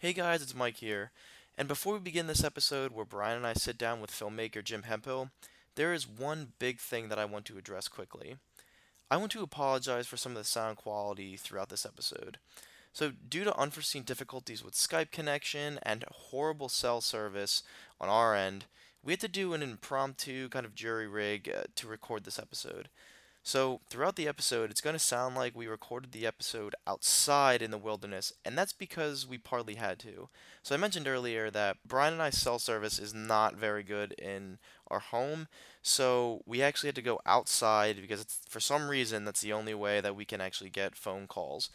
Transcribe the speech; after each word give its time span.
Hey 0.00 0.14
guys, 0.14 0.40
it's 0.40 0.54
Mike 0.54 0.78
here. 0.78 1.10
And 1.58 1.68
before 1.68 1.92
we 1.92 1.98
begin 1.98 2.26
this 2.26 2.42
episode 2.42 2.90
where 2.90 3.04
Brian 3.04 3.36
and 3.36 3.46
I 3.46 3.52
sit 3.52 3.76
down 3.76 4.00
with 4.00 4.10
filmmaker 4.10 4.64
Jim 4.64 4.84
Hemphill, 4.84 5.28
there 5.74 5.92
is 5.92 6.08
one 6.08 6.54
big 6.58 6.80
thing 6.80 7.10
that 7.10 7.18
I 7.18 7.26
want 7.26 7.44
to 7.44 7.58
address 7.58 7.86
quickly. 7.86 8.36
I 9.10 9.18
want 9.18 9.30
to 9.32 9.42
apologize 9.42 10.06
for 10.06 10.16
some 10.16 10.32
of 10.32 10.38
the 10.38 10.44
sound 10.44 10.78
quality 10.78 11.36
throughout 11.36 11.68
this 11.68 11.84
episode. 11.84 12.38
So, 12.94 13.12
due 13.28 13.44
to 13.44 13.58
unforeseen 13.58 14.04
difficulties 14.04 14.64
with 14.64 14.72
Skype 14.72 15.10
connection 15.10 15.78
and 15.82 16.06
horrible 16.10 16.70
cell 16.70 17.02
service 17.02 17.62
on 18.00 18.08
our 18.08 18.34
end, 18.34 18.64
we 19.04 19.12
had 19.12 19.20
to 19.20 19.28
do 19.28 19.52
an 19.52 19.62
impromptu 19.62 20.48
kind 20.48 20.64
of 20.64 20.74
jury 20.74 21.08
rig 21.08 21.52
uh, 21.54 21.64
to 21.74 21.86
record 21.86 22.24
this 22.24 22.38
episode. 22.38 22.88
So, 23.42 23.80
throughout 23.88 24.16
the 24.16 24.28
episode, 24.28 24.70
it's 24.70 24.82
going 24.82 24.94
to 24.94 24.98
sound 24.98 25.34
like 25.34 25.56
we 25.56 25.66
recorded 25.66 26.12
the 26.12 26.26
episode 26.26 26.74
outside 26.86 27.62
in 27.62 27.70
the 27.70 27.78
wilderness, 27.78 28.32
and 28.44 28.56
that's 28.56 28.74
because 28.74 29.26
we 29.26 29.38
partly 29.38 29.76
had 29.76 29.98
to. 30.00 30.28
So, 30.62 30.74
I 30.74 30.78
mentioned 30.78 31.08
earlier 31.08 31.50
that 31.50 31.78
Brian 31.86 32.12
and 32.14 32.22
I's 32.22 32.36
cell 32.36 32.58
service 32.58 32.98
is 32.98 33.14
not 33.14 33.56
very 33.56 33.82
good 33.82 34.12
in 34.12 34.58
our 34.88 34.98
home, 35.00 35.48
so 35.80 36.42
we 36.44 36.60
actually 36.62 36.88
had 36.88 36.96
to 36.96 37.02
go 37.02 37.18
outside 37.24 37.96
because 38.00 38.20
it's, 38.20 38.40
for 38.48 38.60
some 38.60 38.88
reason 38.88 39.24
that's 39.24 39.40
the 39.40 39.54
only 39.54 39.74
way 39.74 40.02
that 40.02 40.14
we 40.16 40.26
can 40.26 40.40
actually 40.42 40.70
get 40.70 40.94
phone 40.94 41.26
calls. 41.26 41.70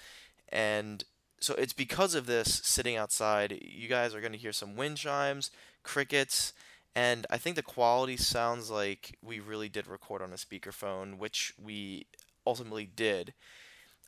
And 0.49 1.03
so, 1.41 1.55
it's 1.55 1.73
because 1.73 2.13
of 2.13 2.27
this 2.27 2.61
sitting 2.63 2.95
outside, 2.95 3.57
you 3.61 3.87
guys 3.87 4.13
are 4.13 4.21
going 4.21 4.33
to 4.33 4.37
hear 4.37 4.53
some 4.53 4.75
wind 4.75 4.97
chimes, 4.97 5.49
crickets, 5.83 6.53
and 6.95 7.27
I 7.29 7.37
think 7.37 7.57
the 7.57 7.63
quality 7.63 8.15
sounds 8.15 8.71
like 8.71 9.17
we 9.21 9.39
really 9.39 9.67
did 9.67 9.87
record 9.87 10.21
on 10.21 10.31
a 10.31 10.37
speakerphone, 10.37 11.17
which 11.17 11.53
we 11.61 12.07
ultimately 12.47 12.85
did. 12.85 13.33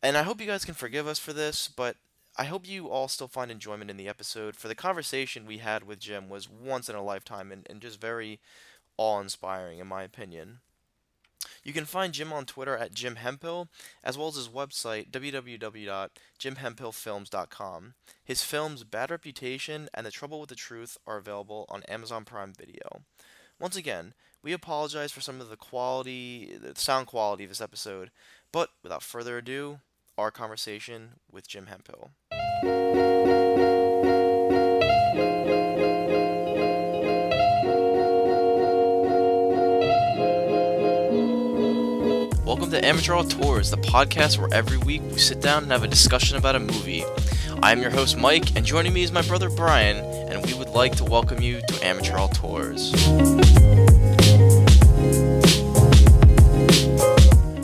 And 0.01 0.15
I 0.15 0.23
hope 0.23 0.39
you 0.39 0.47
guys 0.47 0.63
can 0.63 0.73
forgive 0.73 1.07
us 1.07 1.19
for 1.19 1.33
this, 1.33 1.67
but 1.67 1.97
I 2.37 2.45
hope 2.45 2.67
you 2.67 2.87
all 2.87 3.07
still 3.07 3.27
find 3.27 3.51
enjoyment 3.51 3.89
in 3.89 3.97
the 3.97 4.07
episode. 4.07 4.55
For 4.55 4.67
the 4.67 4.75
conversation 4.75 5.45
we 5.45 5.57
had 5.57 5.83
with 5.83 5.99
Jim 5.99 6.29
was 6.29 6.49
once 6.49 6.87
in 6.87 6.95
a 6.95 7.03
lifetime 7.03 7.51
and, 7.51 7.67
and 7.69 7.81
just 7.81 7.99
very 7.99 8.39
awe 8.95 9.19
inspiring, 9.19 9.79
in 9.79 9.87
my 9.87 10.03
opinion. 10.03 10.59
You 11.63 11.73
can 11.73 11.85
find 11.85 12.13
Jim 12.13 12.31
on 12.33 12.45
Twitter 12.45 12.77
at 12.77 12.93
Jim 12.93 13.15
Hemphill, 13.17 13.67
as 14.03 14.17
well 14.17 14.27
as 14.27 14.35
his 14.35 14.49
website, 14.49 15.11
www.jimhemphillfilms.com. 15.11 17.93
His 18.23 18.43
films 18.43 18.83
Bad 18.83 19.11
Reputation 19.11 19.89
and 19.93 20.05
The 20.05 20.11
Trouble 20.11 20.39
with 20.39 20.49
the 20.49 20.55
Truth 20.55 20.97
are 21.05 21.17
available 21.17 21.65
on 21.69 21.83
Amazon 21.83 22.25
Prime 22.25 22.53
Video. 22.57 23.03
Once 23.59 23.75
again, 23.75 24.13
we 24.43 24.53
apologize 24.53 25.11
for 25.11 25.21
some 25.21 25.41
of 25.41 25.49
the 25.49 25.57
quality, 25.57 26.55
the 26.61 26.79
sound 26.79 27.07
quality 27.07 27.43
of 27.43 27.49
this 27.49 27.61
episode, 27.61 28.11
but 28.51 28.69
without 28.83 29.01
further 29.03 29.39
ado, 29.39 29.79
our 30.17 30.31
conversation 30.31 31.19
with 31.31 31.47
Jim 31.47 31.67
Hemphill. 31.67 32.11
Welcome 42.67 42.81
to 42.81 42.85
Amateur 42.85 43.13
Auteurs, 43.13 43.69
the 43.71 43.77
podcast 43.77 44.37
where 44.37 44.49
every 44.51 44.77
week 44.77 45.01
we 45.09 45.19
sit 45.19 45.39
down 45.39 45.63
and 45.63 45.71
have 45.71 45.83
a 45.83 45.87
discussion 45.87 46.35
about 46.35 46.57
a 46.57 46.59
movie. 46.59 47.01
I'm 47.63 47.79
your 47.81 47.91
host 47.91 48.17
Mike, 48.17 48.57
and 48.57 48.65
joining 48.65 48.91
me 48.91 49.03
is 49.03 49.11
my 49.13 49.21
brother 49.21 49.49
Brian, 49.49 49.95
and 50.29 50.45
we 50.45 50.53
would 50.53 50.67
like 50.71 50.93
to 50.97 51.05
welcome 51.05 51.41
you 51.41 51.61
to 51.65 51.85
Amateur 51.87 52.17
Auteurs. 52.17 52.91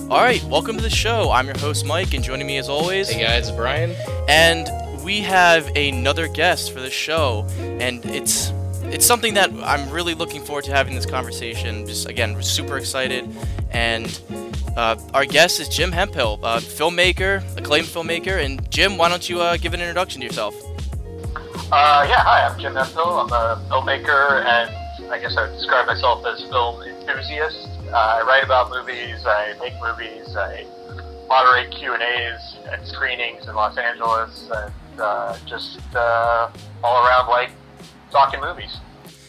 All 0.10 0.22
right, 0.24 0.42
welcome 0.46 0.78
to 0.78 0.82
the 0.82 0.90
show. 0.90 1.32
I'm 1.32 1.48
your 1.48 1.58
host 1.58 1.86
Mike, 1.86 2.14
and 2.14 2.24
joining 2.24 2.48
me 2.48 2.58
as 2.58 2.70
always, 2.70 3.10
Hey 3.10 3.24
guys, 3.24 3.52
Brian. 3.52 3.92
and 4.30 4.70
we 5.04 5.20
have 5.20 5.68
another 5.76 6.30
guest 6.30 6.72
for 6.72 6.80
the 6.80 6.90
show, 6.90 7.46
and 7.60 8.06
it's 8.06 8.53
it's 8.94 9.08
something 9.08 9.34
that 9.34 9.50
I'm 9.64 9.90
really 9.90 10.14
looking 10.14 10.44
forward 10.44 10.66
to 10.66 10.72
having 10.72 10.94
this 10.94 11.08
conversation. 11.08 11.88
Just 11.88 12.08
again, 12.08 12.42
super 12.44 12.78
excited, 12.78 13.28
and 13.72 14.22
uh, 14.78 14.96
our 15.16 15.26
guest 15.26 15.60
is 15.60 15.68
Jim 15.68 15.92
Hemphill, 15.92 16.38
filmmaker, 16.38 17.42
acclaimed 17.58 17.88
filmmaker. 17.88 18.44
And 18.46 18.70
Jim, 18.70 18.98
why 18.98 19.10
don't 19.10 19.28
you 19.28 19.42
uh, 19.42 19.58
give 19.58 19.74
an 19.74 19.82
introduction 19.82 20.22
to 20.22 20.28
yourself? 20.28 20.56
Uh, 21.72 22.06
yeah, 22.08 22.20
hi, 22.22 22.48
I'm 22.48 22.60
Jim 22.60 22.76
Hemphill. 22.76 23.20
I'm 23.20 23.32
a 23.32 23.66
filmmaker, 23.68 24.46
and 24.46 25.12
I 25.12 25.18
guess 25.20 25.36
I 25.38 25.50
would 25.50 25.56
describe 25.56 25.88
myself 25.88 26.24
as 26.28 26.44
film 26.44 26.84
enthusiast. 26.84 27.68
Uh, 27.92 28.22
I 28.22 28.24
write 28.28 28.44
about 28.44 28.70
movies, 28.70 29.26
I 29.26 29.56
make 29.60 29.74
movies, 29.82 30.36
I 30.36 30.68
moderate 31.28 31.72
Q 31.72 31.96
and 31.96 32.04
A's 32.04 32.58
at 32.72 32.86
screenings 32.86 33.48
in 33.48 33.56
Los 33.56 33.76
Angeles, 33.76 34.52
and 34.54 35.02
uh, 35.02 35.36
just 35.48 35.80
all 35.96 37.06
around 37.06 37.28
like 37.30 37.50
talking 38.14 38.40
movies. 38.40 38.78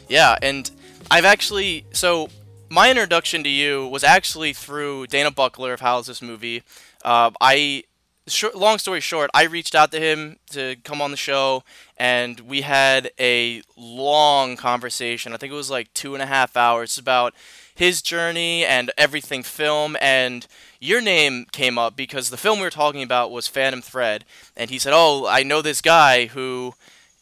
Yeah, 0.09 0.37
and 0.41 0.71
I've 1.11 1.25
actually 1.25 1.87
so 1.93 2.29
my 2.71 2.91
introduction 2.91 3.43
to 3.43 3.51
you 3.51 3.89
was 3.89 4.05
actually 4.05 4.53
through 4.53 5.09
Dana 5.09 5.31
Buckler 5.31 5.73
of 5.73 5.81
How's 5.81 6.07
This 6.07 6.23
Movie. 6.23 6.63
Uh, 7.05 7.31
I 7.41 7.85
short, 8.27 8.55
long 8.55 8.79
story 8.79 9.01
short, 9.01 9.31
I 9.35 9.45
reached 9.45 9.75
out 9.75 9.93
to 9.93 10.01
him 10.01 10.37
to 10.51 10.77
come 10.85 11.03
on 11.03 11.11
the 11.11 11.17
show, 11.17 11.63
and 11.97 12.41
we 12.41 12.63
had 12.63 13.11
a 13.19 13.63
long 13.77 14.57
conversation. 14.57 15.33
I 15.33 15.37
think 15.37 15.53
it 15.53 15.57
was 15.57 15.71
like 15.71 15.93
two 15.95 16.15
and 16.15 16.23
a 16.23 16.27
half 16.27 16.57
hours 16.57 16.99
about 16.99 17.35
his 17.75 18.03
journey 18.03 18.65
and 18.65 18.91
everything 18.97 19.43
film. 19.43 19.97
And 20.01 20.47
your 20.81 21.01
name 21.01 21.47
came 21.53 21.79
up 21.79 21.97
because 21.97 22.31
the 22.31 22.37
film 22.37 22.59
we 22.59 22.65
were 22.65 22.71
talking 22.71 23.03
about 23.03 23.31
was 23.31 23.49
Phantom 23.49 23.83
Thread, 23.83 24.25
and 24.57 24.71
he 24.71 24.79
said, 24.79 24.93
"Oh, 24.95 25.27
I 25.27 25.43
know 25.43 25.63
this 25.63 25.81
guy 25.81 26.27
who." 26.27 26.75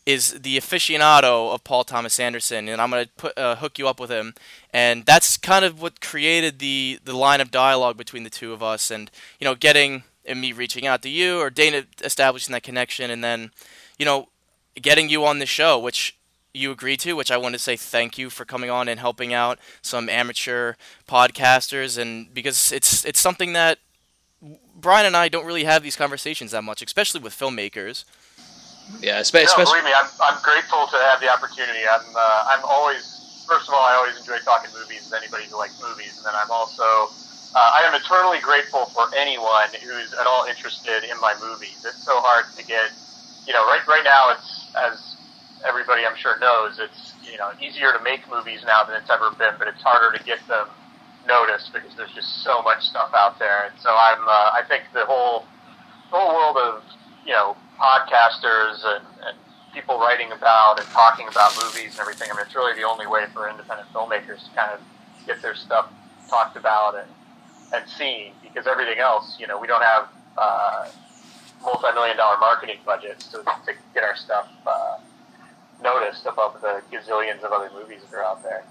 Is 0.04 0.40
the 0.40 0.56
aficionado 0.56 1.54
of 1.54 1.62
Paul 1.64 1.84
Thomas 1.84 2.18
Anderson, 2.18 2.68
and 2.68 2.80
I'm 2.80 2.90
gonna 2.90 3.08
put 3.16 3.36
uh, 3.38 3.56
hook 3.56 3.78
you 3.78 3.86
up 3.88 4.00
with 4.00 4.10
him, 4.10 4.34
and 4.72 5.04
that's 5.06 5.36
kind 5.36 5.64
of 5.64 5.80
what 5.80 6.00
created 6.00 6.58
the 6.58 6.98
the 7.04 7.16
line 7.16 7.40
of 7.40 7.50
dialogue 7.50 7.96
between 7.96 8.24
the 8.24 8.30
two 8.30 8.52
of 8.52 8.62
us, 8.62 8.90
and 8.90 9.10
you 9.38 9.44
know, 9.44 9.54
getting 9.54 10.04
and 10.24 10.40
me 10.40 10.52
reaching 10.52 10.86
out 10.86 11.02
to 11.02 11.08
you 11.08 11.38
or 11.38 11.50
Dana 11.50 11.84
establishing 12.02 12.52
that 12.52 12.62
connection, 12.62 13.10
and 13.10 13.22
then 13.22 13.50
you 13.98 14.04
know, 14.04 14.28
getting 14.80 15.08
you 15.08 15.24
on 15.24 15.38
the 15.38 15.46
show, 15.46 15.78
which 15.78 16.16
you 16.54 16.70
agreed 16.70 17.00
to, 17.00 17.14
which 17.14 17.30
I 17.30 17.36
want 17.36 17.54
to 17.54 17.58
say 17.58 17.76
thank 17.76 18.18
you 18.18 18.28
for 18.28 18.44
coming 18.44 18.70
on 18.70 18.88
and 18.88 19.00
helping 19.00 19.32
out 19.32 19.58
some 19.80 20.08
amateur 20.08 20.74
podcasters, 21.08 21.96
and 21.96 22.32
because 22.34 22.72
it's 22.72 23.04
it's 23.04 23.20
something 23.20 23.52
that 23.52 23.78
Brian 24.74 25.06
and 25.06 25.16
I 25.16 25.28
don't 25.28 25.46
really 25.46 25.64
have 25.64 25.82
these 25.82 25.96
conversations 25.96 26.50
that 26.50 26.64
much, 26.64 26.82
especially 26.82 27.20
with 27.20 27.32
filmmakers. 27.32 28.04
Yeah, 29.00 29.20
espe- 29.20 29.34
No, 29.34 29.50
especially. 29.50 29.80
believe 29.82 29.90
me, 29.90 29.94
I'm, 29.94 30.10
I'm 30.20 30.38
grateful 30.42 30.86
to 30.90 30.98
have 31.10 31.20
the 31.20 31.30
opportunity. 31.30 31.82
I'm 31.86 32.06
uh, 32.14 32.52
I'm 32.54 32.64
always 32.64 33.02
first 33.46 33.68
of 33.68 33.74
all, 33.74 33.82
I 33.84 33.94
always 33.94 34.16
enjoy 34.16 34.38
talking 34.44 34.70
movies 34.72 35.04
with 35.04 35.14
anybody 35.14 35.46
who 35.50 35.58
likes 35.58 35.78
movies, 35.80 36.16
and 36.16 36.24
then 36.26 36.34
I'm 36.34 36.50
also 36.50 37.12
uh, 37.54 37.70
I 37.78 37.84
am 37.84 37.94
eternally 37.94 38.40
grateful 38.40 38.86
for 38.94 39.12
anyone 39.14 39.70
who's 39.82 40.12
at 40.14 40.26
all 40.26 40.46
interested 40.48 41.04
in 41.04 41.18
my 41.20 41.34
movies. 41.40 41.84
It's 41.84 42.04
so 42.04 42.20
hard 42.24 42.46
to 42.56 42.62
get, 42.64 42.90
you 43.46 43.52
know, 43.52 43.64
right 43.66 43.84
right 43.88 44.04
now 44.04 44.30
it's 44.32 44.70
as 44.76 45.16
everybody 45.66 46.06
I'm 46.06 46.16
sure 46.16 46.38
knows, 46.38 46.78
it's 46.78 47.14
you 47.22 47.38
know 47.38 47.50
easier 47.60 47.92
to 47.92 48.02
make 48.02 48.28
movies 48.30 48.62
now 48.66 48.84
than 48.84 48.96
it's 48.96 49.10
ever 49.10 49.30
been, 49.36 49.54
but 49.58 49.68
it's 49.68 49.82
harder 49.82 50.16
to 50.16 50.22
get 50.24 50.40
them 50.48 50.68
noticed 51.26 51.72
because 51.72 51.94
there's 51.96 52.12
just 52.14 52.42
so 52.42 52.62
much 52.62 52.82
stuff 52.82 53.10
out 53.14 53.38
there. 53.38 53.66
And 53.66 53.74
so 53.78 53.90
I'm 53.90 54.22
uh, 54.26 54.58
I 54.58 54.62
think 54.68 54.84
the 54.94 55.04
whole 55.06 55.46
the 56.10 56.18
whole 56.18 56.34
world 56.34 56.56
of 56.58 56.82
you 57.24 57.32
know 57.32 57.56
podcasters 57.78 58.84
and, 58.84 59.04
and 59.26 59.36
people 59.74 59.98
writing 59.98 60.32
about 60.32 60.78
and 60.78 60.88
talking 60.88 61.26
about 61.28 61.52
movies 61.62 61.92
and 61.92 62.00
everything. 62.00 62.28
I 62.30 62.36
mean, 62.36 62.44
it's 62.46 62.54
really 62.54 62.74
the 62.78 62.86
only 62.86 63.06
way 63.06 63.24
for 63.32 63.48
independent 63.48 63.88
filmmakers 63.92 64.44
to 64.44 64.50
kind 64.54 64.72
of 64.72 64.80
get 65.26 65.40
their 65.42 65.54
stuff 65.54 65.90
talked 66.28 66.56
about 66.56 66.96
and 66.96 67.08
and 67.74 67.88
seen 67.88 68.32
because 68.42 68.66
everything 68.66 68.98
else, 68.98 69.36
you 69.40 69.46
know, 69.46 69.58
we 69.58 69.66
don't 69.66 69.82
have 69.82 70.08
uh, 70.36 70.88
multi-million 71.62 72.16
dollar 72.16 72.38
marketing 72.38 72.76
budgets 72.84 73.28
to, 73.28 73.38
to 73.38 73.72
get 73.94 74.04
our 74.04 74.16
stuff 74.16 74.48
uh, 74.66 74.98
noticed 75.82 76.26
above 76.26 76.60
the 76.60 76.82
gazillions 76.92 77.42
of 77.42 77.52
other 77.52 77.70
movies 77.74 78.00
that 78.10 78.16
are 78.16 78.24
out 78.24 78.42
there. 78.42 78.64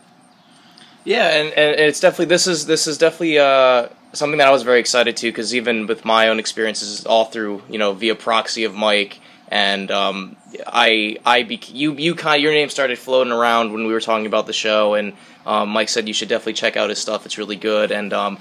Yeah, 1.03 1.27
and, 1.27 1.53
and 1.53 1.79
it's 1.79 1.99
definitely 1.99 2.25
this 2.25 2.47
is 2.47 2.65
this 2.67 2.85
is 2.87 2.97
definitely 2.97 3.39
uh, 3.39 3.89
something 4.13 4.37
that 4.37 4.47
I 4.47 4.51
was 4.51 4.63
very 4.63 4.79
excited 4.79 5.17
to 5.17 5.27
because 5.29 5.55
even 5.55 5.87
with 5.87 6.05
my 6.05 6.29
own 6.29 6.39
experiences, 6.39 7.05
all 7.05 7.25
through 7.25 7.63
you 7.69 7.79
know 7.79 7.93
via 7.93 8.15
proxy 8.15 8.63
of 8.65 8.75
Mike 8.75 9.19
and 9.51 9.91
um, 9.91 10.37
I 10.65 11.17
I 11.25 11.43
bec- 11.43 11.73
you 11.73 11.93
you 11.93 12.15
kind 12.15 12.41
your 12.41 12.53
name 12.53 12.69
started 12.69 12.97
floating 12.97 13.33
around 13.33 13.73
when 13.73 13.85
we 13.85 13.91
were 13.91 13.99
talking 13.99 14.25
about 14.25 14.47
the 14.47 14.53
show, 14.53 14.93
and 14.93 15.13
um, 15.45 15.69
Mike 15.69 15.89
said 15.89 16.07
you 16.07 16.13
should 16.13 16.29
definitely 16.29 16.53
check 16.53 16.77
out 16.77 16.89
his 16.89 16.99
stuff. 16.99 17.25
It's 17.25 17.37
really 17.37 17.57
good, 17.57 17.91
and 17.91 18.13
um, 18.13 18.39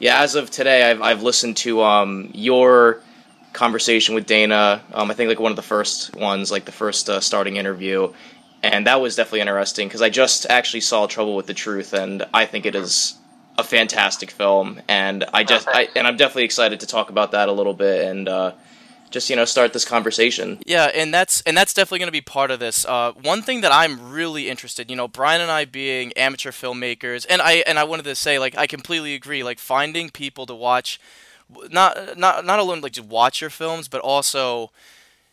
yeah, 0.00 0.20
as 0.20 0.34
of 0.34 0.50
today, 0.50 0.90
I've 0.90 1.00
I've 1.00 1.22
listened 1.22 1.56
to 1.58 1.82
um, 1.82 2.30
your 2.34 3.00
conversation 3.52 4.16
with 4.16 4.26
Dana. 4.26 4.82
Um, 4.92 5.10
I 5.10 5.14
think 5.14 5.28
like 5.28 5.40
one 5.40 5.52
of 5.52 5.56
the 5.56 5.62
first 5.62 6.16
ones, 6.16 6.50
like 6.50 6.64
the 6.64 6.72
first 6.72 7.08
uh, 7.08 7.20
starting 7.20 7.56
interview, 7.56 8.12
and 8.62 8.86
that 8.86 9.00
was 9.00 9.16
definitely 9.16 9.40
interesting 9.40 9.88
because 9.88 10.02
I 10.02 10.10
just 10.10 10.46
actually 10.48 10.80
saw 10.80 11.06
Trouble 11.06 11.36
with 11.36 11.46
the 11.46 11.54
Truth, 11.54 11.92
and 11.92 12.24
I 12.34 12.46
think 12.46 12.66
it 12.66 12.74
is 12.74 13.14
a 13.56 13.64
fantastic 13.64 14.30
film, 14.30 14.80
and 14.88 15.24
I 15.32 15.44
just 15.44 15.68
I, 15.68 15.88
and 15.96 16.06
I'm 16.06 16.16
definitely 16.16 16.44
excited 16.44 16.80
to 16.80 16.86
talk 16.86 17.10
about 17.10 17.32
that 17.32 17.48
a 17.48 17.52
little 17.52 17.74
bit, 17.74 18.04
and 18.04 18.28
uh, 18.28 18.52
just 19.10 19.30
you 19.30 19.36
know 19.36 19.44
start 19.44 19.72
this 19.72 19.84
conversation. 19.84 20.58
Yeah, 20.66 20.90
and 20.94 21.12
that's 21.12 21.40
and 21.42 21.56
that's 21.56 21.74
definitely 21.74 22.00
going 22.00 22.08
to 22.08 22.12
be 22.12 22.20
part 22.20 22.50
of 22.50 22.60
this. 22.60 22.84
Uh, 22.84 23.12
one 23.12 23.42
thing 23.42 23.60
that 23.62 23.72
I'm 23.72 24.10
really 24.10 24.48
interested, 24.48 24.90
you 24.90 24.96
know, 24.96 25.08
Brian 25.08 25.40
and 25.40 25.50
I 25.50 25.64
being 25.64 26.12
amateur 26.14 26.50
filmmakers, 26.50 27.26
and 27.28 27.40
I 27.42 27.64
and 27.66 27.78
I 27.78 27.84
wanted 27.84 28.04
to 28.04 28.14
say 28.14 28.38
like 28.38 28.56
I 28.56 28.66
completely 28.66 29.14
agree. 29.14 29.42
Like 29.42 29.58
finding 29.58 30.10
people 30.10 30.46
to 30.46 30.54
watch, 30.54 31.00
not 31.70 32.18
not 32.18 32.44
not 32.44 32.58
alone 32.58 32.80
like 32.80 32.92
to 32.92 33.02
watch 33.02 33.40
your 33.40 33.50
films, 33.50 33.88
but 33.88 34.00
also 34.00 34.70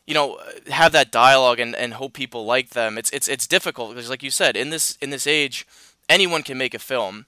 you 0.06 0.14
know 0.14 0.40
have 0.68 0.92
that 0.92 1.12
dialogue 1.12 1.60
and, 1.60 1.76
and 1.76 1.94
hope 1.96 2.14
people 2.14 2.46
like 2.46 2.70
them 2.70 2.98
it's 2.98 3.10
it's 3.12 3.28
it's 3.28 3.48
difficult 3.48 3.90
because 3.90 4.10
like 4.10 4.24
you 4.24 4.32
said 4.32 4.56
in 4.56 4.70
this 4.70 4.98
in 5.02 5.10
this 5.10 5.28
age 5.28 5.68
anyone 6.10 6.44
can 6.44 6.58
make 6.58 6.74
a 6.74 6.80
film 6.80 7.26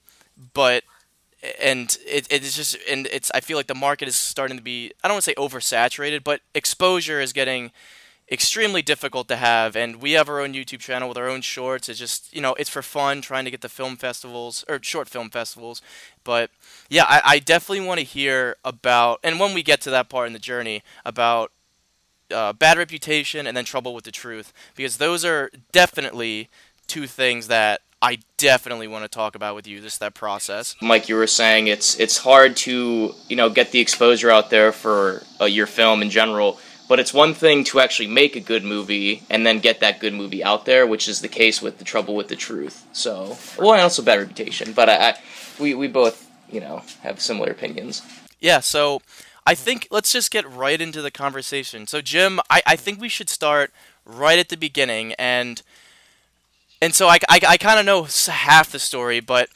but 0.54 0.84
and 1.60 1.98
it, 2.06 2.26
it's 2.30 2.56
just 2.56 2.76
and 2.90 3.06
it's 3.08 3.30
I 3.34 3.40
feel 3.40 3.56
like 3.56 3.68
the 3.68 3.74
market 3.74 4.08
is 4.08 4.16
starting 4.16 4.56
to 4.56 4.62
be 4.62 4.92
I 5.02 5.08
don't 5.08 5.16
want 5.16 5.24
to 5.24 5.30
say 5.30 5.34
oversaturated, 5.34 6.24
but 6.24 6.40
exposure 6.54 7.20
is 7.20 7.32
getting 7.32 7.70
extremely 8.30 8.82
difficult 8.82 9.26
to 9.28 9.36
have 9.36 9.74
and 9.74 10.02
we 10.02 10.12
have 10.12 10.28
our 10.28 10.40
own 10.40 10.52
YouTube 10.52 10.80
channel 10.80 11.08
with 11.08 11.16
our 11.16 11.28
own 11.28 11.40
shorts. 11.40 11.88
It's 11.88 11.98
just 11.98 12.34
you 12.34 12.40
know, 12.40 12.54
it's 12.54 12.70
for 12.70 12.82
fun 12.82 13.20
trying 13.22 13.44
to 13.44 13.50
get 13.50 13.60
the 13.60 13.68
film 13.68 13.96
festivals 13.96 14.64
or 14.68 14.80
short 14.82 15.08
film 15.08 15.30
festivals. 15.30 15.80
But 16.24 16.50
yeah, 16.88 17.04
I, 17.08 17.22
I 17.24 17.38
definitely 17.38 17.86
want 17.86 18.00
to 18.00 18.06
hear 18.06 18.56
about 18.64 19.20
and 19.22 19.38
when 19.38 19.54
we 19.54 19.62
get 19.62 19.80
to 19.82 19.90
that 19.90 20.08
part 20.08 20.26
in 20.26 20.32
the 20.32 20.38
journey 20.40 20.82
about 21.04 21.52
uh, 22.32 22.52
bad 22.52 22.78
reputation 22.78 23.46
and 23.46 23.56
then 23.56 23.64
trouble 23.64 23.94
with 23.94 24.04
the 24.04 24.10
truth 24.10 24.52
because 24.74 24.98
those 24.98 25.24
are 25.24 25.50
definitely 25.72 26.48
two 26.86 27.06
things 27.06 27.48
that 27.48 27.80
I 28.00 28.18
definitely 28.36 28.86
want 28.86 29.04
to 29.04 29.08
talk 29.08 29.34
about 29.34 29.54
with 29.54 29.66
you 29.66 29.80
just 29.80 30.00
that 30.00 30.14
process. 30.14 30.76
Mike, 30.80 31.08
you 31.08 31.16
were 31.16 31.26
saying 31.26 31.66
it's 31.66 31.98
it's 31.98 32.18
hard 32.18 32.56
to 32.58 33.14
you 33.28 33.36
know 33.36 33.50
get 33.50 33.72
the 33.72 33.80
exposure 33.80 34.30
out 34.30 34.50
there 34.50 34.72
for 34.72 35.22
uh, 35.40 35.46
your 35.46 35.66
film 35.66 36.00
in 36.02 36.10
general, 36.10 36.60
but 36.88 37.00
it's 37.00 37.12
one 37.12 37.34
thing 37.34 37.64
to 37.64 37.80
actually 37.80 38.08
make 38.08 38.36
a 38.36 38.40
good 38.40 38.62
movie 38.62 39.22
and 39.28 39.44
then 39.44 39.58
get 39.58 39.80
that 39.80 39.98
good 39.98 40.14
movie 40.14 40.44
out 40.44 40.64
there, 40.64 40.86
which 40.86 41.08
is 41.08 41.20
the 41.20 41.28
case 41.28 41.60
with 41.60 41.78
the 41.78 41.84
Trouble 41.84 42.14
with 42.14 42.28
the 42.28 42.36
Truth. 42.36 42.86
So, 42.92 43.36
well, 43.58 43.72
and 43.72 43.82
also 43.82 44.02
Bad 44.02 44.20
Reputation, 44.20 44.72
but 44.72 44.88
I, 44.88 45.10
I 45.10 45.18
we 45.58 45.74
we 45.74 45.88
both 45.88 46.30
you 46.48 46.60
know 46.60 46.82
have 47.02 47.20
similar 47.20 47.50
opinions. 47.50 48.02
Yeah, 48.40 48.60
so 48.60 49.02
I 49.48 49.54
think 49.54 49.88
let's 49.90 50.12
just 50.12 50.30
get 50.30 50.46
right 50.46 50.78
into 50.78 51.00
the 51.00 51.10
conversation. 51.10 51.86
So, 51.86 52.02
Jim, 52.02 52.38
I, 52.50 52.60
I 52.66 52.76
think 52.76 53.00
we 53.00 53.08
should 53.08 53.30
start 53.30 53.72
right 54.04 54.38
at 54.38 54.50
the 54.50 54.58
beginning 54.58 55.14
and 55.14 55.62
and 56.82 56.94
so 56.94 57.08
I, 57.08 57.16
I, 57.30 57.40
I 57.48 57.56
kind 57.56 57.80
of 57.80 57.86
know 57.86 58.06
half 58.30 58.70
the 58.70 58.78
story, 58.78 59.20
but 59.20 59.48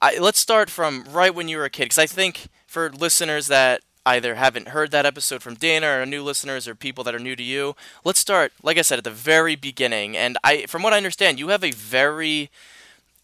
I, 0.00 0.16
let's 0.16 0.40
start 0.40 0.70
from 0.70 1.04
right 1.10 1.34
when 1.34 1.48
you 1.48 1.58
were 1.58 1.66
a 1.66 1.70
kid, 1.70 1.84
because 1.84 1.98
I 1.98 2.06
think 2.06 2.48
for 2.66 2.90
listeners 2.90 3.46
that 3.48 3.82
either 4.06 4.36
haven't 4.36 4.68
heard 4.68 4.90
that 4.92 5.04
episode 5.04 5.42
from 5.42 5.56
Dana 5.56 5.88
or 6.00 6.06
new 6.06 6.22
listeners 6.22 6.66
or 6.66 6.74
people 6.74 7.04
that 7.04 7.14
are 7.14 7.18
new 7.18 7.36
to 7.36 7.42
you, 7.42 7.76
let's 8.02 8.20
start, 8.20 8.52
like 8.62 8.78
I 8.78 8.82
said, 8.82 8.96
at 8.96 9.04
the 9.04 9.10
very 9.10 9.56
beginning. 9.56 10.16
And 10.16 10.38
I, 10.42 10.64
from 10.66 10.82
what 10.82 10.94
I 10.94 10.96
understand, 10.96 11.38
you 11.38 11.48
have 11.48 11.62
a 11.62 11.70
very, 11.70 12.50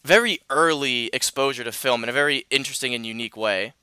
very 0.05 0.39
early 0.51 1.09
exposure 1.13 1.63
to 1.63 1.71
film 1.71 2.03
in 2.03 2.09
a 2.09 2.13
very 2.13 2.45
interesting 2.51 2.93
and 2.93 3.05
unique 3.07 3.35
way. 3.35 3.73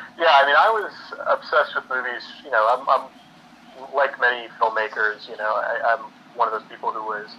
Yeah, 0.00 0.30
I 0.34 0.46
mean, 0.46 0.56
I 0.58 0.70
was 0.70 0.92
obsessed 1.30 1.74
with 1.74 1.86
movies. 1.90 2.22
You 2.44 2.50
know, 2.50 2.66
I'm, 2.66 2.82
I'm 2.88 3.06
like 3.94 4.18
many 4.20 4.48
filmmakers. 4.60 5.28
You 5.28 5.36
know, 5.36 5.54
I, 5.54 5.94
I'm 5.94 6.10
one 6.36 6.48
of 6.48 6.54
those 6.54 6.68
people 6.68 6.90
who 6.92 7.02
was 7.04 7.30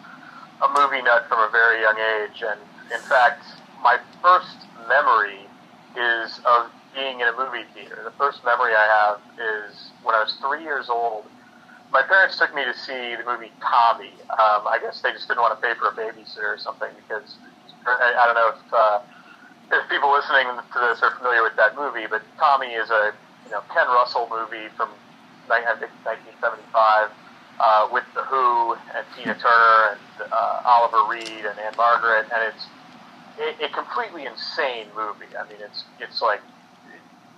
a 0.63 0.69
movie 0.71 1.01
nut 1.01 1.25
from 1.27 1.39
a 1.39 1.49
very 1.51 1.81
young 1.81 1.97
age, 1.99 2.43
and 2.43 2.59
in 2.93 3.01
fact, 3.09 3.43
my 3.83 3.97
first 4.21 4.67
memory 4.87 5.47
is 5.97 6.39
of 6.47 6.71
being 6.95 7.19
in 7.19 7.27
a 7.27 7.35
movie 7.35 7.67
theater. 7.73 8.01
The 8.05 8.15
first 8.17 8.43
memory 8.45 8.71
I 8.73 8.87
have 8.87 9.19
is 9.39 9.91
when 10.03 10.15
I 10.15 10.23
was 10.23 10.35
three 10.39 10.63
years 10.63 10.89
old. 10.89 11.25
My 11.91 12.01
parents 12.03 12.37
took 12.39 12.53
me 12.55 12.63
to 12.65 12.73
see 12.73 13.15
the 13.15 13.23
movie 13.25 13.51
Tommy. 13.61 14.11
Um, 14.35 14.67
I 14.67 14.79
guess 14.81 15.01
they 15.01 15.11
just 15.11 15.27
didn't 15.27 15.41
want 15.41 15.55
to 15.59 15.61
pay 15.61 15.73
for 15.75 15.89
a 15.89 15.95
babysitter 15.95 16.55
or 16.55 16.57
something 16.59 16.89
because 17.03 17.35
I, 17.85 18.15
I 18.19 18.23
don't 18.25 18.35
know 18.35 18.51
if 18.51 18.61
uh, 18.73 18.99
if 19.71 19.89
people 19.89 20.11
listening 20.11 20.47
to 20.47 20.79
this 20.79 21.01
are 21.01 21.15
familiar 21.17 21.43
with 21.43 21.55
that 21.57 21.75
movie, 21.75 22.05
but 22.09 22.21
Tommy 22.37 22.73
is 22.73 22.89
a 22.89 23.13
you 23.45 23.51
know 23.51 23.61
Ken 23.73 23.87
Russell 23.87 24.27
movie 24.29 24.69
from 24.77 24.89
I 25.49 25.61
think 25.77 25.93
1975 26.03 27.09
uh, 27.59 27.87
with 27.91 28.03
the 28.13 28.23
Who 28.23 28.73
and 28.73 29.05
Tina 29.15 29.35
Turner 29.37 29.97
and 29.97 30.31
uh, 30.31 30.61
Oliver 30.65 31.09
Reed 31.09 31.45
and 31.45 31.57
Ann-Margret, 31.59 32.27
and 32.33 32.53
it's 32.53 32.65
a, 33.39 33.65
a 33.65 33.69
completely 33.69 34.25
insane 34.25 34.87
movie. 34.95 35.29
I 35.37 35.47
mean, 35.47 35.61
it's 35.61 35.83
it's 35.99 36.21
like 36.21 36.41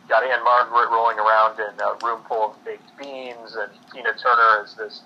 got 0.08 0.24
Ann-Margret 0.24 0.90
rolling 0.90 1.20
around 1.20 1.60
in 1.60 1.76
a 1.80 2.06
room 2.06 2.22
full 2.28 2.52
of 2.52 2.66
baked 2.66 2.98
beans, 2.98 3.56
and 3.56 3.72
Tina 3.92 4.14
Turner 4.16 4.64
is 4.64 4.76
this 4.76 5.02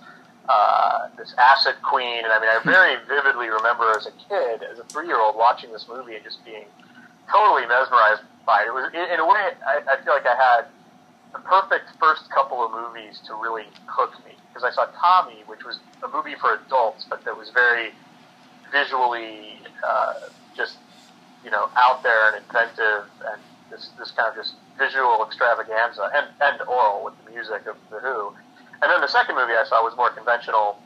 uh, 0.47 1.09
this 1.17 1.33
acid 1.37 1.75
queen. 1.83 2.23
And 2.23 2.31
I 2.33 2.39
mean, 2.39 2.49
I 2.49 2.61
very 2.65 2.95
vividly 3.07 3.49
remember 3.49 3.91
as 3.97 4.05
a 4.05 4.13
kid, 4.29 4.63
as 4.63 4.79
a 4.79 4.83
three 4.85 5.07
year 5.07 5.19
old, 5.19 5.35
watching 5.35 5.71
this 5.71 5.87
movie 5.87 6.15
and 6.15 6.23
just 6.23 6.43
being 6.45 6.65
totally 7.31 7.65
mesmerized 7.65 8.21
by 8.45 8.63
it. 8.63 8.67
It 8.67 8.73
was 8.73 8.91
in, 8.93 9.19
a 9.19 9.25
way, 9.25 9.55
I, 9.65 9.81
I 9.87 10.03
feel 10.03 10.13
like 10.13 10.27
I 10.27 10.35
had 10.35 10.65
the 11.33 11.39
perfect 11.39 11.89
first 11.99 12.29
couple 12.29 12.63
of 12.63 12.71
movies 12.71 13.21
to 13.27 13.33
really 13.35 13.65
hook 13.87 14.13
me 14.25 14.35
because 14.49 14.63
I 14.63 14.71
saw 14.71 14.85
Tommy, 14.99 15.43
which 15.47 15.63
was 15.63 15.79
a 16.03 16.07
movie 16.09 16.35
for 16.35 16.59
adults, 16.65 17.05
but 17.09 17.23
that 17.23 17.37
was 17.37 17.49
very 17.49 17.91
visually 18.71 19.59
uh, 19.83 20.13
just 20.55 20.77
you 21.43 21.51
know 21.51 21.69
out 21.75 22.03
there 22.03 22.33
and 22.33 22.43
inventive, 22.43 23.07
and 23.31 23.41
this 23.69 23.89
this 23.97 24.11
kind 24.11 24.29
of 24.29 24.35
just 24.35 24.55
visual 24.77 25.23
extravaganza, 25.25 26.11
and 26.13 26.27
and 26.41 26.61
aural 26.67 27.03
with 27.03 27.13
the 27.23 27.31
music 27.31 27.65
of 27.65 27.77
the 27.89 27.99
Who. 27.99 28.33
And 28.81 28.89
then 28.89 28.99
the 28.99 29.07
second 29.07 29.35
movie 29.35 29.53
I 29.53 29.63
saw 29.67 29.83
was 29.83 29.95
more 29.95 30.09
conventional, 30.09 30.79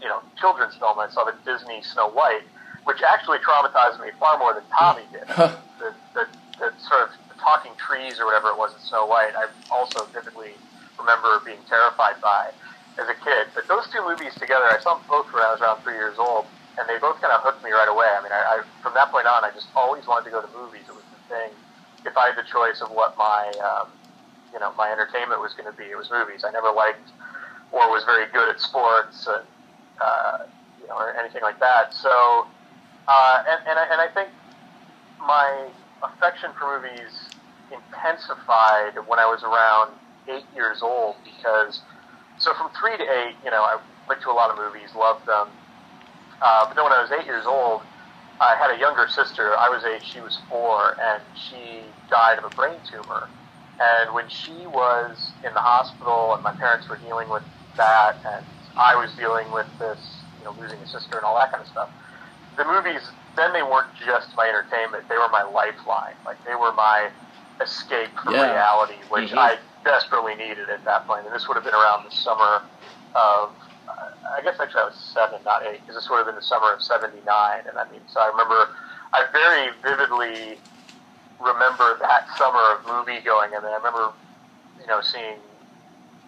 you 0.00 0.08
know, 0.08 0.20
children's 0.40 0.74
film. 0.76 0.98
I 0.98 1.10
saw 1.10 1.24
the 1.24 1.34
Disney 1.44 1.82
Snow 1.82 2.08
White, 2.08 2.42
which 2.84 3.02
actually 3.02 3.38
traumatized 3.38 4.00
me 4.00 4.10
far 4.18 4.38
more 4.38 4.54
than 4.54 4.64
Tommy 4.76 5.04
did. 5.12 5.26
the, 5.28 5.94
the, 6.14 6.24
the 6.58 6.68
sort 6.88 7.08
of 7.08 7.10
the 7.28 7.36
talking 7.40 7.72
trees 7.76 8.18
or 8.18 8.26
whatever 8.26 8.48
it 8.48 8.58
was 8.58 8.72
in 8.74 8.80
Snow 8.80 9.06
White, 9.06 9.32
I 9.36 9.48
also 9.70 10.04
vividly 10.12 10.52
remember 10.98 11.40
being 11.44 11.60
terrified 11.68 12.20
by 12.20 12.50
as 12.98 13.08
a 13.08 13.16
kid. 13.24 13.48
But 13.54 13.68
those 13.68 13.88
two 13.92 14.04
movies 14.04 14.34
together, 14.34 14.64
I 14.68 14.80
saw 14.80 14.96
them 14.96 15.04
both 15.08 15.32
when 15.32 15.42
I 15.42 15.52
was 15.52 15.60
around 15.60 15.80
three 15.82 15.96
years 15.96 16.18
old, 16.18 16.46
and 16.78 16.88
they 16.88 16.98
both 16.98 17.20
kind 17.20 17.32
of 17.32 17.40
hooked 17.40 17.64
me 17.64 17.70
right 17.70 17.88
away. 17.88 18.08
I 18.08 18.20
mean, 18.22 18.32
I, 18.32 18.60
I 18.60 18.82
from 18.82 18.94
that 18.94 19.10
point 19.10 19.26
on, 19.26 19.44
I 19.44 19.50
just 19.52 19.68
always 19.74 20.06
wanted 20.06 20.28
to 20.28 20.32
go 20.32 20.40
to 20.42 20.50
movies. 20.56 20.84
It 20.88 20.94
was 20.94 21.06
the 21.08 21.20
thing. 21.32 21.50
If 22.04 22.16
I 22.16 22.32
had 22.32 22.36
the 22.36 22.48
choice 22.48 22.80
of 22.80 22.90
what 22.90 23.16
my, 23.16 23.52
um, 23.60 23.88
you 24.52 24.58
know, 24.60 24.72
my 24.76 24.90
entertainment 24.90 25.40
was 25.40 25.52
going 25.52 25.70
to 25.70 25.76
be, 25.76 25.84
it 25.84 25.96
was 25.96 26.10
movies. 26.10 26.44
I 26.44 26.50
never 26.50 26.72
liked 26.72 27.12
or 27.72 27.90
was 27.90 28.04
very 28.04 28.26
good 28.32 28.48
at 28.48 28.60
sports 28.60 29.26
and 29.26 29.44
uh, 30.00 30.38
you 30.80 30.88
know 30.88 30.96
or 30.96 31.14
anything 31.16 31.42
like 31.42 31.58
that. 31.60 31.94
So, 31.94 32.46
uh, 33.08 33.38
and 33.48 33.60
and 33.68 33.78
I, 33.78 33.84
and 33.92 34.00
I 34.00 34.08
think 34.14 34.30
my 35.20 35.70
affection 36.02 36.50
for 36.58 36.80
movies 36.80 37.12
intensified 37.70 38.98
when 39.06 39.18
I 39.18 39.26
was 39.26 39.42
around 39.44 39.98
eight 40.28 40.46
years 40.54 40.80
old 40.82 41.16
because 41.24 41.82
so 42.38 42.54
from 42.54 42.70
three 42.78 42.96
to 42.96 43.04
eight, 43.04 43.36
you 43.44 43.50
know, 43.50 43.62
I 43.62 43.78
went 44.08 44.22
to 44.22 44.30
a 44.30 44.36
lot 44.36 44.50
of 44.50 44.58
movies, 44.58 44.90
loved 44.96 45.26
them. 45.26 45.54
Uh, 46.42 46.66
but 46.68 46.74
then 46.76 46.84
when 46.84 46.92
I 46.94 47.02
was 47.02 47.12
eight 47.12 47.26
years 47.26 47.46
old, 47.46 47.82
I 48.40 48.56
had 48.56 48.72
a 48.74 48.78
younger 48.80 49.06
sister. 49.08 49.52
I 49.60 49.68
was 49.68 49.84
eight, 49.84 50.04
she 50.04 50.20
was 50.20 50.38
four, 50.48 50.96
and 51.00 51.22
she 51.36 51.92
died 52.10 52.38
of 52.38 52.44
a 52.44 52.54
brain 52.54 52.80
tumor. 52.88 53.30
And 53.80 54.14
when 54.14 54.28
she 54.28 54.66
was 54.66 55.34
in 55.44 55.52
the 55.54 55.60
hospital, 55.62 56.34
and 56.34 56.42
my 56.44 56.52
parents 56.58 56.88
were 56.88 56.98
dealing 56.98 57.28
with 57.30 57.44
that, 57.76 58.20
and 58.24 58.46
I 58.76 58.96
was 58.96 59.12
dealing 59.16 59.52
with 59.52 59.68
this, 59.78 60.00
you 60.38 60.44
know, 60.44 60.56
losing 60.58 60.80
a 60.80 60.88
sister 60.88 61.16
and 61.16 61.24
all 61.24 61.36
that 61.38 61.52
kind 61.52 61.60
of 61.62 61.68
stuff, 61.68 61.90
the 62.56 62.64
movies 62.64 63.02
then 63.36 63.52
they 63.52 63.62
weren't 63.62 63.94
just 64.04 64.34
my 64.36 64.48
entertainment; 64.48 65.08
they 65.08 65.16
were 65.16 65.28
my 65.28 65.42
lifeline. 65.42 66.14
Like 66.24 66.42
they 66.44 66.54
were 66.54 66.72
my 66.72 67.10
escape 67.60 68.10
from 68.22 68.34
yeah. 68.34 68.52
reality, 68.52 68.98
which 69.08 69.30
mm-hmm. 69.30 69.38
I 69.38 69.58
desperately 69.84 70.34
needed 70.34 70.68
at 70.68 70.84
that 70.84 71.06
point. 71.06 71.26
And 71.26 71.34
this 71.34 71.48
would 71.48 71.54
have 71.54 71.64
been 71.64 71.74
around 71.74 72.04
the 72.04 72.14
summer 72.14 72.62
of, 73.14 73.52
I 73.88 74.40
guess 74.42 74.58
actually 74.60 74.82
I 74.82 74.86
was 74.86 74.96
seven, 74.96 75.40
not 75.44 75.64
eight, 75.64 75.80
because 75.80 75.94
this 75.94 76.10
would 76.10 76.18
have 76.18 76.26
been 76.26 76.34
the 76.34 76.42
summer 76.42 76.72
of 76.72 76.82
'79. 76.82 77.62
And 77.68 77.78
I 77.78 77.90
mean, 77.90 78.00
so 78.08 78.20
I 78.20 78.28
remember, 78.28 78.68
I 79.12 79.26
very 79.32 79.70
vividly 79.82 80.58
remember 81.40 81.96
that 82.00 82.26
summer 82.36 82.76
of 82.76 82.86
movie 82.86 83.20
going, 83.20 83.54
and 83.54 83.64
then 83.64 83.72
I 83.72 83.76
remember, 83.76 84.12
you 84.80 84.86
know, 84.86 85.00
seeing 85.00 85.36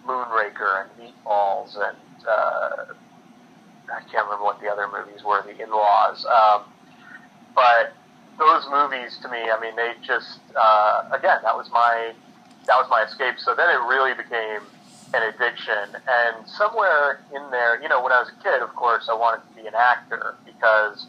Moonraker 0.07 0.85
and 0.85 0.89
Meatballs, 0.99 1.75
and 1.77 2.27
uh, 2.27 2.93
I 3.91 3.99
can't 4.11 4.25
remember 4.25 4.43
what 4.43 4.61
the 4.61 4.69
other 4.69 4.87
movies 4.87 5.23
were, 5.23 5.43
The 5.43 5.61
In-Laws. 5.61 6.25
Um, 6.25 6.63
but 7.55 7.93
those 8.37 8.65
movies 8.71 9.17
to 9.21 9.29
me, 9.29 9.49
I 9.51 9.59
mean, 9.59 9.75
they 9.75 9.93
just, 10.01 10.39
uh, 10.55 11.09
again, 11.11 11.39
that 11.43 11.55
was 11.55 11.69
my 11.71 12.13
that 12.65 12.79
was 12.79 12.87
my 12.89 13.03
escape. 13.03 13.35
So 13.39 13.53
then 13.53 13.69
it 13.69 13.81
really 13.91 14.13
became 14.15 14.63
an 15.13 15.21
addiction. 15.27 15.99
And 16.07 16.47
somewhere 16.47 17.19
in 17.35 17.51
there, 17.51 17.81
you 17.81 17.89
know, 17.89 18.01
when 18.01 18.11
I 18.11 18.19
was 18.23 18.31
a 18.31 18.43
kid, 18.43 18.61
of 18.63 18.73
course, 18.73 19.09
I 19.11 19.13
wanted 19.13 19.43
to 19.49 19.61
be 19.61 19.67
an 19.67 19.75
actor 19.75 20.35
because 20.45 21.07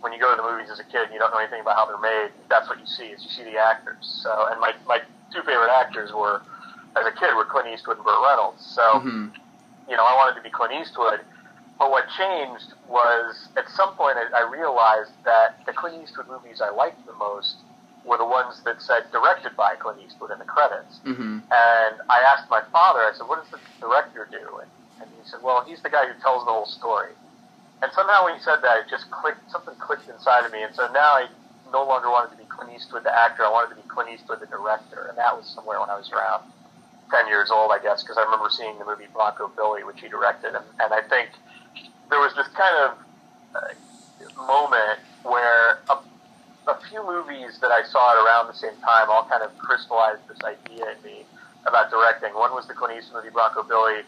when 0.00 0.12
you 0.12 0.20
go 0.20 0.30
to 0.30 0.36
the 0.36 0.46
movies 0.46 0.68
as 0.70 0.78
a 0.78 0.84
kid 0.84 1.08
and 1.08 1.12
you 1.12 1.18
don't 1.18 1.32
know 1.32 1.40
anything 1.40 1.60
about 1.60 1.76
how 1.76 1.86
they're 1.86 2.00
made, 2.00 2.32
that's 2.48 2.68
what 2.68 2.78
you 2.78 2.86
see 2.86 3.16
is 3.16 3.24
you 3.24 3.30
see 3.30 3.44
the 3.44 3.56
actors. 3.56 4.20
So, 4.22 4.48
and 4.50 4.60
my, 4.60 4.72
my 4.86 5.00
two 5.32 5.40
favorite 5.40 5.72
actors 5.72 6.12
were 6.12 6.42
as 6.96 7.06
a 7.06 7.12
kid 7.12 7.34
were 7.34 7.44
Clint 7.44 7.68
Eastwood 7.72 7.96
and 7.96 8.04
Burt 8.04 8.20
Reynolds. 8.22 8.64
So, 8.64 9.00
hmm 9.00 9.28
you 9.88 9.96
know, 9.96 10.04
I 10.04 10.14
wanted 10.14 10.36
to 10.38 10.42
be 10.42 10.50
Clint 10.50 10.72
Eastwood. 10.72 11.18
But 11.80 11.90
what 11.90 12.04
changed 12.12 12.76
was 12.86 13.48
at 13.56 13.64
some 13.72 13.96
point 13.96 14.18
I, 14.20 14.44
I 14.44 14.50
realized 14.52 15.16
that 15.24 15.64
the 15.64 15.72
Clint 15.72 15.96
Eastwood 16.04 16.28
movies 16.28 16.60
I 16.60 16.68
liked 16.68 17.00
the 17.06 17.14
most 17.14 17.56
were 18.04 18.18
the 18.18 18.28
ones 18.28 18.60
that 18.68 18.82
said 18.82 19.08
directed 19.10 19.56
by 19.56 19.76
Clint 19.76 19.98
Eastwood 20.04 20.30
in 20.30 20.38
the 20.38 20.44
credits. 20.44 21.00
hmm 21.02 21.40
And 21.48 21.94
I 22.12 22.20
asked 22.20 22.50
my 22.50 22.60
father, 22.70 23.00
I 23.00 23.12
said, 23.16 23.26
what 23.26 23.40
does 23.40 23.50
the 23.50 23.60
director 23.80 24.28
do? 24.30 24.60
And, 24.60 24.68
and 25.00 25.08
he 25.16 25.24
said, 25.24 25.40
well, 25.42 25.64
he's 25.64 25.80
the 25.80 25.88
guy 25.88 26.04
who 26.06 26.12
tells 26.20 26.44
the 26.44 26.52
whole 26.52 26.68
story. 26.68 27.16
And 27.80 27.90
somehow 27.92 28.28
when 28.28 28.36
he 28.36 28.42
said 28.44 28.60
that, 28.60 28.84
it 28.84 28.86
just 28.92 29.10
clicked, 29.10 29.40
something 29.50 29.74
clicked 29.80 30.08
inside 30.08 30.44
of 30.44 30.52
me. 30.52 30.62
And 30.62 30.74
so 30.76 30.84
now 30.92 31.16
I 31.16 31.28
no 31.72 31.84
longer 31.88 32.10
wanted 32.12 32.36
to 32.36 32.36
be 32.36 32.44
Clint 32.44 32.76
Eastwood, 32.76 33.04
the 33.04 33.12
actor. 33.12 33.40
I 33.44 33.50
wanted 33.50 33.72
to 33.74 33.80
be 33.80 33.88
Clint 33.88 34.12
Eastwood, 34.12 34.40
the 34.40 34.52
director. 34.52 35.08
And 35.08 35.16
that 35.16 35.32
was 35.32 35.48
somewhere 35.48 35.80
when 35.80 35.88
I 35.88 35.96
was 35.96 36.12
around 36.12 36.44
10 37.10 37.26
years 37.28 37.50
old, 37.50 37.72
I 37.72 37.80
guess, 37.80 38.02
because 38.02 38.18
I 38.20 38.22
remember 38.28 38.52
seeing 38.52 38.76
the 38.78 38.84
movie 38.84 39.08
Bronco 39.12 39.48
Billy, 39.56 39.80
which 39.84 40.00
he 40.04 40.08
directed. 40.08 40.52
And, 40.54 40.64
and 40.76 40.92
I 40.92 41.00
think 41.08 41.30
there 42.10 42.20
was 42.20 42.34
this 42.34 42.48
kind 42.48 42.76
of 42.90 42.90
uh, 43.54 44.42
moment 44.46 44.98
where 45.22 45.78
a, 45.88 45.96
a 46.70 46.78
few 46.88 47.04
movies 47.06 47.58
that 47.60 47.70
I 47.70 47.82
saw 47.84 48.12
at 48.12 48.24
around 48.24 48.48
the 48.48 48.54
same 48.58 48.76
time 48.82 49.08
all 49.10 49.24
kind 49.28 49.42
of 49.42 49.56
crystallized 49.58 50.20
this 50.28 50.38
idea 50.44 50.86
in 50.96 51.02
me 51.04 51.24
about 51.66 51.90
directing. 51.90 52.34
One 52.34 52.52
was 52.52 52.66
the 52.66 52.74
Clint 52.74 52.98
Eastwood 52.98 53.24
movie 53.24 53.32
Bronco 53.32 53.62
Billy. 53.62 54.02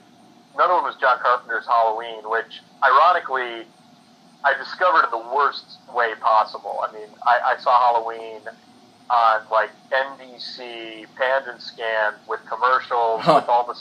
Another 0.54 0.74
one 0.74 0.84
was 0.84 0.96
John 1.00 1.18
Carpenter's 1.20 1.66
Halloween, 1.66 2.28
which 2.28 2.60
ironically 2.82 3.66
I 4.44 4.54
discovered 4.58 5.04
in 5.04 5.10
the 5.10 5.24
worst 5.34 5.78
way 5.94 6.12
possible. 6.20 6.80
I 6.82 6.92
mean, 6.92 7.08
I, 7.24 7.54
I 7.56 7.62
saw 7.62 7.78
Halloween 7.92 8.40
on 9.10 9.40
like 9.50 9.70
NBC, 9.90 11.06
panned 11.16 11.46
and 11.46 11.60
scanned 11.60 12.16
with 12.28 12.40
commercials, 12.48 13.22
Huh. 13.22 13.34
with 13.40 13.48
all 13.48 13.66
the 13.66 13.78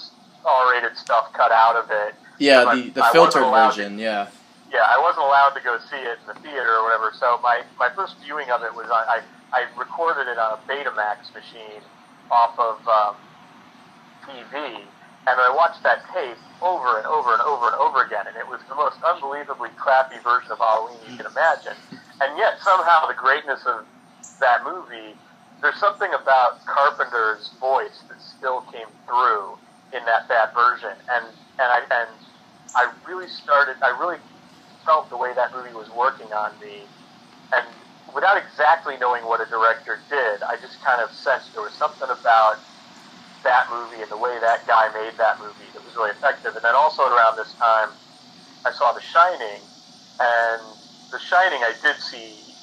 R-rated 0.48 0.98
stuff 0.98 1.32
cut 1.34 1.52
out 1.52 1.76
of 1.76 1.90
it. 1.92 2.16
Yeah, 2.42 2.66
But 2.66 2.76
the 2.76 2.90
the 2.90 3.04
filtered 3.14 3.44
version. 3.44 4.00
Yeah. 4.00 4.28
yeah, 4.74 4.86
I 4.88 4.98
wasn't 5.00 5.26
allowed 5.26 5.54
to 5.54 5.62
go 5.62 5.78
see 5.90 5.98
it 6.02 6.18
in 6.22 6.28
the 6.34 6.40
theater 6.42 6.74
or 6.78 6.84
whatever. 6.84 7.14
So 7.20 7.40
my, 7.44 7.62
my 7.78 7.90
first 7.96 8.18
viewing 8.24 8.50
of 8.50 8.64
it 8.64 8.74
was 8.74 8.90
on, 8.90 9.06
I 9.08 9.22
I 9.54 9.68
recorded 9.78 10.28
it 10.28 10.38
on 10.40 10.58
a 10.58 10.60
Betamax 10.66 11.34
machine 11.36 11.84
off 12.32 12.58
of 12.58 12.80
um, 12.88 13.16
TV, 14.26 14.56
and 15.28 15.36
I 15.38 15.54
watched 15.56 15.84
that 15.84 16.02
tape 16.14 16.38
over 16.62 16.98
and 16.98 17.06
over 17.06 17.34
and 17.34 17.42
over 17.42 17.68
and 17.68 17.76
over 17.76 18.04
again, 18.04 18.26
and 18.28 18.36
it 18.38 18.48
was 18.48 18.62
the 18.70 18.76
most 18.76 18.98
unbelievably 19.04 19.70
crappy 19.78 20.18
version 20.24 20.52
of 20.52 20.58
Halloween 20.58 20.98
you 21.10 21.18
can 21.18 21.26
imagine. 21.28 21.76
And 22.22 22.38
yet 22.38 22.60
somehow 22.62 23.08
the 23.08 23.14
greatness 23.14 23.62
of 23.66 23.86
that 24.40 24.64
movie, 24.64 25.14
there's 25.62 25.78
something 25.80 26.10
about 26.14 26.66
Carpenter's 26.66 27.52
voice 27.60 28.02
that 28.10 28.22
still 28.22 28.62
came 28.72 28.88
through 29.06 29.58
in 29.94 30.04
that 30.06 30.28
bad 30.30 30.54
version, 30.56 30.96
and 31.12 31.26
and 31.60 31.68
I 31.70 31.82
and 31.92 32.10
I 32.76 32.92
really 33.08 33.28
started, 33.28 33.76
I 33.84 33.90
really 34.00 34.18
felt 34.86 35.10
the 35.10 35.18
way 35.18 35.34
that 35.36 35.52
movie 35.56 35.74
was 35.74 35.90
working 35.92 36.28
on 36.34 36.60
me, 36.60 36.90
and 37.54 37.66
without 38.14 38.38
exactly 38.38 38.98
knowing 38.98 39.24
what 39.26 39.42
a 39.42 39.50
director 39.50 40.04
did, 40.10 40.42
I 40.48 40.58
just 40.62 40.84
kind 40.84 41.02
of 41.02 41.12
sensed 41.14 41.54
there 41.54 41.64
was 41.64 41.76
something 41.76 42.08
about 42.10 42.64
that 43.44 43.66
movie 43.72 44.02
and 44.02 44.12
the 44.12 44.18
way 44.18 44.38
that 44.42 44.68
guy 44.68 44.90
made 44.94 45.18
that 45.18 45.40
movie 45.42 45.72
that 45.74 45.84
was 45.84 45.96
really 45.96 46.12
effective. 46.12 46.54
And 46.56 46.64
then 46.64 46.76
also 46.76 47.04
around 47.04 47.38
this 47.38 47.56
time, 47.58 47.98
I 48.66 48.72
saw 48.72 48.94
The 48.94 49.02
Shining, 49.02 49.66
and 50.20 50.62
The 51.12 51.20
Shining 51.20 51.62
I 51.64 51.74
did 51.82 52.00
see 52.00 52.58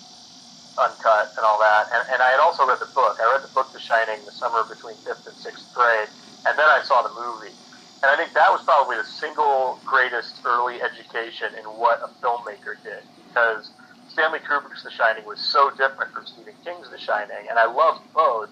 uncut 0.78 1.34
and 1.36 1.44
all 1.44 1.58
that, 1.58 1.90
and, 1.94 2.02
and 2.14 2.22
I 2.22 2.30
had 2.30 2.40
also 2.40 2.66
read 2.66 2.78
the 2.80 2.90
book. 2.94 3.18
I 3.18 3.26
read 3.34 3.42
the 3.42 3.52
book 3.54 3.72
The 3.74 3.80
Shining 3.82 4.24
the 4.26 4.32
summer 4.32 4.62
between 4.68 4.96
fifth 5.04 5.26
and 5.26 5.36
sixth 5.36 5.66
grade, 5.74 6.08
and 6.46 6.58
then 6.58 6.66
I 6.70 6.80
saw 6.84 7.02
the 7.02 7.14
movie. 7.14 7.56
And 8.02 8.06
I 8.10 8.16
think 8.16 8.32
that 8.34 8.50
was 8.50 8.62
probably 8.62 8.96
the 8.96 9.04
single 9.04 9.78
greatest 9.84 10.38
early 10.44 10.80
education 10.80 11.50
in 11.58 11.64
what 11.64 11.98
a 11.98 12.08
filmmaker 12.22 12.78
did 12.84 13.02
because 13.26 13.70
Stanley 14.08 14.38
Kubrick's 14.38 14.84
The 14.84 14.90
Shining 14.90 15.26
was 15.26 15.40
so 15.40 15.70
different 15.70 16.14
from 16.14 16.24
Stephen 16.26 16.54
King's 16.64 16.90
The 16.90 16.98
Shining, 16.98 17.50
and 17.50 17.58
I 17.58 17.66
loved 17.66 18.02
both. 18.14 18.50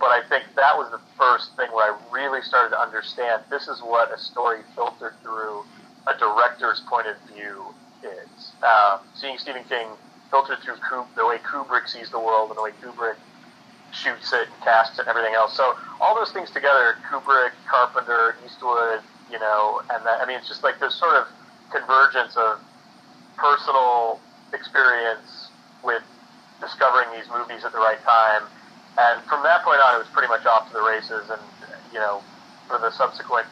But 0.00 0.08
I 0.08 0.22
think 0.28 0.44
that 0.56 0.76
was 0.78 0.90
the 0.90 1.00
first 1.18 1.56
thing 1.56 1.68
where 1.72 1.92
I 1.92 1.98
really 2.12 2.40
started 2.40 2.70
to 2.70 2.80
understand 2.80 3.42
this 3.50 3.68
is 3.68 3.80
what 3.80 4.14
a 4.14 4.18
story 4.18 4.60
filtered 4.74 5.14
through 5.22 5.64
a 6.06 6.16
director's 6.16 6.80
point 6.88 7.08
of 7.08 7.16
view 7.34 7.74
is. 8.02 8.52
Um, 8.62 9.00
seeing 9.14 9.36
Stephen 9.38 9.64
King 9.68 9.88
filtered 10.30 10.58
through 10.62 10.76
Kub- 10.76 11.12
the 11.16 11.26
way 11.26 11.38
Kubrick 11.38 11.88
sees 11.88 12.10
the 12.10 12.20
world 12.20 12.50
and 12.50 12.58
the 12.58 12.62
way 12.62 12.70
Kubrick 12.80 13.16
shoots 13.92 14.32
it 14.32 14.48
and 14.48 14.60
casts 14.62 14.98
it 14.98 15.02
and 15.02 15.08
everything 15.08 15.34
else. 15.34 15.56
So 15.56 15.74
all 16.00 16.14
those 16.14 16.32
things 16.32 16.50
together, 16.50 16.96
Kubrick, 17.10 17.52
Carpenter, 17.68 18.36
Eastwood, 18.44 19.00
you 19.30 19.38
know, 19.38 19.82
and 19.92 20.04
that, 20.04 20.20
I 20.20 20.26
mean, 20.26 20.38
it's 20.38 20.48
just 20.48 20.62
like 20.62 20.80
this 20.80 20.94
sort 20.94 21.16
of 21.16 21.26
convergence 21.70 22.36
of 22.36 22.60
personal 23.36 24.20
experience 24.52 25.48
with 25.84 26.02
discovering 26.60 27.08
these 27.14 27.28
movies 27.30 27.64
at 27.64 27.72
the 27.72 27.78
right 27.78 28.02
time. 28.04 28.42
And 28.98 29.22
from 29.24 29.42
that 29.44 29.62
point 29.62 29.80
on, 29.80 29.94
it 29.94 29.98
was 29.98 30.08
pretty 30.08 30.28
much 30.28 30.44
off 30.46 30.68
to 30.68 30.74
the 30.74 30.82
races. 30.82 31.30
And, 31.30 31.40
you 31.92 31.98
know, 31.98 32.22
for 32.66 32.78
the 32.78 32.90
subsequent 32.90 33.46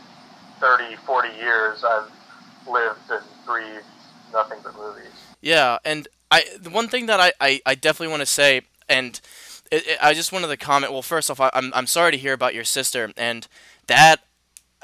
30, 0.61 0.97
40 0.97 1.29
years, 1.37 1.85
I've 1.85 2.11
lived 2.69 3.11
and 3.11 3.23
breathed 3.47 3.85
nothing 4.33 4.59
but 4.63 4.75
movies. 4.77 5.13
Yeah, 5.41 5.79
and 5.85 6.09
I 6.31 6.45
the 6.59 6.71
one 6.71 6.89
thing 6.89 7.07
that 7.07 7.21
I, 7.21 7.33
I, 7.41 7.61
I 7.65 7.75
definitely 7.75 8.09
want 8.09 8.21
to 8.21 8.27
say, 8.27 8.63
and 8.89 9.21
it, 9.71 9.87
it, 9.87 9.99
I 10.01 10.15
just 10.15 10.33
wanted 10.33 10.49
to 10.49 10.57
comment. 10.57 10.93
Well, 10.93 11.03
first 11.03 11.31
off, 11.31 11.41
I, 11.41 11.51
I'm 11.55 11.73
I'm 11.75 11.87
sorry 11.87 12.13
to 12.13 12.19
hear 12.19 12.33
about 12.33 12.55
your 12.55 12.65
sister, 12.65 13.13
and 13.17 13.47
that 13.87 14.21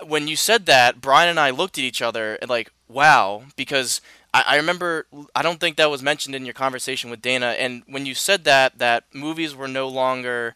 when 0.07 0.29
you 0.29 0.37
said 0.37 0.67
that, 0.67 1.01
Brian 1.01 1.29
and 1.29 1.41
I 1.41 1.51
looked 1.51 1.79
at 1.79 1.85
each 1.85 2.03
other 2.03 2.37
and 2.37 2.51
like, 2.51 2.73
wow, 2.89 3.45
because 3.57 4.01
I, 4.35 4.45
I 4.49 4.57
remember 4.57 5.07
I 5.35 5.43
don't 5.43 5.61
think 5.61 5.77
that 5.77 5.91
was 5.91 6.03
mentioned 6.03 6.35
in 6.35 6.45
your 6.45 6.55
conversation 6.55 7.11
with 7.11 7.23
Dana, 7.23 7.55
and 7.59 7.83
when 7.87 8.07
you 8.07 8.15
said 8.15 8.45
that 8.45 8.79
that 8.79 9.05
movies 9.13 9.55
were 9.55 9.69
no 9.69 9.89
longer, 9.89 10.55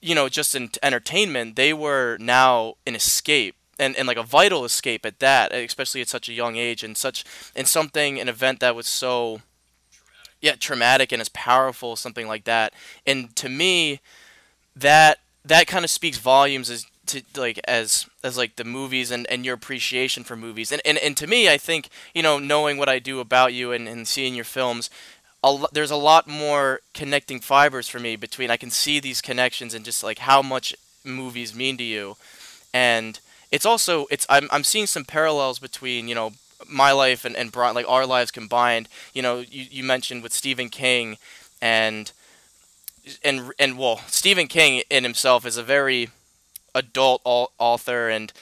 you 0.00 0.14
know, 0.14 0.28
just 0.28 0.54
an 0.54 0.70
entertainment, 0.82 1.56
they 1.56 1.72
were 1.72 2.16
now 2.18 2.74
an 2.86 2.94
escape. 2.94 3.56
And, 3.78 3.96
and 3.96 4.06
like 4.06 4.18
a 4.18 4.22
vital 4.22 4.64
escape 4.64 5.04
at 5.04 5.18
that, 5.18 5.52
especially 5.52 6.02
at 6.02 6.08
such 6.08 6.28
a 6.28 6.32
young 6.32 6.54
age, 6.54 6.84
and 6.84 6.96
such 6.96 7.24
and 7.56 7.66
something 7.66 8.20
an 8.20 8.28
event 8.28 8.60
that 8.60 8.76
was 8.76 8.86
so 8.86 9.40
yeah 10.42 10.54
traumatic 10.56 11.12
and 11.12 11.22
as 11.22 11.30
powerful 11.30 11.96
something 11.96 12.28
like 12.28 12.44
that. 12.44 12.74
And 13.06 13.34
to 13.36 13.48
me 13.48 14.00
that 14.76 15.18
that 15.44 15.66
kind 15.66 15.84
of 15.84 15.90
speaks 15.90 16.18
volumes 16.18 16.68
as 16.68 16.86
to 17.06 17.22
like 17.36 17.58
as 17.66 18.06
as 18.22 18.36
like 18.36 18.56
the 18.56 18.64
movies 18.64 19.10
and, 19.10 19.26
and 19.30 19.44
your 19.44 19.54
appreciation 19.54 20.24
for 20.24 20.36
movies. 20.36 20.70
And, 20.70 20.82
and 20.84 20.98
and 20.98 21.16
to 21.16 21.26
me 21.26 21.48
i 21.48 21.56
think 21.56 21.88
you 22.14 22.22
know 22.22 22.38
knowing 22.38 22.76
what 22.76 22.88
i 22.90 22.98
do 22.98 23.20
about 23.20 23.54
you 23.54 23.72
and, 23.72 23.88
and 23.88 24.06
seeing 24.06 24.34
your 24.34 24.44
films 24.44 24.90
a 25.42 25.64
there's 25.72 25.90
a 25.90 25.96
lot 25.96 26.28
more 26.28 26.80
connecting 26.94 27.40
fibers 27.40 27.88
for 27.88 27.98
me 27.98 28.16
between 28.16 28.50
i 28.50 28.56
can 28.56 28.70
see 28.70 29.00
these 29.00 29.20
connections 29.20 29.74
and 29.74 29.84
just 29.84 30.04
like 30.04 30.18
how 30.20 30.42
much 30.42 30.74
movies 31.04 31.54
mean 31.54 31.76
to 31.76 31.84
you. 31.84 32.16
And 32.72 33.18
it's 33.50 33.66
also 33.66 34.06
it's 34.10 34.26
i'm, 34.28 34.48
I'm 34.50 34.64
seeing 34.64 34.86
some 34.86 35.04
parallels 35.04 35.58
between 35.58 36.08
you 36.08 36.14
know 36.14 36.32
my 36.72 36.92
life 36.92 37.24
and, 37.24 37.36
and 37.36 37.52
Brian, 37.52 37.74
like 37.74 37.88
our 37.88 38.06
lives 38.06 38.30
combined. 38.30 38.88
You 39.12 39.22
know, 39.22 39.38
you, 39.38 39.66
you 39.70 39.84
mentioned 39.84 40.22
with 40.22 40.32
Stephen 40.32 40.68
King, 40.68 41.18
and 41.60 42.12
and 43.24 43.52
and 43.58 43.78
well, 43.78 44.00
Stephen 44.08 44.46
King 44.46 44.82
in 44.90 45.04
himself 45.04 45.46
is 45.46 45.56
a 45.56 45.62
very 45.62 46.10
adult 46.74 47.22
author, 47.24 48.08
and 48.08 48.32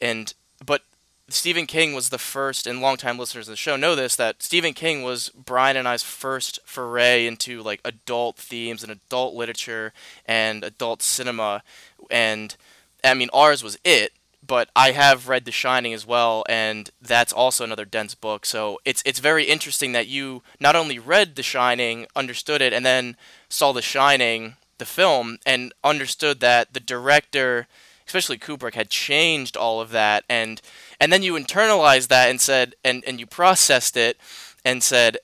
and 0.00 0.34
but 0.64 0.82
Stephen 1.28 1.66
King 1.66 1.92
was 1.92 2.08
the 2.08 2.18
first, 2.18 2.66
and 2.66 2.80
longtime 2.80 3.18
listeners 3.18 3.48
of 3.48 3.52
the 3.52 3.56
show 3.56 3.76
know 3.76 3.94
this 3.94 4.16
that 4.16 4.42
Stephen 4.42 4.72
King 4.72 5.02
was 5.02 5.28
Brian 5.30 5.76
and 5.76 5.86
I's 5.86 6.02
first 6.02 6.58
foray 6.64 7.26
into 7.26 7.62
like 7.62 7.80
adult 7.84 8.36
themes 8.36 8.82
and 8.82 8.90
adult 8.90 9.34
literature 9.34 9.92
and 10.26 10.64
adult 10.64 11.02
cinema, 11.02 11.62
and 12.10 12.56
I 13.04 13.14
mean 13.14 13.30
ours 13.32 13.62
was 13.62 13.78
it 13.84 14.12
but 14.48 14.70
I 14.74 14.90
have 14.92 15.28
read 15.28 15.44
The 15.44 15.52
Shining 15.52 15.92
as 15.92 16.04
well, 16.04 16.44
and 16.48 16.90
that's 17.00 17.32
also 17.32 17.62
another 17.62 17.84
dense 17.84 18.16
book. 18.16 18.44
So 18.44 18.80
it's 18.84 19.02
it's 19.06 19.20
very 19.20 19.44
interesting 19.44 19.92
that 19.92 20.08
you 20.08 20.42
not 20.58 20.74
only 20.74 20.98
read 20.98 21.36
The 21.36 21.44
Shining, 21.44 22.06
understood 22.16 22.60
it, 22.60 22.72
and 22.72 22.84
then 22.84 23.16
saw 23.48 23.72
The 23.72 23.82
Shining, 23.82 24.56
the 24.78 24.86
film, 24.86 25.38
and 25.46 25.72
understood 25.84 26.40
that 26.40 26.72
the 26.72 26.80
director, 26.80 27.68
especially 28.06 28.38
Kubrick, 28.38 28.74
had 28.74 28.90
changed 28.90 29.56
all 29.56 29.80
of 29.80 29.90
that, 29.90 30.24
and 30.28 30.60
and 30.98 31.12
then 31.12 31.22
you 31.22 31.34
internalized 31.34 32.08
that 32.08 32.30
and 32.30 32.40
said, 32.40 32.74
and 32.82 33.04
and 33.06 33.20
you 33.20 33.26
processed 33.26 33.96
it, 33.96 34.16
and 34.64 34.82
said, 34.82 35.18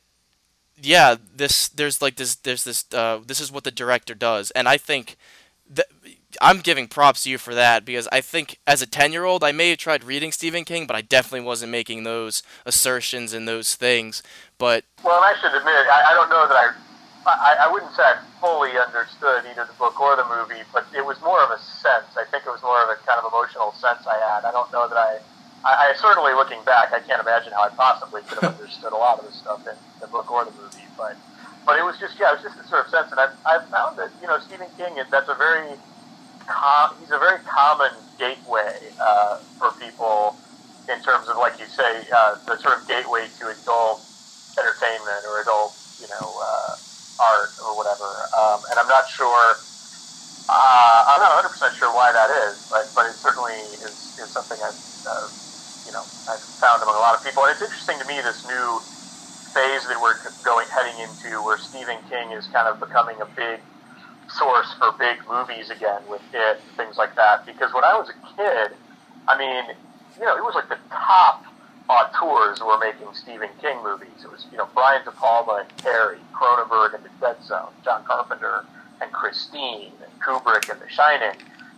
yeah, 0.80 1.16
this 1.34 1.68
there's 1.68 2.02
like 2.02 2.16
this 2.16 2.34
there's 2.36 2.64
this 2.64 2.84
uh, 2.92 3.20
this 3.26 3.40
is 3.40 3.50
what 3.50 3.64
the 3.64 3.70
director 3.70 4.14
does, 4.14 4.50
and 4.50 4.68
I 4.68 4.76
think 4.76 5.16
that 5.70 5.86
I'm 6.44 6.60
giving 6.60 6.88
props 6.88 7.22
to 7.22 7.30
you 7.30 7.38
for 7.38 7.54
that 7.54 7.86
because 7.86 8.06
I 8.12 8.20
think 8.20 8.60
as 8.66 8.82
a 8.82 8.86
10 8.86 9.12
year 9.16 9.24
old, 9.24 9.42
I 9.42 9.50
may 9.50 9.70
have 9.70 9.78
tried 9.78 10.04
reading 10.04 10.30
Stephen 10.30 10.64
King, 10.68 10.86
but 10.86 10.94
I 10.94 11.00
definitely 11.00 11.40
wasn't 11.40 11.72
making 11.72 12.04
those 12.04 12.42
assertions 12.66 13.32
and 13.32 13.48
those 13.48 13.74
things. 13.76 14.22
But 14.58 14.84
Well, 15.02 15.16
and 15.16 15.24
I 15.24 15.32
should 15.40 15.56
admit, 15.56 15.88
I, 15.88 16.12
I 16.12 16.14
don't 16.14 16.28
know 16.28 16.46
that 16.46 16.52
I 16.52 16.68
I, 17.24 17.64
I 17.64 17.72
wouldn't 17.72 17.96
say 17.96 18.04
I 18.04 18.20
fully 18.40 18.76
understood 18.76 19.48
either 19.48 19.64
the 19.64 19.72
book 19.80 19.96
or 19.96 20.16
the 20.16 20.28
movie, 20.28 20.60
but 20.68 20.84
it 20.92 21.00
was 21.00 21.16
more 21.24 21.40
of 21.40 21.48
a 21.48 21.56
sense. 21.80 22.12
I 22.20 22.28
think 22.28 22.44
it 22.44 22.52
was 22.52 22.60
more 22.60 22.76
of 22.84 22.92
a 22.92 23.00
kind 23.08 23.16
of 23.16 23.32
emotional 23.32 23.72
sense 23.80 24.04
I 24.04 24.20
had. 24.20 24.44
I 24.44 24.52
don't 24.52 24.68
know 24.68 24.84
that 24.84 25.00
I, 25.00 25.24
I, 25.64 25.72
I 25.72 25.94
certainly 25.96 26.36
looking 26.36 26.60
back, 26.68 26.92
I 26.92 27.00
can't 27.00 27.24
imagine 27.24 27.56
how 27.56 27.64
I 27.64 27.72
possibly 27.72 28.20
could 28.28 28.44
have 28.44 28.52
understood 28.60 28.92
a 28.92 29.00
lot 29.00 29.18
of 29.18 29.24
the 29.24 29.32
stuff 29.32 29.64
in 29.64 29.76
the 30.00 30.06
book 30.12 30.28
or 30.28 30.44
the 30.44 30.52
movie, 30.60 30.84
but, 31.00 31.16
but 31.64 31.80
it 31.80 31.84
was 31.88 31.96
just, 31.96 32.20
yeah, 32.20 32.36
it 32.36 32.44
was 32.44 32.52
just 32.52 32.60
a 32.60 32.68
sort 32.68 32.84
of 32.84 32.92
sense. 32.92 33.08
And 33.08 33.16
I've, 33.16 33.32
I've 33.48 33.64
found 33.72 33.96
that, 33.96 34.12
you 34.20 34.28
know, 34.28 34.36
Stephen 34.44 34.68
King, 34.76 35.00
that's 35.08 35.32
a 35.32 35.38
very, 35.40 35.72
com- 36.46 36.96
he's 37.00 37.10
a 37.10 37.18
very 37.18 37.40
common 37.46 37.92
gateway 38.18 38.92
uh, 39.00 39.38
for 39.58 39.72
people 39.80 40.36
in 40.88 41.00
terms 41.02 41.28
of, 41.28 41.36
like 41.38 41.58
you 41.58 41.66
say, 41.68 42.04
uh, 42.14 42.36
the 42.46 42.58
sort 42.60 42.80
of 42.80 42.88
gateway 42.88 43.28
to 43.40 43.48
adult 43.48 44.06
entertainment 44.58 45.24
or 45.28 45.40
adult, 45.40 45.76
you 46.00 46.08
know, 46.08 46.40
uh, 46.42 46.76
art 47.22 47.56
or 47.64 47.76
whatever. 47.76 48.28
Um, 48.38 48.62
and 48.70 48.78
I'm 48.78 48.88
not 48.88 49.08
sure. 49.08 49.56
Uh, 50.48 51.00
I'm 51.08 51.20
not 51.20 51.32
100 51.40 51.48
percent 51.50 51.74
sure 51.76 51.94
why 51.94 52.12
that 52.12 52.30
is, 52.52 52.64
but 52.70 52.92
but 52.94 53.06
it 53.06 53.18
certainly 53.18 53.80
is, 53.82 54.12
is 54.22 54.30
something 54.32 54.58
I've 54.60 54.76
uh, 55.08 55.28
you 55.86 55.92
know 55.92 56.04
I've 56.28 56.44
found 56.60 56.82
among 56.82 56.96
a 56.96 57.00
lot 57.00 57.16
of 57.16 57.24
people. 57.24 57.44
And 57.44 57.52
it's 57.52 57.62
interesting 57.62 57.98
to 57.98 58.04
me 58.06 58.20
this 58.20 58.44
new 58.44 58.82
phase 59.54 59.86
that 59.88 60.00
we're 60.00 60.18
going 60.44 60.68
heading 60.74 61.00
into, 61.00 61.42
where 61.42 61.58
Stephen 61.58 61.98
King 62.08 62.32
is 62.32 62.48
kind 62.52 62.68
of 62.68 62.80
becoming 62.80 63.16
a 63.22 63.28
big 63.36 63.60
source 64.30 64.72
for 64.78 64.92
big 64.98 65.18
movies 65.28 65.70
again 65.70 66.02
with 66.08 66.22
it, 66.32 66.60
things 66.76 66.96
like 66.96 67.14
that. 67.16 67.46
Because 67.46 67.72
when 67.74 67.84
I 67.84 67.96
was 67.96 68.08
a 68.10 68.36
kid, 68.36 68.76
I 69.28 69.38
mean, 69.38 69.76
you 70.18 70.24
know, 70.24 70.36
it 70.36 70.42
was 70.42 70.54
like 70.54 70.68
the 70.68 70.78
top 70.90 71.44
auteurs 71.88 72.60
were 72.60 72.78
making 72.78 73.12
Stephen 73.14 73.50
King 73.60 73.82
movies. 73.82 74.24
It 74.24 74.30
was, 74.30 74.46
you 74.50 74.58
know, 74.58 74.68
Brian 74.74 75.04
De 75.04 75.10
Palma 75.10 75.64
and 75.64 75.76
Carrie, 75.78 76.18
Cronenberg 76.32 76.94
and 76.94 77.04
The 77.04 77.10
Dead 77.20 77.42
Zone, 77.44 77.72
John 77.84 78.04
Carpenter 78.04 78.64
and 79.00 79.12
Christine, 79.12 79.92
and 80.02 80.20
Kubrick 80.20 80.70
and 80.70 80.80
The 80.80 80.88
Shining. 80.88 81.36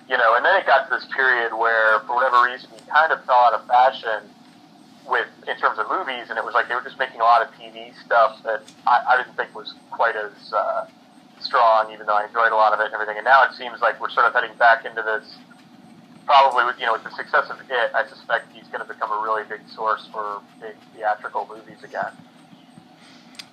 You 0.09 0.17
know, 0.17 0.37
and 0.37 0.45
then 0.45 0.55
it 0.61 0.67
got 0.67 0.89
to 0.89 0.95
this 0.95 1.07
period 1.15 1.53
where, 1.53 1.99
for 2.01 2.15
whatever 2.15 2.45
reason, 2.45 2.71
he 2.75 2.91
kind 2.91 3.11
of 3.11 3.25
fell 3.25 3.51
out 3.51 3.55
of 3.55 3.67
fashion 3.67 4.31
with 5.09 5.27
in 5.49 5.57
terms 5.59 5.79
of 5.79 5.89
movies, 5.89 6.31
and 6.31 6.39
it 6.39 6.45
was 6.45 6.55
like 6.55 6.69
they 6.69 6.75
were 6.75 6.83
just 6.83 6.99
making 6.99 7.21
a 7.21 7.25
lot 7.25 7.43
of 7.43 7.53
TV 7.55 7.93
stuff 8.05 8.43
that 8.45 8.63
I, 8.87 9.03
I 9.09 9.17
didn't 9.17 9.37
think 9.37 9.55
was 9.55 9.75
quite 9.91 10.15
as 10.15 10.53
uh, 10.53 10.87
strong, 11.41 11.93
even 11.93 12.07
though 12.07 12.17
I 12.17 12.27
enjoyed 12.27 12.53
a 12.53 12.57
lot 12.57 12.73
of 12.73 12.81
it 12.81 12.87
and 12.87 12.95
everything. 12.95 13.17
And 13.17 13.25
now 13.25 13.45
it 13.45 13.55
seems 13.55 13.81
like 13.81 14.01
we're 14.01 14.11
sort 14.11 14.27
of 14.27 14.35
heading 14.35 14.57
back 14.59 14.85
into 14.85 15.03
this 15.03 15.37
probably 16.27 16.65
with 16.65 16.79
you 16.79 16.87
know 16.87 16.93
with 16.93 17.05
the 17.05 17.11
success 17.11 17.49
of 17.49 17.59
it, 17.71 17.91
I 17.95 18.07
suspect 18.07 18.53
he's 18.53 18.67
going 18.67 18.81
to 18.81 18.93
become 18.93 19.11
a 19.11 19.23
really 19.23 19.45
big 19.45 19.61
source 19.75 20.07
for 20.13 20.41
big 20.61 20.75
theatrical 20.95 21.49
movies 21.49 21.83
again. 21.83 22.13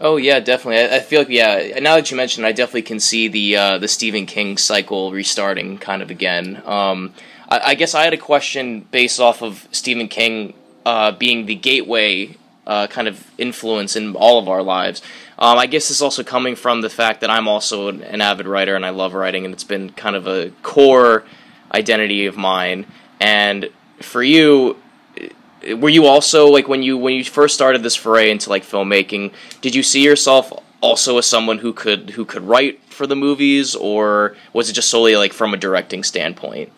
Oh 0.02 0.18
yeah, 0.18 0.40
definitely. 0.40 0.80
I, 0.80 0.98
I 0.98 1.00
feel 1.00 1.22
like 1.22 1.30
yeah. 1.30 1.80
Now 1.80 1.96
that 1.96 2.12
you 2.12 2.18
mentioned, 2.18 2.46
I 2.46 2.52
definitely 2.52 2.82
can 2.82 3.00
see 3.00 3.28
the 3.28 3.56
uh, 3.56 3.78
the 3.78 3.88
Stephen 3.88 4.26
King 4.26 4.58
cycle 4.58 5.12
restarting 5.12 5.78
kind 5.78 6.02
of 6.02 6.10
again. 6.10 6.62
Um, 6.66 7.14
I, 7.48 7.60
I, 7.60 7.76
guess 7.76 7.94
I 7.94 8.04
had 8.04 8.14
a 8.14 8.18
question 8.18 8.82
based 8.92 9.20
off 9.20 9.42
of 9.42 9.68
Stephen 9.72 10.08
King 10.08 10.54
uh, 10.86 11.12
being 11.12 11.46
the 11.46 11.56
gateway 11.56 12.36
uh, 12.66 12.88
kind 12.88 13.08
of 13.08 13.32
influence 13.38 13.96
in 13.96 14.16
all 14.16 14.40
of 14.40 14.50
our 14.50 14.64
lives. 14.64 15.02
Um, 15.44 15.58
I 15.58 15.66
guess 15.66 15.92
it's 15.92 16.02
also 16.02 16.24
coming 16.24 16.56
from 16.56 16.80
the 16.80 16.90
fact 16.90 17.20
that 17.20 17.30
I'm 17.30 17.50
also 17.50 17.90
an, 17.90 18.02
an 18.02 18.22
avid 18.22 18.48
writer 18.48 18.78
and 18.78 18.86
I 18.86 18.92
love 18.92 19.14
writing, 19.14 19.44
and 19.44 19.54
it's 19.54 19.66
been 19.66 19.90
kind 19.90 20.16
of 20.16 20.26
a 20.26 20.52
core 20.62 21.26
identity 21.74 22.28
of 22.28 22.38
mine. 22.38 22.86
And 23.20 23.70
for 24.00 24.24
you, 24.24 24.78
were 25.76 25.90
you 25.90 26.06
also 26.06 26.48
like 26.48 26.70
when 26.70 26.82
you 26.82 26.98
when 26.98 27.16
you 27.16 27.26
first 27.26 27.56
started 27.56 27.84
this 27.84 27.94
foray 27.94 28.32
into 28.32 28.50
like 28.50 28.64
filmmaking? 28.64 29.34
Did 29.60 29.76
you 29.76 29.84
see 29.84 30.02
yourself 30.02 30.54
also 30.80 31.18
as 31.18 31.26
someone 31.26 31.58
who 31.58 31.74
could 31.74 32.12
who 32.12 32.24
could 32.24 32.44
write 32.44 32.80
for 32.86 33.06
the 33.06 33.18
movies, 33.18 33.76
or 33.76 34.38
was 34.54 34.70
it 34.70 34.74
just 34.74 34.90
solely 34.90 35.18
like 35.18 35.34
from 35.34 35.54
a 35.54 35.58
directing 35.58 36.06
standpoint? 36.06 36.72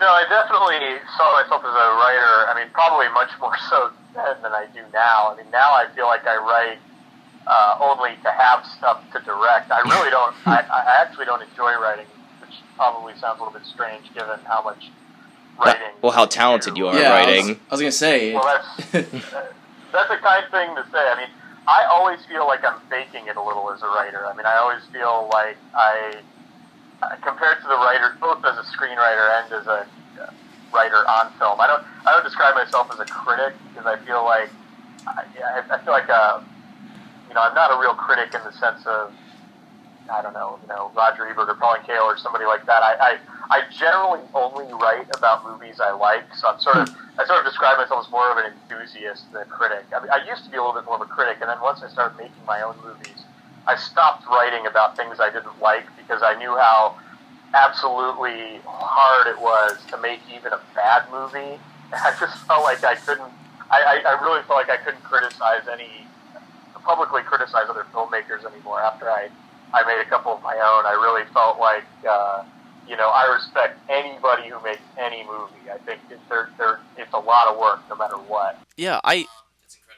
No, 0.00 0.08
I 0.08 0.24
definitely 0.30 1.04
saw 1.18 1.34
myself 1.34 1.62
as 1.62 1.68
a 1.68 1.88
writer. 2.00 2.48
I 2.48 2.54
mean, 2.56 2.72
probably 2.72 3.10
much 3.10 3.38
more 3.38 3.52
so 3.68 3.90
then 4.14 4.36
than 4.42 4.52
I 4.52 4.68
do 4.72 4.80
now. 4.94 5.32
I 5.32 5.36
mean, 5.36 5.50
now 5.50 5.74
I 5.74 5.86
feel 5.94 6.06
like 6.06 6.26
I 6.26 6.38
write 6.38 6.78
uh, 7.46 7.78
only 7.80 8.16
to 8.22 8.30
have 8.30 8.64
stuff 8.78 9.02
to 9.12 9.20
direct. 9.20 9.70
I 9.70 9.80
really 9.80 10.10
don't. 10.10 10.34
I, 10.46 10.62
I 10.62 11.02
actually 11.02 11.26
don't 11.26 11.42
enjoy 11.42 11.74
writing 11.80 12.06
which 12.46 12.60
probably 12.76 13.12
sounds 13.18 13.40
a 13.40 13.44
little 13.44 13.58
bit 13.58 13.66
strange 13.66 14.12
given 14.14 14.38
how 14.46 14.62
much 14.62 14.90
writing. 15.58 15.92
Well, 16.02 16.12
how 16.12 16.26
talented 16.26 16.76
you 16.76 16.86
are 16.88 16.98
yeah, 16.98 17.10
writing. 17.10 17.44
I 17.44 17.48
was, 17.48 17.58
I 17.70 17.74
was, 17.74 17.80
gonna 17.80 17.92
say. 17.92 18.34
Well, 18.34 18.44
that's 18.44 18.92
that's 19.92 20.10
a 20.10 20.18
kind 20.18 20.46
thing 20.50 20.74
to 20.76 20.84
say. 20.92 21.02
I 21.02 21.16
mean, 21.18 21.30
I 21.66 21.84
always 21.90 22.24
feel 22.26 22.46
like 22.46 22.64
I'm 22.64 22.80
faking 22.88 23.26
it 23.26 23.36
a 23.36 23.42
little 23.42 23.70
as 23.72 23.82
a 23.82 23.86
writer. 23.86 24.26
I 24.26 24.34
mean, 24.34 24.46
I 24.46 24.56
always 24.56 24.84
feel 24.92 25.28
like 25.32 25.56
I, 25.74 26.20
compared 27.22 27.60
to 27.62 27.68
the 27.68 27.76
writer, 27.76 28.16
both 28.20 28.44
as 28.44 28.56
a 28.58 28.66
screenwriter 28.76 29.42
and 29.42 29.52
as 29.52 29.66
a 29.66 29.86
writer 30.72 31.08
on 31.08 31.32
film, 31.38 31.60
I 31.60 31.66
don't 31.66 31.84
I 32.06 32.12
don't 32.12 32.24
describe 32.24 32.54
myself 32.54 32.90
as 32.92 33.00
a 33.00 33.06
critic 33.06 33.54
because 33.70 33.86
I 33.86 33.96
feel 34.04 34.24
like 34.24 34.50
I, 35.06 35.62
I 35.70 35.84
feel 35.84 35.92
like 35.92 36.08
a, 36.08 36.12
uh, 36.12 36.40
you 36.40 36.55
know 37.36 37.42
I'm 37.42 37.54
not 37.54 37.70
a 37.70 37.78
real 37.78 37.94
critic 37.94 38.34
in 38.34 38.42
the 38.42 38.52
sense 38.52 38.84
of 38.86 39.12
I 40.10 40.22
don't 40.22 40.34
know, 40.34 40.58
you 40.62 40.68
know, 40.68 40.90
Roger 40.94 41.26
Ebert 41.26 41.48
or 41.48 41.54
Pauline 41.54 41.82
Kael 41.82 42.04
or 42.04 42.16
somebody 42.16 42.44
like 42.44 42.64
that. 42.66 42.82
I, 42.82 43.18
I, 43.50 43.58
I 43.58 43.62
generally 43.70 44.22
only 44.34 44.72
write 44.74 45.06
about 45.16 45.44
movies 45.44 45.80
I 45.80 45.92
like, 45.92 46.22
so 46.34 46.48
I'm 46.48 46.60
sort 46.60 46.76
of, 46.76 46.88
I 47.18 47.26
sort 47.26 47.40
of 47.40 47.44
describe 47.44 47.78
myself 47.78 48.06
as 48.06 48.10
more 48.10 48.30
of 48.30 48.38
an 48.38 48.52
enthusiast 48.52 49.32
than 49.32 49.42
a 49.42 49.44
critic. 49.46 49.84
I 49.94 50.00
mean, 50.00 50.10
I 50.10 50.24
used 50.28 50.44
to 50.44 50.50
be 50.50 50.56
a 50.56 50.62
little 50.62 50.78
bit 50.80 50.86
more 50.86 50.96
of 50.96 51.02
a 51.02 51.10
critic, 51.10 51.38
and 51.40 51.50
then 51.50 51.60
once 51.60 51.82
I 51.82 51.88
started 51.88 52.16
making 52.16 52.38
my 52.46 52.62
own 52.62 52.76
movies, 52.84 53.24
I 53.66 53.76
stopped 53.76 54.26
writing 54.26 54.66
about 54.66 54.96
things 54.96 55.18
I 55.18 55.30
didn't 55.30 55.60
like 55.60 55.86
because 55.96 56.22
I 56.22 56.38
knew 56.38 56.54
how 56.54 56.96
absolutely 57.54 58.60
hard 58.64 59.26
it 59.26 59.40
was 59.40 59.78
to 59.90 59.98
make 59.98 60.20
even 60.32 60.52
a 60.52 60.60
bad 60.74 61.02
movie. 61.10 61.58
I 61.92 62.14
just 62.18 62.38
felt 62.46 62.62
like 62.62 62.84
I 62.84 62.94
couldn't, 62.94 63.32
I, 63.70 64.02
I, 64.06 64.14
I 64.14 64.22
really 64.22 64.42
felt 64.46 64.58
like 64.58 64.70
I 64.70 64.76
couldn't 64.76 65.02
criticize 65.02 65.66
any, 65.66 66.06
publicly 66.86 67.22
criticize 67.22 67.68
other 67.68 67.84
filmmakers 67.92 68.46
anymore 68.50 68.80
after 68.80 69.10
I 69.10 69.28
I 69.74 69.84
made 69.86 70.00
a 70.00 70.08
couple 70.08 70.32
of 70.32 70.42
my 70.42 70.54
own. 70.54 70.86
I 70.86 70.92
really 70.92 71.24
felt 71.34 71.58
like, 71.58 71.84
uh, 72.08 72.44
you 72.88 72.96
know, 72.96 73.08
I 73.08 73.32
respect 73.34 73.78
anybody 73.90 74.48
who 74.48 74.62
makes 74.62 74.80
any 74.96 75.24
movie. 75.24 75.70
I 75.70 75.78
think 75.78 76.00
it's, 76.08 76.20
they're, 76.28 76.48
they're, 76.56 76.78
it's 76.96 77.12
a 77.12 77.18
lot 77.18 77.48
of 77.48 77.58
work 77.58 77.80
no 77.88 77.96
matter 77.96 78.16
what. 78.16 78.58
Yeah, 78.76 79.00
I, 79.02 79.26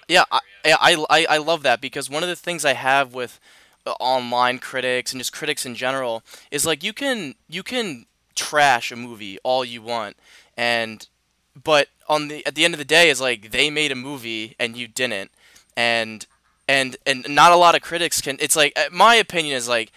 yeah, 0.09 0.25
I, 0.33 0.41
I, 0.65 1.05
I, 1.11 1.27
I 1.29 1.37
love 1.37 1.63
that 1.65 1.81
because 1.81 2.09
one 2.09 2.23
of 2.23 2.29
the 2.29 2.37
things 2.37 2.65
I 2.65 2.73
have 2.73 3.13
with 3.15 3.39
uh, 3.87 3.93
online 4.01 4.59
critics 4.59 5.13
and 5.13 5.21
just 5.21 5.33
critics 5.33 5.67
in 5.67 5.75
general 5.75 6.23
is 6.51 6.67
like 6.67 6.83
you 6.83 6.93
can 6.93 7.35
you 7.49 7.63
can 7.63 8.07
trash 8.35 8.93
a 8.93 8.97
movie 8.97 9.39
all 9.43 9.65
you 9.65 9.83
want 9.83 10.17
and 10.57 11.09
but 11.65 11.89
on 12.09 12.29
the 12.29 12.45
at 12.47 12.55
the 12.55 12.65
end 12.65 12.75
of 12.75 12.79
the 12.79 12.85
day 12.85 13.09
is 13.09 13.21
like 13.21 13.51
they 13.51 13.71
made 13.71 13.91
a 13.91 13.97
movie 13.97 14.55
and 14.61 14.77
you 14.77 14.87
didn't 14.87 15.31
and 15.77 16.27
and 16.69 16.97
and 17.07 17.27
not 17.29 17.53
a 17.53 17.57
lot 17.57 17.75
of 17.75 17.81
critics 17.81 18.21
can. 18.21 18.37
It's 18.41 18.55
like 18.55 18.73
uh, 18.77 18.85
my 18.93 19.17
opinion 19.17 19.57
is 19.57 19.69
like 19.69 19.91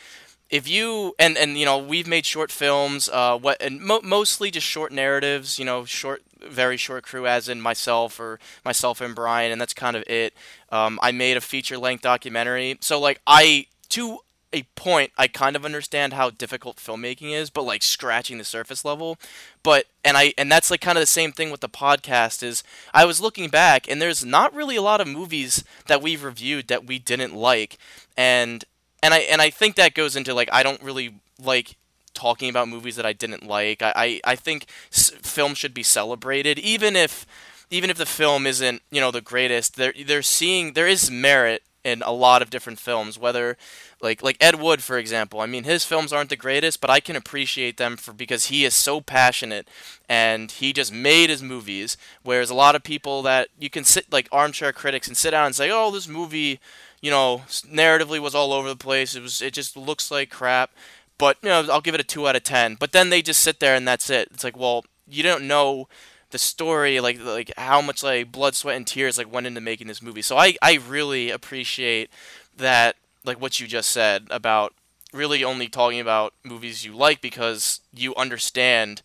if 0.49 0.67
you 0.67 1.13
and 1.19 1.37
and 1.37 1.57
you 1.57 1.65
know 1.65 1.77
we've 1.77 2.07
made 2.07 2.25
short 2.25 2.51
films, 2.51 3.09
uh, 3.09 3.37
what 3.37 3.61
and 3.61 3.81
mo- 3.81 4.01
mostly 4.03 4.49
just 4.49 4.65
short 4.65 4.91
narratives. 4.91 5.59
You 5.59 5.65
know, 5.65 5.85
short, 5.85 6.23
very 6.41 6.77
short 6.77 7.03
crew, 7.03 7.27
as 7.27 7.49
in 7.49 7.61
myself 7.61 8.19
or 8.19 8.39
myself 8.65 9.01
and 9.01 9.13
Brian, 9.13 9.51
and 9.51 9.59
that's 9.59 9.73
kind 9.73 9.95
of 9.95 10.03
it. 10.07 10.33
Um, 10.71 10.99
I 11.01 11.11
made 11.11 11.37
a 11.37 11.41
feature 11.41 11.77
length 11.77 12.01
documentary, 12.01 12.77
so 12.81 12.99
like 12.99 13.21
I 13.27 13.67
to 13.89 14.19
a 14.53 14.63
point 14.75 15.11
I 15.17 15.27
kind 15.27 15.55
of 15.55 15.65
understand 15.65 16.13
how 16.13 16.29
difficult 16.29 16.77
filmmaking 16.77 17.31
is, 17.31 17.49
but 17.49 17.63
like 17.63 17.83
scratching 17.83 18.37
the 18.37 18.43
surface 18.43 18.83
level. 18.83 19.17
But 19.63 19.85
and 20.03 20.17
I 20.17 20.33
and 20.37 20.51
that's 20.51 20.69
like 20.71 20.81
kind 20.81 20.97
of 20.97 21.01
the 21.01 21.05
same 21.07 21.31
thing 21.31 21.51
with 21.51 21.61
the 21.61 21.69
podcast 21.69 22.43
is 22.43 22.63
I 22.93 23.05
was 23.05 23.21
looking 23.21 23.49
back 23.49 23.89
and 23.89 24.01
there's 24.01 24.25
not 24.25 24.53
really 24.53 24.75
a 24.75 24.81
lot 24.81 25.01
of 25.01 25.07
movies 25.07 25.63
that 25.87 26.01
we've 26.01 26.23
reviewed 26.23 26.67
that 26.67 26.85
we 26.85 26.99
didn't 26.99 27.35
like. 27.35 27.77
And 28.17 28.65
and 29.01 29.13
I 29.13 29.19
and 29.19 29.41
I 29.41 29.49
think 29.49 29.75
that 29.75 29.93
goes 29.93 30.15
into 30.15 30.33
like 30.33 30.49
I 30.51 30.63
don't 30.63 30.81
really 30.83 31.15
like 31.43 31.75
talking 32.13 32.49
about 32.49 32.67
movies 32.67 32.95
that 32.97 33.05
I 33.05 33.13
didn't 33.13 33.45
like. 33.47 33.81
I 33.81 33.93
I, 33.95 34.21
I 34.25 34.35
think 34.35 34.65
s- 34.91 35.11
film 35.21 35.53
should 35.53 35.73
be 35.73 35.83
celebrated 35.83 36.59
even 36.59 36.95
if 36.95 37.25
even 37.69 37.89
if 37.89 37.97
the 37.97 38.05
film 38.05 38.45
isn't, 38.45 38.81
you 38.91 38.99
know, 38.99 39.11
the 39.11 39.21
greatest. 39.21 39.75
They're 39.77 39.93
they're 40.05 40.21
seeing 40.21 40.73
there 40.73 40.87
is 40.87 41.09
merit 41.09 41.63
in 41.83 42.01
a 42.03 42.11
lot 42.11 42.41
of 42.41 42.49
different 42.49 42.79
films, 42.79 43.17
whether 43.17 43.57
like 44.01 44.21
like 44.23 44.37
Ed 44.39 44.55
Wood 44.55 44.81
for 44.83 44.97
example. 44.97 45.39
I 45.39 45.45
mean, 45.45 45.63
his 45.63 45.85
films 45.85 46.13
aren't 46.13 46.29
the 46.29 46.35
greatest, 46.35 46.81
but 46.81 46.89
I 46.89 46.99
can 46.99 47.15
appreciate 47.15 47.77
them 47.77 47.97
for 47.97 48.13
because 48.13 48.45
he 48.45 48.65
is 48.65 48.73
so 48.73 49.01
passionate 49.01 49.67
and 50.09 50.51
he 50.51 50.73
just 50.73 50.93
made 50.93 51.29
his 51.29 51.41
movies. 51.43 51.97
Whereas 52.23 52.49
a 52.49 52.55
lot 52.55 52.75
of 52.75 52.83
people 52.83 53.21
that 53.23 53.49
you 53.59 53.69
can 53.69 53.83
sit 53.83 54.11
like 54.11 54.27
armchair 54.31 54.73
critics 54.73 55.07
and 55.07 55.17
sit 55.17 55.31
down 55.31 55.47
and 55.47 55.55
say, 55.55 55.69
"Oh, 55.71 55.91
this 55.91 56.07
movie, 56.07 56.59
you 57.01 57.11
know, 57.11 57.43
narratively 57.47 58.19
was 58.19 58.35
all 58.35 58.53
over 58.53 58.69
the 58.69 58.75
place. 58.75 59.15
It 59.15 59.21
was 59.21 59.41
it 59.41 59.53
just 59.53 59.75
looks 59.75 60.11
like 60.11 60.29
crap." 60.29 60.71
But 61.17 61.37
you 61.43 61.49
know, 61.49 61.67
I'll 61.71 61.81
give 61.81 61.95
it 61.95 62.01
a 62.01 62.05
two 62.05 62.27
out 62.27 62.35
of 62.35 62.43
ten. 62.43 62.75
But 62.75 62.93
then 62.93 63.09
they 63.09 63.21
just 63.21 63.41
sit 63.41 63.59
there 63.59 63.75
and 63.75 63.87
that's 63.87 64.09
it. 64.09 64.29
It's 64.33 64.43
like, 64.43 64.57
well, 64.57 64.85
you 65.07 65.23
don't 65.23 65.47
know 65.47 65.87
the 66.31 66.37
story, 66.37 66.99
like 66.99 67.23
like 67.23 67.51
how 67.57 67.81
much 67.81 68.03
like 68.03 68.31
blood, 68.31 68.55
sweat, 68.55 68.77
and 68.77 68.87
tears 68.87 69.17
like 69.17 69.31
went 69.31 69.47
into 69.47 69.61
making 69.61 69.87
this 69.87 70.01
movie. 70.01 70.21
So 70.21 70.37
I 70.37 70.55
I 70.61 70.79
really 70.87 71.29
appreciate 71.29 72.09
that 72.57 72.95
like 73.23 73.39
what 73.39 73.59
you 73.59 73.67
just 73.67 73.91
said 73.91 74.27
about 74.29 74.73
really 75.13 75.43
only 75.43 75.67
talking 75.67 75.99
about 75.99 76.33
movies 76.43 76.85
you 76.85 76.95
like 76.95 77.21
because 77.21 77.81
you 77.93 78.15
understand 78.15 79.01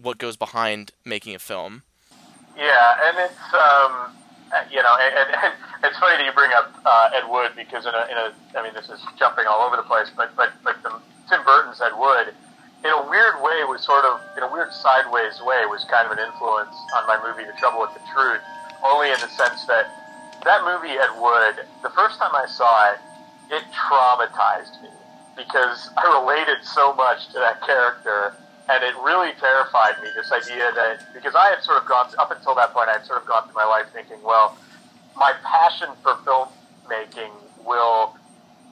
what 0.00 0.18
goes 0.18 0.36
behind 0.36 0.92
making 1.04 1.34
a 1.34 1.38
film. 1.38 1.82
Yeah, 2.56 3.08
and 3.08 3.18
it's 3.18 3.54
um, 3.54 4.16
you 4.70 4.82
know, 4.82 4.96
and, 5.00 5.34
and, 5.44 5.54
it's 5.84 5.98
funny 5.98 6.18
that 6.18 6.26
you 6.26 6.32
bring 6.32 6.50
up 6.52 6.72
uh, 6.84 7.10
Ed 7.14 7.30
Wood 7.30 7.52
because 7.56 7.86
in 7.86 7.94
a, 7.94 8.04
in 8.10 8.16
a, 8.16 8.58
I 8.58 8.62
mean, 8.62 8.74
this 8.74 8.88
is 8.90 9.00
jumping 9.18 9.46
all 9.46 9.66
over 9.66 9.76
the 9.76 9.82
place, 9.82 10.10
but 10.16 10.34
but 10.36 10.52
but 10.62 10.82
the, 10.82 10.92
Tim 11.28 11.44
Burton's 11.44 11.80
Ed 11.80 11.92
Wood, 11.96 12.34
in 12.84 12.90
a 12.90 13.02
weird 13.08 13.36
way, 13.44 13.60
was 13.68 13.84
sort 13.84 14.04
of 14.04 14.20
in 14.36 14.42
a 14.42 14.50
weird 14.52 14.72
sideways 14.72 15.40
way, 15.44 15.66
was 15.68 15.84
kind 15.84 16.06
of 16.08 16.16
an 16.16 16.22
influence 16.24 16.74
on 16.96 17.06
my 17.06 17.20
movie 17.20 17.44
The 17.44 17.56
Trouble 17.58 17.80
with 17.80 17.92
the 17.92 18.04
Truth, 18.12 18.40
only 18.84 19.12
in 19.12 19.20
the 19.20 19.28
sense 19.28 19.66
that 19.66 19.92
that 20.44 20.64
movie 20.64 20.96
Ed 20.96 21.12
Wood, 21.20 21.68
the 21.82 21.92
first 21.92 22.18
time 22.18 22.32
I 22.32 22.46
saw 22.48 22.92
it, 22.92 22.98
it 23.52 23.64
traumatized 23.76 24.80
me 24.80 24.88
because 25.36 25.90
I 25.96 26.08
related 26.20 26.64
so 26.64 26.94
much 26.94 27.28
to 27.32 27.38
that 27.40 27.60
character 27.60 28.34
and 28.70 28.84
it 28.84 28.94
really 29.02 29.32
terrified 29.40 30.00
me. 30.02 30.08
This 30.14 30.32
idea 30.32 30.70
that 30.72 31.12
because 31.12 31.34
I 31.34 31.50
had 31.50 31.62
sort 31.62 31.82
of 31.82 31.88
gone 31.88 32.08
up 32.18 32.30
until 32.30 32.54
that 32.54 32.72
point, 32.72 32.88
I 32.88 32.92
had 32.92 33.04
sort 33.04 33.20
of 33.20 33.26
gone 33.26 33.44
through 33.44 33.60
my 33.60 33.66
life 33.66 33.86
thinking, 33.92 34.22
well, 34.22 34.56
my 35.16 35.34
passion 35.44 35.88
for 36.02 36.14
filmmaking 36.24 37.32
will 37.66 38.16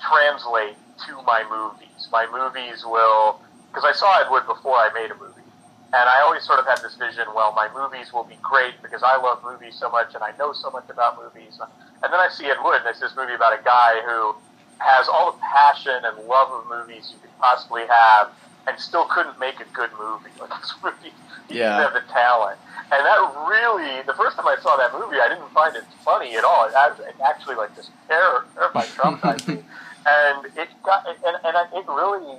translate 0.00 0.76
to 1.06 1.22
my 1.26 1.44
movies. 1.50 2.08
My 2.12 2.26
movies 2.30 2.84
will 2.86 3.40
because 3.68 3.84
I 3.84 3.92
saw 3.92 4.20
Ed 4.20 4.30
Wood 4.30 4.46
before 4.46 4.76
I 4.76 4.90
made 4.92 5.10
a 5.10 5.14
movie, 5.14 5.46
and 5.92 6.04
I 6.08 6.20
always 6.20 6.42
sort 6.42 6.58
of 6.58 6.66
had 6.66 6.80
this 6.82 6.94
vision. 6.96 7.24
Well, 7.34 7.52
my 7.52 7.68
movies 7.72 8.12
will 8.12 8.24
be 8.24 8.36
great 8.42 8.80
because 8.82 9.02
I 9.02 9.16
love 9.16 9.42
movies 9.44 9.76
so 9.78 9.88
much 9.90 10.14
and 10.14 10.22
I 10.22 10.32
know 10.38 10.52
so 10.52 10.70
much 10.70 10.88
about 10.90 11.16
movies. 11.16 11.58
And 12.02 12.12
then 12.12 12.20
I 12.20 12.28
see 12.28 12.46
Ed 12.46 12.60
Wood, 12.62 12.80
and 12.80 12.88
it's 12.88 13.00
this 13.00 13.16
movie 13.16 13.34
about 13.34 13.58
a 13.58 13.62
guy 13.62 14.00
who 14.04 14.36
has 14.78 15.08
all 15.08 15.32
the 15.32 15.38
passion 15.38 16.04
and 16.04 16.28
love 16.28 16.52
of 16.52 16.68
movies 16.68 17.10
you 17.12 17.18
could 17.20 17.36
possibly 17.38 17.86
have 17.88 18.30
and 18.66 18.78
still 18.78 19.06
couldn't 19.06 19.38
make 19.40 19.60
a 19.60 19.68
good 19.72 19.90
movie. 19.98 20.30
Like 20.38 20.60
this 20.60 20.74
movie, 20.84 21.12
he 21.48 21.58
yeah. 21.58 21.76
didn't 21.76 21.92
have 21.92 21.94
the 21.94 22.12
talent. 22.12 22.58
And 22.92 23.04
that 23.04 23.18
really, 23.48 24.02
the 24.06 24.14
first 24.14 24.36
time 24.36 24.46
I 24.46 24.56
saw 24.62 24.76
that 24.76 24.92
movie, 24.92 25.16
I 25.20 25.28
didn't 25.28 25.50
find 25.50 25.74
it 25.74 25.84
funny 26.04 26.36
at 26.36 26.44
all. 26.44 26.68
It, 26.68 26.74
it 27.00 27.16
actually 27.26 27.56
like 27.56 27.74
just 27.74 27.90
terror, 28.06 28.46
terrified, 28.54 28.84
traumatized 28.96 29.48
me. 29.48 29.64
And 30.06 30.46
it 30.56 30.68
got, 30.84 31.04
and, 31.08 31.36
and 31.44 31.56
it 31.74 31.86
really 31.88 32.38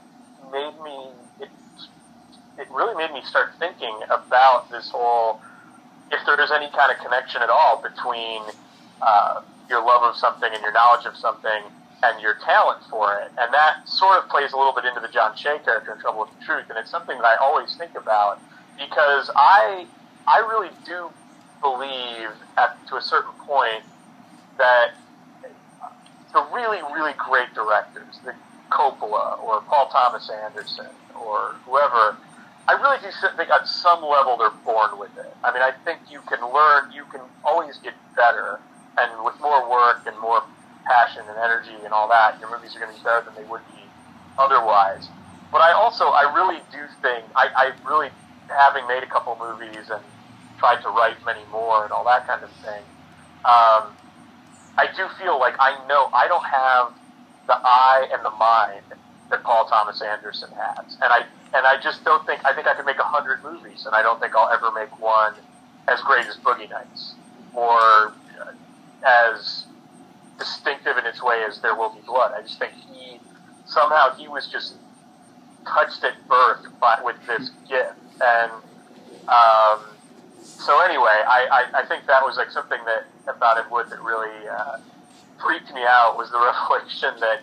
made 0.51 0.73
me, 0.83 1.07
it, 1.41 1.49
it 2.57 2.67
really 2.71 2.95
made 2.95 3.13
me 3.13 3.21
start 3.23 3.53
thinking 3.59 3.95
about 4.09 4.69
this 4.71 4.89
whole, 4.89 5.41
if 6.11 6.19
there 6.25 6.39
is 6.41 6.51
any 6.51 6.69
kind 6.71 6.91
of 6.91 6.97
connection 7.03 7.41
at 7.41 7.49
all 7.49 7.81
between 7.81 8.41
uh, 9.01 9.41
your 9.69 9.83
love 9.85 10.03
of 10.03 10.15
something 10.15 10.49
and 10.51 10.61
your 10.61 10.73
knowledge 10.73 11.05
of 11.05 11.15
something 11.15 11.63
and 12.03 12.21
your 12.21 12.35
talent 12.45 12.81
for 12.89 13.19
it. 13.19 13.31
And 13.37 13.53
that 13.53 13.87
sort 13.87 14.23
of 14.23 14.29
plays 14.29 14.53
a 14.53 14.57
little 14.57 14.73
bit 14.73 14.85
into 14.85 14.99
the 14.99 15.09
John 15.09 15.35
Shea 15.35 15.59
character 15.63 15.93
in 15.93 15.99
Trouble 15.99 16.21
with 16.21 16.39
the 16.39 16.45
Truth. 16.45 16.65
And 16.69 16.77
it's 16.77 16.89
something 16.89 17.17
that 17.17 17.25
I 17.25 17.35
always 17.35 17.75
think 17.75 17.95
about 17.95 18.39
because 18.77 19.29
I, 19.35 19.85
I 20.27 20.39
really 20.39 20.69
do 20.85 21.09
believe 21.61 22.31
at, 22.57 22.77
to 22.87 22.95
a 22.95 23.01
certain 23.01 23.33
point 23.45 23.83
that 24.57 24.91
the 26.33 26.45
really, 26.53 26.79
really 26.93 27.13
great 27.17 27.53
directors, 27.53 28.19
the 28.23 28.33
Coppola 28.69 29.41
or 29.43 29.61
Paul 29.61 29.89
Thomas 29.91 30.29
Anderson 30.29 30.87
or 31.15 31.55
whoever, 31.65 32.17
I 32.67 32.73
really 32.73 32.97
do 33.01 33.09
think 33.35 33.49
at 33.49 33.67
some 33.67 34.03
level 34.03 34.37
they're 34.37 34.51
born 34.63 34.99
with 34.99 35.15
it. 35.17 35.33
I 35.43 35.51
mean, 35.51 35.63
I 35.63 35.71
think 35.85 35.99
you 36.09 36.21
can 36.21 36.39
learn, 36.41 36.91
you 36.91 37.03
can 37.11 37.21
always 37.43 37.77
get 37.77 37.93
better, 38.15 38.59
and 38.97 39.25
with 39.25 39.39
more 39.41 39.69
work 39.69 40.05
and 40.05 40.17
more 40.19 40.43
passion 40.85 41.23
and 41.27 41.37
energy 41.37 41.75
and 41.83 41.93
all 41.93 42.07
that, 42.09 42.39
your 42.39 42.49
movies 42.51 42.75
are 42.75 42.79
going 42.79 42.91
to 42.91 42.97
be 42.97 43.03
better 43.03 43.25
than 43.25 43.35
they 43.35 43.49
would 43.49 43.61
be 43.73 43.81
otherwise. 44.37 45.07
But 45.51 45.61
I 45.61 45.73
also, 45.73 46.05
I 46.05 46.31
really 46.33 46.61
do 46.71 46.85
think, 47.01 47.25
I, 47.35 47.49
I 47.55 47.89
really, 47.89 48.09
having 48.47 48.87
made 48.87 49.03
a 49.03 49.07
couple 49.07 49.37
movies 49.39 49.89
and 49.89 50.01
tried 50.59 50.81
to 50.81 50.89
write 50.89 51.17
many 51.25 51.41
more 51.51 51.83
and 51.83 51.91
all 51.91 52.03
that 52.05 52.27
kind 52.27 52.43
of 52.43 52.51
thing, 52.61 52.83
um, 53.45 53.89
I 54.77 54.87
do 54.95 55.07
feel 55.17 55.39
like 55.39 55.55
I 55.59 55.73
know 55.87 56.09
I 56.13 56.27
don't 56.27 56.45
have 56.45 56.93
the 57.49 57.57
eye 57.57 58.07
and 58.13 58.23
the 58.23 58.29
mind 58.29 58.85
that 59.31 59.43
Paul 59.43 59.65
Thomas 59.65 60.01
Anderson 60.03 60.49
has, 60.51 60.93
and 61.01 61.11
I 61.11 61.25
and 61.53 61.65
I 61.65 61.81
just 61.81 62.05
don't 62.05 62.23
think 62.25 62.45
I 62.45 62.53
think 62.53 62.67
I 62.67 62.75
could 62.75 62.85
make 62.85 62.99
a 62.99 63.03
hundred 63.03 63.43
movies, 63.43 63.85
and 63.87 63.95
I 63.95 64.03
don't 64.03 64.19
think 64.19 64.35
I'll 64.35 64.53
ever 64.53 64.71
make 64.71 65.01
one 65.01 65.33
as 65.87 65.99
great 66.01 66.27
as 66.27 66.37
Boogie 66.37 66.69
Nights 66.69 67.15
or 67.55 68.13
as 69.03 69.65
distinctive 70.37 70.97
in 70.97 71.05
its 71.07 71.23
way 71.23 71.43
as 71.47 71.59
There 71.59 71.75
Will 71.75 71.89
Be 71.89 72.01
Blood. 72.05 72.33
I 72.37 72.43
just 72.43 72.59
think 72.59 72.73
he 72.93 73.19
somehow 73.65 74.13
he 74.15 74.27
was 74.27 74.47
just 74.47 74.75
touched 75.67 76.03
at 76.03 76.13
birth 76.27 76.67
by, 76.79 76.99
with 77.03 77.17
this 77.25 77.49
gift, 77.67 77.97
and 78.21 78.51
um, 79.27 79.79
so 80.41 80.81
anyway, 80.81 81.17
I, 81.27 81.65
I, 81.73 81.79
I 81.81 81.85
think 81.87 82.05
that 82.05 82.23
was 82.23 82.37
like 82.37 82.51
something 82.51 82.79
that 82.85 83.07
about 83.27 83.57
Ed 83.57 83.71
Wood 83.71 83.89
that 83.89 84.01
really 84.01 84.47
uh, 84.47 84.77
freaked 85.41 85.73
me 85.73 85.81
out 85.81 86.17
was 86.17 86.29
the 86.31 86.39
revelation 86.69 87.19
that 87.19 87.41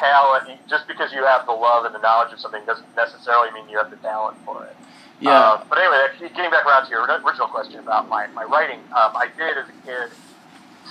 talent 0.00 0.58
just 0.68 0.88
because 0.88 1.12
you 1.12 1.24
have 1.24 1.46
the 1.46 1.52
love 1.52 1.84
and 1.84 1.94
the 1.94 2.00
knowledge 2.00 2.32
of 2.32 2.40
something 2.40 2.64
doesn't 2.66 2.96
necessarily 2.96 3.50
mean 3.52 3.68
you 3.68 3.78
have 3.78 3.90
the 3.90 3.96
talent 3.98 4.36
for 4.44 4.64
it. 4.64 4.76
Yeah. 5.20 5.30
Uh, 5.30 5.64
but 5.68 5.78
anyway, 5.78 6.06
getting 6.34 6.50
back 6.50 6.66
around 6.66 6.84
to 6.86 6.90
your 6.90 7.06
original 7.06 7.46
question 7.46 7.78
about 7.78 8.08
my, 8.08 8.26
my 8.28 8.44
writing, 8.44 8.80
um, 8.90 9.14
I 9.14 9.28
did 9.36 9.56
as 9.56 9.68
a 9.68 9.86
kid 9.86 10.10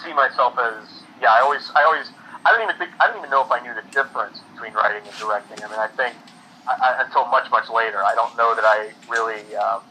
see 0.01 0.13
myself 0.13 0.57
as 0.57 1.03
yeah, 1.21 1.31
I 1.31 1.41
always, 1.41 1.71
I 1.75 1.83
always, 1.83 2.07
I 2.45 2.51
don't 2.51 2.63
even 2.63 2.75
think, 2.77 2.91
I 2.99 3.07
don't 3.07 3.17
even 3.17 3.29
know 3.29 3.43
if 3.43 3.51
I 3.51 3.61
knew 3.61 3.73
the 3.73 3.87
difference 3.91 4.39
between 4.53 4.73
writing 4.73 5.07
and 5.07 5.17
directing. 5.17 5.63
I 5.63 5.67
mean, 5.67 5.79
I 5.79 5.87
think 5.87 6.15
I, 6.67 6.75
I, 6.75 7.03
until 7.05 7.25
much, 7.27 7.49
much 7.51 7.69
later, 7.69 8.03
I 8.03 8.15
don't 8.15 8.35
know 8.37 8.55
that 8.55 8.65
I 8.65 8.91
really. 9.09 9.55
Um, 9.55 9.81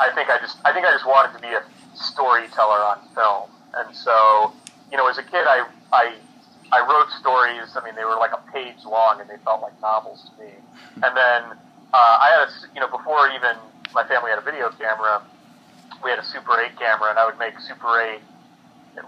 I 0.00 0.10
think 0.14 0.30
I 0.30 0.38
just, 0.38 0.56
I 0.64 0.72
think 0.72 0.86
I 0.86 0.92
just 0.92 1.06
wanted 1.06 1.36
to 1.36 1.42
be 1.42 1.52
a 1.52 1.62
storyteller 1.94 2.80
on 2.82 2.98
film, 3.14 3.50
and 3.76 3.94
so, 3.94 4.52
you 4.94 4.98
know, 4.98 5.08
as 5.08 5.18
a 5.18 5.24
kid, 5.24 5.42
I, 5.42 5.66
I, 5.92 6.14
I 6.70 6.78
wrote 6.86 7.10
stories. 7.18 7.74
I 7.74 7.82
mean, 7.84 7.96
they 7.96 8.04
were 8.04 8.14
like 8.14 8.30
a 8.30 8.52
page 8.52 8.78
long, 8.86 9.20
and 9.20 9.28
they 9.28 9.42
felt 9.42 9.60
like 9.60 9.74
novels 9.82 10.30
to 10.30 10.44
me. 10.44 10.52
And 11.02 11.16
then 11.16 11.42
uh, 11.90 12.14
I 12.22 12.30
had 12.30 12.46
a, 12.46 12.74
you 12.74 12.80
know, 12.80 12.86
before 12.86 13.26
even 13.34 13.58
my 13.92 14.06
family 14.06 14.30
had 14.30 14.38
a 14.38 14.46
video 14.46 14.70
camera, 14.78 15.20
we 16.04 16.10
had 16.10 16.20
a 16.20 16.24
Super 16.24 16.60
8 16.62 16.78
camera, 16.78 17.10
and 17.10 17.18
I 17.18 17.26
would 17.26 17.40
make 17.40 17.58
Super 17.58 17.90
8 17.98 18.22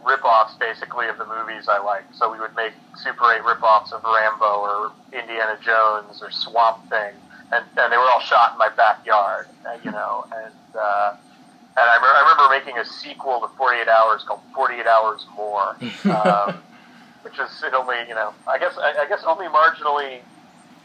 rip-offs 0.04 0.56
basically 0.58 1.06
of 1.06 1.18
the 1.18 1.24
movies 1.24 1.68
I 1.68 1.78
like. 1.78 2.02
So 2.18 2.32
we 2.32 2.40
would 2.40 2.56
make 2.56 2.72
Super 2.96 3.30
8 3.30 3.44
rip-offs 3.44 3.92
of 3.92 4.02
Rambo 4.02 4.58
or 4.58 4.92
Indiana 5.12 5.56
Jones 5.62 6.20
or 6.20 6.32
Swamp 6.32 6.82
Thing, 6.90 7.14
and, 7.52 7.64
and 7.78 7.92
they 7.92 7.96
were 7.96 8.10
all 8.10 8.26
shot 8.26 8.54
in 8.54 8.58
my 8.58 8.70
backyard, 8.70 9.46
uh, 9.64 9.78
you 9.84 9.92
know. 9.92 10.26
And 10.34 10.74
uh, 10.74 11.14
and 11.76 11.86
I, 11.86 11.96
re- 12.00 12.16
I 12.16 12.20
remember 12.24 12.46
making 12.50 12.78
a 12.80 12.84
sequel 12.84 13.40
to 13.40 13.48
48 13.56 13.88
Hours 13.88 14.24
called 14.24 14.40
48 14.54 14.86
Hours 14.86 15.26
More, 15.36 15.76
um, 16.10 16.58
which 17.22 17.38
is 17.38 17.50
it 17.62 17.74
only 17.74 17.96
you 18.08 18.14
know 18.14 18.32
I 18.46 18.58
guess 18.58 18.74
I, 18.78 19.04
I 19.04 19.08
guess 19.08 19.22
only 19.24 19.46
marginally 19.46 20.20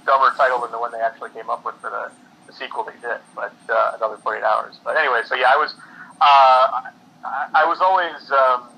dumber 0.06 0.34
title 0.36 0.60
than 0.62 0.72
the 0.72 0.80
one 0.80 0.92
they 0.92 1.00
actually 1.00 1.30
came 1.32 1.50
up 1.50 1.64
with 1.64 1.76
for 1.76 1.90
the, 1.90 2.12
the 2.48 2.54
sequel 2.54 2.84
they 2.84 2.98
did, 3.02 3.20
but 3.36 3.54
uh, 3.70 3.94
another 3.96 4.18
48 4.18 4.44
Hours. 4.44 4.80
But 4.84 4.98
anyway, 4.98 5.22
so 5.26 5.36
yeah, 5.36 5.52
I 5.54 5.58
was. 5.58 5.74
Uh, 6.22 6.92
I, 7.24 7.64
I 7.64 7.66
was 7.66 7.82
always 7.82 8.32
um, 8.32 8.70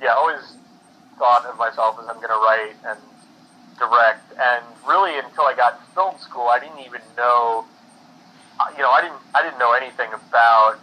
yeah, 0.00 0.14
always 0.14 0.56
thought 1.18 1.44
of 1.46 1.58
myself 1.58 1.98
as 2.00 2.08
I'm 2.08 2.16
going 2.16 2.28
to 2.28 2.40
write 2.40 2.76
and 2.86 2.98
direct. 3.78 4.32
And 4.38 4.64
really, 4.86 5.18
until 5.18 5.44
I 5.44 5.54
got 5.54 5.80
to 5.80 5.94
film 5.94 6.18
school, 6.18 6.48
I 6.48 6.58
didn't 6.58 6.80
even 6.80 7.00
know, 7.16 7.64
uh, 8.60 8.64
you 8.76 8.82
know, 8.82 8.90
I 8.90 9.02
didn't, 9.02 9.18
I 9.34 9.42
didn't 9.42 9.58
know 9.58 9.72
anything 9.72 10.10
about 10.12 10.78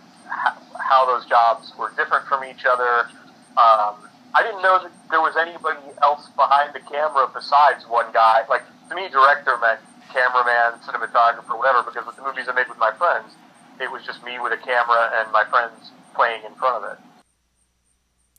how, 0.79 1.05
those 1.05 1.25
jobs 1.25 1.73
were 1.77 1.91
different 1.95 2.27
from 2.27 2.43
each 2.43 2.65
other. 2.65 3.09
Um, 3.55 3.95
I 4.35 4.43
didn't 4.43 4.61
know 4.61 4.83
that 4.83 4.91
there 5.09 5.21
was 5.21 5.35
anybody 5.37 5.79
else 6.03 6.27
behind 6.35 6.73
the 6.73 6.81
camera 6.81 7.29
besides 7.33 7.87
one 7.87 8.11
guy. 8.11 8.43
Like 8.49 8.63
to 8.89 8.95
me, 8.95 9.07
director 9.09 9.57
meant 9.61 9.79
cameraman, 10.11 10.79
cinematographer, 10.83 11.57
whatever. 11.57 11.83
Because 11.83 12.05
with 12.05 12.15
the 12.15 12.23
movies 12.23 12.47
I 12.49 12.53
made 12.53 12.67
with 12.67 12.77
my 12.77 12.91
friends, 12.91 13.33
it 13.79 13.91
was 13.91 14.03
just 14.03 14.23
me 14.23 14.39
with 14.39 14.51
a 14.51 14.57
camera 14.57 15.11
and 15.15 15.31
my 15.31 15.45
friends 15.45 15.91
playing 16.15 16.41
in 16.45 16.53
front 16.55 16.83
of 16.83 16.91
it. 16.91 16.99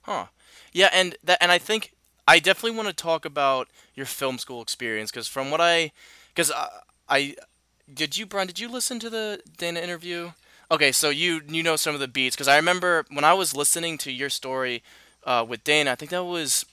Huh. 0.03 0.27
Yeah, 0.72 0.90
and 0.92 1.16
that 1.25 1.38
and 1.40 1.51
I 1.51 1.59
think 1.59 1.94
I 2.29 2.38
definitely 2.38 2.77
want 2.77 2.88
to 2.88 2.94
talk 2.94 3.25
about 3.25 3.68
your 3.94 4.07
film 4.07 4.38
school 4.38 4.62
experience 4.62 5.11
because 5.11 5.29
from 5.29 5.51
what 5.51 5.61
I 5.61 5.92
because 6.35 6.53
I, 6.53 6.68
I 7.09 7.37
did 7.92 8.18
you 8.18 8.27
Brian 8.27 8.46
did 8.46 8.59
you 8.59 8.68
listen 8.68 8.99
to 9.01 9.11
the 9.11 9.40
Dana 9.57 9.81
interview? 9.81 10.33
Okay, 10.70 10.90
so 10.92 11.11
you 11.11 11.42
you 11.48 11.62
know 11.62 11.76
some 11.76 11.94
of 11.94 12.00
the 12.00 12.09
beats 12.09 12.35
because 12.35 12.48
I 12.48 12.57
remember 12.57 13.05
when 13.11 13.24
I 13.24 13.35
was 13.35 13.55
listening 13.55 13.98
to 13.98 14.11
your 14.11 14.31
story 14.31 14.83
uh, 15.24 15.44
with 15.48 15.62
Dana, 15.64 15.92
I 15.92 15.94
think 15.94 16.11
that 16.11 16.24
was 16.24 16.66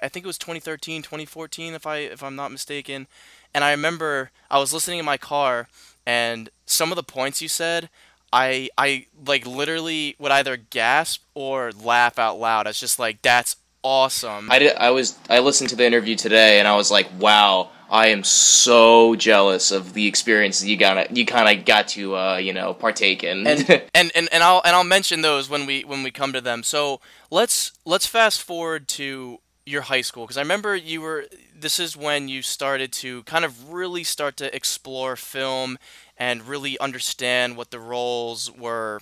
I 0.00 0.08
think 0.08 0.24
it 0.24 0.26
was 0.26 0.38
2013, 0.38 1.02
2014 1.02 1.74
if 1.74 1.86
I 1.86 1.96
if 1.98 2.22
I'm 2.22 2.36
not 2.36 2.52
mistaken. 2.52 3.06
And 3.54 3.64
I 3.64 3.70
remember 3.70 4.30
I 4.50 4.58
was 4.58 4.72
listening 4.72 4.98
in 4.98 5.04
my 5.04 5.16
car 5.16 5.68
and 6.06 6.48
some 6.66 6.92
of 6.92 6.96
the 6.96 7.02
points 7.02 7.42
you 7.42 7.48
said, 7.48 7.88
I 8.32 8.70
I 8.78 9.06
like 9.26 9.46
literally 9.46 10.14
would 10.18 10.32
either 10.32 10.56
gasp 10.56 11.22
or 11.34 11.72
laugh 11.72 12.18
out 12.18 12.38
loud. 12.38 12.66
It's 12.66 12.80
just 12.80 12.98
like 12.98 13.22
that's 13.22 13.56
awesome. 13.82 14.50
I 14.50 14.58
did. 14.58 14.76
I 14.76 14.90
was. 14.90 15.18
I 15.28 15.40
listened 15.40 15.70
to 15.70 15.76
the 15.76 15.86
interview 15.86 16.14
today, 16.14 16.58
and 16.58 16.68
I 16.68 16.76
was 16.76 16.90
like, 16.90 17.08
"Wow, 17.18 17.70
I 17.90 18.08
am 18.08 18.22
so 18.22 19.16
jealous 19.16 19.70
of 19.70 19.94
the 19.94 20.06
experiences 20.06 20.66
you 20.66 20.76
got. 20.76 21.16
You 21.16 21.24
kind 21.24 21.58
of 21.58 21.64
got 21.64 21.88
to, 21.88 22.16
uh, 22.16 22.36
you 22.36 22.52
know, 22.52 22.74
partake 22.74 23.24
in." 23.24 23.46
and, 23.46 23.68
and 23.94 24.12
and 24.14 24.28
and 24.30 24.42
I'll 24.42 24.62
and 24.64 24.76
I'll 24.76 24.84
mention 24.84 25.22
those 25.22 25.48
when 25.48 25.66
we 25.66 25.84
when 25.84 26.02
we 26.02 26.10
come 26.10 26.32
to 26.32 26.40
them. 26.40 26.62
So 26.62 27.00
let's 27.30 27.72
let's 27.84 28.06
fast 28.06 28.42
forward 28.42 28.88
to 28.88 29.38
your 29.64 29.82
high 29.82 30.00
school 30.00 30.24
because 30.24 30.36
I 30.36 30.42
remember 30.42 30.76
you 30.76 31.00
were. 31.00 31.26
This 31.58 31.80
is 31.80 31.96
when 31.96 32.28
you 32.28 32.42
started 32.42 32.92
to 32.94 33.22
kind 33.24 33.44
of 33.44 33.72
really 33.72 34.04
start 34.04 34.36
to 34.36 34.54
explore 34.54 35.16
film 35.16 35.78
and 36.16 36.46
really 36.46 36.78
understand 36.78 37.56
what 37.56 37.70
the 37.70 37.80
roles 37.80 38.50
were 38.52 39.00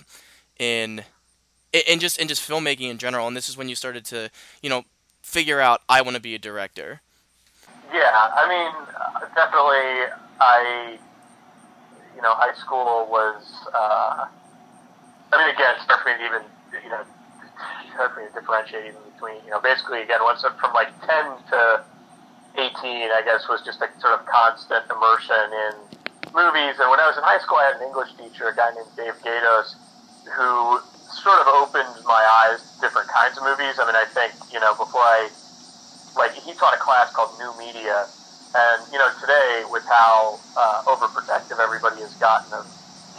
in 0.59 1.03
in 1.71 1.99
just 1.99 2.19
in 2.19 2.27
just 2.27 2.47
filmmaking 2.47 2.89
in 2.89 2.97
general. 2.97 3.27
And 3.27 3.35
this 3.35 3.49
is 3.49 3.57
when 3.57 3.69
you 3.69 3.75
started 3.75 4.05
to 4.05 4.29
you 4.61 4.69
know 4.69 4.85
figure 5.21 5.59
out 5.59 5.81
I 5.89 6.01
want 6.01 6.15
to 6.15 6.21
be 6.21 6.35
a 6.35 6.39
director. 6.39 7.01
Yeah, 7.93 8.11
I 8.11 8.43
mean, 8.49 8.73
definitely. 9.35 10.11
I, 10.39 10.97
you 12.15 12.21
know, 12.21 12.33
high 12.35 12.53
school 12.55 13.07
was. 13.09 13.43
Uh, 13.73 14.27
I 15.33 15.35
mean, 15.37 15.49
again, 15.53 15.75
it's 15.75 15.85
hard 15.85 16.03
for 16.03 16.09
me 16.11 16.17
to 16.17 16.25
even, 16.25 16.43
you 16.83 16.89
know, 16.89 17.03
it's 17.03 17.95
hard 17.95 18.11
for 18.13 18.21
me 18.21 18.27
to 18.27 18.33
differentiate 18.33 18.85
even 18.87 19.01
between, 19.11 19.43
you 19.43 19.51
know, 19.51 19.59
basically, 19.59 20.01
again, 20.01 20.23
once 20.23 20.41
from 20.41 20.73
like 20.73 20.91
10 21.07 21.41
to 21.51 21.83
18, 22.55 23.11
I 23.11 23.21
guess, 23.25 23.47
was 23.49 23.61
just 23.63 23.81
a 23.81 23.89
sort 23.99 24.13
of 24.19 24.25
constant 24.25 24.85
immersion 24.87 25.47
in 25.51 25.73
movies. 26.31 26.79
And 26.79 26.87
when 26.91 26.99
I 26.99 27.07
was 27.07 27.17
in 27.17 27.23
high 27.23 27.39
school, 27.43 27.57
I 27.59 27.71
had 27.71 27.81
an 27.81 27.87
English 27.87 28.13
teacher, 28.15 28.47
a 28.49 28.55
guy 28.55 28.71
named 28.75 28.91
Dave 28.95 29.17
Gatos, 29.23 29.75
who 30.31 30.79
sort 31.23 31.39
of 31.43 31.47
opened 31.47 32.03
my 32.05 32.23
eyes 32.45 32.61
to 32.61 32.87
different 32.87 33.09
kinds 33.09 33.37
of 33.37 33.43
movies. 33.43 33.79
I 33.79 33.85
mean, 33.87 33.95
I 33.95 34.05
think, 34.11 34.33
you 34.51 34.59
know, 34.59 34.75
before 34.75 35.03
I 35.03 35.29
like 36.17 36.33
he 36.33 36.53
taught 36.53 36.73
a 36.73 36.81
class 36.81 37.11
called 37.13 37.37
New 37.39 37.51
Media, 37.57 38.07
and 38.55 38.81
you 38.91 38.97
know 38.97 39.09
today 39.21 39.63
with 39.71 39.83
how 39.85 40.39
uh, 40.57 40.83
overprotective 40.89 41.59
everybody 41.59 42.01
has 42.01 42.13
gotten 42.15 42.51
of 42.53 42.65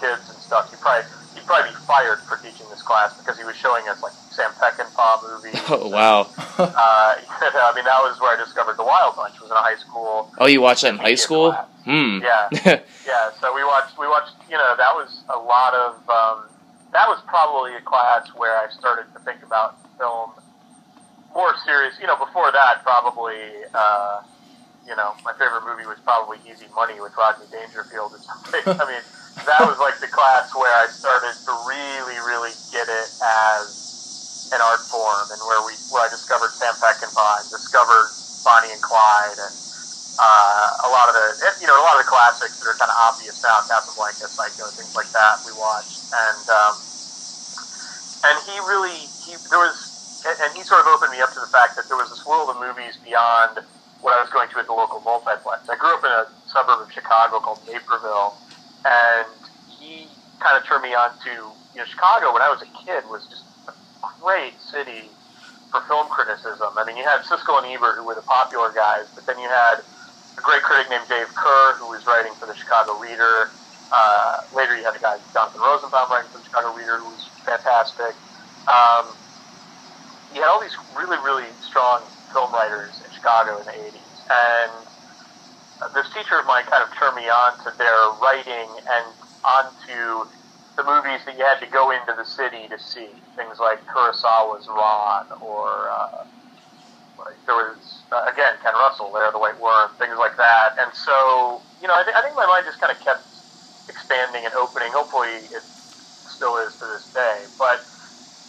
kids 0.00 0.28
and 0.28 0.38
stuff, 0.38 0.70
he 0.70 0.76
probably 0.76 1.06
he'd 1.34 1.46
probably 1.46 1.70
be 1.70 1.76
fired 1.86 2.18
for 2.20 2.36
teaching 2.38 2.66
this 2.70 2.82
class 2.82 3.16
because 3.18 3.38
he 3.38 3.44
was 3.44 3.56
showing 3.56 3.88
us 3.88 4.02
like 4.02 4.12
Sam 4.30 4.50
Peckinpah 4.58 5.22
movies. 5.22 5.60
Oh 5.70 5.88
wow! 5.88 6.22
uh, 6.58 6.64
I 7.20 7.72
mean 7.76 7.84
that 7.84 8.00
was 8.00 8.18
where 8.20 8.34
I 8.34 8.42
discovered 8.42 8.76
The 8.78 8.84
Wild 8.84 9.16
Bunch. 9.16 9.38
Was 9.40 9.50
in 9.50 9.56
high 9.56 9.76
school. 9.76 10.32
Oh, 10.38 10.46
you 10.46 10.60
watched 10.62 10.82
that 10.82 10.94
in 10.94 10.98
high 10.98 11.14
school? 11.14 11.52
Class. 11.52 11.68
Hmm. 11.84 12.18
Yeah, 12.22 12.48
yeah. 13.06 13.30
So 13.40 13.54
we 13.54 13.62
watched 13.64 13.98
we 13.98 14.06
watched. 14.08 14.34
You 14.48 14.56
know 14.56 14.74
that 14.76 14.94
was 14.94 15.22
a 15.28 15.38
lot 15.38 15.74
of. 15.74 15.94
Um, 16.08 16.48
that 16.92 17.06
was 17.06 17.20
probably 17.26 17.76
a 17.76 17.82
class 17.82 18.28
where 18.34 18.56
I 18.56 18.70
started 18.70 19.12
to 19.12 19.20
think 19.20 19.42
about 19.42 19.76
film 19.98 20.30
more 21.34 21.54
serious, 21.64 21.94
you 22.00 22.06
know, 22.06 22.16
before 22.16 22.50
that, 22.52 22.82
probably, 22.82 23.36
uh, 23.74 24.22
you 24.86 24.96
know, 24.96 25.12
my 25.24 25.32
favorite 25.36 25.64
movie 25.64 25.86
was 25.86 25.98
probably 26.00 26.38
Easy 26.48 26.66
Money 26.74 27.00
with 27.00 27.12
Rodney 27.16 27.46
Dangerfield 27.52 28.12
or 28.12 28.20
something. 28.24 28.64
I 28.80 28.84
mean, 28.88 29.04
that 29.44 29.62
was 29.68 29.78
like 29.78 30.00
the 30.00 30.08
class 30.08 30.50
where 30.56 30.72
I 30.72 30.88
started 30.88 31.36
to 31.44 31.52
really, 31.68 32.18
really 32.24 32.56
get 32.72 32.88
it 32.88 33.08
as 33.20 34.50
an 34.52 34.60
art 34.64 34.80
form, 34.88 35.28
and 35.30 35.40
where 35.44 35.60
we 35.64 35.76
where 35.92 36.08
I 36.08 36.10
discovered 36.10 36.50
Sam 36.56 36.72
Peckinpah 36.80 37.44
and 37.44 37.50
discovered 37.52 38.08
Bonnie 38.44 38.72
and 38.72 38.80
Clyde, 38.80 39.36
and 39.36 39.54
uh, 40.18 40.68
a 40.84 40.88
lot 40.88 41.12
of 41.12 41.14
the 41.14 41.36
you 41.60 41.68
know 41.68 41.76
a 41.76 41.84
lot 41.84 42.00
of 42.00 42.04
the 42.04 42.10
classics 42.10 42.58
that 42.58 42.66
are 42.66 42.74
kind 42.80 42.90
of 42.90 42.96
obvious 42.96 43.42
now, 43.44 43.60
Casablanca, 43.68 44.26
Psycho, 44.32 44.72
things 44.72 44.96
like 44.96 45.12
that. 45.12 45.44
We 45.44 45.52
watched, 45.52 46.00
and 46.08 46.44
um, 46.48 46.74
and 48.24 48.36
he 48.48 48.56
really 48.64 49.12
he 49.22 49.36
there 49.52 49.60
was 49.60 49.87
and 50.26 50.50
he 50.56 50.62
sort 50.64 50.80
of 50.80 50.88
opened 50.88 51.12
me 51.12 51.20
up 51.20 51.32
to 51.34 51.40
the 51.40 51.50
fact 51.50 51.76
that 51.76 51.86
there 51.88 51.96
was 51.96 52.10
this 52.10 52.24
world 52.26 52.50
of 52.50 52.58
movies 52.58 52.98
beyond 53.04 53.62
what 54.00 54.14
I 54.14 54.20
was 54.22 54.30
going 54.30 54.48
to 54.50 54.58
at 54.58 54.66
the 54.66 54.74
local 54.74 55.00
multiplex. 55.00 55.68
I 55.68 55.76
grew 55.76 55.94
up 55.94 56.04
in 56.04 56.10
a 56.10 56.24
suburb 56.46 56.82
of 56.82 56.90
Chicago 56.92 57.38
called 57.40 57.62
Naperville, 57.66 58.38
and 58.84 59.38
he 59.66 60.10
kind 60.38 60.58
of 60.58 60.66
turned 60.66 60.82
me 60.82 60.94
on 60.94 61.10
to 61.26 61.34
you 61.74 61.78
know 61.78 61.86
Chicago 61.86 62.32
when 62.32 62.42
I 62.42 62.50
was 62.50 62.62
a 62.62 62.70
kid 62.86 63.04
was 63.10 63.26
just 63.26 63.46
a 63.68 63.74
great 64.22 64.58
city 64.60 65.10
for 65.70 65.82
film 65.86 66.08
criticism. 66.08 66.74
I 66.78 66.84
mean, 66.86 66.96
you 66.96 67.04
had 67.04 67.22
Siskel 67.26 67.58
and 67.62 67.66
Ebert 67.68 67.98
who 67.98 68.04
were 68.06 68.14
the 68.14 68.26
popular 68.26 68.72
guys, 68.72 69.10
but 69.14 69.26
then 69.26 69.38
you 69.38 69.48
had 69.48 69.84
a 70.38 70.42
great 70.42 70.62
critic 70.62 70.88
named 70.90 71.06
Dave 71.08 71.28
Kehr 71.34 71.78
who 71.78 71.90
was 71.90 72.06
writing 72.06 72.32
for 72.38 72.46
the 72.46 72.54
Chicago 72.54 72.98
Reader. 72.98 73.52
Uh, 73.90 74.48
later, 74.52 74.76
you 74.76 74.84
had 74.84 74.96
a 74.96 75.00
guy 75.02 75.18
Jonathan 75.32 75.60
Rosenbaum 75.60 76.08
writing 76.10 76.30
for 76.32 76.38
the 76.38 76.44
Chicago 76.44 76.72
Reader 76.72 76.98
who 76.98 77.10
was 77.10 77.30
fantastic. 77.44 78.16
Um, 78.68 79.18
you 80.38 80.46
had 80.46 80.54
all 80.54 80.62
these 80.62 80.78
really, 80.94 81.18
really 81.18 81.50
strong 81.60 82.06
film 82.32 82.54
writers 82.54 83.02
in 83.02 83.10
Chicago 83.10 83.58
in 83.58 83.66
the 83.66 83.74
80s. 83.74 84.22
And 84.30 84.86
this 85.94 86.06
teacher 86.14 86.38
of 86.38 86.46
mine 86.46 86.64
kind 86.70 86.82
of 86.86 86.90
turned 86.94 87.16
me 87.18 87.26
on 87.26 87.58
to 87.66 87.74
their 87.78 88.00
writing 88.22 88.70
and 88.86 89.06
onto 89.42 90.30
the 90.78 90.86
movies 90.86 91.26
that 91.26 91.34
you 91.34 91.42
had 91.44 91.58
to 91.58 91.66
go 91.70 91.90
into 91.90 92.14
the 92.14 92.24
city 92.24 92.70
to 92.70 92.78
see. 92.78 93.18
Things 93.34 93.58
like 93.58 93.82
Kurosawa's 93.90 94.70
Ran 94.70 95.26
or 95.42 95.90
uh, 95.90 96.22
there 97.46 97.56
was, 97.56 98.04
uh, 98.12 98.30
again, 98.30 98.54
Ken 98.62 98.74
Russell, 98.74 99.12
Lair 99.12 99.28
of 99.28 99.34
the 99.34 99.42
White 99.42 99.58
Worm, 99.60 99.90
things 99.98 100.16
like 100.18 100.36
that. 100.38 100.78
And 100.78 100.94
so, 100.94 101.62
you 101.82 101.88
know, 101.88 101.94
I, 101.94 102.04
th- 102.04 102.14
I 102.16 102.22
think 102.22 102.36
my 102.36 102.46
mind 102.46 102.66
just 102.66 102.80
kind 102.80 102.94
of 102.94 103.00
kept 103.02 103.42
expanding 103.88 104.44
and 104.46 104.54
opening. 104.54 104.90
Hopefully 104.94 105.50
it 105.50 105.66
still 106.26 106.58
is 106.62 106.74
to 106.78 106.86
this 106.94 107.08
day. 107.14 107.46
But 107.58 107.86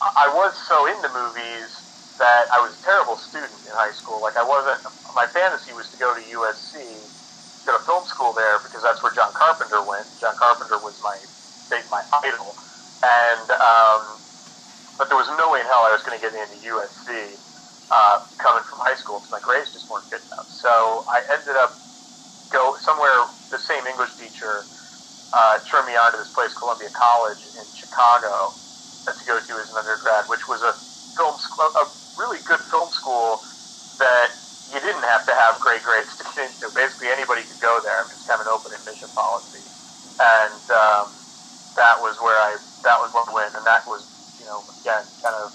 I 0.02 0.32
was 0.32 0.56
so 0.68 0.88
into 0.88 1.10
movies 1.12 1.84
that 2.20 2.48
I 2.56 2.60
was 2.64 2.76
a 2.76 2.82
terrible 2.84 3.18
student 3.18 3.52
in 3.68 3.74
high 3.76 3.92
school. 3.92 4.22
Like 4.22 4.38
I 4.38 4.44
wasn't. 4.44 4.80
My 5.16 5.28
fantasy 5.34 5.74
was 5.74 5.90
to 5.92 5.98
go 5.98 6.16
to 6.16 6.22
USC, 6.24 7.04
go 7.68 7.78
to 7.78 7.84
film 7.86 8.06
school 8.08 8.32
there 8.34 8.60
because 8.64 8.84
that's 8.84 9.04
where 9.04 9.12
John 9.12 9.32
Carpenter 9.36 9.84
went. 9.84 10.08
John 10.20 10.36
Carpenter 10.40 10.80
was 10.80 11.00
my 11.04 11.20
my 11.92 12.02
idol, 12.24 12.56
and 13.04 13.48
um, 13.52 14.24
but 14.98 15.10
there 15.10 15.18
was 15.18 15.28
no 15.38 15.52
way 15.52 15.60
in 15.60 15.68
hell 15.68 15.84
I 15.84 15.92
was 15.92 16.04
going 16.04 16.18
to 16.18 16.24
get 16.24 16.34
into 16.36 16.60
USC 16.64 17.38
uh, 17.92 18.18
coming 18.40 18.64
from 18.70 18.80
high 18.80 18.96
school 18.96 19.20
because 19.20 19.32
my 19.32 19.44
grades 19.44 19.72
just 19.72 19.90
weren't 19.92 20.10
good 20.10 20.24
enough. 20.28 20.48
So 20.48 21.06
I 21.12 21.24
ended 21.34 21.56
up 21.60 21.84
go 22.52 22.76
somewhere. 22.80 23.36
The 23.52 23.60
same 23.60 23.86
English 23.88 24.16
teacher 24.16 24.68
uh, 25.34 25.60
turned 25.70 25.88
me 25.88 25.94
on 25.94 26.12
to 26.14 26.18
this 26.18 26.30
place, 26.32 26.54
Columbia 26.54 26.90
College 26.96 27.44
in 27.58 27.66
Chicago 27.74 28.56
go 29.30 29.38
to 29.38 29.54
as 29.62 29.70
an 29.70 29.78
undergrad, 29.78 30.26
which 30.26 30.50
was 30.50 30.66
a 30.66 30.74
film 31.14 31.38
school, 31.38 31.70
a 31.78 31.86
really 32.18 32.42
good 32.50 32.66
film 32.74 32.90
school 32.90 33.46
that 34.02 34.34
you 34.74 34.82
didn't 34.82 35.06
have 35.06 35.26
to 35.30 35.34
have 35.38 35.62
great 35.62 35.86
grades 35.86 36.10
to 36.18 36.26
get 36.34 36.50
into. 36.50 36.74
Basically, 36.74 37.14
anybody 37.14 37.46
could 37.46 37.62
go 37.62 37.78
there. 37.86 38.10
It's 38.10 38.26
kind 38.26 38.42
of 38.42 38.50
an 38.50 38.52
open 38.54 38.74
admission 38.74 39.14
policy, 39.14 39.62
and 40.18 40.66
um, 40.74 41.14
that 41.78 42.02
was 42.02 42.18
where 42.22 42.38
I 42.38 42.58
that 42.84 42.98
was 42.98 43.14
what 43.14 43.30
went, 43.30 43.54
and 43.54 43.66
that 43.70 43.86
was 43.86 44.10
you 44.42 44.46
know 44.50 44.66
again 44.82 45.06
kind 45.22 45.38
of 45.38 45.54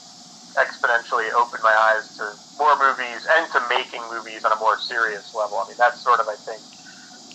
exponentially 0.55 1.35
opened 1.35 1.63
my 1.67 1.75
eyes 1.75 2.07
to 2.15 2.39
more 2.59 2.79
movies 2.79 3.27
and 3.39 3.51
to 3.51 3.59
making 3.67 4.03
movies 4.11 4.47
on 4.47 4.55
a 4.55 4.61
more 4.63 4.79
serious 4.79 5.35
level. 5.35 5.59
I 5.59 5.67
mean, 5.67 5.79
that's 5.79 5.99
sort 6.03 6.23
of 6.23 6.31
I 6.31 6.39
think 6.47 6.63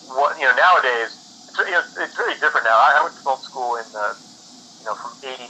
what 0.07 0.39
you 0.39 0.47
know 0.47 0.55
nowadays. 0.55 1.19
It's, 1.49 1.57
you 1.65 1.73
know, 1.73 1.81
it's 1.97 2.15
very 2.15 2.37
different 2.37 2.69
now. 2.69 2.77
I, 2.77 3.01
I 3.01 3.03
went 3.03 3.17
to 3.17 3.23
film 3.25 3.41
school 3.41 3.75
in 3.81 3.87
the 3.91 4.15
you 4.79 4.85
know 4.85 4.95
from 4.99 5.15
'89 5.23 5.49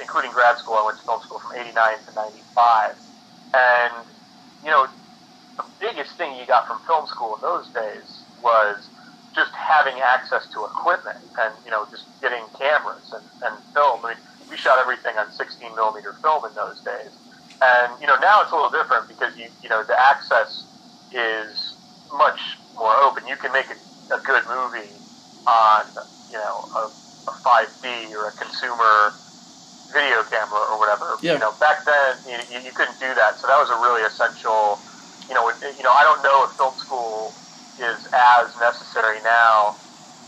including 0.00 0.32
grad 0.32 0.58
school, 0.58 0.74
I 0.74 0.84
went 0.84 0.98
to 0.98 1.04
film 1.04 1.20
school 1.22 1.40
from 1.40 1.54
89 1.58 1.74
to 2.08 2.12
95. 2.14 2.96
And, 3.54 4.06
you 4.64 4.70
know, 4.70 4.86
the 5.56 5.64
biggest 5.78 6.16
thing 6.16 6.34
you 6.34 6.46
got 6.46 6.66
from 6.66 6.80
film 6.86 7.06
school 7.06 7.36
in 7.36 7.42
those 7.42 7.70
days 7.70 8.26
was 8.42 8.90
just 9.34 9.50
having 9.54 9.98
access 10.02 10.46
to 10.54 10.64
equipment 10.64 11.18
and, 11.38 11.54
you 11.64 11.70
know, 11.70 11.86
just 11.90 12.06
getting 12.22 12.42
cameras 12.58 13.14
and, 13.14 13.26
and 13.42 13.54
film. 13.74 14.00
I 14.04 14.14
mean, 14.14 14.22
we 14.48 14.56
shot 14.56 14.78
everything 14.78 15.14
on 15.18 15.30
16 15.30 15.74
millimeter 15.74 16.14
film 16.22 16.44
in 16.44 16.54
those 16.54 16.80
days. 16.82 17.14
And, 17.62 17.94
you 18.00 18.06
know, 18.06 18.16
now 18.20 18.42
it's 18.42 18.52
a 18.52 18.54
little 18.54 18.70
different 18.70 19.08
because, 19.08 19.34
you, 19.36 19.46
you 19.62 19.68
know, 19.68 19.82
the 19.86 19.94
access 19.98 20.66
is 21.10 21.76
much 22.12 22.38
more 22.74 22.94
open. 23.02 23.26
You 23.26 23.36
can 23.36 23.52
make 23.52 23.66
a, 23.70 23.78
a 24.14 24.20
good 24.22 24.42
movie 24.46 24.98
on, 25.46 25.86
you 26.30 26.38
know, 26.38 26.66
a, 26.74 26.82
a 27.30 27.34
5D 27.46 28.10
or 28.12 28.28
a 28.28 28.32
consumer 28.32 29.14
video 29.94 30.26
camera 30.26 30.58
or 30.74 30.76
whatever. 30.78 31.14
Yeah. 31.22 31.34
You 31.34 31.38
know, 31.38 31.54
back 31.62 31.86
then 31.86 32.18
you, 32.26 32.34
you, 32.58 32.74
couldn't 32.74 32.98
do 32.98 33.14
that, 33.14 33.38
so 33.38 33.46
that 33.46 33.56
was 33.56 33.70
a 33.70 33.78
really 33.78 34.02
essential. 34.02 34.82
You 35.30 35.38
know, 35.38 35.46
you 35.62 35.86
know, 35.86 35.94
I 35.94 36.02
don't 36.02 36.20
know 36.20 36.44
if 36.44 36.58
film 36.58 36.74
school 36.74 37.32
is 37.78 38.10
as 38.12 38.50
necessary 38.58 39.22
now 39.22 39.78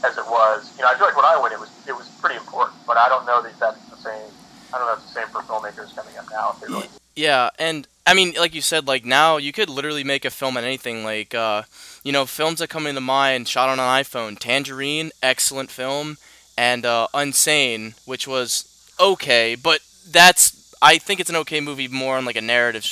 as 0.06 0.16
it 0.16 0.24
was. 0.24 0.70
You 0.78 0.86
know, 0.86 0.88
I 0.88 0.94
feel 0.94 1.10
like 1.10 1.18
when 1.18 1.26
I 1.26 1.36
went, 1.36 1.52
it 1.52 1.60
was 1.60 1.68
it 1.84 1.92
was 1.92 2.08
pretty 2.22 2.38
important, 2.38 2.78
but 2.86 2.96
I 2.96 3.10
don't 3.10 3.26
know 3.26 3.42
that 3.42 3.58
that's 3.58 3.82
the 3.90 3.98
same. 3.98 4.30
I 4.72 4.78
don't 4.78 4.86
know 4.86 4.94
if 4.94 5.02
it's 5.02 5.12
the 5.12 5.20
same 5.20 5.28
for 5.34 5.42
filmmakers 5.42 5.94
coming 5.94 6.16
up 6.16 6.30
now. 6.30 6.54
If 6.54 6.60
they 6.62 6.72
really 6.72 6.88
yeah, 7.16 7.48
and 7.58 7.88
I 8.06 8.12
mean, 8.12 8.34
like 8.38 8.54
you 8.54 8.60
said, 8.60 8.86
like 8.86 9.04
now 9.04 9.38
you 9.38 9.50
could 9.50 9.70
literally 9.70 10.04
make 10.04 10.24
a 10.24 10.30
film 10.30 10.56
on 10.56 10.64
anything. 10.64 11.02
Like, 11.02 11.34
uh, 11.34 11.62
you 12.04 12.12
know, 12.12 12.26
films 12.26 12.60
that 12.60 12.68
come 12.68 12.86
into 12.86 13.00
mind 13.00 13.48
shot 13.48 13.70
on 13.70 13.80
an 13.80 14.04
iPhone. 14.04 14.38
Tangerine, 14.38 15.10
excellent 15.22 15.70
film, 15.70 16.18
and 16.56 16.84
uh, 16.84 17.08
Unsane, 17.14 17.94
which 18.04 18.28
was 18.28 18.75
okay, 18.98 19.54
but 19.54 19.80
that's 20.10 20.74
I 20.82 20.98
think 20.98 21.20
it's 21.20 21.30
an 21.30 21.36
okay 21.36 21.60
movie, 21.60 21.88
more 21.88 22.16
on 22.16 22.24
like 22.24 22.36
a 22.36 22.42
narrative 22.42 22.84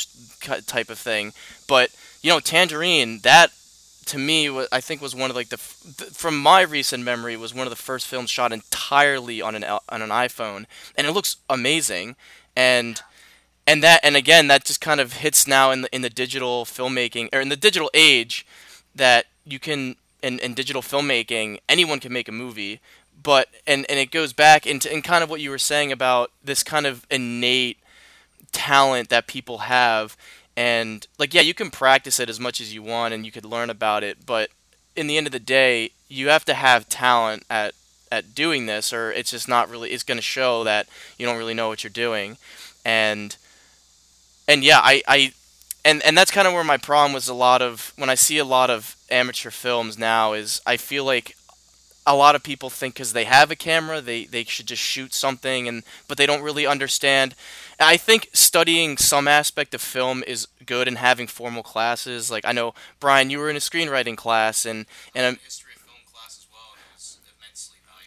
type 0.67 0.91
of 0.91 0.99
thing. 0.99 1.33
But 1.69 1.91
you 2.23 2.31
know, 2.31 2.41
Tangerine, 2.41 3.21
that 3.21 3.53
to 4.07 4.19
me, 4.19 4.51
I 4.71 4.81
think 4.81 5.01
was 5.01 5.15
one 5.15 5.31
of 5.31 5.37
like 5.37 5.49
the, 5.49 5.57
from 5.57 6.39
my 6.39 6.63
recent 6.63 7.05
memory, 7.05 7.37
was 7.37 7.55
one 7.55 7.67
of 7.67 7.71
the 7.71 7.77
first 7.77 8.07
films 8.07 8.31
shot 8.31 8.53
entirely 8.53 9.41
on 9.41 9.55
an 9.55 9.65
on 9.65 10.03
an 10.03 10.11
iPhone, 10.11 10.67
and 10.97 11.07
it 11.07 11.13
looks 11.13 11.37
amazing. 11.49 12.17
And 12.57 13.01
and 13.67 13.83
that 13.83 14.01
and 14.03 14.17
again, 14.17 14.49
that 14.49 14.65
just 14.65 14.81
kind 14.81 15.01
of 15.01 15.15
hits 15.15 15.47
now 15.47 15.71
in 15.71 15.83
the 15.83 15.95
in 15.95 16.03
the 16.03 16.11
digital 16.11 16.65
filmmaking 16.65 17.29
or 17.33 17.41
in 17.41 17.49
the 17.49 17.57
digital 17.57 17.91
age 17.95 18.47
that 18.95 19.27
you 19.45 19.59
can 19.59 19.97
in, 20.23 20.39
in 20.39 20.55
digital 20.55 20.83
filmmaking, 20.83 21.59
anyone 21.69 22.01
can 22.01 22.13
make 22.13 22.29
a 22.29 22.33
movie. 22.33 22.81
But 23.25 23.49
and 23.67 23.85
and 23.89 23.99
it 23.99 24.13
goes 24.13 24.33
back 24.33 24.67
into 24.67 24.93
and 24.93 25.03
kind 25.03 25.25
of 25.25 25.31
what 25.31 25.41
you 25.41 25.51
were 25.51 25.59
saying 25.59 25.91
about 25.91 26.31
this 26.45 26.63
kind 26.63 26.87
of 26.87 27.05
innate 27.11 27.79
talent 28.53 29.09
that 29.09 29.27
people 29.27 29.59
have. 29.59 30.17
And 30.57 31.05
like 31.19 31.35
yeah 31.35 31.41
you 31.41 31.55
can 31.55 31.71
practice 31.73 32.21
it 32.21 32.31
as 32.31 32.39
much 32.39 32.61
as 32.61 32.73
you 32.73 32.85
want 32.85 33.13
and 33.13 33.27
you 33.27 33.33
could 33.33 33.45
learn 33.45 33.71
about 33.71 34.05
it 34.05 34.25
but 34.25 34.51
in 34.95 35.09
the 35.09 35.17
end 35.17 35.27
of 35.27 35.33
the 35.33 35.41
day 35.41 35.91
you 36.09 36.29
have 36.29 36.45
to 36.45 36.55
have 36.55 36.89
talent 36.89 37.43
at 37.51 37.75
at 38.13 38.37
doing 38.37 38.67
this 38.67 38.93
or 38.93 39.11
it's 39.11 39.33
just 39.33 39.49
not 39.49 39.69
really 39.69 39.91
it's 39.91 40.05
going 40.05 40.19
to 40.19 40.23
show 40.23 40.63
that 40.63 40.87
you 41.19 41.27
don't 41.27 41.39
really 41.39 41.55
know 41.55 41.67
what 41.67 41.83
you're 41.83 41.91
doing. 41.91 42.37
And 42.85 43.37
and 44.47 44.63
yeah 44.63 44.79
i 44.83 45.03
i 45.09 45.33
and 45.85 46.03
and 46.03 46.17
that's 46.17 46.31
kind 46.31 46.47
of 46.47 46.55
where 46.55 46.65
my 46.65 46.77
problem 46.77 47.13
was 47.13 47.29
a 47.29 47.35
lot 47.35 47.63
of 47.63 47.93
when 47.97 48.11
i 48.11 48.15
see 48.15 48.39
a 48.39 48.45
lot 48.45 48.71
of 48.71 48.97
amateur 49.11 49.51
films 49.51 49.99
now 49.99 50.33
is 50.33 50.61
i 50.67 50.77
feel 50.77 51.05
like 51.05 51.37
a 52.07 52.15
lot 52.15 52.35
of 52.35 52.43
people 52.43 52.69
think 52.69 52.95
because 52.95 53.13
they 53.15 53.25
have 53.25 53.51
a 53.51 53.57
camera 53.57 54.01
they 54.01 54.25
they 54.25 54.45
should 54.45 54.67
just 54.67 54.83
shoot 54.83 55.15
something 55.15 55.67
and 55.67 55.83
but 56.07 56.19
they 56.19 56.27
don't 56.27 56.43
really 56.43 56.67
understand 56.67 57.35
I 57.81 57.97
think 57.97 58.31
studying 58.33 58.97
some 58.97 59.27
aspect 59.27 59.75
of 59.75 59.81
film 59.81 60.23
is 60.27 60.49
good 60.65 60.87
and 60.89 60.99
having 60.99 61.27
formal 61.27 61.63
classes. 61.63 62.31
Like 62.31 62.45
I 62.45 62.53
know 62.53 62.75
Brian, 63.01 63.31
you 63.31 63.39
were 63.39 63.51
in 63.51 63.57
a 63.57 63.61
screenwriting 63.61 64.17
class 64.17 64.65
and 64.65 64.87
and 65.15 65.37
a, 65.37 65.41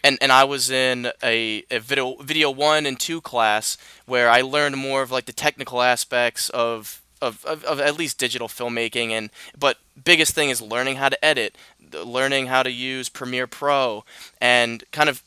and 0.04 0.18
and 0.22 0.32
I 0.32 0.44
was 0.44 0.70
in 0.70 1.12
a, 1.24 1.64
a 1.70 1.80
video 1.80 2.16
video 2.16 2.50
one 2.50 2.86
and 2.86 3.00
two 3.00 3.22
class 3.22 3.78
where 4.06 4.30
I 4.30 4.42
learned 4.42 4.78
more 4.78 5.02
of 5.02 5.12
like 5.12 5.26
the 5.26 5.34
technical 5.34 5.82
aspects 5.82 6.50
of 6.50 7.02
of, 7.22 7.44
of, 7.46 7.64
of 7.64 7.80
at 7.80 7.98
least 7.98 8.18
digital 8.18 8.48
filmmaking 8.48 9.12
and 9.12 9.30
but 9.58 9.78
biggest 10.04 10.34
thing 10.34 10.50
is 10.50 10.62
learning 10.62 10.98
how 10.98 11.10
to 11.10 11.26
edit 11.26 11.56
learning 12.04 12.48
how 12.48 12.64
to 12.64 12.72
use 12.72 13.10
Premiere 13.10 13.48
Pro 13.48 14.04
and 14.42 14.84
kind 14.92 15.10
of 15.10 15.24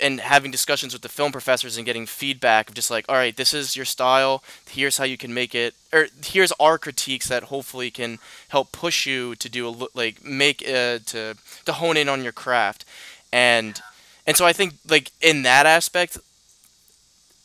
and 0.00 0.20
having 0.20 0.50
discussions 0.50 0.92
with 0.92 1.02
the 1.02 1.08
film 1.08 1.32
professors 1.32 1.76
and 1.76 1.84
getting 1.84 2.06
feedback 2.06 2.68
of 2.68 2.74
just 2.74 2.90
like, 2.90 3.04
all 3.08 3.14
right, 3.14 3.36
this 3.36 3.52
is 3.52 3.76
your 3.76 3.84
style. 3.84 4.42
Here's 4.68 4.98
how 4.98 5.04
you 5.04 5.18
can 5.18 5.34
make 5.34 5.54
it, 5.54 5.74
or 5.92 6.08
here's 6.24 6.52
our 6.52 6.78
critiques 6.78 7.28
that 7.28 7.44
hopefully 7.44 7.90
can 7.90 8.18
help 8.48 8.72
push 8.72 9.06
you 9.06 9.34
to 9.36 9.48
do 9.48 9.68
a 9.68 9.88
like 9.94 10.24
make 10.24 10.62
uh, 10.62 10.98
to 11.06 11.36
to 11.64 11.72
hone 11.72 11.96
in 11.96 12.08
on 12.08 12.22
your 12.22 12.32
craft, 12.32 12.84
and 13.32 13.80
and 14.26 14.36
so 14.36 14.44
I 14.44 14.52
think 14.52 14.74
like 14.88 15.10
in 15.20 15.42
that 15.42 15.66
aspect, 15.66 16.18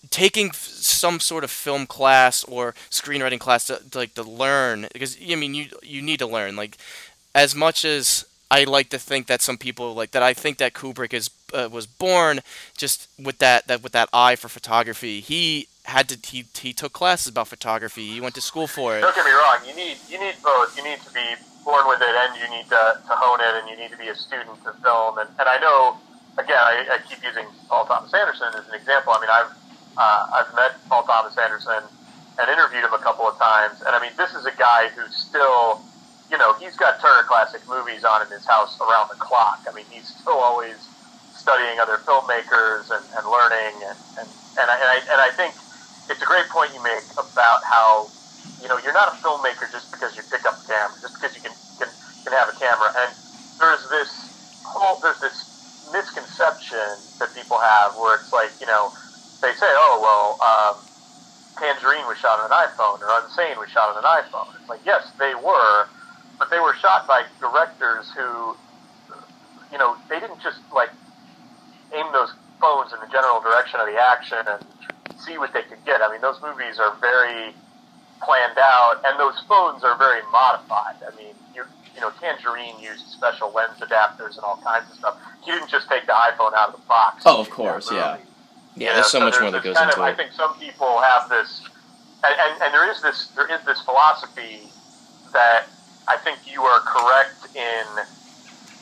taking 0.10 0.52
some 0.54 1.20
sort 1.20 1.44
of 1.44 1.52
film 1.52 1.86
class 1.86 2.44
or 2.46 2.74
screenwriting 2.90 3.40
class 3.40 3.68
to, 3.68 3.82
to 3.92 3.98
like 3.98 4.14
to 4.16 4.24
learn 4.24 4.88
because 4.94 5.18
I 5.30 5.36
mean 5.36 5.54
you 5.54 5.68
you 5.84 6.02
need 6.02 6.20
to 6.20 6.28
learn 6.28 6.56
like 6.56 6.78
as 7.34 7.56
much 7.56 7.86
as 7.86 8.26
I 8.50 8.64
like 8.64 8.90
to 8.90 9.00
think 9.00 9.28
that 9.28 9.42
some 9.42 9.58
people 9.58 9.94
like 9.94 10.12
that. 10.12 10.24
I 10.24 10.34
think 10.34 10.58
that 10.60 10.74
Kubrick 10.74 11.14
is 11.14 11.30
uh, 11.54 11.70
was 11.72 11.86
born 11.86 12.40
just 12.78 13.10
with 13.22 13.40
that 13.40 13.68
that 13.68 13.84
with 13.84 13.92
that 13.92 14.10
eye 14.14 14.36
for 14.36 14.48
photography. 14.48 15.20
He 15.20 15.68
had 15.84 16.08
to 16.10 16.18
he, 16.24 16.46
he 16.58 16.74
took 16.74 16.94
classes 16.94 17.28
about 17.28 17.50
photography. 17.50 18.08
He 18.08 18.22
went 18.22 18.36
to 18.36 18.42
school 18.42 18.68
for 18.68 18.98
it. 18.98 19.02
Don't 19.02 19.16
get 19.16 19.26
me 19.26 19.32
wrong. 19.32 19.58
You 19.68 19.76
need 19.76 19.98
you 20.10 20.20
need 20.20 20.36
both. 20.42 20.78
You 20.78 20.84
need 20.84 21.00
to 21.02 21.14
be 21.14 21.36
born 21.68 21.84
with 21.92 22.00
it, 22.00 22.16
and 22.16 22.32
you 22.40 22.48
need 22.56 22.64
to, 22.72 22.96
to 23.04 23.14
hone 23.20 23.44
it, 23.44 23.54
and 23.60 23.68
you 23.68 23.76
need 23.76 23.92
to 23.92 24.00
be 24.00 24.08
a 24.08 24.16
student 24.16 24.48
of 24.48 24.80
film. 24.80 25.20
And, 25.20 25.28
and 25.36 25.48
I 25.52 25.60
know, 25.60 26.00
again, 26.40 26.56
I, 26.56 26.96
I 26.96 26.98
keep 27.04 27.20
using 27.20 27.44
Paul 27.68 27.84
Thomas 27.86 28.14
Anderson 28.14 28.48
as 28.56 28.64
an 28.72 28.76
example. 28.80 29.12
I 29.12 29.20
mean, 29.20 29.30
I've 29.30 29.52
uh, 29.98 30.28
I've 30.34 30.54
met 30.56 30.78
Paul 30.90 31.04
Thomas 31.04 31.38
Anderson 31.38 31.84
and 32.40 32.50
interviewed 32.50 32.86
him 32.86 32.94
a 32.94 33.02
couple 33.02 33.26
of 33.28 33.38
times, 33.38 33.82
and 33.82 33.96
I 33.96 34.00
mean, 34.02 34.14
this 34.18 34.34
is 34.34 34.46
a 34.46 34.56
guy 34.56 34.90
who's 34.96 35.16
still 35.16 35.82
you 36.30 36.38
know, 36.38 36.54
he's 36.60 36.76
got 36.76 37.00
Turner 37.00 37.24
Classic 37.24 37.62
Movies 37.68 38.04
on 38.04 38.22
in 38.26 38.30
his 38.32 38.46
house 38.46 38.80
around 38.82 39.10
the 39.10 39.16
clock. 39.16 39.64
I 39.68 39.74
mean, 39.74 39.86
he's 39.90 40.08
still 40.08 40.40
always 40.40 40.76
studying 41.32 41.80
other 41.80 41.98
filmmakers 42.04 42.92
and, 42.92 43.04
and 43.16 43.24
learning, 43.24 43.76
and 43.88 43.98
and 44.20 44.28
and 44.60 44.68
I, 44.68 44.76
and 44.76 44.90
I 44.92 44.98
and 45.08 45.20
I 45.24 45.32
think 45.40 45.56
it's 46.10 46.22
a 46.22 46.26
great 46.26 46.48
point 46.50 46.74
you 46.76 46.84
make 46.84 47.06
about 47.16 47.64
how 47.64 48.10
you 48.62 48.68
know 48.68 48.78
you're 48.84 48.96
not 48.96 49.08
a 49.08 49.16
filmmaker 49.24 49.72
just 49.72 49.92
because 49.92 50.16
you 50.18 50.24
pick 50.28 50.44
up 50.44 50.60
a 50.60 50.68
camera, 50.68 50.98
just 51.00 51.16
because 51.16 51.32
you 51.36 51.42
can 51.42 51.56
can, 51.80 51.88
can 52.28 52.34
have 52.36 52.52
a 52.52 52.58
camera. 52.60 52.92
And 53.08 53.12
there's 53.60 53.88
this 53.88 54.12
whole 54.68 55.00
there's 55.00 55.20
this 55.24 55.48
misconception 55.94 57.00
that 57.20 57.32
people 57.34 57.56
have 57.56 57.96
where 57.96 58.20
it's 58.20 58.34
like 58.34 58.52
you 58.60 58.68
know 58.68 58.92
they 59.42 59.54
say, 59.54 59.68
oh 59.70 60.00
well. 60.02 60.38
Um, 60.42 60.84
Tangerine 61.58 62.06
was 62.06 62.18
shot 62.20 62.40
on 62.40 62.46
an 62.46 62.54
iPhone, 62.54 63.02
or 63.02 63.10
Unsane 63.22 63.58
was 63.58 63.70
shot 63.70 63.90
on 63.90 63.98
an 63.98 64.06
iPhone. 64.06 64.54
It's 64.60 64.70
like, 64.70 64.82
yes, 64.86 65.10
they 65.18 65.34
were, 65.34 65.88
but 66.38 66.50
they 66.50 66.60
were 66.60 66.76
shot 66.76 67.08
by 67.08 67.26
directors 67.40 68.12
who, 68.16 68.56
you 69.72 69.78
know, 69.78 69.98
they 70.08 70.20
didn't 70.20 70.40
just 70.42 70.60
like 70.72 70.90
aim 71.94 72.06
those 72.14 72.34
phones 72.62 72.94
in 72.94 73.00
the 73.00 73.08
general 73.12 73.42
direction 73.42 73.80
of 73.80 73.88
the 73.88 73.98
action 73.98 74.38
and 74.46 74.62
see 75.20 75.38
what 75.38 75.52
they 75.54 75.64
could 75.64 75.84
get. 75.86 76.02
I 76.02 76.12
mean, 76.12 76.22
those 76.22 76.40
movies 76.42 76.80
are 76.80 76.96
very 77.02 77.54
planned 78.22 78.58
out, 78.58 79.02
and 79.06 79.20
those 79.20 79.40
phones 79.48 79.84
are 79.84 79.98
very 79.98 80.22
modified. 80.32 81.02
I 81.02 81.16
mean, 81.18 81.34
you 81.56 81.64
you 81.96 82.02
know, 82.02 82.12
Tangerine 82.22 82.80
used 82.80 83.08
special 83.08 83.52
lens 83.52 83.80
adapters 83.80 84.36
and 84.36 84.46
all 84.46 84.62
kinds 84.64 84.90
of 84.92 84.98
stuff. 84.98 85.18
He 85.44 85.52
didn't 85.52 85.70
just 85.70 85.90
take 85.90 86.06
the 86.06 86.14
iPhone 86.14 86.54
out 86.54 86.70
of 86.70 86.80
the 86.80 86.86
box. 86.88 87.24
Oh, 87.26 87.42
of 87.42 87.50
course, 87.50 87.92
yeah. 87.92 88.18
Yeah, 88.78 88.94
there's 88.94 89.08
so, 89.08 89.20
so 89.20 89.26
much 89.26 89.34
there's 89.34 89.42
more 89.42 89.52
that 89.52 89.64
goes 89.64 89.78
into 89.78 89.98
of, 89.98 90.08
it. 90.08 90.12
I 90.12 90.14
think 90.14 90.32
some 90.32 90.58
people 90.60 91.02
have 91.02 91.30
this, 91.30 91.66
and, 92.24 92.36
and, 92.40 92.62
and 92.62 92.74
there 92.74 92.90
is 92.90 93.02
this 93.02 93.28
there 93.36 93.50
is 93.50 93.64
this 93.66 93.82
philosophy 93.82 94.70
that 95.34 95.66
I 96.08 96.18
think 96.18 96.40
you 96.46 96.62
are 96.62 96.80
correct 96.82 97.56
in 97.56 97.86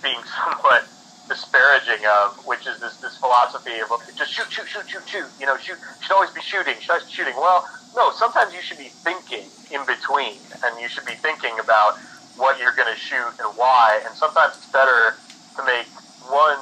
being 0.03 0.19
somewhat 0.43 0.87
disparaging 1.27 2.05
of, 2.05 2.45
which 2.45 2.67
is 2.67 2.79
this 2.79 2.97
this 2.97 3.17
philosophy 3.17 3.79
of 3.79 3.91
okay, 3.91 4.11
just 4.15 4.31
shoot, 4.31 4.51
shoot, 4.51 4.67
shoot, 4.67 4.87
shoot, 4.87 5.07
shoot. 5.07 5.29
You 5.39 5.45
know, 5.47 5.57
shoot. 5.57 5.77
Should 6.01 6.13
always 6.13 6.31
be 6.31 6.41
shooting. 6.41 6.75
Should 6.79 6.91
always 6.91 7.05
be 7.05 7.13
shooting. 7.13 7.35
Well, 7.35 7.65
no. 7.95 8.11
Sometimes 8.11 8.53
you 8.53 8.61
should 8.61 8.77
be 8.77 8.91
thinking 8.91 9.47
in 9.71 9.85
between, 9.85 10.37
and 10.63 10.79
you 10.79 10.87
should 10.87 11.05
be 11.05 11.17
thinking 11.17 11.57
about 11.59 11.97
what 12.37 12.59
you're 12.59 12.75
going 12.75 12.91
to 12.91 12.99
shoot 12.99 13.31
and 13.39 13.49
why. 13.55 14.01
And 14.05 14.13
sometimes 14.13 14.55
it's 14.57 14.71
better 14.71 15.15
to 15.55 15.63
make 15.63 15.87
one, 16.27 16.59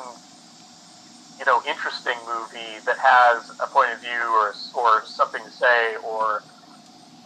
you 1.44 1.52
know, 1.52 1.60
interesting 1.68 2.16
movie 2.24 2.80
that 2.88 2.96
has 2.96 3.52
a 3.60 3.68
point 3.68 3.92
of 3.92 4.00
view 4.00 4.24
or 4.32 4.56
or 4.80 5.04
something 5.04 5.44
to 5.44 5.52
say 5.52 5.96
or 6.00 6.42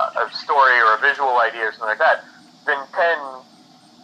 a, 0.01 0.25
a 0.25 0.30
story 0.34 0.73
or 0.82 0.97
a 0.97 0.99
visual 1.06 1.38
idea 1.38 1.69
or 1.69 1.71
something 1.71 1.93
like 1.93 2.01
that 2.01 2.25
than 2.65 2.82
ten 2.97 3.17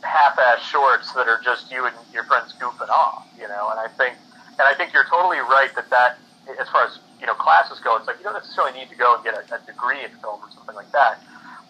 half-ass 0.06 0.62
shorts 0.62 1.14
that 1.14 1.28
are 1.28 1.42
just 1.44 1.72
you 1.72 1.86
and 1.86 1.96
your 2.14 2.24
friends 2.26 2.54
goofing 2.62 2.90
off, 2.90 3.26
you 3.42 3.48
know. 3.48 3.74
And 3.74 3.80
I 3.80 3.88
think, 3.98 4.14
and 4.62 4.62
I 4.62 4.76
think 4.76 4.94
you're 4.94 5.10
totally 5.10 5.40
right 5.40 5.74
that 5.74 5.90
that, 5.90 6.20
as 6.62 6.70
far 6.70 6.86
as 6.86 7.00
you 7.20 7.26
know, 7.26 7.34
classes 7.34 7.80
go, 7.80 7.98
it's 7.98 8.06
like 8.06 8.18
you 8.20 8.24
don't 8.24 8.38
necessarily 8.38 8.78
need 8.78 8.90
to 8.90 8.96
go 8.96 9.16
and 9.16 9.24
get 9.24 9.34
a, 9.34 9.42
a 9.50 9.60
degree 9.66 10.04
in 10.06 10.12
film 10.22 10.38
or 10.46 10.52
something 10.54 10.76
like 10.76 10.92
that. 10.92 11.18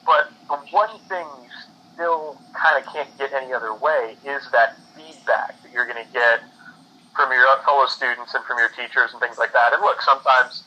But 0.04 0.36
the 0.52 0.60
one 0.76 0.92
thing 1.08 1.24
you 1.40 1.50
still 1.96 2.36
kind 2.52 2.76
of 2.76 2.92
can't 2.92 3.08
get 3.18 3.32
any 3.32 3.54
other 3.54 3.74
way 3.74 4.18
is 4.28 4.44
that 4.52 4.76
feedback 4.98 5.56
that 5.64 5.72
you're 5.72 5.88
going 5.88 6.04
to 6.04 6.12
get 6.12 6.44
from 7.16 7.32
your 7.32 7.46
fellow 7.64 7.86
students 7.86 8.34
and 8.34 8.44
from 8.46 8.58
your 8.58 8.70
teachers 8.70 9.14
and 9.14 9.22
things 9.22 9.38
like 9.38 9.54
that. 9.54 9.74
And 9.74 9.82
look, 9.82 10.02
sometimes 10.02 10.64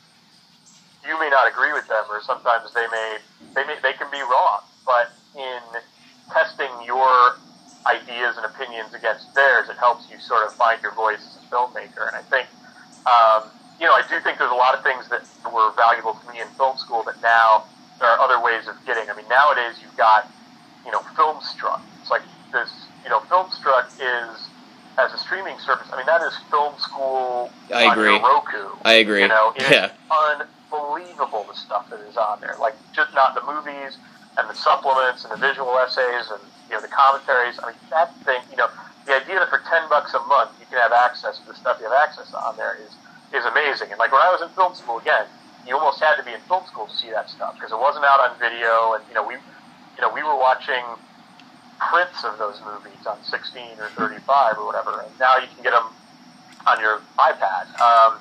you 1.06 1.18
may 1.18 1.30
not 1.30 1.50
agree 1.50 1.72
with 1.72 1.86
them, 1.88 2.04
or 2.10 2.22
sometimes 2.22 2.72
they 2.74 2.86
may 2.90 3.18
they 3.54 3.64
may 3.66 3.76
they 3.82 3.92
can 3.94 4.10
be 4.10 4.20
wrong. 4.20 4.62
But 4.84 5.10
in 5.34 5.62
testing 6.32 6.70
your 6.84 7.36
ideas 7.86 8.36
and 8.36 8.46
opinions 8.46 8.94
against 8.94 9.34
theirs, 9.34 9.68
it 9.68 9.76
helps 9.78 10.10
you 10.10 10.18
sort 10.18 10.46
of 10.46 10.54
find 10.54 10.82
your 10.82 10.92
voice 10.94 11.22
as 11.22 11.42
a 11.42 11.46
filmmaker. 11.46 12.06
And 12.06 12.16
I 12.18 12.22
think, 12.26 12.46
um, 13.06 13.50
you 13.78 13.86
know, 13.86 13.94
I 13.94 14.02
do 14.08 14.18
think 14.20 14.38
there's 14.38 14.50
a 14.50 14.58
lot 14.58 14.74
of 14.74 14.82
things 14.82 15.08
that 15.08 15.22
were 15.46 15.70
valuable 15.74 16.14
to 16.14 16.24
me 16.32 16.40
in 16.40 16.48
film 16.58 16.76
school 16.78 17.02
that 17.04 17.20
now 17.22 17.64
there 17.98 18.08
are 18.08 18.18
other 18.18 18.42
ways 18.42 18.66
of 18.66 18.74
getting. 18.86 19.08
I 19.08 19.14
mean, 19.14 19.28
nowadays 19.28 19.78
you've 19.82 19.96
got, 19.96 20.30
you 20.84 20.90
know, 20.90 21.00
Filmstruck. 21.14 21.80
It's 22.00 22.10
like 22.10 22.22
this, 22.52 22.70
you 23.04 23.10
know, 23.10 23.20
Filmstruck 23.30 23.90
is 23.98 24.48
as 24.98 25.12
a 25.12 25.18
streaming 25.18 25.58
service. 25.58 25.88
I 25.92 25.96
mean, 25.96 26.06
that 26.06 26.22
is 26.22 26.32
film 26.50 26.74
school 26.78 27.50
I 27.74 27.92
agree. 27.92 28.18
Roku. 28.18 28.76
I 28.84 28.94
agree. 28.94 29.22
You 29.22 29.28
know, 29.28 29.52
it's 29.56 29.70
yeah. 29.70 29.90
unbelievable 30.08 31.44
the 31.48 31.54
stuff 31.54 31.90
that 31.90 32.00
is 32.00 32.16
on 32.16 32.40
there. 32.40 32.56
Like 32.60 32.74
just 32.94 33.12
not 33.14 33.34
the 33.34 33.42
movies, 33.44 33.98
and 34.36 34.48
the 34.48 34.54
supplements 34.54 35.24
and 35.24 35.32
the 35.32 35.40
visual 35.40 35.76
essays 35.78 36.28
and 36.30 36.40
you 36.68 36.74
know 36.76 36.80
the 36.80 36.92
commentaries. 36.92 37.58
I 37.62 37.72
mean, 37.72 37.80
that 37.90 38.12
thing, 38.24 38.40
you 38.50 38.56
know, 38.56 38.68
the 39.04 39.16
idea 39.16 39.40
that 39.40 39.48
for 39.48 39.60
ten 39.68 39.88
bucks 39.88 40.14
a 40.14 40.20
month 40.26 40.52
you 40.60 40.66
can 40.66 40.78
have 40.78 40.92
access 40.92 41.38
to 41.40 41.46
the 41.46 41.54
stuff 41.54 41.78
you 41.80 41.88
have 41.88 41.96
access 41.96 42.32
on 42.32 42.56
there 42.56 42.76
is 42.80 42.92
is 43.32 43.44
amazing. 43.44 43.90
And 43.90 43.98
like 43.98 44.12
when 44.12 44.22
I 44.22 44.30
was 44.30 44.42
in 44.42 44.48
film 44.54 44.74
school, 44.74 44.98
again, 44.98 45.26
you 45.66 45.76
almost 45.76 46.00
had 46.00 46.16
to 46.16 46.24
be 46.24 46.32
in 46.32 46.40
film 46.46 46.64
school 46.66 46.86
to 46.86 46.96
see 46.96 47.10
that 47.10 47.28
stuff 47.28 47.54
because 47.54 47.72
it 47.72 47.80
wasn't 47.80 48.04
out 48.04 48.20
on 48.20 48.38
video, 48.38 48.94
and 48.94 49.02
you 49.08 49.14
know 49.14 49.26
we, 49.26 49.34
you 49.34 50.02
know, 50.02 50.12
we 50.12 50.22
were 50.22 50.36
watching 50.36 50.84
prints 51.78 52.24
of 52.24 52.38
those 52.38 52.60
movies 52.64 53.06
on 53.06 53.22
16 53.22 53.78
or 53.78 53.88
35 53.90 54.58
or 54.58 54.66
whatever, 54.66 55.00
and 55.00 55.18
now 55.18 55.36
you 55.38 55.46
can 55.54 55.62
get 55.62 55.72
them 55.72 55.86
on 56.66 56.80
your 56.80 57.00
iPad. 57.18 57.68
Um, 57.80 58.18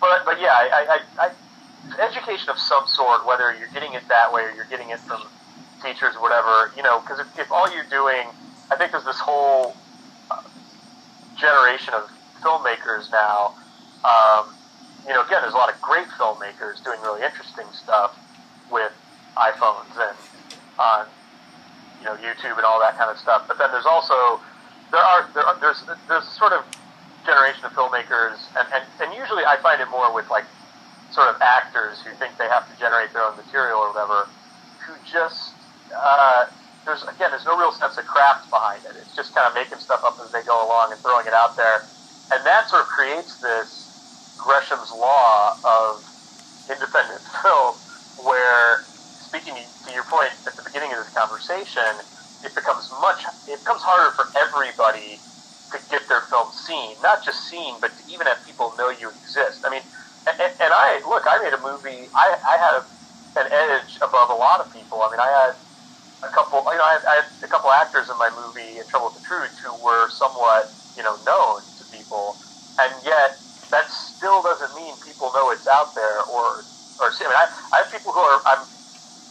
but 0.00 0.24
but 0.24 0.40
yeah, 0.40 0.52
I, 0.52 1.00
I, 1.18 1.26
I, 1.26 2.02
education 2.02 2.48
of 2.50 2.58
some 2.58 2.86
sort, 2.86 3.26
whether 3.26 3.54
you're 3.54 3.68
getting 3.72 3.94
it 3.94 4.06
that 4.08 4.32
way 4.32 4.42
or 4.42 4.50
you're 4.52 4.66
getting 4.66 4.90
it 4.90 4.98
from 5.00 5.22
teachers 5.82 6.16
or 6.16 6.22
whatever, 6.22 6.72
you 6.76 6.82
know, 6.82 7.00
because 7.00 7.20
if, 7.20 7.38
if 7.38 7.52
all 7.52 7.72
you're 7.72 7.88
doing, 7.90 8.28
I 8.70 8.76
think 8.76 8.92
there's 8.92 9.04
this 9.04 9.18
whole 9.18 9.76
uh, 10.30 10.42
generation 11.36 11.94
of 11.94 12.10
filmmakers 12.40 13.10
now. 13.12 13.54
Um, 14.04 14.54
you 15.06 15.12
know, 15.12 15.24
again, 15.24 15.42
there's 15.42 15.54
a 15.54 15.56
lot 15.56 15.72
of 15.72 15.80
great 15.80 16.06
filmmakers 16.08 16.82
doing 16.82 17.00
really 17.02 17.22
interesting 17.22 17.66
stuff 17.72 18.18
with 18.70 18.92
iPhones 19.36 19.92
and 19.96 20.16
on 20.78 21.06
you 22.04 22.12
know 22.12 22.20
YouTube 22.20 22.60
and 22.60 22.68
all 22.68 22.78
that 22.80 23.00
kind 23.00 23.08
of 23.08 23.16
stuff. 23.16 23.48
But 23.48 23.56
then 23.56 23.72
there's 23.72 23.88
also 23.88 24.44
there 24.92 25.00
are 25.00 25.24
there 25.32 25.44
are, 25.48 25.56
there's 25.60 25.80
there's 26.08 26.28
sort 26.36 26.52
of 26.52 26.68
generation 27.24 27.64
of 27.64 27.72
filmmakers, 27.72 28.36
and, 28.60 28.68
and 28.76 28.84
and 29.00 29.08
usually 29.16 29.48
I 29.48 29.56
find 29.64 29.80
it 29.80 29.88
more 29.88 30.12
with 30.12 30.28
like 30.28 30.44
sort 31.10 31.32
of 31.32 31.40
actors 31.40 32.04
who 32.04 32.12
think 32.20 32.36
they 32.36 32.48
have 32.52 32.68
to 32.68 32.76
generate 32.76 33.16
their 33.16 33.24
own 33.24 33.36
material 33.40 33.80
or 33.80 33.88
whatever, 33.96 34.28
who 34.84 34.92
just 35.08 35.56
uh, 35.96 36.44
there's 36.84 37.02
again 37.08 37.32
there's 37.32 37.48
no 37.48 37.56
real 37.56 37.72
sense 37.72 37.96
of 37.96 38.04
craft 38.04 38.52
behind 38.52 38.84
it. 38.84 39.00
It's 39.00 39.16
just 39.16 39.32
kind 39.34 39.48
of 39.48 39.56
making 39.56 39.80
stuff 39.80 40.04
up 40.04 40.20
as 40.20 40.28
they 40.30 40.44
go 40.44 40.60
along 40.60 40.92
and 40.92 41.00
throwing 41.00 41.24
it 41.24 41.32
out 41.32 41.56
there, 41.56 41.88
and 42.30 42.44
that 42.44 42.68
sort 42.68 42.84
of 42.84 42.88
creates 42.92 43.40
this 43.40 43.88
Gresham's 44.36 44.92
law 44.92 45.56
of 45.64 46.04
independent 46.68 47.24
film, 47.42 47.80
where 48.20 48.84
speaking 49.34 49.58
to 49.82 49.90
your 49.90 50.06
point 50.06 50.30
at 50.46 50.54
the 50.54 50.62
beginning 50.62 50.94
of 50.94 51.02
this 51.02 51.10
conversation, 51.10 52.06
it 52.46 52.54
becomes 52.54 52.86
much 53.02 53.26
it 53.50 53.58
becomes 53.66 53.82
harder 53.82 54.14
for 54.14 54.30
everybody 54.38 55.26
to 55.74 55.78
get 55.90 56.06
their 56.06 56.22
film 56.30 56.54
seen, 56.54 56.94
not 57.02 57.18
just 57.26 57.50
seen, 57.50 57.82
but 57.82 57.98
to 57.98 58.02
even 58.06 58.30
have 58.30 58.38
people 58.46 58.78
know 58.78 58.94
you 58.94 59.10
exist. 59.10 59.66
I 59.66 59.74
mean, 59.74 59.82
and, 60.30 60.38
and 60.38 60.70
I 60.70 61.02
look, 61.02 61.26
I 61.26 61.42
made 61.42 61.50
a 61.50 61.58
movie. 61.58 62.06
I, 62.14 62.38
I 62.46 62.54
had 62.62 62.74
an 63.42 63.48
edge 63.50 63.98
above 63.98 64.30
a 64.30 64.38
lot 64.38 64.62
of 64.62 64.70
people. 64.70 65.02
I 65.02 65.10
mean, 65.10 65.18
I 65.18 65.30
had 65.34 65.52
a 66.22 66.30
couple, 66.30 66.62
you 66.70 66.78
know, 66.78 66.86
I 66.86 66.94
had, 66.94 67.04
I 67.10 67.14
had 67.26 67.28
a 67.42 67.50
couple 67.50 67.74
actors 67.74 68.06
in 68.06 68.16
my 68.22 68.30
movie 68.30 68.78
In 68.78 68.86
Trouble 68.86 69.10
with 69.10 69.18
the 69.18 69.26
Truth 69.26 69.58
who 69.58 69.74
were 69.74 70.06
somewhat, 70.14 70.78
you 70.94 71.02
know, 71.02 71.18
known 71.26 71.66
to 71.74 71.82
people, 71.90 72.38
and 72.78 73.02
yet 73.02 73.42
that 73.74 73.90
still 73.90 74.46
doesn't 74.46 74.78
mean 74.78 74.94
people 75.02 75.34
know 75.34 75.50
it's 75.50 75.66
out 75.66 75.98
there 75.98 76.22
or 76.30 76.70
or 77.02 77.10
see. 77.10 77.26
I 77.26 77.34
mean, 77.34 77.40
I, 77.42 77.50
I 77.74 77.76
have 77.82 77.90
people 77.90 78.14
who 78.14 78.22
are 78.22 78.38
I'm 78.46 78.70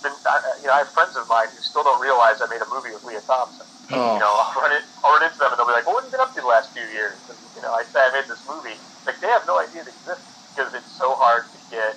been, 0.03 0.13
I, 0.27 0.37
you 0.59 0.67
know, 0.67 0.75
I 0.75 0.83
have 0.83 0.91
friends 0.91 1.15
of 1.15 1.25
mine 1.31 1.47
who 1.49 1.59
still 1.63 1.81
don't 1.81 2.03
realize 2.03 2.43
I 2.43 2.47
made 2.51 2.61
a 2.61 2.69
movie 2.69 2.91
with 2.91 3.07
Lea 3.07 3.23
Thompson. 3.23 3.65
Oh. 3.89 4.13
You 4.13 4.19
know, 4.19 4.31
I'll 4.35 4.59
run, 4.59 4.75
it, 4.75 4.83
I'll 5.01 5.15
run 5.15 5.23
into 5.23 5.39
them 5.39 5.55
and 5.55 5.57
they'll 5.57 5.67
be 5.69 5.73
like, 5.73 5.87
well, 5.87 5.95
what 5.97 6.03
have 6.03 6.11
you 6.11 6.19
been 6.19 6.25
up 6.27 6.35
to 6.35 6.43
the 6.43 6.51
last 6.51 6.75
few 6.75 6.85
years? 6.91 7.15
And, 7.31 7.39
you 7.55 7.63
know, 7.63 7.71
I 7.71 7.87
say 7.87 8.03
I 8.03 8.11
made 8.11 8.27
this 8.27 8.43
movie. 8.45 8.75
Like, 9.07 9.17
they 9.23 9.31
have 9.31 9.47
no 9.47 9.57
idea 9.57 9.87
it 9.87 9.89
exists 9.89 10.27
because 10.53 10.75
it's 10.75 10.91
so 10.93 11.15
hard 11.15 11.47
to 11.49 11.59
get 11.71 11.95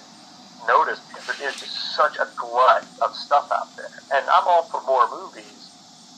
noticed 0.65 1.03
because 1.11 1.27
there 1.27 1.51
is 1.51 1.55
just 1.59 1.95
such 1.95 2.17
a 2.17 2.27
glut 2.39 2.87
of 3.03 3.15
stuff 3.15 3.51
out 3.53 3.69
there. 3.77 3.91
And 4.15 4.25
I'm 4.31 4.47
all 4.47 4.65
for 4.71 4.81
more 4.87 5.11
movies. 5.11 5.71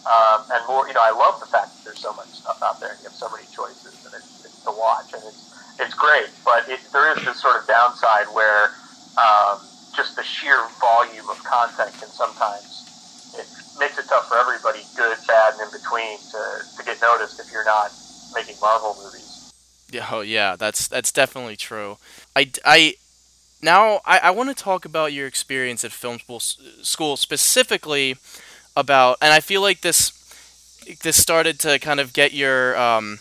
Um, 0.09 0.41
and 0.49 0.61
more, 0.65 0.89
you 0.89 0.95
know, 0.97 1.05
I 1.05 1.13
love 1.13 1.37
the 1.41 1.51
fact 1.53 1.69
that 1.77 1.81
there's 1.85 2.01
so 2.01 2.17
much 2.17 2.33
stuff 2.33 2.57
out 2.65 2.81
there 2.81 2.97
and 2.97 2.99
you 3.05 3.13
have 3.13 3.19
so 3.19 3.29
many 3.29 3.45
choices 3.53 3.93
and 4.09 4.15
it's, 4.17 4.41
it's 4.41 4.65
to 4.65 4.73
watch 4.73 5.13
and 5.13 5.21
it's, 5.29 5.53
it's 5.77 5.93
great. 5.93 6.33
But 6.49 6.65
it, 6.65 6.81
there 6.97 7.13
is 7.13 7.21
this 7.29 7.37
sort 7.37 7.61
of 7.61 7.69
downside 7.69 8.33
where, 8.33 8.73
um, 9.21 9.61
just 9.99 10.15
the 10.15 10.23
sheer 10.23 10.57
volume 10.79 11.29
of 11.29 11.43
content 11.43 11.93
can 11.99 12.09
sometimes 12.09 13.35
it 13.35 13.47
makes 13.81 13.99
it 13.99 14.07
tough 14.09 14.29
for 14.29 14.39
everybody, 14.39 14.81
good, 14.97 15.19
bad, 15.27 15.55
and 15.55 15.63
in 15.63 15.81
between, 15.81 16.19
to, 16.31 16.63
to 16.79 16.85
get 16.85 17.03
noticed 17.03 17.41
if 17.41 17.53
you're 17.53 17.65
not 17.65 17.91
making 18.33 18.55
Marvel 18.61 18.97
movies. 19.03 19.53
Yeah, 19.91 20.07
oh 20.11 20.21
yeah, 20.21 20.55
that's 20.55 20.87
that's 20.87 21.11
definitely 21.11 21.57
true. 21.57 21.99
I, 22.37 22.51
I 22.65 22.95
now 23.61 24.01
I, 24.05 24.19
I 24.19 24.31
want 24.31 24.51
to 24.51 24.55
talk 24.55 24.85
about 24.85 25.13
your 25.13 25.27
experience 25.27 25.83
at 25.83 25.91
film 25.91 26.21
school, 26.21 26.41
school 26.41 27.17
specifically 27.17 28.17
about, 28.77 29.19
and 29.21 29.33
I 29.33 29.41
feel 29.41 29.63
like 29.63 29.81
this 29.81 30.13
this 31.03 31.21
started 31.21 31.59
to 31.61 31.79
kind 31.81 31.99
of 31.99 32.13
get 32.13 32.33
your 32.33 32.79
um, 32.79 33.19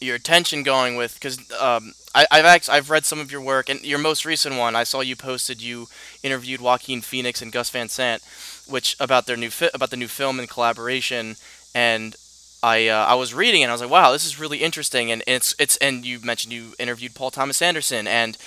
your 0.00 0.16
attention 0.16 0.62
going 0.62 0.96
with 0.96 1.14
because 1.14 1.38
um, 1.60 1.92
I, 2.14 2.26
have 2.32 2.44
actually 2.44 2.76
I've 2.76 2.90
read 2.90 3.04
some 3.04 3.20
of 3.20 3.30
your 3.30 3.40
work 3.40 3.68
and 3.68 3.82
your 3.84 3.98
most 3.98 4.24
recent 4.24 4.56
one 4.56 4.74
I 4.74 4.84
saw 4.84 5.00
you 5.00 5.14
posted 5.14 5.62
you 5.62 5.88
interviewed 6.22 6.60
Joaquin 6.60 7.02
Phoenix 7.02 7.42
and 7.42 7.52
Gus 7.52 7.70
Van 7.70 7.88
Sant, 7.88 8.22
which 8.68 8.96
about 8.98 9.26
their 9.26 9.36
new 9.36 9.50
fi- 9.50 9.70
about 9.74 9.90
the 9.90 9.96
new 9.96 10.08
film 10.08 10.40
and 10.40 10.48
collaboration 10.48 11.36
and 11.74 12.16
I 12.62 12.88
uh, 12.88 13.04
I 13.04 13.14
was 13.14 13.34
reading 13.34 13.62
and 13.62 13.70
I 13.70 13.74
was 13.74 13.82
like 13.82 13.90
wow 13.90 14.12
this 14.12 14.24
is 14.24 14.40
really 14.40 14.58
interesting 14.58 15.10
and 15.10 15.22
it's 15.26 15.54
it's 15.58 15.76
and 15.78 16.04
you 16.04 16.18
mentioned 16.20 16.52
you 16.52 16.72
interviewed 16.78 17.14
Paul 17.14 17.30
Thomas 17.30 17.62
Anderson 17.62 18.06
and 18.06 18.38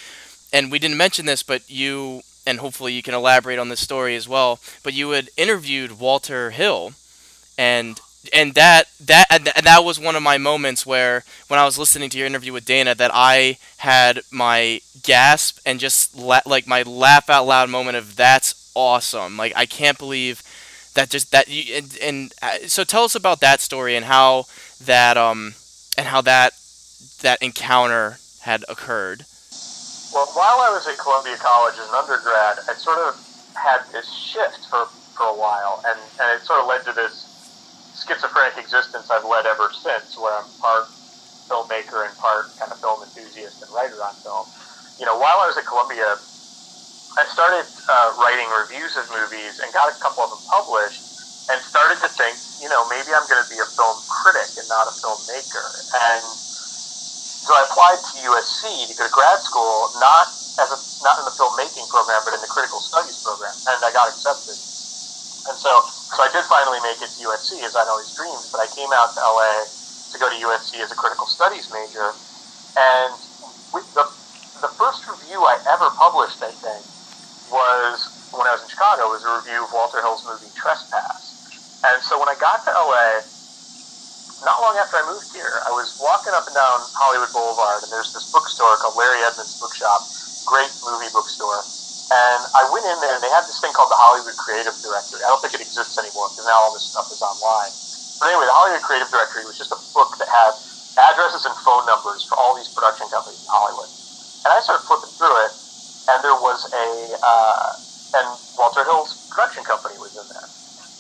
and 0.52 0.72
we 0.72 0.80
didn't 0.80 0.98
mention 0.98 1.26
this 1.26 1.44
but 1.44 1.70
you 1.70 2.22
and 2.46 2.60
hopefully 2.60 2.94
you 2.94 3.04
can 3.04 3.14
elaborate 3.14 3.60
on 3.60 3.70
this 3.70 3.80
story 3.80 4.16
as 4.16 4.28
well 4.28 4.60
but 4.84 4.94
you 4.94 5.12
had 5.12 5.30
interviewed 5.38 6.00
Walter 6.00 6.50
Hill 6.50 6.94
and 7.58 8.00
and 8.32 8.54
that 8.54 8.88
that 9.02 9.28
and 9.30 9.46
that 9.46 9.84
was 9.84 10.00
one 10.00 10.16
of 10.16 10.24
my 10.24 10.38
moments 10.38 10.86
where 10.86 11.24
when 11.48 11.60
I 11.60 11.66
was 11.66 11.78
listening 11.78 12.10
to 12.12 12.18
your 12.18 12.28
interview 12.28 12.54
with 12.54 12.66
Dana 12.66 12.96
that 12.96 13.12
I 13.14 13.58
had 13.78 14.22
my 14.32 14.82
gasp 15.02 15.60
and 15.66 15.80
just 15.80 16.16
la- 16.16 16.42
like 16.46 16.66
my 16.68 16.84
laugh 16.84 17.30
out 17.30 17.46
loud 17.46 17.70
moment 17.70 17.98
of 17.98 18.16
that's 18.16 18.72
awesome 18.76 19.36
like 19.36 19.54
I 19.56 19.66
can't 19.66 19.98
believe 19.98 20.42
that 20.94 21.10
just 21.10 21.32
that 21.32 21.48
you 21.50 21.76
and, 21.76 21.98
and 22.02 22.34
uh, 22.42 22.58
so 22.68 22.84
tell 22.84 23.04
us 23.04 23.16
about 23.16 23.42
that 23.42 23.60
story 23.60 23.96
and 23.96 24.06
how 24.06 24.46
that 24.86 25.18
um 25.18 25.56
and 25.98 26.08
how 26.08 26.22
that 26.22 26.54
that 27.22 27.42
encounter 27.42 28.18
had 28.42 28.64
occurred. 28.70 29.26
Well, 30.14 30.28
while 30.34 30.62
I 30.62 30.70
was 30.70 30.86
at 30.88 31.00
Columbia 31.00 31.38
College 31.38 31.76
as 31.80 31.90
an 31.90 31.96
undergrad, 31.96 32.60
I 32.70 32.74
sort 32.76 33.00
of 33.00 33.18
had 33.56 33.82
this 33.92 34.12
shift 34.12 34.70
for 34.70 34.86
for 35.18 35.28
a 35.28 35.34
while, 35.34 35.84
and 35.88 36.00
and 36.20 36.40
it 36.40 36.46
sort 36.46 36.62
of 36.62 36.68
led 36.68 36.86
to 36.86 36.94
this 36.94 37.33
schizophrenic 38.04 38.60
existence 38.60 39.10
I've 39.12 39.26
led 39.26 39.46
ever 39.48 39.72
since, 39.72 40.18
where 40.20 40.36
I'm 40.36 40.52
part 40.60 40.92
filmmaker 41.50 42.06
and 42.08 42.16
part 42.18 42.56
kind 42.60 42.72
of 42.72 42.80
film 42.80 43.04
enthusiast 43.04 43.62
and 43.64 43.72
writer 43.72 44.00
on 44.04 44.16
film. 44.24 44.48
You 45.00 45.06
know, 45.06 45.18
while 45.18 45.40
I 45.42 45.48
was 45.48 45.58
at 45.58 45.66
Columbia, 45.68 46.20
I 47.18 47.24
started 47.30 47.68
uh, 47.90 48.10
writing 48.18 48.50
reviews 48.50 48.96
of 48.98 49.06
movies 49.12 49.60
and 49.62 49.72
got 49.74 49.90
a 49.92 49.98
couple 50.02 50.24
of 50.24 50.32
them 50.32 50.44
published, 50.50 51.04
and 51.52 51.62
started 51.62 52.00
to 52.02 52.10
think, 52.18 52.40
you 52.62 52.70
know, 52.70 52.88
maybe 52.88 53.12
I'm 53.12 53.28
going 53.28 53.44
to 53.44 53.50
be 53.52 53.60
a 53.60 53.68
film 53.76 54.00
critic 54.08 54.56
and 54.56 54.68
not 54.72 54.88
a 54.88 54.96
filmmaker. 55.04 55.84
And 55.92 56.40
so 57.44 57.52
I 57.54 57.68
applied 57.70 58.00
to 58.00 58.14
USC 58.24 58.88
to 58.88 58.94
go 58.96 59.04
to 59.04 59.12
grad 59.12 59.44
school, 59.44 59.92
not 60.00 60.28
as 60.60 60.72
a 60.72 60.80
not 61.04 61.20
in 61.20 61.26
the 61.26 61.36
filmmaking 61.36 61.90
program, 61.90 62.24
but 62.24 62.34
in 62.34 62.42
the 62.42 62.48
critical 62.48 62.80
studies 62.80 63.18
program, 63.20 63.56
and 63.68 63.84
I 63.84 63.92
got 63.92 64.08
accepted. 64.10 64.56
And 65.48 65.58
so, 65.58 65.70
so 66.16 66.24
I 66.24 66.30
did 66.32 66.46
finally 66.46 66.80
make 66.82 67.02
it 67.02 67.12
to 67.16 67.20
USC 67.28 67.64
as 67.64 67.76
I'd 67.76 67.90
always 67.90 68.12
dreamed. 68.16 68.48
But 68.52 68.62
I 68.62 68.68
came 68.72 68.90
out 68.94 69.14
to 69.16 69.22
LA 69.22 69.68
to 70.12 70.18
go 70.20 70.30
to 70.30 70.36
USC 70.36 70.80
as 70.80 70.92
a 70.92 70.96
critical 70.96 71.28
studies 71.28 71.70
major, 71.74 72.16
and 72.78 73.14
the 73.74 74.06
the 74.62 74.72
first 74.80 75.04
review 75.10 75.44
I 75.44 75.60
ever 75.68 75.92
published, 76.00 76.40
I 76.42 76.52
think, 76.56 76.86
was 77.52 78.08
when 78.32 78.48
I 78.48 78.54
was 78.56 78.64
in 78.64 78.70
Chicago. 78.70 79.12
Was 79.12 79.26
a 79.28 79.36
review 79.36 79.66
of 79.66 79.72
Walter 79.74 80.00
Hill's 80.02 80.24
movie 80.26 80.54
Trespass. 80.56 81.36
And 81.84 82.02
so 82.04 82.20
when 82.20 82.30
I 82.30 82.36
got 82.40 82.64
to 82.64 82.72
LA, 82.72 83.28
not 84.46 84.62
long 84.62 84.78
after 84.80 84.98
I 84.98 85.04
moved 85.12 85.32
here, 85.34 85.60
I 85.68 85.72
was 85.72 85.96
walking 86.00 86.32
up 86.34 86.48
and 86.48 86.56
down 86.56 86.88
Hollywood 86.96 87.34
Boulevard, 87.34 87.84
and 87.84 87.92
there's 87.92 88.14
this 88.14 88.28
bookstore 88.32 88.78
called 88.80 88.96
Larry 88.96 89.20
Edmunds 89.28 89.56
Bookshop, 89.60 90.12
great 90.46 90.72
movie 90.84 91.12
bookstore. 91.12 91.68
And 92.12 92.42
I 92.56 92.68
went 92.72 92.86
in 92.86 92.98
there, 93.00 93.16
and 93.16 93.24
they 93.24 93.32
had 93.32 93.48
this 93.48 93.60
thing 93.62 93.72
called 93.74 93.92
the 93.92 94.00
Hollywood 94.00 94.36
Creative 94.36 94.76
Directory. 94.84 95.24
I 95.24 95.32
don't 95.32 95.42
think 95.42 95.56
it 95.56 95.64
exists 95.64 95.98
anymore 95.98 96.30
because 96.32 96.46
now 96.46 96.60
all 96.68 96.74
this 96.74 96.86
stuff 96.86 97.08
is 97.12 97.22
online. 97.24 97.72
But 98.20 98.32
anyway, 98.32 98.46
the 98.48 98.56
Hollywood 98.56 98.84
Creative 98.84 99.10
Directory 99.10 99.46
was 99.48 99.58
just 99.58 99.72
a 99.72 99.80
book 99.96 100.16
that 100.20 100.30
had 100.30 100.52
addresses 101.00 101.46
and 101.46 101.56
phone 101.64 101.86
numbers 101.88 102.24
for 102.28 102.38
all 102.38 102.54
these 102.56 102.70
production 102.70 103.08
companies 103.10 103.42
in 103.42 103.50
Hollywood. 103.50 103.90
And 104.46 104.54
I 104.54 104.60
started 104.62 104.86
flipping 104.86 105.12
through 105.18 105.34
it, 105.48 105.52
and 106.12 106.20
there 106.24 106.38
was 106.38 106.68
a, 106.70 106.88
uh, 107.24 107.68
and 108.20 108.28
Walter 108.60 108.84
Hill's 108.84 109.18
production 109.32 109.64
company 109.64 109.98
was 109.98 110.14
in 110.14 110.28
there. 110.30 110.50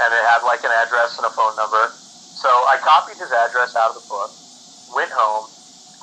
And 0.01 0.09
it 0.09 0.23
had 0.25 0.41
like 0.47 0.63
an 0.63 0.73
address 0.73 1.19
and 1.19 1.27
a 1.27 1.33
phone 1.35 1.53
number. 1.59 1.93
So 2.33 2.49
I 2.49 2.79
copied 2.81 3.19
his 3.21 3.29
address 3.29 3.75
out 3.75 3.93
of 3.93 4.01
the 4.01 4.07
book, 4.09 4.33
went 4.95 5.11
home, 5.13 5.51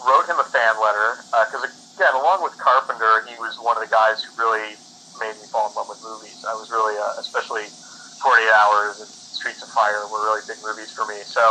wrote 0.06 0.28
him 0.28 0.38
a 0.38 0.46
fan 0.52 0.78
letter, 0.78 1.24
because 1.48 1.64
uh, 1.66 1.72
again, 1.98 2.14
along 2.14 2.44
with 2.44 2.54
Carpenter, 2.60 3.26
he 3.26 3.34
was 3.40 3.58
one 3.58 3.76
of 3.76 3.82
the 3.82 3.90
guys 3.90 4.22
who 4.22 4.30
really 4.38 4.78
made 5.18 5.36
me 5.40 5.46
fall 5.50 5.68
in 5.68 5.74
love 5.74 5.88
with 5.88 6.00
movies. 6.04 6.44
I 6.48 6.54
was 6.54 6.70
really, 6.70 6.96
uh, 7.10 7.20
especially 7.20 7.74
48 8.22 8.46
Hours 8.54 8.96
and 9.02 9.10
Streets 9.34 9.62
of 9.62 9.70
Fire 9.74 10.06
were 10.08 10.22
really 10.22 10.42
big 10.46 10.62
movies 10.62 10.92
for 10.94 11.06
me. 11.06 11.22
So, 11.26 11.42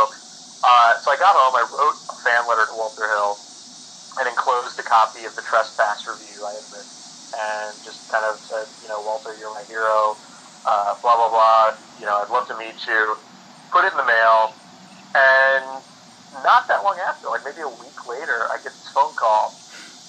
uh, 0.64 0.92
so 1.04 1.12
I 1.12 1.18
got 1.20 1.36
home, 1.36 1.56
I 1.56 1.64
wrote 1.68 1.98
a 2.08 2.16
fan 2.24 2.48
letter 2.48 2.66
to 2.72 2.76
Walter 2.76 3.08
Hill, 3.08 3.40
and 4.20 4.28
enclosed 4.28 4.78
a 4.80 4.84
copy 4.86 5.24
of 5.24 5.36
the 5.36 5.42
Trespass 5.46 6.04
review 6.08 6.44
I 6.46 6.54
had 6.60 6.66
written. 6.72 6.92
and 7.32 7.80
just 7.82 8.04
kind 8.12 8.24
of 8.28 8.44
said, 8.44 8.68
you 8.82 8.88
know, 8.88 9.00
Walter, 9.00 9.32
you're 9.38 9.54
my 9.54 9.64
hero, 9.64 10.20
uh, 10.68 11.00
blah 11.02 11.16
blah 11.16 11.30
blah. 11.32 11.80
You 11.96 12.04
know, 12.06 12.20
I'd 12.20 12.30
love 12.30 12.48
to 12.48 12.58
meet 12.58 12.76
you. 12.86 13.16
Put 13.72 13.86
it 13.88 13.92
in 13.92 13.98
the 13.98 14.06
mail, 14.06 14.60
and 15.16 15.82
not 16.44 16.68
that 16.68 16.84
long 16.84 16.98
after, 17.02 17.28
like 17.28 17.42
maybe 17.44 17.62
a 17.62 17.70
week 17.70 17.98
later, 18.06 18.48
I 18.52 18.60
get 18.62 18.76
this 18.78 18.90
phone 18.94 19.14
call 19.16 19.58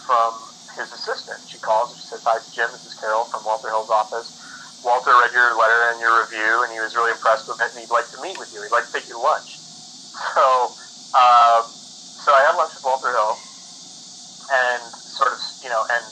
from 0.07 0.51
his 0.77 0.91
assistant. 0.93 1.39
She 1.47 1.59
calls 1.59 1.91
and 1.91 1.99
she 1.99 2.07
says, 2.07 2.21
"Hi, 2.25 2.39
Jim. 2.51 2.71
This 2.73 2.85
is 2.85 2.95
Carol 2.99 3.29
from 3.31 3.45
Walter 3.45 3.69
Hill's 3.69 3.89
office. 3.91 4.31
Walter 4.83 5.11
read 5.11 5.33
your 5.33 5.57
letter 5.57 5.91
and 5.93 5.99
your 6.01 6.21
review, 6.23 6.63
and 6.63 6.73
he 6.73 6.79
was 6.79 6.95
really 6.95 7.11
impressed 7.11 7.47
with 7.47 7.61
it, 7.61 7.69
and 7.71 7.79
he'd 7.79 7.93
like 7.93 8.09
to 8.11 8.19
meet 8.21 8.37
with 8.39 8.51
you. 8.53 8.61
He'd 8.63 8.71
like 8.73 8.85
to 8.87 8.93
take 8.93 9.07
you 9.07 9.15
to 9.15 9.21
lunch." 9.21 9.59
So, 10.35 10.75
uh, 11.13 11.61
so 11.71 12.31
I 12.31 12.41
had 12.45 12.55
lunch 12.57 12.73
with 12.75 12.83
Walter 12.83 13.11
Hill, 13.11 13.35
and 14.51 14.83
sort 14.93 15.31
of, 15.33 15.39
you 15.63 15.69
know, 15.69 15.83
and 15.91 16.03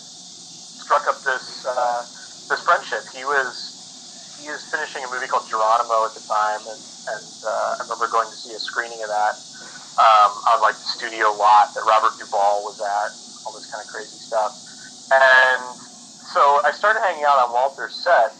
struck 0.89 1.07
up 1.07 1.23
this 1.23 1.65
uh, 1.65 2.01
this 2.49 2.61
friendship. 2.63 3.05
He 3.13 3.23
was 3.25 4.37
he 4.41 4.49
was 4.49 4.63
finishing 4.71 5.03
a 5.03 5.09
movie 5.11 5.27
called 5.27 5.47
Geronimo 5.49 6.05
at 6.07 6.15
the 6.15 6.23
time, 6.23 6.61
and, 6.67 6.81
and 7.13 7.27
uh, 7.45 7.75
I 7.79 7.83
remember 7.83 8.07
going 8.07 8.29
to 8.31 8.37
see 8.39 8.53
a 8.55 8.59
screening 8.59 9.03
of 9.03 9.09
that 9.09 9.35
um, 9.99 10.31
on 10.55 10.61
like 10.63 10.79
the 10.79 10.87
studio 10.87 11.35
lot 11.35 11.75
that 11.75 11.83
Robert 11.83 12.15
Duvall 12.19 12.63
was 12.63 12.79
at, 12.79 13.11
all 13.45 13.51
this 13.53 13.67
kind 13.67 13.83
of 13.83 13.87
crazy 13.91 14.17
stuff. 14.17 14.55
And 15.11 15.75
so 16.31 16.61
I 16.63 16.71
started 16.71 17.01
hanging 17.03 17.25
out 17.27 17.39
on 17.43 17.51
Walter's 17.51 17.95
sets 17.99 18.38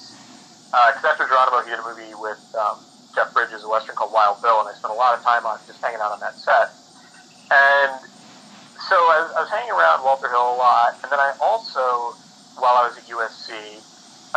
because 0.70 1.02
uh, 1.06 1.12
after 1.14 1.26
Geronimo, 1.26 1.66
he 1.66 1.74
did 1.74 1.82
a 1.82 1.86
movie 1.86 2.14
with 2.14 2.38
um, 2.54 2.78
Jeff 3.18 3.34
Bridges, 3.34 3.66
a 3.66 3.70
western 3.70 3.98
called 3.98 4.14
Wild 4.14 4.38
Bill, 4.46 4.62
and 4.62 4.70
I 4.70 4.74
spent 4.78 4.94
a 4.94 5.00
lot 5.00 5.18
of 5.18 5.26
time 5.26 5.46
on 5.50 5.58
just 5.66 5.82
hanging 5.82 5.98
out 5.98 6.14
on 6.14 6.22
that 6.22 6.38
set. 6.38 6.70
And 7.50 7.98
so 8.78 8.96
I 8.96 9.18
was, 9.26 9.30
I 9.34 9.40
was 9.42 9.50
hanging 9.50 9.74
around 9.74 10.06
Walter 10.06 10.30
Hill 10.30 10.46
a 10.46 10.58
lot, 10.62 10.94
and 11.02 11.10
then 11.10 11.18
I 11.18 11.34
also, 11.42 12.14
while 12.62 12.78
I 12.78 12.86
was 12.86 13.02
at 13.02 13.10
USC, 13.10 13.82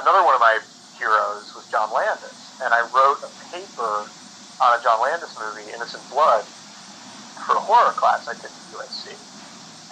another 0.00 0.24
one 0.24 0.32
of 0.32 0.40
my 0.40 0.56
heroes 0.96 1.52
was 1.52 1.68
John 1.68 1.92
Landis, 1.92 2.56
and 2.64 2.72
I 2.72 2.80
wrote 2.96 3.20
a 3.20 3.30
paper 3.52 4.08
on 4.64 4.70
a 4.72 4.80
John 4.80 5.04
Landis 5.04 5.36
movie, 5.36 5.68
Innocent 5.68 6.00
Blood, 6.08 6.48
for 7.44 7.60
a 7.60 7.62
horror 7.62 7.92
class 7.92 8.24
I 8.24 8.32
took 8.40 8.48
at 8.48 8.64
USC. 8.72 9.12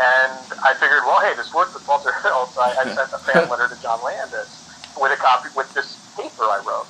And 0.01 0.57
I 0.65 0.73
figured, 0.81 1.05
well, 1.05 1.21
hey, 1.21 1.37
this 1.37 1.53
worked 1.53 1.77
with 1.77 1.85
Walter 1.85 2.17
Hill, 2.25 2.49
so 2.49 2.65
I, 2.65 2.73
I 2.81 2.85
sent 2.89 3.13
a 3.13 3.21
fan 3.29 3.45
letter 3.53 3.69
to 3.69 3.77
John 3.85 4.01
Landis 4.01 4.65
with 4.97 5.13
a 5.13 5.21
copy 5.21 5.53
with 5.55 5.69
this 5.77 6.00
paper 6.17 6.45
I 6.45 6.63
wrote. 6.67 6.89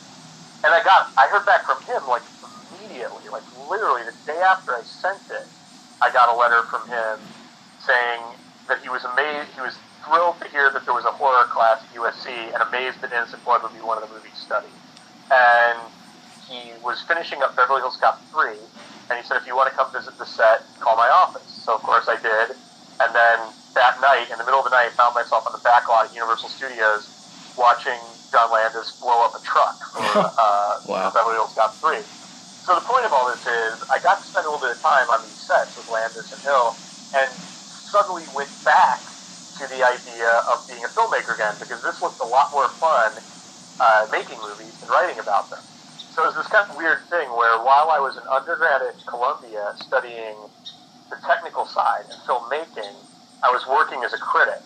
And 0.65 0.75
I 0.75 0.85
got, 0.85 1.13
I 1.17 1.29
heard 1.33 1.47
back 1.47 1.65
from 1.65 1.81
him 1.89 2.05
like 2.09 2.25
immediately, 2.45 3.25
like 3.33 3.49
literally 3.57 4.05
the 4.05 4.17
day 4.27 4.39
after 4.45 4.73
I 4.77 4.83
sent 4.85 5.25
it, 5.31 5.49
I 6.03 6.13
got 6.13 6.29
a 6.29 6.37
letter 6.37 6.63
from 6.71 6.85
him 6.89 7.33
saying 7.79 8.37
that 8.69 8.81
he 8.85 8.89
was 8.89 9.05
amazed, 9.05 9.57
he 9.57 9.61
was 9.65 9.81
thrilled 10.05 10.37
to 10.41 10.49
hear 10.49 10.71
that 10.73 10.85
there 10.85 10.95
was 10.95 11.05
a 11.05 11.15
horror 11.17 11.49
class 11.53 11.81
at 11.89 11.91
USC 11.97 12.29
and 12.29 12.61
amazed 12.61 13.01
that 13.03 13.13
Innocent 13.13 13.45
Blood 13.45 13.63
would 13.65 13.73
be 13.73 13.81
one 13.81 14.01
of 14.01 14.05
the 14.09 14.13
movies 14.15 14.37
studied. 14.37 14.77
And 15.33 15.91
he 16.39 16.77
was 16.85 17.03
finishing 17.09 17.41
up 17.43 17.57
Beverly 17.57 17.81
Hills 17.81 17.99
Cop 18.01 18.25
3, 18.31 18.57
and 19.11 19.17
he 19.19 19.25
said, 19.25 19.37
if 19.37 19.47
you 19.47 19.57
want 19.57 19.69
to 19.73 19.77
come 19.77 19.89
visit 19.93 20.17
the 20.19 20.27
set, 20.27 20.69
call 20.81 20.97
my 20.97 21.09
office. 21.09 21.51
So, 21.51 21.75
of 21.75 21.83
course, 21.83 22.07
I 22.09 22.17
did. 22.21 22.57
And 23.01 23.15
then 23.17 23.53
that 23.77 24.01
night, 24.01 24.29
in 24.33 24.39
the 24.39 24.45
middle 24.45 24.61
of 24.61 24.67
the 24.69 24.75
night, 24.75 24.93
I 24.93 24.97
found 24.97 25.15
myself 25.17 25.45
on 25.49 25.53
the 25.53 25.65
back 25.65 25.89
lot 25.89 26.07
at 26.07 26.15
Universal 26.15 26.51
Studios 26.51 27.11
watching 27.57 27.99
John 28.31 28.51
Landis 28.51 28.95
blow 29.01 29.25
up 29.27 29.35
a 29.35 29.43
truck 29.43 29.79
for, 29.93 30.03
uh, 30.39 30.73
wow. 30.87 31.11
Beverly 31.11 31.35
Hills 31.37 31.53
Cop 31.55 31.79
3. 31.81 31.99
So 32.63 32.75
the 32.75 32.87
point 32.87 33.05
of 33.05 33.13
all 33.13 33.27
this 33.31 33.43
is, 33.43 33.83
I 33.91 33.99
got 34.03 34.21
to 34.21 34.27
spend 34.27 34.47
a 34.47 34.51
little 34.51 34.63
bit 34.63 34.77
of 34.77 34.83
time 34.83 35.09
on 35.11 35.27
these 35.27 35.41
sets 35.41 35.77
with 35.77 35.89
Landis 35.89 36.31
and 36.31 36.43
Hill, 36.43 36.77
and 37.17 37.31
suddenly 37.91 38.29
went 38.35 38.51
back 38.65 39.11
to 39.59 39.67
the 39.67 39.83
idea 39.83 40.31
of 40.53 40.63
being 40.69 40.85
a 40.85 40.91
filmmaker 40.95 41.35
again 41.35 41.59
because 41.59 41.83
this 41.83 42.01
looked 42.01 42.21
a 42.23 42.29
lot 42.29 42.53
more 42.55 42.69
fun 42.79 43.19
uh, 43.81 44.07
making 44.13 44.39
movies 44.39 44.77
and 44.81 44.91
writing 44.91 45.19
about 45.19 45.51
them. 45.51 45.61
So 46.15 46.23
it 46.23 46.35
was 46.35 46.37
this 46.37 46.47
kind 46.49 46.67
of 46.71 46.77
weird 46.77 47.03
thing 47.11 47.29
where 47.35 47.59
while 47.65 47.91
I 47.91 47.99
was 47.99 48.17
an 48.17 48.27
undergrad 48.31 48.83
at 48.83 48.95
Columbia 49.09 49.75
studying 49.77 50.37
the 51.11 51.17
technical 51.27 51.67
side 51.67 52.07
and 52.11 52.19
filmmaking, 52.29 52.95
I 53.43 53.51
was 53.51 53.67
working 53.67 54.03
as 54.05 54.13
a 54.13 54.19
critic. 54.19 54.63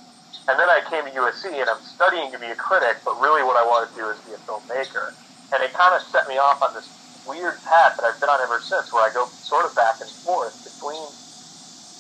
And 0.48 0.58
then 0.60 0.68
I 0.68 0.82
came 0.90 1.04
to 1.06 1.12
USC 1.12 1.52
and 1.52 1.70
I'm 1.70 1.82
studying 1.82 2.32
to 2.32 2.38
be 2.38 2.48
a 2.48 2.56
critic, 2.56 3.00
but 3.04 3.20
really 3.20 3.42
what 3.42 3.56
I 3.56 3.64
want 3.64 3.88
to 3.88 3.96
do 3.96 4.10
is 4.10 4.20
be 4.20 4.32
a 4.34 4.42
filmmaker. 4.44 5.16
And 5.52 5.62
it 5.62 5.72
kind 5.74 5.94
of 5.94 6.02
set 6.02 6.28
me 6.28 6.36
off 6.36 6.60
on 6.62 6.74
this 6.74 6.90
weird 7.24 7.62
path 7.64 7.96
that 7.96 8.04
I've 8.04 8.20
been 8.20 8.28
on 8.28 8.40
ever 8.42 8.60
since 8.60 8.92
where 8.92 9.08
I 9.08 9.12
go 9.14 9.32
sort 9.40 9.64
of 9.66 9.74
back 9.74 10.00
and 10.00 10.10
forth 10.24 10.54
between 10.64 11.08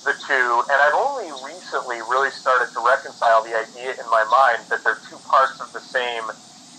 the 0.04 0.14
two, 0.26 0.62
and 0.70 0.78
I've 0.82 0.94
only 0.94 1.32
recently 1.44 1.98
really 2.02 2.30
started 2.30 2.72
to 2.74 2.80
reconcile 2.84 3.42
the 3.44 3.56
idea 3.56 3.92
in 3.98 4.06
my 4.10 4.24
mind 4.30 4.68
that 4.70 4.80
they're 4.84 5.00
two 5.08 5.18
parts 5.18 5.60
of 5.60 5.72
the 5.72 5.80
same 5.80 6.24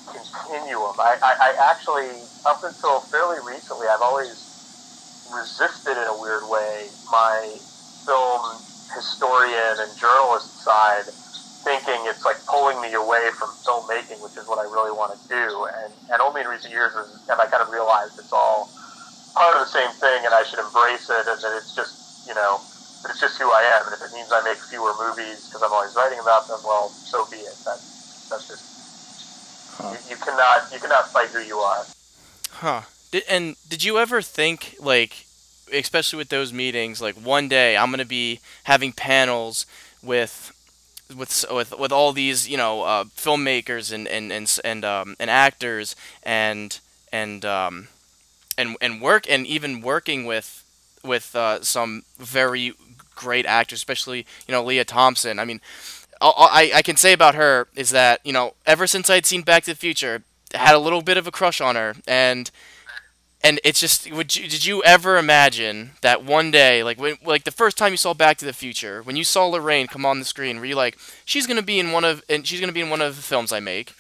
continuum. 0.08 0.96
I, 1.00 1.18
I, 1.22 1.34
I 1.42 1.72
actually, 1.72 2.30
up 2.46 2.62
until 2.64 3.02
fairly 3.12 3.38
recently, 3.46 3.88
I've 3.88 4.02
always 4.04 4.50
resisted 5.30 5.98
in 5.98 6.08
a 6.08 6.18
weird 6.20 6.48
way 6.50 6.92
my 7.12 7.60
film 8.06 8.64
historian 8.96 9.78
and 9.80 9.98
journalist 9.98 10.60
side, 10.64 11.06
thinking 11.66 11.98
it's 12.06 12.24
like 12.24 12.38
pulling 12.46 12.78
me 12.80 12.94
away 12.94 13.34
from 13.34 13.50
filmmaking, 13.66 14.22
which 14.22 14.38
is 14.38 14.46
what 14.46 14.62
I 14.62 14.70
really 14.70 14.94
want 14.94 15.18
to 15.18 15.22
do. 15.28 15.66
And, 15.82 15.92
and 16.14 16.22
only 16.22 16.46
in 16.46 16.48
recent 16.48 16.72
years 16.72 16.94
have 16.94 17.42
I 17.42 17.50
kind 17.50 17.66
of 17.66 17.74
realized 17.74 18.22
it's 18.22 18.32
all 18.32 18.70
part 19.34 19.58
of 19.58 19.66
the 19.66 19.74
same 19.74 19.90
thing 19.98 20.24
and 20.24 20.32
I 20.32 20.46
should 20.46 20.62
embrace 20.62 21.10
it 21.10 21.26
and 21.26 21.42
that 21.42 21.54
it's 21.58 21.74
just, 21.74 22.30
you 22.30 22.38
know, 22.38 22.62
it's 23.10 23.20
just 23.20 23.42
who 23.42 23.50
I 23.50 23.66
am. 23.76 23.90
And 23.90 23.94
if 23.98 24.02
it 24.06 24.14
means 24.14 24.30
I 24.32 24.46
make 24.46 24.62
fewer 24.62 24.94
movies 25.02 25.50
because 25.50 25.66
I'm 25.66 25.74
always 25.74 25.98
writing 25.98 26.22
about 26.22 26.48
them, 26.48 26.62
well, 26.64 26.90
so 26.90 27.26
be 27.34 27.38
it. 27.38 27.58
That's 27.66 28.30
that's 28.30 28.48
just 28.48 28.64
huh. 29.78 29.94
you, 29.94 30.16
you 30.16 30.18
cannot 30.22 30.70
you 30.72 30.80
cannot 30.80 31.10
fight 31.12 31.30
who 31.30 31.42
you 31.42 31.58
are. 31.58 31.86
Huh. 32.62 32.82
Did, 33.12 33.24
and 33.28 33.56
did 33.68 33.84
you 33.84 33.98
ever 33.98 34.22
think 34.22 34.78
like, 34.80 35.26
especially 35.74 36.18
with 36.18 36.30
those 36.30 36.54
meetings, 36.54 37.02
like 37.02 37.16
one 37.16 37.50
day 37.50 37.76
I'm 37.76 37.92
gonna 37.92 38.06
be 38.06 38.40
having 38.64 38.94
panels 38.94 39.66
with 40.02 40.55
with 41.16 41.46
with 41.52 41.78
with 41.78 41.92
all 41.92 42.12
these 42.12 42.48
you 42.48 42.58
know 42.58 42.84
uh, 42.84 43.04
filmmakers 43.06 43.92
and 43.94 44.08
and 44.08 44.32
and 44.32 44.60
and 44.64 44.86
um, 44.86 45.16
and 45.20 45.30
actors 45.30 45.96
and 46.24 46.80
and 47.12 47.46
um, 47.46 47.88
and 48.58 48.76
and 48.82 49.02
work 49.02 49.26
and 49.30 49.46
even 49.46 49.82
working 49.82 50.26
with 50.26 50.64
with 51.04 51.36
uh, 51.36 51.62
some 51.62 52.04
very 52.18 52.74
great 53.16 53.46
actors, 53.46 53.80
especially 53.80 54.26
you 54.48 54.52
know 54.52 54.64
Lea 54.64 54.84
Thompson. 54.84 55.40
I 55.40 55.46
mean, 55.46 55.62
I 56.22 56.72
I 56.76 56.82
can 56.82 56.96
say 56.96 57.14
about 57.14 57.36
her 57.36 57.68
is 57.76 57.92
that 57.92 58.22
you 58.24 58.34
know 58.34 58.54
ever 58.66 58.88
since 58.88 59.10
I'd 59.10 59.26
seen 59.26 59.42
Back 59.42 59.64
to 59.64 59.72
the 59.72 59.78
Future, 59.78 60.24
I 60.54 60.58
had 60.58 60.76
a 60.76 60.80
little 60.80 61.02
bit 61.02 61.18
of 61.18 61.28
a 61.28 61.32
crush 61.32 61.62
on 61.62 61.76
her, 61.76 61.96
and 62.08 62.50
and 63.46 63.62
it's 63.64 63.80
just 63.80 64.12
would 64.12 64.36
you 64.36 64.50
did 64.50 64.66
you 64.66 64.82
ever 64.84 65.18
imagine 65.18 65.92
that 66.02 66.26
one 66.26 66.50
day 66.50 66.84
like 66.84 67.00
when 67.00 67.16
like 67.24 67.44
the 67.44 67.52
first 67.52 67.78
time 67.78 67.94
you 67.94 67.98
saw 67.98 68.14
Back 68.14 68.38
to 68.38 68.46
the 68.46 68.54
Future 68.54 69.04
when 69.04 69.16
you 69.16 69.24
saw 69.24 69.46
Lorraine 69.46 69.86
come 69.86 70.06
on 70.06 70.18
the 70.18 70.26
screen 70.26 70.58
were 70.58 70.66
you 70.66 70.76
like 70.76 70.98
she's 71.26 71.46
gonna 71.46 71.62
be 71.62 71.78
in 71.78 71.92
one 71.92 72.04
of 72.04 72.24
and 72.28 72.46
she's 72.46 72.60
gonna 72.60 72.74
be 72.74 72.82
in 72.82 72.90
one 72.90 73.02
of 73.02 73.16
the 73.16 73.22
films 73.22 73.54
I 73.54 73.60
make 73.62 73.94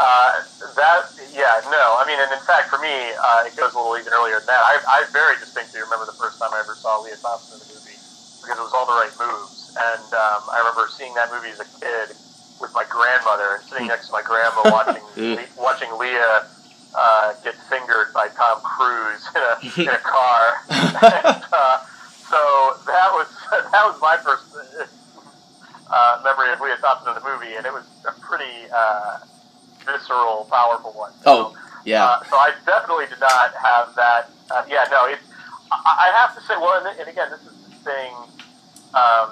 uh, 0.00 0.44
that 0.76 1.08
yeah 1.32 1.64
no. 1.72 1.96
I 1.96 2.04
mean 2.06 2.20
and 2.20 2.28
in 2.28 2.44
fact 2.44 2.68
for 2.68 2.78
me 2.78 2.92
uh, 2.92 3.48
it 3.48 3.56
goes 3.56 3.72
a 3.72 3.80
little 3.80 3.96
even 3.96 4.12
earlier 4.12 4.36
than 4.36 4.52
that. 4.52 4.60
I, 4.60 4.76
I 4.84 4.98
very 5.12 5.36
distinctly 5.40 5.80
remember 5.80 6.04
the 6.04 6.16
first 6.20 6.38
time 6.38 6.52
I 6.52 6.60
ever 6.60 6.76
saw 6.76 7.00
Lea 7.00 7.16
Thompson 7.16 7.56
in 7.56 7.64
the 7.64 7.68
movie 7.72 7.96
because 8.44 8.60
it 8.60 8.64
was 8.64 8.76
all 8.76 8.84
the 8.84 8.96
right 9.00 9.12
moves. 9.16 9.72
And 9.76 10.08
um, 10.12 10.40
I 10.52 10.60
remember 10.60 10.88
seeing 10.92 11.12
that 11.14 11.32
movie 11.32 11.52
as 11.52 11.60
a 11.60 11.68
kid 11.80 12.16
with 12.60 12.72
my 12.76 12.84
grandmother 12.88 13.60
and 13.60 13.64
sitting 13.64 13.88
next 13.88 14.08
to 14.08 14.12
my 14.12 14.24
grandma 14.24 14.60
watching 14.72 15.04
watching 15.56 15.88
Lea 15.96 16.20
uh, 16.94 17.34
get 17.44 17.54
fingered 17.68 18.12
by 18.12 18.28
Tom 18.28 18.60
Cruise 18.62 19.28
in 19.34 19.42
a, 19.42 19.82
in 19.82 19.94
a 19.94 19.98
car. 20.02 20.54
and, 20.70 21.44
uh, 21.52 21.78
so 22.28 22.76
that 22.86 23.10
was 23.12 23.28
that 23.50 23.84
was 23.86 24.00
my 24.00 24.16
first 24.22 24.44
uh, 25.90 26.20
memory 26.22 26.52
of 26.52 26.60
Lea 26.60 26.74
Thompson 26.80 27.16
in 27.16 27.22
the 27.22 27.28
movie, 27.28 27.54
and 27.56 27.66
it 27.66 27.72
was 27.72 27.84
a 28.06 28.12
pretty 28.20 28.70
uh, 28.72 29.18
visceral, 29.84 30.46
powerful 30.50 30.92
one. 30.92 31.12
So, 31.22 31.52
oh, 31.52 31.56
yeah. 31.84 32.04
Uh, 32.04 32.24
so 32.24 32.36
I 32.36 32.52
definitely 32.64 33.06
did 33.06 33.20
not 33.20 33.54
have 33.54 33.94
that. 33.96 34.30
Uh, 34.50 34.62
yeah, 34.68 34.86
no, 34.90 35.06
it, 35.06 35.18
I, 35.72 36.10
I 36.10 36.18
have 36.20 36.34
to 36.36 36.42
say, 36.42 36.54
well, 36.56 36.84
and, 36.84 36.98
and 36.98 37.08
again, 37.08 37.30
this 37.30 37.40
is 37.40 37.56
the 37.64 37.74
thing 37.90 38.12
um, 38.94 39.30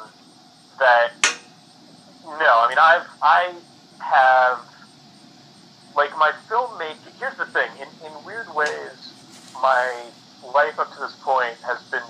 that 0.79 1.13
no, 2.25 2.61
I 2.61 2.67
mean 2.69 2.79
I've 2.79 3.07
I 3.23 3.55
have 4.01 4.61
like 5.99 6.17
my 6.17 6.31
filmmaking. 6.49 7.11
Here's 7.19 7.35
the 7.35 7.51
thing: 7.51 7.69
in 7.83 7.91
in 8.07 8.13
weird 8.25 8.47
ways, 8.55 9.11
my 9.59 10.07
life 10.55 10.79
up 10.79 10.95
to 10.95 11.01
this 11.03 11.17
point 11.27 11.59
has 11.67 11.83
been 11.91 12.07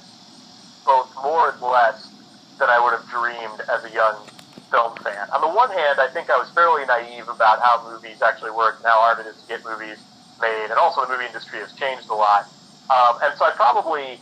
both 0.84 1.08
more 1.24 1.50
and 1.50 1.62
less 1.62 2.12
than 2.60 2.68
I 2.68 2.76
would 2.78 2.92
have 2.92 3.08
dreamed 3.08 3.64
as 3.72 3.88
a 3.88 3.92
young 3.96 4.28
film 4.70 4.92
fan. 5.00 5.24
On 5.32 5.40
the 5.40 5.48
one 5.48 5.72
hand, 5.72 5.96
I 5.98 6.08
think 6.12 6.28
I 6.28 6.36
was 6.36 6.50
fairly 6.52 6.84
naive 6.84 7.28
about 7.32 7.64
how 7.64 7.80
movies 7.88 8.20
actually 8.20 8.52
work 8.52 8.76
and 8.76 8.86
how 8.86 9.00
hard 9.00 9.24
it 9.24 9.26
is 9.26 9.40
to 9.40 9.48
get 9.48 9.64
movies 9.64 9.96
made, 10.40 10.68
and 10.68 10.76
also 10.76 11.00
the 11.06 11.08
movie 11.08 11.24
industry 11.24 11.58
has 11.64 11.72
changed 11.72 12.12
a 12.12 12.14
lot. 12.14 12.44
Um, 12.92 13.16
and 13.24 13.32
so 13.40 13.48
I 13.48 13.52
probably 13.56 14.20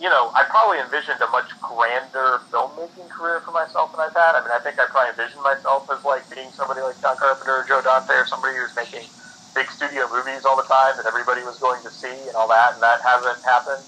you 0.00 0.08
know, 0.08 0.32
I 0.34 0.48
probably 0.48 0.80
envisioned 0.80 1.20
a 1.20 1.30
much 1.30 1.52
grander 1.60 2.42
filmmaking 2.50 3.12
career 3.12 3.44
for 3.44 3.52
myself 3.52 3.92
than 3.92 4.00
I've 4.02 4.16
had. 4.16 4.34
I 4.34 4.40
mean, 4.42 4.50
I 4.50 4.58
think 4.64 4.80
I 4.80 4.88
probably 4.90 5.12
envisioned 5.14 5.44
myself 5.44 5.86
as 5.92 6.02
like 6.08 6.26
being 6.32 6.50
somebody 6.56 6.80
like 6.80 6.98
John 7.04 7.20
Carpenter 7.20 7.62
or 7.62 7.66
Joe 7.68 7.84
Dante 7.84 8.16
or 8.16 8.26
somebody 8.26 8.56
who's 8.58 8.74
making 8.74 9.12
big 9.54 9.70
studio 9.70 10.08
movies 10.10 10.48
all 10.48 10.56
the 10.56 10.66
time 10.66 10.96
that 10.98 11.06
everybody 11.06 11.44
was 11.44 11.60
going 11.60 11.84
to 11.84 11.92
see 11.92 12.26
and 12.26 12.34
all 12.34 12.48
that, 12.48 12.74
and 12.74 12.82
that 12.82 13.04
hasn't 13.06 13.44
happened. 13.44 13.84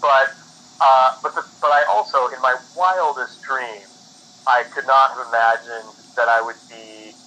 But 0.00 0.38
uh, 0.80 1.20
but 1.22 1.34
the, 1.34 1.42
but 1.60 1.74
I 1.74 1.84
also, 1.90 2.30
in 2.32 2.40
my 2.40 2.56
wildest 2.76 3.42
dreams, 3.42 4.14
I 4.46 4.64
could 4.72 4.86
not 4.86 5.12
have 5.18 5.26
imagined 5.28 5.98
that 6.16 6.28
I 6.30 6.40
would 6.40 6.60
be, 6.70 7.18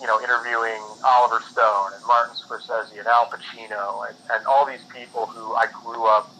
you 0.00 0.06
know, 0.08 0.20
interviewing 0.20 0.82
Oliver 1.04 1.40
Stone 1.52 1.94
and 1.96 2.04
Martin 2.06 2.34
Scorsese 2.36 2.98
and 2.98 3.08
Al 3.08 3.30
Pacino 3.30 4.08
and, 4.08 4.18
and 4.34 4.42
all 4.46 4.66
these 4.66 4.84
people 4.94 5.26
who 5.32 5.54
I 5.56 5.66
grew 5.84 6.06
up 6.06 6.34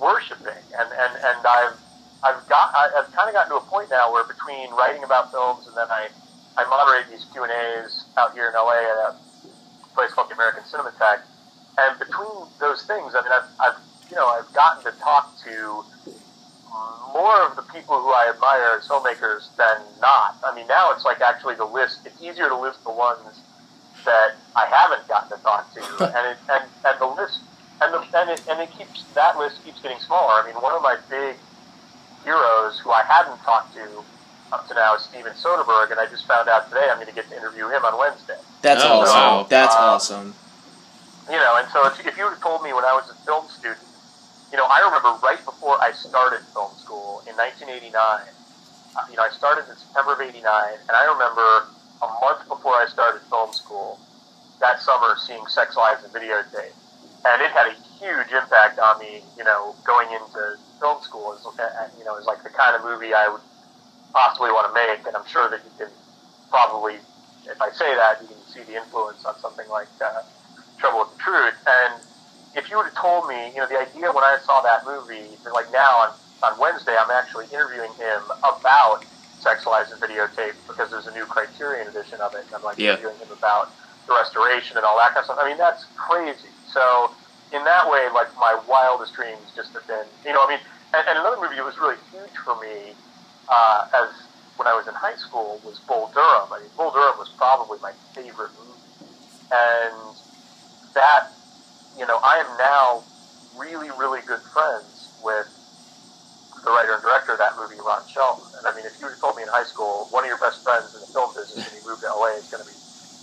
worshiping, 0.00 0.62
and 0.78 0.88
and 0.92 1.12
and 1.16 1.38
I've 1.46 1.76
I've 2.22 2.48
got 2.48 2.74
I've 2.74 3.10
kind 3.12 3.28
of 3.28 3.34
gotten 3.34 3.50
to 3.52 3.58
a 3.58 3.66
point 3.66 3.90
now 3.90 4.12
where 4.12 4.24
between 4.24 4.70
writing 4.72 5.04
about 5.04 5.30
films 5.30 5.66
and 5.66 5.76
then 5.76 5.86
I 5.90 6.08
I 6.56 6.64
moderate 6.68 7.10
these 7.10 7.24
Q 7.32 7.44
and 7.44 7.52
A's 7.52 8.04
out 8.16 8.32
here 8.32 8.48
in 8.48 8.54
LA 8.54 8.80
at 8.80 8.98
a 9.12 9.16
place 9.94 10.12
called 10.12 10.30
the 10.30 10.34
American 10.34 10.62
Cinematheque, 10.64 11.22
and 11.78 11.98
between 11.98 12.48
those 12.60 12.84
things, 12.84 13.14
I 13.14 13.22
mean 13.22 13.32
I've 13.32 13.50
I've 13.60 13.78
you 14.10 14.16
know 14.16 14.26
I've 14.26 14.52
gotten 14.52 14.84
to 14.84 14.98
talk 14.98 15.32
to 15.44 15.84
more 17.12 17.40
of 17.48 17.56
the 17.56 17.62
people 17.72 18.00
who 18.00 18.10
I 18.10 18.30
admire 18.34 18.76
as 18.78 18.86
filmmakers 18.88 19.48
than 19.56 19.80
not. 20.00 20.36
I 20.44 20.54
mean 20.54 20.66
now 20.66 20.92
it's 20.92 21.04
like 21.04 21.20
actually 21.20 21.54
the 21.54 21.64
list. 21.64 22.00
It's 22.04 22.20
easier 22.20 22.48
to 22.48 22.56
list 22.56 22.84
the 22.84 22.92
ones 22.92 23.40
that 24.04 24.36
I 24.54 24.66
haven't 24.66 25.08
gotten 25.08 25.36
to 25.36 25.42
talk 25.42 25.72
to, 25.74 25.80
and 26.16 26.26
it, 26.32 26.38
and 26.48 26.64
and 26.84 27.00
the 27.00 27.06
list 27.06 27.40
and 27.82 27.92
the, 27.94 28.00
and 28.16 28.30
it 28.30 28.40
and 28.48 28.60
it 28.60 28.70
keeps 28.76 29.04
that 29.14 29.38
list 29.38 29.64
keeps 29.64 29.80
getting 29.80 29.98
smaller. 30.00 30.42
I 30.42 30.46
mean, 30.46 30.60
one 30.62 30.72
of 30.74 30.82
my 30.82 30.96
big 31.10 31.36
heroes 32.24 32.78
who 32.80 32.90
I 32.90 33.02
hadn't 33.04 33.38
talked 33.44 33.74
to 33.74 34.02
up 34.52 34.66
to 34.68 34.74
now 34.74 34.94
is 34.96 35.02
Steven 35.02 35.32
Soderbergh, 35.32 35.90
and 35.90 36.00
I 36.00 36.06
just 36.06 36.26
found 36.26 36.48
out 36.48 36.68
today 36.68 36.86
I'm 36.90 36.96
going 36.96 37.08
to 37.08 37.14
get 37.14 37.28
to 37.30 37.36
interview 37.36 37.68
him 37.68 37.84
on 37.84 37.98
Wednesday. 37.98 38.38
That's 38.62 38.82
Oh, 38.84 39.00
awesome. 39.02 39.14
wow. 39.14 39.46
That's 39.48 39.74
Um, 39.74 39.82
awesome. 39.82 40.34
You 41.28 41.36
know, 41.36 41.56
and 41.58 41.66
so 41.72 41.86
if, 41.86 41.98
if 42.06 42.16
you 42.16 42.28
had 42.28 42.40
told 42.40 42.62
me 42.62 42.72
when 42.72 42.84
I 42.84 42.94
was 42.94 43.10
a 43.10 43.14
film 43.26 43.48
student, 43.48 43.82
you 44.52 44.56
know, 44.56 44.66
I 44.66 44.78
remember 44.86 45.18
right 45.26 45.42
before 45.44 45.76
I 45.82 45.90
started 45.92 46.40
film 46.54 46.70
school 46.78 47.22
in 47.26 47.34
1989. 47.36 47.90
Uh, 47.98 49.00
you 49.10 49.16
know, 49.16 49.24
I 49.26 49.30
started 49.30 49.68
in 49.68 49.76
September 49.76 50.12
of 50.14 50.20
'89, 50.22 50.40
and 50.46 50.94
I 50.96 51.04
remember 51.10 51.66
a 52.02 52.08
month 52.22 52.46
before 52.48 52.74
I 52.74 52.86
started 52.86 53.20
film 53.28 53.52
school 53.52 53.98
that 54.60 54.80
summer 54.80 55.16
seeing 55.18 55.44
Sex, 55.48 55.76
Lies, 55.76 55.98
and 56.04 56.12
Videotape, 56.14 56.72
and 57.24 57.42
it 57.42 57.50
had 57.52 57.72
a 57.72 57.76
huge 57.98 58.30
impact 58.32 58.78
on 58.78 58.98
me. 59.00 59.24
You 59.38 59.44
know, 59.44 59.76
going 59.86 60.08
into 60.12 60.60
film 60.80 61.00
school 61.00 61.32
is 61.34 61.44
uh, 61.46 61.88
you 61.98 62.04
know 62.04 62.18
is 62.18 62.26
like 62.26 62.42
the 62.44 62.50
kind 62.50 62.76
of 62.76 62.82
movie 62.84 63.14
I 63.14 63.28
would 63.28 63.40
possibly 64.14 64.50
want 64.50 64.68
to 64.68 64.74
make, 64.74 65.06
and 65.06 65.16
I'm 65.16 65.26
sure 65.28 65.50
that 65.50 65.60
you 65.64 65.72
can 65.78 65.88
probably, 66.50 67.00
if 67.44 67.60
I 67.60 67.70
say 67.72 67.94
that, 67.94 68.22
you 68.22 68.28
can 68.28 68.40
see 68.48 68.64
the 68.64 68.76
influence 68.76 69.24
on 69.28 69.38
something 69.38 69.66
like 69.70 69.92
uh, 70.00 70.24
Trouble 70.78 71.04
with 71.04 71.12
the 71.16 71.20
Truth. 71.20 71.56
And 71.68 72.00
if 72.56 72.70
you 72.70 72.76
would 72.80 72.88
have 72.88 72.96
told 72.98 73.28
me, 73.28 73.52
you 73.52 73.60
know, 73.60 73.68
the 73.68 73.76
idea 73.76 74.08
when 74.08 74.24
I 74.24 74.38
saw 74.40 74.62
that 74.64 74.88
movie, 74.88 75.36
that, 75.44 75.52
like 75.52 75.68
now 75.72 76.08
on, 76.08 76.10
on 76.48 76.52
Wednesday, 76.58 76.96
I'm 76.96 77.12
actually 77.12 77.46
interviewing 77.52 77.92
him 78.00 78.20
about 78.40 79.04
Sex, 79.38 79.66
Lies, 79.68 79.92
and 79.92 80.00
Videotape 80.00 80.56
because 80.66 80.88
there's 80.90 81.06
a 81.06 81.12
new 81.12 81.26
Criterion 81.28 81.88
edition 81.88 82.20
of 82.24 82.32
it, 82.34 82.48
and 82.48 82.56
I'm 82.56 82.64
like 82.64 82.80
Yeah. 82.80 82.96
interviewing 82.96 83.20
him 83.20 83.30
about 83.32 83.76
the 84.08 84.16
restoration 84.16 84.80
and 84.80 84.86
all 84.86 84.96
that 84.96 85.12
kind 85.12 85.20
of 85.20 85.28
stuff. 85.28 85.38
I 85.40 85.48
mean, 85.48 85.58
that's 85.60 85.84
crazy. 85.96 86.55
So 86.72 87.10
in 87.52 87.64
that 87.64 87.90
way, 87.90 88.08
like 88.14 88.34
my 88.36 88.58
wildest 88.68 89.14
dreams 89.14 89.52
just 89.54 89.72
have 89.72 89.86
been, 89.86 90.06
you 90.24 90.32
know, 90.32 90.44
I 90.44 90.48
mean, 90.48 90.60
and, 90.94 91.02
and 91.08 91.18
another 91.18 91.40
movie 91.40 91.56
that 91.56 91.64
was 91.64 91.78
really 91.78 91.98
huge 92.10 92.34
for 92.44 92.58
me 92.60 92.94
uh, 93.48 93.86
as 93.94 94.10
when 94.56 94.66
I 94.66 94.74
was 94.74 94.86
in 94.88 94.94
high 94.94 95.16
school 95.16 95.60
was 95.64 95.78
Bull 95.86 96.10
Durham. 96.14 96.48
I 96.52 96.60
mean, 96.60 96.70
Bull 96.76 96.90
Durham 96.90 97.18
was 97.18 97.28
probably 97.36 97.78
my 97.80 97.92
favorite 98.14 98.50
movie, 98.58 99.12
and 99.52 100.16
that, 100.94 101.28
you 101.98 102.06
know, 102.06 102.18
I 102.22 102.42
am 102.42 102.50
now 102.58 103.02
really, 103.56 103.90
really 103.98 104.20
good 104.26 104.40
friends 104.52 105.08
with 105.22 105.46
the 106.64 106.70
writer 106.70 106.94
and 106.94 107.02
director 107.02 107.32
of 107.32 107.38
that 107.38 107.54
movie, 107.56 107.76
Ron 107.78 108.02
Shelton. 108.10 108.44
And 108.58 108.66
I 108.66 108.74
mean, 108.74 108.84
if 108.84 108.98
you 108.98 109.06
would 109.06 109.14
have 109.14 109.20
told 109.20 109.36
me 109.36 109.42
in 109.42 109.48
high 109.48 109.64
school 109.64 110.08
one 110.10 110.24
of 110.24 110.28
your 110.28 110.38
best 110.38 110.64
friends 110.64 110.90
in 110.94 111.00
the 111.00 111.06
film 111.14 111.30
business 111.36 111.62
when 111.62 111.78
you 111.78 111.84
moved 111.86 112.02
to 112.02 112.10
LA 112.10 112.40
is 112.42 112.48
going 112.50 112.64
to 112.64 112.68
be 112.68 112.76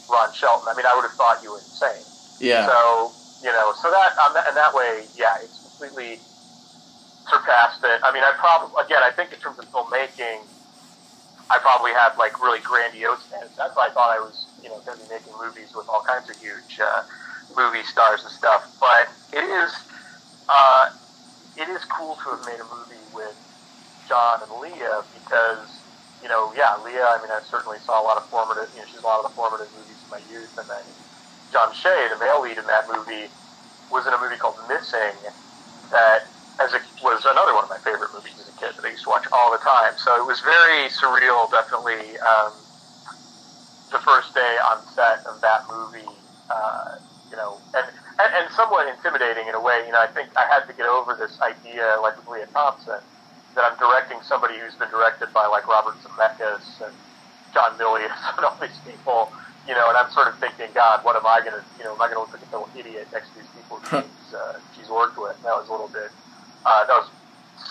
Ron 0.08 0.32
Shelton, 0.34 0.70
I 0.70 0.74
mean, 0.78 0.86
I 0.86 0.96
would 0.96 1.04
have 1.04 1.18
thought 1.20 1.44
you 1.44 1.52
were 1.52 1.60
insane. 1.60 2.06
Yeah. 2.40 2.68
So 2.68 3.12
you 3.44 3.52
know, 3.52 3.74
so 3.82 3.92
that 3.92 4.16
that, 4.16 4.48
in 4.48 4.56
that 4.56 4.74
way, 4.74 5.06
yeah, 5.16 5.36
it's 5.44 5.60
completely 5.60 6.20
surpassed 7.28 7.84
it. 7.84 8.00
I 8.04 8.14
mean, 8.14 8.24
I 8.24 8.32
probably 8.40 8.72
again, 8.84 9.04
I 9.04 9.12
think 9.12 9.34
in 9.34 9.40
terms 9.40 9.60
of 9.60 9.70
filmmaking, 9.72 10.48
I 11.50 11.60
probably 11.60 11.92
had 11.92 12.16
like 12.18 12.42
really 12.42 12.60
grandiose 12.60 13.24
standards. 13.28 13.56
That's 13.58 13.76
why 13.76 13.88
I 13.88 13.92
thought 13.92 14.16
I 14.16 14.20
was, 14.20 14.48
you 14.64 14.70
know, 14.70 14.80
going 14.86 14.98
to 14.98 15.04
be 15.04 15.10
making 15.12 15.34
movies 15.38 15.76
with 15.76 15.88
all 15.90 16.02
kinds 16.08 16.30
of 16.30 16.38
huge 16.38 16.80
uh, 16.80 17.04
movie 17.56 17.84
stars 17.84 18.24
and 18.24 18.32
stuff. 18.32 18.64
But 18.80 19.12
it 19.36 19.44
is, 19.44 19.72
uh, 20.48 20.90
it 21.58 21.68
is 21.70 21.84
cool 21.86 22.16
to 22.16 22.28
have 22.32 22.46
made 22.46 22.60
a 22.60 22.68
movie 22.72 23.04
with 23.14 23.36
John 24.08 24.40
and 24.42 24.52
Lea 24.64 24.88
because, 25.20 25.84
you 26.24 26.30
know, 26.30 26.54
yeah, 26.56 26.80
Lea. 26.84 27.04
I 27.04 27.20
mean, 27.22 27.32
I 27.32 27.42
certainly 27.44 27.78
saw 27.80 28.02
a 28.02 28.06
lot 28.06 28.18
of 28.18 28.26
formative. 28.30 28.72
You 28.74 28.82
know, 28.82 28.88
she's 28.88 29.04
a 29.04 29.06
lot 29.06 29.20
of 29.20 29.30
the 29.30 29.36
formative 29.36 29.68
movies 29.76 30.00
in 30.02 30.10
my 30.10 30.24
youth, 30.32 30.58
and 30.58 30.68
then 30.70 30.88
John 31.54 31.72
Shea, 31.74 32.10
the 32.10 32.18
male 32.18 32.42
lead 32.42 32.58
in 32.58 32.66
that 32.66 32.90
movie, 32.90 33.30
was 33.94 34.08
in 34.10 34.14
a 34.14 34.20
movie 34.20 34.38
called 34.42 34.58
Missing 34.68 35.14
that 35.94 36.26
as 36.58 36.74
a, 36.74 36.82
was 37.06 37.22
another 37.30 37.54
one 37.54 37.64
of 37.64 37.70
my 37.70 37.78
favorite 37.86 38.10
movies 38.14 38.34
as 38.42 38.50
a 38.50 38.58
kid 38.58 38.74
that 38.74 38.82
I 38.82 38.90
used 38.90 39.06
to 39.06 39.14
watch 39.14 39.30
all 39.32 39.54
the 39.54 39.62
time. 39.62 39.94
So 40.02 40.18
it 40.18 40.26
was 40.26 40.42
very 40.42 40.90
surreal, 40.90 41.50
definitely. 41.54 42.18
Um, 42.18 42.52
the 43.94 44.02
first 44.02 44.34
day 44.34 44.58
on 44.74 44.82
set 44.98 45.22
of 45.30 45.38
that 45.46 45.70
movie, 45.70 46.10
uh, 46.50 46.98
you 47.30 47.38
know, 47.38 47.62
and, 47.78 47.86
and 48.18 48.30
and 48.34 48.46
somewhat 48.58 48.90
intimidating 48.90 49.48
in 49.48 49.54
a 49.54 49.62
way. 49.62 49.86
You 49.86 49.94
know, 49.94 50.02
I 50.02 50.10
think 50.10 50.34
I 50.34 50.50
had 50.50 50.66
to 50.66 50.74
get 50.74 50.90
over 50.90 51.14
this 51.14 51.38
idea, 51.42 52.02
like 52.02 52.18
with 52.18 52.28
Lea 52.42 52.50
Thompson, 52.52 53.02
that 53.54 53.62
I'm 53.62 53.78
directing 53.78 54.18
somebody 54.26 54.58
who's 54.58 54.74
been 54.74 54.90
directed 54.90 55.30
by 55.34 55.46
like 55.46 55.70
Robert 55.70 55.94
Zemeckis 56.02 56.82
and 56.82 56.94
John 57.54 57.78
Milius 57.78 58.18
and 58.38 58.46
all 58.46 58.58
these 58.60 58.82
people. 58.82 59.32
You 59.68 59.74
know, 59.74 59.88
and 59.88 59.98
I'm 59.98 60.12
sort 60.12 60.28
of 60.28 60.38
thinking, 60.40 60.68
God, 60.74 61.06
what 61.06 61.16
am 61.16 61.26
I 61.26 61.40
going 61.40 61.54
to, 61.54 61.64
you 61.78 61.86
know, 61.86 61.94
am 61.96 62.02
I 62.02 62.12
going 62.12 62.16
to 62.16 62.20
look 62.20 62.34
like 62.34 62.42
a 62.42 62.52
little 62.52 62.70
idiot 62.78 63.08
next 63.14 63.30
to 63.30 63.36
these 63.40 63.50
people 63.56 63.80
she's, 63.80 64.34
uh, 64.34 64.60
she's 64.76 64.90
worked 64.90 65.18
with? 65.18 65.36
And 65.38 65.46
that 65.46 65.56
was 65.56 65.70
a 65.70 65.72
little 65.72 65.88
bit, 65.88 66.12
uh, 66.66 66.86
that 66.86 66.94
was 66.94 67.10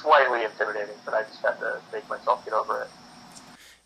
slightly 0.01 0.45
intimidating, 0.45 0.97
but 1.05 1.15
I 1.15 1.23
just 1.23 1.41
had 1.43 1.59
to 1.61 1.81
make 1.93 2.09
myself 2.09 2.45
get 2.45 2.55
over 2.55 2.83
it. 2.83 2.89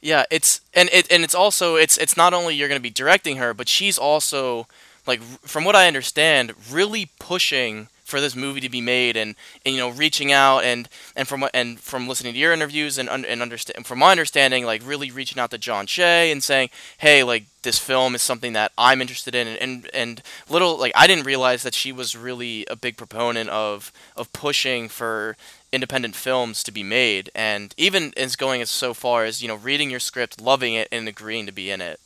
Yeah, 0.01 0.25
it's 0.31 0.61
and 0.75 0.89
it 0.93 1.11
and 1.11 1.25
it's 1.25 1.35
also 1.35 1.75
it's 1.77 1.97
it's 1.97 2.17
not 2.17 2.33
only 2.33 2.55
you're 2.55 2.69
going 2.69 2.79
to 2.79 2.83
be 2.83 2.91
directing 2.91 3.39
her, 3.39 3.55
but 3.55 3.69
she's 3.69 3.99
also 3.99 4.69
like 5.07 5.21
from 5.23 5.65
what 5.65 5.75
I 5.75 5.87
understand, 5.87 6.53
really 6.71 7.11
pushing 7.19 7.89
for 8.07 8.21
this 8.21 8.37
movie 8.37 8.61
to 8.61 8.69
be 8.69 8.81
made 8.81 9.17
and, 9.17 9.35
and 9.67 9.75
you 9.75 9.81
know 9.81 9.91
reaching 9.91 10.31
out 10.31 10.61
and 10.61 10.89
and 11.17 11.27
from 11.27 11.45
and 11.53 11.81
from 11.81 12.07
listening 12.07 12.33
to 12.33 12.39
your 12.39 12.53
interviews 12.53 12.99
and 12.99 13.09
and 13.09 13.43
understand 13.43 13.85
from 13.85 13.99
my 13.99 14.13
understanding 14.13 14.65
like 14.65 14.81
really 14.87 15.11
reaching 15.11 15.41
out 15.41 15.51
to 15.51 15.59
John 15.59 15.87
Shea 15.87 16.31
and 16.31 16.43
saying 16.43 16.71
hey 16.99 17.25
like 17.25 17.47
this 17.63 17.79
film 17.81 18.15
is 18.15 18.23
something 18.23 18.53
that 18.53 18.71
I'm 18.79 19.01
interested 19.01 19.35
in 19.35 19.49
and, 19.49 19.59
and 19.59 19.91
and 19.93 20.23
little 20.49 20.79
like 20.79 20.93
I 20.95 21.09
didn't 21.09 21.27
realize 21.27 21.65
that 21.65 21.75
she 21.75 21.91
was 21.91 22.17
really 22.17 22.65
a 22.71 22.77
big 22.77 22.97
proponent 22.97 23.51
of 23.51 23.93
of 24.17 24.33
pushing 24.33 24.89
for 24.89 25.37
independent 25.73 26.15
films 26.15 26.63
to 26.63 26.73
be 26.73 26.85
made 26.85 27.29
and 27.35 27.75
even 27.77 28.13
is 28.17 28.37
going 28.37 28.63
as 28.63 28.71
so 28.71 28.95
far 28.95 29.25
as 29.25 29.43
you 29.43 29.49
know 29.49 29.57
reading 29.57 29.91
your 29.91 30.01
script 30.01 30.41
loving 30.41 30.75
it 30.75 30.87
and 30.93 31.09
agreeing 31.09 31.45
to 31.45 31.53
be 31.53 31.73
in 31.73 31.81
it 31.81 31.99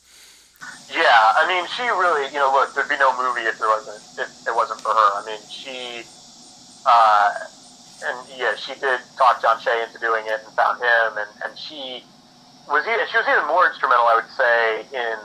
Yeah, 0.89 1.21
I 1.39 1.47
mean, 1.47 1.65
she 1.77 1.83
really, 1.83 2.27
you 2.33 2.39
know, 2.39 2.51
look, 2.51 2.75
there'd 2.75 2.89
be 2.89 2.97
no 2.99 3.15
movie 3.15 3.47
if 3.47 3.55
there 3.59 3.69
wasn't 3.71 4.03
if 4.17 4.29
it 4.47 4.55
wasn't 4.55 4.81
for 4.83 4.91
her. 4.91 5.09
I 5.19 5.23
mean, 5.25 5.41
she, 5.47 6.03
uh, 6.85 7.29
and 8.03 8.27
yeah, 8.37 8.55
she 8.55 8.73
did 8.75 9.01
talk 9.17 9.41
John 9.41 9.59
Shea 9.59 9.83
into 9.83 9.99
doing 9.99 10.25
it 10.27 10.41
and 10.45 10.53
found 10.55 10.81
him, 10.81 11.17
and 11.17 11.31
and 11.45 11.53
she 11.57 12.05
was 12.67 12.85
even 12.87 13.05
she 13.11 13.17
was 13.17 13.27
even 13.29 13.47
more 13.47 13.67
instrumental, 13.67 14.05
I 14.07 14.15
would 14.19 14.31
say, 14.33 14.57
in 14.93 15.17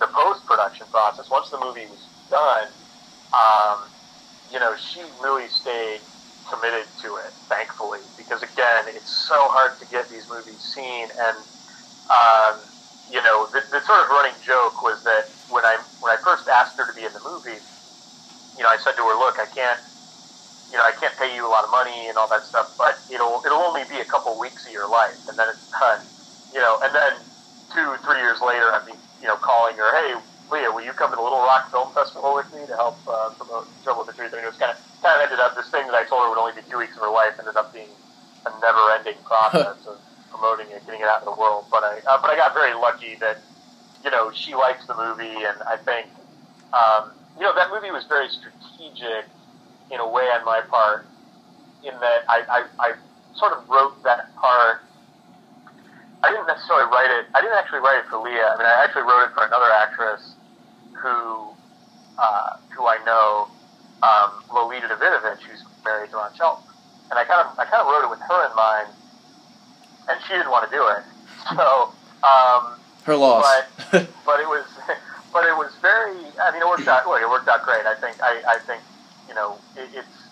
the 0.00 0.08
post 0.14 0.46
production 0.46 0.86
process. 0.90 1.28
Once 1.30 1.50
the 1.50 1.60
movie 1.60 1.86
was 1.88 2.10
done, 2.30 2.72
um, 3.34 3.90
you 4.50 4.60
know, 4.60 4.74
she 4.76 5.02
really 5.22 5.48
stayed 5.48 6.02
committed 6.48 6.88
to 7.02 7.16
it, 7.24 7.34
thankfully, 7.48 8.00
because 8.16 8.42
again, 8.42 8.86
it's 8.88 9.10
so 9.28 9.36
hard 9.52 9.78
to 9.80 9.86
get 9.86 10.10
these 10.10 10.28
movies 10.28 10.62
seen 10.74 11.08
and. 11.18 11.38
Um, 12.10 12.73
you 13.10 13.22
know, 13.22 13.46
the, 13.52 13.60
the 13.70 13.80
sort 13.84 14.00
of 14.00 14.08
running 14.08 14.34
joke 14.44 14.82
was 14.82 15.02
that 15.04 15.28
when 15.50 15.64
I 15.64 15.76
when 16.00 16.12
I 16.12 16.18
first 16.22 16.48
asked 16.48 16.76
her 16.78 16.86
to 16.86 16.94
be 16.96 17.04
in 17.04 17.12
the 17.12 17.20
movie, 17.20 17.60
you 18.56 18.62
know, 18.62 18.70
I 18.70 18.78
said 18.80 18.96
to 18.96 19.04
her, 19.04 19.16
"Look, 19.18 19.38
I 19.38 19.46
can't, 19.46 19.80
you 20.72 20.76
know, 20.78 20.84
I 20.84 20.92
can't 20.96 21.12
pay 21.16 21.34
you 21.34 21.46
a 21.46 21.50
lot 21.50 21.64
of 21.64 21.70
money 21.70 22.08
and 22.08 22.16
all 22.16 22.28
that 22.28 22.44
stuff, 22.44 22.74
but 22.78 22.96
it'll 23.12 23.42
it'll 23.44 23.60
only 23.60 23.84
be 23.90 24.00
a 24.00 24.08
couple 24.08 24.32
weeks 24.38 24.66
of 24.66 24.72
your 24.72 24.88
life, 24.88 25.20
and 25.28 25.38
then 25.38 25.48
it's 25.48 25.68
done." 25.70 26.00
You 26.54 26.60
know, 26.60 26.78
and 26.82 26.94
then 26.94 27.12
two, 27.74 27.98
three 28.06 28.22
years 28.22 28.40
later, 28.40 28.70
I'd 28.70 28.86
be, 28.86 28.94
you 29.20 29.28
know, 29.28 29.36
calling 29.36 29.76
her, 29.76 29.90
"Hey, 29.92 30.14
Lea, 30.50 30.68
will 30.72 30.84
you 30.84 30.92
come 30.92 31.10
to 31.10 31.16
the 31.16 31.22
Little 31.22 31.42
Rock 31.44 31.70
Film 31.70 31.92
Festival 31.92 32.34
with 32.34 32.48
me 32.54 32.64
to 32.66 32.74
help 32.74 32.96
uh, 33.06 33.30
promote 33.36 33.68
Trouble 33.84 34.06
with 34.06 34.14
the 34.14 34.16
Truth?" 34.16 34.32
I 34.32 34.36
mean, 34.40 34.48
it 34.48 34.52
was 34.54 34.58
kind 34.58 34.72
of 34.72 34.80
kind 35.02 35.20
of 35.20 35.28
ended 35.28 35.40
up 35.44 35.54
this 35.54 35.68
thing 35.68 35.84
that 35.86 35.94
I 35.94 36.08
told 36.08 36.24
her 36.24 36.30
would 36.32 36.40
only 36.40 36.56
be 36.56 36.64
two 36.70 36.78
weeks 36.78 36.96
of 36.96 37.02
her 37.02 37.12
life 37.12 37.36
ended 37.38 37.56
up 37.56 37.72
being 37.74 37.92
a 38.46 38.50
never-ending 38.60 39.20
process 39.24 39.76
of 39.90 40.00
promoting 40.34 40.66
it, 40.74 40.84
getting 40.86 41.00
it 41.00 41.06
out 41.06 41.22
in 41.22 41.26
the 41.26 41.38
world. 41.38 41.66
But 41.70 41.84
I, 41.84 42.00
uh, 42.10 42.18
but 42.20 42.30
I 42.30 42.36
got 42.36 42.54
very 42.54 42.74
lucky 42.74 43.14
that, 43.20 43.38
you 44.02 44.10
know, 44.10 44.32
she 44.34 44.54
likes 44.54 44.86
the 44.86 44.94
movie, 44.94 45.46
and 45.46 45.56
I 45.62 45.76
think, 45.76 46.08
um, 46.74 47.12
you 47.38 47.42
know, 47.42 47.54
that 47.54 47.70
movie 47.70 47.90
was 47.90 48.04
very 48.06 48.28
strategic 48.28 49.30
in 49.90 50.00
a 50.00 50.08
way 50.08 50.24
on 50.34 50.44
my 50.44 50.60
part, 50.62 51.06
in 51.84 51.94
that 52.00 52.24
I, 52.28 52.42
I, 52.48 52.60
I 52.78 52.88
sort 53.36 53.52
of 53.52 53.68
wrote 53.68 54.02
that 54.02 54.34
part. 54.36 54.82
I 56.22 56.30
didn't 56.30 56.46
necessarily 56.46 56.90
write 56.90 57.10
it. 57.10 57.26
I 57.34 57.40
didn't 57.40 57.56
actually 57.56 57.80
write 57.80 57.98
it 58.00 58.06
for 58.08 58.18
Lea. 58.18 58.40
I 58.40 58.56
mean, 58.56 58.66
I 58.66 58.82
actually 58.82 59.02
wrote 59.02 59.28
it 59.28 59.32
for 59.34 59.44
another 59.44 59.70
actress 59.70 60.34
who, 60.96 61.52
uh, 62.18 62.56
who 62.74 62.86
I 62.86 62.98
know, 63.04 63.48
um, 64.02 64.42
Lolita 64.52 64.88
Davidovich, 64.88 65.44
who's 65.44 65.62
married 65.84 66.10
to 66.10 66.16
Ron 66.16 66.32
Shelton. 66.34 66.64
And 67.10 67.18
I 67.18 67.24
kind 67.24 67.46
of, 67.46 67.58
I 67.58 67.64
kind 67.68 67.84
of 67.84 67.88
wrote 67.92 68.04
it 68.04 68.10
with 68.10 68.20
her 68.20 68.40
in 68.48 68.56
mind, 68.56 68.88
and 70.08 70.20
she 70.26 70.34
didn't 70.34 70.50
want 70.50 70.70
to 70.70 70.76
do 70.76 70.86
it. 70.88 71.02
So, 71.44 71.92
um, 72.24 72.80
her 73.04 73.16
loss. 73.16 73.44
But, 73.92 74.08
but 74.24 74.40
it 74.40 74.48
was, 74.48 74.64
but 75.32 75.44
it 75.44 75.54
was 75.54 75.76
very. 75.82 76.16
I 76.40 76.52
mean, 76.52 76.62
it 76.62 76.66
worked 76.66 76.88
out. 76.88 77.06
Look, 77.06 77.20
it 77.20 77.28
worked 77.28 77.48
out 77.48 77.62
great. 77.62 77.84
I 77.84 77.94
think. 77.94 78.16
I, 78.22 78.40
I 78.48 78.58
think 78.60 78.80
you 79.28 79.34
know, 79.34 79.58
it, 79.76 79.88
it's 79.92 80.24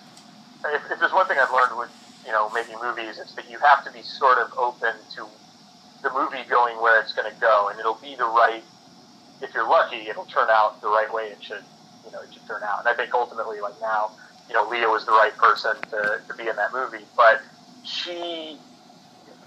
if, 0.65 0.91
if 0.91 0.99
there's 1.01 1.13
one 1.13 1.27
thing 1.27 1.39
I've 1.41 1.53
learned 1.53 1.77
with 1.77 1.91
you 2.25 2.33
know 2.33 2.49
making 2.51 2.77
movies, 2.83 3.19
it's 3.19 3.35
that 3.35 3.51
you 3.51 3.59
have 3.59 3.85
to 3.85 3.93
be 3.93 4.03
sort 4.03 4.39
of 4.39 4.53
open 4.57 4.95
to 5.17 5.27
the 6.03 6.11
movie 6.11 6.43
going 6.49 6.81
where 6.81 7.01
it's 7.01 7.13
going 7.13 7.33
to 7.33 7.41
go, 7.41 7.69
and 7.69 7.79
it'll 7.79 8.01
be 8.01 8.15
the 8.17 8.25
right. 8.25 8.63
If 9.41 9.55
you're 9.55 9.69
lucky, 9.69 10.09
it'll 10.09 10.27
turn 10.27 10.49
out 10.51 10.81
the 10.81 10.89
right 10.89 11.13
way 11.13 11.25
it 11.25 11.43
should. 11.43 11.65
You 12.07 12.13
know, 12.13 12.21
it 12.23 12.33
should 12.33 12.47
turn 12.47 12.63
out. 12.63 12.81
And 12.81 12.89
I 12.89 12.95
think 12.95 13.15
ultimately, 13.15 13.61
like 13.61 13.75
now, 13.81 14.13
you 14.49 14.55
know, 14.55 14.69
Lea 14.69 14.87
was 14.87 15.05
the 15.05 15.13
right 15.13 15.37
person 15.37 15.77
to, 15.91 16.21
to 16.27 16.35
be 16.35 16.49
in 16.49 16.57
that 16.57 16.73
movie, 16.73 17.05
but 17.17 17.43
she. 17.85 18.59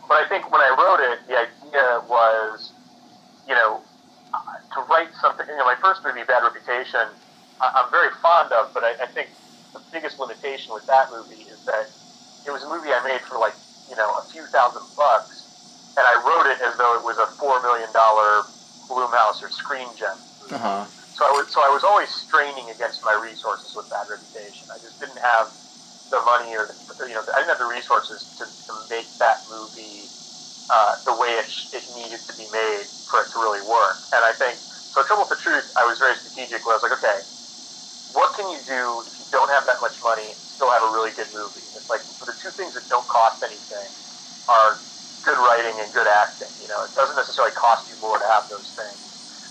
But 0.08 0.22
I 0.22 0.30
think 0.30 0.52
when 0.52 0.62
I 0.62 0.70
wrote 0.78 1.02
it, 1.02 1.28
the 1.28 1.36
idea 1.38 2.02
was, 2.08 2.72
you 3.48 3.56
know, 3.56 3.82
to 4.74 4.80
write 4.90 5.10
something. 5.22 5.48
You 5.48 5.58
know, 5.58 5.66
my 5.66 5.80
first 5.82 6.04
movie, 6.04 6.22
Bad 6.24 6.44
Reputation, 6.44 7.08
I'm 7.62 7.90
very 7.90 8.12
fond 8.22 8.52
of, 8.52 8.74
but 8.74 8.84
I, 8.84 8.92
I 9.02 9.08
think 9.08 9.30
the 9.74 9.82
biggest 9.92 10.20
limitation 10.20 10.74
with 10.74 10.86
that 10.88 11.10
movie 11.12 11.48
is 11.48 11.64
that 11.66 11.90
it 12.46 12.52
was 12.52 12.64
a 12.64 12.70
movie 12.70 12.92
I 12.92 13.02
made 13.04 13.22
for 13.22 13.40
like 13.40 13.54
you 13.90 13.96
know 13.96 14.08
a 14.20 14.24
few 14.30 14.46
thousand 14.48 14.84
bucks, 14.96 15.94
and 15.98 16.04
I 16.06 16.16
wrote 16.22 16.52
it 16.52 16.60
as 16.62 16.78
though 16.78 16.96
it 17.00 17.04
was 17.04 17.18
a 17.18 17.28
four 17.40 17.62
million 17.62 17.92
dollar 17.94 18.44
Blumhouse 18.88 19.42
or 19.42 19.50
Screen 19.50 19.88
Gem. 19.98 20.18
Uh-huh. 20.52 20.86
So 21.16 21.26
I 21.26 21.32
was 21.32 21.48
so 21.50 21.64
I 21.64 21.72
was 21.72 21.84
always 21.84 22.10
straining 22.10 22.70
against 22.70 23.04
my 23.04 23.16
resources 23.16 23.76
with 23.76 23.90
Bad 23.90 24.08
Reputation. 24.10 24.68
I 24.70 24.78
just 24.78 25.00
didn't 25.00 25.20
have 25.20 25.50
the 26.12 26.22
money 26.22 26.56
or 26.56 26.70
the, 26.70 27.08
you 27.08 27.14
know 27.16 27.24
I 27.34 27.42
didn't 27.42 27.50
have 27.50 27.60
the 27.62 27.70
resources 27.70 28.28
to, 28.38 28.46
to 28.46 28.72
make 28.90 29.10
that 29.20 29.46
movie 29.50 30.12
uh, 30.70 31.02
the 31.06 31.14
way 31.16 31.30
it, 31.38 31.50
it 31.74 31.84
needed 31.94 32.22
to 32.28 32.34
be 32.34 32.48
made 32.52 32.90
for 33.10 33.22
it 33.22 33.30
to 33.34 33.38
really 33.40 33.62
work. 33.62 34.10
And 34.14 34.26
I 34.26 34.34
think 34.38 34.60
so. 34.94 35.04
Trouble 35.06 35.26
with 35.30 35.38
the 35.38 35.42
Truth, 35.42 35.66
I 35.78 35.86
was 35.86 36.00
very 36.00 36.16
strategic. 36.18 36.66
Where 36.66 36.74
I 36.74 36.78
was 36.82 36.86
like, 36.86 36.98
okay, 36.98 37.26
what 38.14 38.34
can 38.36 38.50
you 38.50 38.62
do 38.66 39.04
if 39.08 39.18
you 39.20 39.26
don't 39.32 39.50
have 39.50 39.66
that 39.68 39.82
much 39.82 39.98
money 40.04 40.36
still 40.48 40.72
have 40.72 40.84
a 40.84 40.92
really 40.94 41.12
good 41.14 41.30
movie? 41.34 41.66
It's 41.76 41.90
like 41.90 42.02
for 42.18 42.26
the 42.26 42.38
two 42.38 42.52
things 42.58 42.74
that 42.76 42.88
don't 42.90 43.08
cost 43.08 43.44
anything 43.44 43.92
are 44.50 44.82
good 45.24 45.38
writing 45.38 45.82
and 45.82 45.94
good 45.94 46.08
acting. 46.08 46.54
You 46.62 46.68
know, 46.70 46.86
it 46.86 46.94
doesn't 46.96 47.16
necessarily 47.18 47.54
cost 47.58 47.90
you 47.90 47.98
more 48.02 48.18
to 48.18 48.28
have 48.30 48.50
those 48.50 48.74
things. 48.78 49.02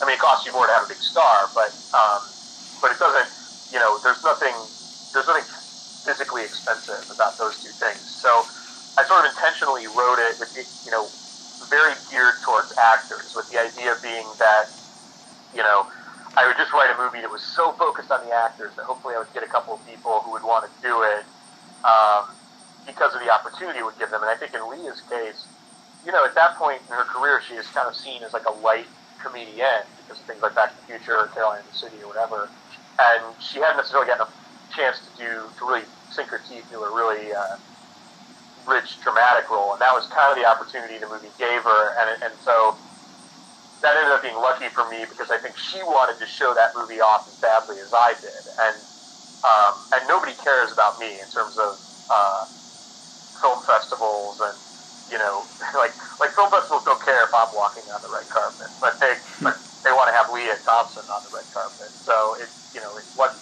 I 0.00 0.06
mean, 0.06 0.14
it 0.16 0.22
costs 0.22 0.46
you 0.46 0.52
more 0.52 0.66
to 0.66 0.74
have 0.74 0.84
a 0.86 0.90
big 0.90 1.02
star, 1.02 1.50
but 1.54 1.78
um, 1.94 2.30
but 2.82 2.90
it 2.92 2.98
doesn't. 2.98 3.28
You 3.72 3.78
know, 3.78 3.98
there's 4.02 4.22
nothing 4.22 4.54
there's 5.14 5.26
nothing 5.26 5.46
physically 6.04 6.44
expensive 6.44 7.04
about 7.10 7.38
those 7.38 7.56
two 7.58 7.72
things. 7.80 8.00
So 8.20 8.46
I 8.96 9.04
sort 9.06 9.24
of 9.24 9.32
intentionally 9.32 9.86
wrote 9.86 10.20
it 10.20 10.38
with 10.38 10.54
you 10.84 10.90
know 10.90 11.08
very 11.70 11.94
geared 12.10 12.40
towards 12.44 12.72
actors, 12.76 13.34
with 13.34 13.48
the 13.50 13.58
idea 13.58 13.96
being 14.02 14.26
that 14.38 14.68
you 15.54 15.62
know 15.62 15.86
I 16.36 16.46
would 16.46 16.56
just 16.56 16.72
write 16.72 16.90
a 16.90 16.98
movie 16.98 17.20
that 17.20 17.30
was 17.30 17.42
so 17.42 17.72
focused 17.72 18.10
on 18.10 18.26
the 18.26 18.34
actors 18.34 18.74
that 18.76 18.84
hopefully 18.84 19.14
I 19.14 19.18
would 19.18 19.32
get 19.32 19.42
a 19.42 19.50
couple 19.50 19.74
of 19.74 19.80
people 19.86 20.20
who 20.26 20.32
would 20.32 20.42
want 20.42 20.66
to 20.66 20.72
do 20.82 21.02
it 21.02 21.22
um, 21.86 22.26
because 22.86 23.14
of 23.14 23.20
the 23.22 23.30
opportunity 23.30 23.78
it 23.78 23.84
would 23.84 23.98
give 23.98 24.10
them. 24.10 24.22
And 24.22 24.30
I 24.30 24.34
think 24.34 24.50
in 24.54 24.62
Lea's 24.66 25.00
case, 25.06 25.46
you 26.04 26.10
know, 26.10 26.24
at 26.24 26.34
that 26.34 26.56
point 26.56 26.82
in 26.88 26.94
her 26.94 27.04
career, 27.04 27.40
she 27.46 27.54
is 27.54 27.66
kind 27.68 27.86
of 27.86 27.94
seen 27.94 28.22
as 28.22 28.32
like 28.32 28.46
a 28.46 28.52
light 28.66 28.86
comedian 29.22 29.86
because 30.02 30.18
of 30.20 30.26
things 30.26 30.42
like 30.42 30.54
Back 30.54 30.74
to 30.74 30.76
the 30.82 30.98
Future 30.98 31.16
or 31.16 31.28
Caroline 31.28 31.60
in 31.60 31.66
the 31.70 31.78
City 31.78 32.02
or 32.02 32.08
whatever. 32.08 32.50
And 32.98 33.22
she 33.38 33.60
hadn't 33.60 33.78
necessarily 33.78 34.06
gotten 34.10 34.26
a 34.26 34.43
chance 34.76 35.00
to 35.06 35.10
do 35.16 35.50
to 35.58 35.62
really 35.66 35.86
sink 36.10 36.28
her 36.30 36.40
teeth 36.42 36.64
into 36.70 36.82
a 36.82 36.90
really 36.94 37.32
uh, 37.32 37.56
rich 38.66 39.00
dramatic 39.02 39.48
role, 39.50 39.72
and 39.72 39.80
that 39.80 39.92
was 39.94 40.06
kind 40.10 40.32
of 40.32 40.36
the 40.36 40.46
opportunity 40.46 40.98
the 40.98 41.08
movie 41.08 41.32
gave 41.38 41.62
her. 41.62 41.82
And 42.00 42.22
and 42.22 42.34
so 42.40 42.76
that 43.82 43.96
ended 43.96 44.12
up 44.12 44.22
being 44.22 44.36
lucky 44.36 44.68
for 44.74 44.88
me 44.88 45.04
because 45.08 45.30
I 45.30 45.38
think 45.38 45.56
she 45.56 45.82
wanted 45.82 46.18
to 46.18 46.26
show 46.26 46.54
that 46.54 46.72
movie 46.74 47.00
off 47.00 47.28
as 47.28 47.36
badly 47.36 47.80
as 47.80 47.92
I 47.92 48.14
did, 48.20 48.44
and 48.58 48.76
um, 49.44 49.74
and 49.92 50.02
nobody 50.08 50.32
cares 50.40 50.72
about 50.72 50.98
me 50.98 51.20
in 51.20 51.28
terms 51.28 51.56
of 51.58 51.78
uh, 52.08 52.48
film 53.40 53.60
festivals 53.66 54.40
and 54.40 54.56
you 55.10 55.18
know 55.18 55.44
like 55.76 55.92
like 56.20 56.34
film 56.34 56.50
festivals 56.50 56.82
don't 56.84 57.02
care 57.04 57.22
if 57.24 57.32
I'm 57.36 57.52
walking 57.54 57.84
on 57.92 58.00
the 58.02 58.08
red 58.10 58.28
carpet, 58.32 58.72
but 58.80 58.98
they 59.00 59.14
but 59.42 59.60
they 59.84 59.92
want 59.92 60.08
to 60.08 60.16
have 60.16 60.32
Lea 60.32 60.48
Thompson 60.64 61.04
on 61.12 61.20
the 61.28 61.32
red 61.34 61.44
carpet. 61.52 61.92
So 62.00 62.36
it 62.40 62.48
you 62.72 62.80
know 62.80 62.96
it 62.96 63.04
was 63.14 63.36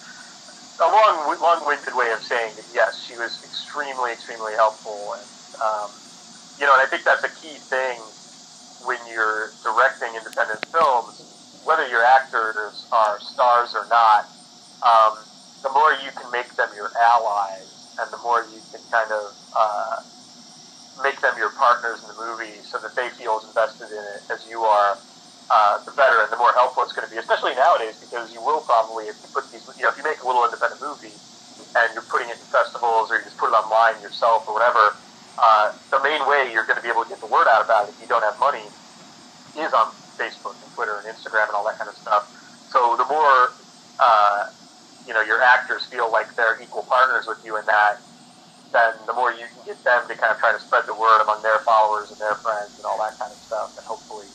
a 0.79 0.87
long 0.89 1.37
long-winded 1.39 1.93
way 1.95 2.11
of 2.11 2.23
saying 2.23 2.55
that 2.55 2.65
yes, 2.73 2.97
she 3.07 3.15
was 3.15 3.39
extremely 3.43 4.11
extremely 4.11 4.53
helpful, 4.53 5.15
and 5.19 5.29
um, 5.61 5.91
you 6.57 6.65
know, 6.65 6.73
and 6.73 6.81
I 6.81 6.89
think 6.89 7.03
that's 7.05 7.23
a 7.23 7.33
key 7.41 7.59
thing 7.69 8.01
when 8.81 8.97
you're 9.07 9.53
directing 9.63 10.15
independent 10.15 10.59
films, 10.71 11.23
whether 11.63 11.87
your 11.87 12.03
actors 12.03 12.87
are 12.91 13.19
stars 13.21 13.71
or 13.75 13.87
not, 13.89 14.33
um, 14.83 15.23
the 15.63 15.69
more 15.71 15.93
you 16.03 16.11
can 16.17 16.29
make 16.31 16.55
them 16.57 16.69
your 16.75 16.91
allies, 16.99 17.87
and 17.99 18.11
the 18.11 18.17
more 18.19 18.47
you 18.51 18.59
can 18.71 18.81
kind 18.91 19.11
of 19.11 19.33
uh, 19.55 19.97
make 21.03 21.21
them 21.21 21.33
your 21.37 21.51
partners 21.51 22.01
in 22.01 22.09
the 22.11 22.19
movie, 22.19 22.59
so 22.63 22.77
that 22.81 22.95
they 22.95 23.09
feel 23.17 23.39
as 23.39 23.47
invested 23.47 23.87
in 23.87 24.03
it 24.17 24.21
as 24.33 24.45
you 24.49 24.61
are, 24.61 24.97
uh, 25.49 25.79
the 25.85 25.91
better 25.93 26.21
and 26.23 26.31
the 26.31 26.37
more 26.37 26.53
helpful 26.55 26.83
it's 26.83 26.93
going 26.93 27.07
to 27.07 27.11
be. 27.11 27.17
Especially 27.19 27.55
nowadays, 27.55 27.95
because 27.99 28.31
you 28.31 28.41
will 28.43 28.61
probably, 28.61 29.07
if 29.11 29.17
you 29.23 29.29
put 29.33 29.49
these, 29.51 29.63
you 29.77 29.83
know, 29.83 29.89
if 29.91 29.97
you 29.97 30.03
make 30.03 30.21
a 30.23 30.27
little 30.27 30.45
independent 30.45 30.81
movie 30.81 31.19
and 31.75 31.87
you're 31.93 32.07
putting 32.09 32.29
it 32.29 32.39
in 32.39 32.47
festivals 32.51 33.11
or 33.11 33.17
you 33.19 33.25
just 33.25 33.37
put 33.37 33.49
it 33.49 33.57
online 33.57 34.01
yourself 34.01 34.43
or 34.47 34.53
whatever 34.53 34.97
uh, 35.37 35.71
the 35.91 35.99
main 36.03 36.21
way 36.29 36.49
you're 36.53 36.65
going 36.65 36.77
to 36.77 36.85
be 36.85 36.89
able 36.89 37.03
to 37.03 37.09
get 37.09 37.19
the 37.19 37.27
word 37.29 37.47
out 37.49 37.63
about 37.65 37.89
it 37.89 37.95
if 37.95 38.01
you 38.01 38.07
don't 38.07 38.23
have 38.23 38.37
money 38.39 38.69
is 39.57 39.73
on 39.73 39.93
Facebook 40.19 40.61
and 40.61 40.69
Twitter 40.73 41.01
and 41.01 41.07
Instagram 41.09 41.49
and 41.49 41.55
all 41.57 41.65
that 41.65 41.77
kind 41.77 41.89
of 41.89 41.97
stuff. 41.97 42.23
So 42.69 42.95
the 42.97 43.05
more 43.09 43.57
uh, 43.99 44.43
you 45.05 45.13
know 45.13 45.21
your 45.21 45.41
actors 45.41 45.85
feel 45.89 46.11
like 46.11 46.35
they're 46.37 46.61
equal 46.61 46.83
partners 46.83 47.25
with 47.27 47.39
you 47.45 47.57
in 47.57 47.65
that, 47.65 48.05
then 48.73 48.93
the 49.07 49.13
more 49.13 49.31
you 49.33 49.45
can 49.53 49.61
get 49.65 49.83
them 49.85 50.05
to 50.09 50.15
kind 50.17 50.33
of 50.33 50.37
try 50.39 50.53
to 50.53 50.59
spread 50.61 50.85
the 50.87 50.95
word 50.95 51.21
among 51.23 51.41
their 51.41 51.61
followers 51.65 52.09
and 52.11 52.19
their 52.21 52.37
friends 52.41 52.77
and 52.77 52.85
all 52.85 52.97
that 53.01 53.17
kind 53.19 53.33
of 53.33 53.41
stuff, 53.41 53.71
and 53.77 53.85
hopefully. 53.85 54.29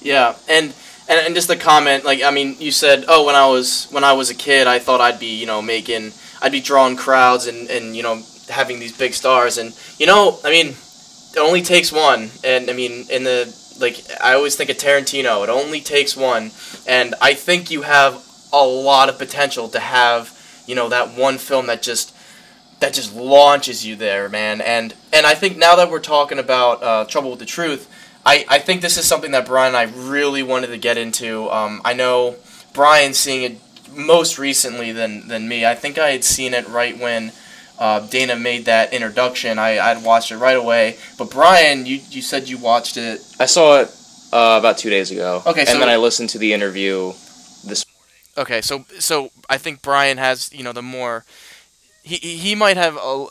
Yeah, 0.00 0.34
and 0.48 0.74
and, 1.08 1.26
and 1.26 1.34
just 1.34 1.48
the 1.48 1.56
comment, 1.56 2.04
like 2.04 2.22
I 2.22 2.30
mean, 2.30 2.56
you 2.58 2.70
said, 2.70 3.04
oh, 3.08 3.26
when 3.26 3.34
I 3.34 3.46
was 3.46 3.88
when 3.90 4.04
I 4.04 4.12
was 4.12 4.30
a 4.30 4.34
kid, 4.34 4.66
I 4.66 4.78
thought 4.78 5.00
I'd 5.00 5.18
be 5.18 5.38
you 5.38 5.46
know 5.46 5.60
making, 5.60 6.12
I'd 6.40 6.52
be 6.52 6.60
drawing 6.60 6.96
crowds 6.96 7.46
and 7.46 7.68
and 7.68 7.96
you 7.96 8.02
know 8.02 8.22
having 8.48 8.78
these 8.78 8.96
big 8.96 9.14
stars, 9.14 9.58
and 9.58 9.76
you 9.98 10.06
know, 10.06 10.38
I 10.44 10.50
mean, 10.50 10.68
it 10.68 11.38
only 11.38 11.62
takes 11.62 11.92
one, 11.92 12.30
and 12.44 12.70
I 12.70 12.72
mean, 12.72 13.06
in 13.10 13.24
the 13.24 13.54
like, 13.80 14.04
I 14.22 14.34
always 14.34 14.56
think 14.56 14.70
of 14.70 14.76
Tarantino. 14.76 15.42
It 15.42 15.50
only 15.50 15.80
takes 15.80 16.16
one, 16.16 16.50
and 16.86 17.14
I 17.20 17.34
think 17.34 17.70
you 17.70 17.82
have 17.82 18.24
a 18.52 18.64
lot 18.64 19.08
of 19.08 19.18
potential 19.18 19.68
to 19.70 19.80
have, 19.80 20.36
you 20.66 20.74
know, 20.74 20.88
that 20.88 21.16
one 21.16 21.38
film 21.38 21.66
that 21.66 21.82
just 21.82 22.14
that 22.80 22.94
just 22.94 23.14
launches 23.14 23.86
you 23.86 23.96
there, 23.96 24.28
man. 24.28 24.60
And 24.60 24.94
and 25.12 25.26
I 25.26 25.34
think 25.34 25.56
now 25.56 25.76
that 25.76 25.90
we're 25.90 26.00
talking 26.00 26.38
about 26.38 26.82
uh, 26.82 27.04
Trouble 27.06 27.30
with 27.30 27.40
the 27.40 27.46
Truth, 27.46 27.88
I, 28.24 28.44
I 28.48 28.58
think 28.58 28.82
this 28.82 28.96
is 28.96 29.06
something 29.06 29.30
that 29.32 29.46
Brian 29.46 29.74
and 29.74 29.76
I 29.76 29.84
really 30.08 30.42
wanted 30.42 30.68
to 30.68 30.78
get 30.78 30.98
into. 30.98 31.50
Um, 31.50 31.80
I 31.84 31.94
know 31.94 32.36
Brian 32.74 33.14
seeing 33.14 33.42
it 33.42 33.58
most 33.92 34.38
recently 34.38 34.92
than 34.92 35.28
than 35.28 35.48
me. 35.48 35.66
I 35.66 35.74
think 35.74 35.98
I 35.98 36.10
had 36.10 36.24
seen 36.24 36.54
it 36.54 36.68
right 36.68 36.98
when 36.98 37.32
uh, 37.80 38.00
Dana 38.00 38.36
made 38.36 38.66
that 38.66 38.92
introduction, 38.92 39.58
I 39.58 39.78
I'd 39.78 40.04
watched 40.04 40.30
it 40.30 40.36
right 40.36 40.56
away. 40.56 40.98
But 41.16 41.30
Brian, 41.30 41.86
you 41.86 42.00
you 42.10 42.20
said 42.20 42.46
you 42.46 42.58
watched 42.58 42.98
it. 42.98 43.24
I 43.40 43.46
saw 43.46 43.80
it 43.80 43.88
uh, 44.32 44.56
about 44.60 44.76
two 44.76 44.90
days 44.90 45.10
ago. 45.10 45.42
Okay, 45.46 45.64
so 45.64 45.72
and 45.72 45.82
then 45.82 45.88
I 45.88 45.96
listened 45.96 46.28
to 46.30 46.38
the 46.38 46.52
interview 46.52 47.12
this 47.64 47.86
morning. 47.86 47.96
Okay, 48.36 48.60
so 48.60 48.84
so 48.98 49.30
I 49.48 49.56
think 49.56 49.80
Brian 49.80 50.18
has 50.18 50.52
you 50.52 50.62
know 50.62 50.72
the 50.72 50.82
more 50.82 51.24
he 52.02 52.16
he 52.16 52.54
might 52.54 52.76
have 52.76 52.96
a, 52.96 53.26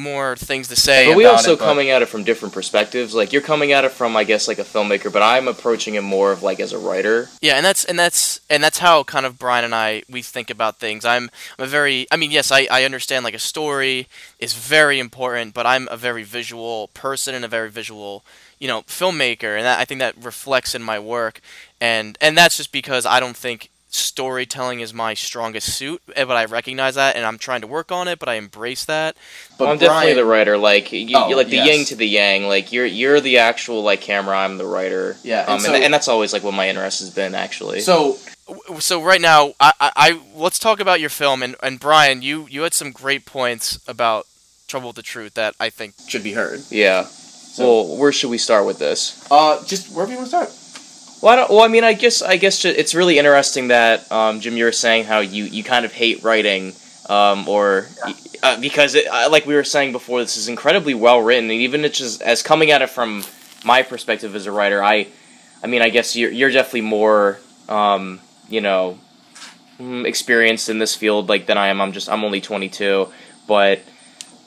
more 0.00 0.36
things 0.36 0.68
to 0.68 0.76
say. 0.76 1.08
But 1.08 1.16
we 1.16 1.24
also 1.24 1.52
it, 1.52 1.58
but- 1.58 1.64
coming 1.64 1.90
at 1.90 2.02
it 2.02 2.06
from 2.06 2.24
different 2.24 2.54
perspectives. 2.54 3.14
Like 3.14 3.32
you're 3.32 3.42
coming 3.42 3.72
at 3.72 3.84
it 3.84 3.92
from, 3.92 4.16
I 4.16 4.24
guess, 4.24 4.48
like 4.48 4.58
a 4.58 4.64
filmmaker, 4.64 5.12
but 5.12 5.22
I'm 5.22 5.46
approaching 5.46 5.94
it 5.94 6.02
more 6.02 6.32
of 6.32 6.42
like 6.42 6.60
as 6.60 6.72
a 6.72 6.78
writer. 6.78 7.28
Yeah, 7.40 7.54
and 7.54 7.64
that's 7.64 7.84
and 7.84 7.98
that's 7.98 8.40
and 8.50 8.62
that's 8.64 8.78
how 8.78 9.04
kind 9.04 9.26
of 9.26 9.38
Brian 9.38 9.64
and 9.64 9.74
I 9.74 10.02
we 10.08 10.22
think 10.22 10.50
about 10.50 10.78
things. 10.78 11.04
I'm 11.04 11.30
I'm 11.58 11.64
a 11.64 11.68
very 11.68 12.06
I 12.10 12.16
mean 12.16 12.30
yes 12.30 12.50
I, 12.50 12.66
I 12.70 12.84
understand 12.84 13.24
like 13.24 13.34
a 13.34 13.38
story 13.38 14.08
is 14.38 14.54
very 14.54 14.98
important, 14.98 15.54
but 15.54 15.66
I'm 15.66 15.86
a 15.90 15.96
very 15.96 16.22
visual 16.22 16.88
person 16.88 17.34
and 17.34 17.44
a 17.44 17.48
very 17.48 17.70
visual 17.70 18.24
you 18.58 18.68
know 18.68 18.82
filmmaker, 18.82 19.56
and 19.56 19.64
that, 19.64 19.78
I 19.78 19.84
think 19.84 20.00
that 20.00 20.14
reflects 20.22 20.74
in 20.74 20.82
my 20.82 20.98
work, 20.98 21.40
and 21.80 22.16
and 22.20 22.36
that's 22.36 22.56
just 22.56 22.72
because 22.72 23.06
I 23.06 23.20
don't 23.20 23.36
think 23.36 23.70
storytelling 23.90 24.80
is 24.80 24.94
my 24.94 25.14
strongest 25.14 25.74
suit, 25.74 26.00
eh, 26.14 26.24
but 26.24 26.36
I 26.36 26.44
recognize 26.44 26.94
that 26.94 27.16
and 27.16 27.24
I'm 27.26 27.38
trying 27.38 27.60
to 27.62 27.66
work 27.66 27.90
on 27.92 28.08
it, 28.08 28.18
but 28.18 28.28
I 28.28 28.34
embrace 28.34 28.84
that. 28.86 29.16
But 29.58 29.68
I'm 29.68 29.78
definitely 29.78 30.14
the 30.14 30.24
writer. 30.24 30.56
Like 30.56 30.92
you, 30.92 31.16
Oh, 31.16 31.28
you're 31.28 31.36
like 31.36 31.48
the 31.48 31.56
yes. 31.56 31.66
yin 31.76 31.84
to 31.86 31.96
the 31.96 32.06
yang. 32.08 32.46
Like 32.46 32.72
you're 32.72 32.86
you're 32.86 33.20
the 33.20 33.38
actual 33.38 33.82
like 33.82 34.00
camera. 34.00 34.36
I'm 34.38 34.58
the 34.58 34.66
writer. 34.66 35.16
Yeah, 35.22 35.40
and 35.40 35.48
Um, 35.48 35.54
and, 35.56 35.62
so- 35.64 35.74
and 35.74 35.92
that's 35.94 36.08
always 36.08 36.32
like 36.32 36.42
what 36.44 36.54
my 36.54 36.68
interest 36.68 37.00
has 37.00 37.10
been 37.10 37.34
actually. 37.34 37.80
So 37.80 38.16
so 38.78 39.02
right 39.02 39.20
now 39.20 39.54
I, 39.60 39.72
I, 39.80 39.92
I 39.96 40.20
let's 40.34 40.58
talk 40.58 40.80
about 40.80 40.98
your 41.00 41.10
film 41.10 41.42
and, 41.42 41.54
and 41.62 41.78
Brian 41.78 42.22
you 42.22 42.46
you 42.50 42.62
had 42.62 42.74
some 42.74 42.90
great 42.92 43.24
points 43.26 43.78
about 43.88 44.26
Trouble 44.68 44.88
with 44.90 44.96
the 44.96 45.02
Truth 45.02 45.34
that 45.34 45.54
I 45.60 45.70
think 45.70 45.94
should 46.08 46.22
be 46.22 46.32
heard. 46.32 46.60
yeah. 46.70 47.04
So- 47.04 47.64
well, 47.64 47.96
where 47.96 48.12
should 48.12 48.30
we 48.30 48.38
start 48.38 48.64
with 48.64 48.78
this? 48.78 49.26
Uh, 49.30 49.62
just 49.64 49.92
wherever 49.92 50.12
you 50.12 50.18
want 50.18 50.30
to 50.30 50.36
start. 50.36 50.50
Well, 51.20 51.34
I 51.34 51.36
don't, 51.36 51.50
well, 51.50 51.60
I 51.60 51.68
mean, 51.68 51.84
I 51.84 51.92
guess 51.92 52.22
I 52.22 52.36
guess 52.36 52.64
it's 52.64 52.94
really 52.94 53.18
interesting 53.18 53.68
that 53.68 54.10
um, 54.10 54.40
Jim, 54.40 54.56
you 54.56 54.64
were 54.64 54.72
saying 54.72 55.04
how 55.04 55.20
you, 55.20 55.44
you 55.44 55.62
kind 55.62 55.84
of 55.84 55.92
hate 55.92 56.24
writing, 56.24 56.72
um, 57.10 57.46
or 57.46 57.88
uh, 58.42 58.58
because 58.58 58.94
it, 58.94 59.06
uh, 59.06 59.28
like 59.30 59.44
we 59.44 59.54
were 59.54 59.64
saying 59.64 59.92
before, 59.92 60.20
this 60.20 60.38
is 60.38 60.48
incredibly 60.48 60.94
well 60.94 61.20
written, 61.20 61.44
and 61.50 61.60
even 61.60 61.84
it's 61.84 61.98
just 61.98 62.22
as 62.22 62.42
coming 62.42 62.70
at 62.70 62.80
it 62.80 62.88
from 62.88 63.22
my 63.66 63.82
perspective 63.82 64.34
as 64.34 64.46
a 64.46 64.52
writer, 64.52 64.82
I, 64.82 65.08
I 65.62 65.66
mean, 65.66 65.82
I 65.82 65.90
guess 65.90 66.16
you're 66.16 66.30
you're 66.30 66.50
definitely 66.50 66.82
more, 66.82 67.38
um, 67.68 68.20
you 68.48 68.62
know, 68.62 68.98
mm, 69.78 70.06
experienced 70.06 70.70
in 70.70 70.78
this 70.78 70.96
field 70.96 71.28
like 71.28 71.44
than 71.44 71.58
I 71.58 71.68
am. 71.68 71.82
I'm 71.82 71.92
just 71.92 72.08
I'm 72.08 72.24
only 72.24 72.40
22, 72.40 73.08
but. 73.46 73.80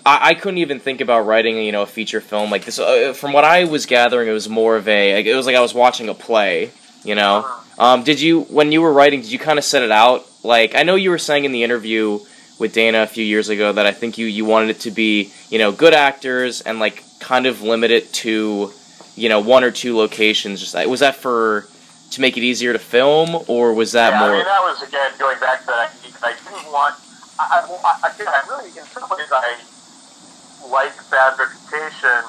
I, 0.05 0.29
I 0.29 0.33
couldn't 0.33 0.57
even 0.59 0.79
think 0.79 1.01
about 1.01 1.21
writing, 1.25 1.57
you 1.57 1.71
know, 1.71 1.83
a 1.83 1.87
feature 1.87 2.21
film 2.21 2.51
like 2.51 2.65
this. 2.65 2.79
Uh, 2.79 3.13
from 3.13 3.33
what 3.33 3.43
I 3.43 3.65
was 3.65 3.85
gathering, 3.85 4.27
it 4.27 4.33
was 4.33 4.49
more 4.49 4.75
of 4.75 4.87
a. 4.87 5.15
Like, 5.15 5.25
it 5.25 5.35
was 5.35 5.45
like 5.45 5.55
I 5.55 5.61
was 5.61 5.73
watching 5.73 6.09
a 6.09 6.13
play. 6.13 6.71
You 7.03 7.15
know, 7.15 7.49
um, 7.77 8.03
did 8.03 8.21
you 8.21 8.41
when 8.43 8.71
you 8.71 8.81
were 8.81 8.93
writing? 8.93 9.21
Did 9.21 9.31
you 9.31 9.39
kind 9.39 9.59
of 9.59 9.65
set 9.65 9.83
it 9.83 9.91
out? 9.91 10.25
Like 10.43 10.75
I 10.75 10.83
know 10.83 10.95
you 10.95 11.09
were 11.09 11.17
saying 11.17 11.45
in 11.45 11.51
the 11.51 11.63
interview 11.63 12.19
with 12.59 12.73
Dana 12.73 13.03
a 13.03 13.07
few 13.07 13.25
years 13.25 13.49
ago 13.49 13.73
that 13.73 13.85
I 13.85 13.91
think 13.91 14.17
you 14.17 14.25
you 14.25 14.45
wanted 14.45 14.69
it 14.69 14.79
to 14.81 14.91
be 14.91 15.31
you 15.49 15.59
know 15.59 15.71
good 15.71 15.93
actors 15.93 16.61
and 16.61 16.79
like 16.79 17.03
kind 17.19 17.45
of 17.45 17.61
limit 17.61 17.91
it 17.91 18.11
to 18.13 18.71
you 19.15 19.29
know 19.29 19.39
one 19.39 19.63
or 19.63 19.71
two 19.71 19.97
locations. 19.97 20.59
Just 20.59 20.75
was 20.87 21.01
that 21.01 21.15
for 21.15 21.67
to 22.11 22.21
make 22.21 22.37
it 22.37 22.43
easier 22.43 22.73
to 22.73 22.79
film, 22.79 23.43
or 23.47 23.73
was 23.73 23.91
that 23.93 24.13
yeah, 24.13 24.19
more? 24.19 24.29
I 24.29 24.37
mean, 24.37 24.45
that 24.45 24.61
was 24.61 24.81
again 24.87 25.11
going 25.19 25.39
back 25.39 25.61
to 25.61 25.67
that. 25.67 25.91
I 26.23 26.33
didn't 26.33 26.71
want. 26.71 26.95
I, 27.39 27.65
I, 27.67 28.07
I, 28.07 28.11
I 28.19 28.47
really, 28.47 28.69
in 28.77 28.85
some 28.85 29.09
ways, 29.09 29.27
I 29.31 29.57
like 30.73 30.97
Bad 31.13 31.37
Reputation. 31.37 32.25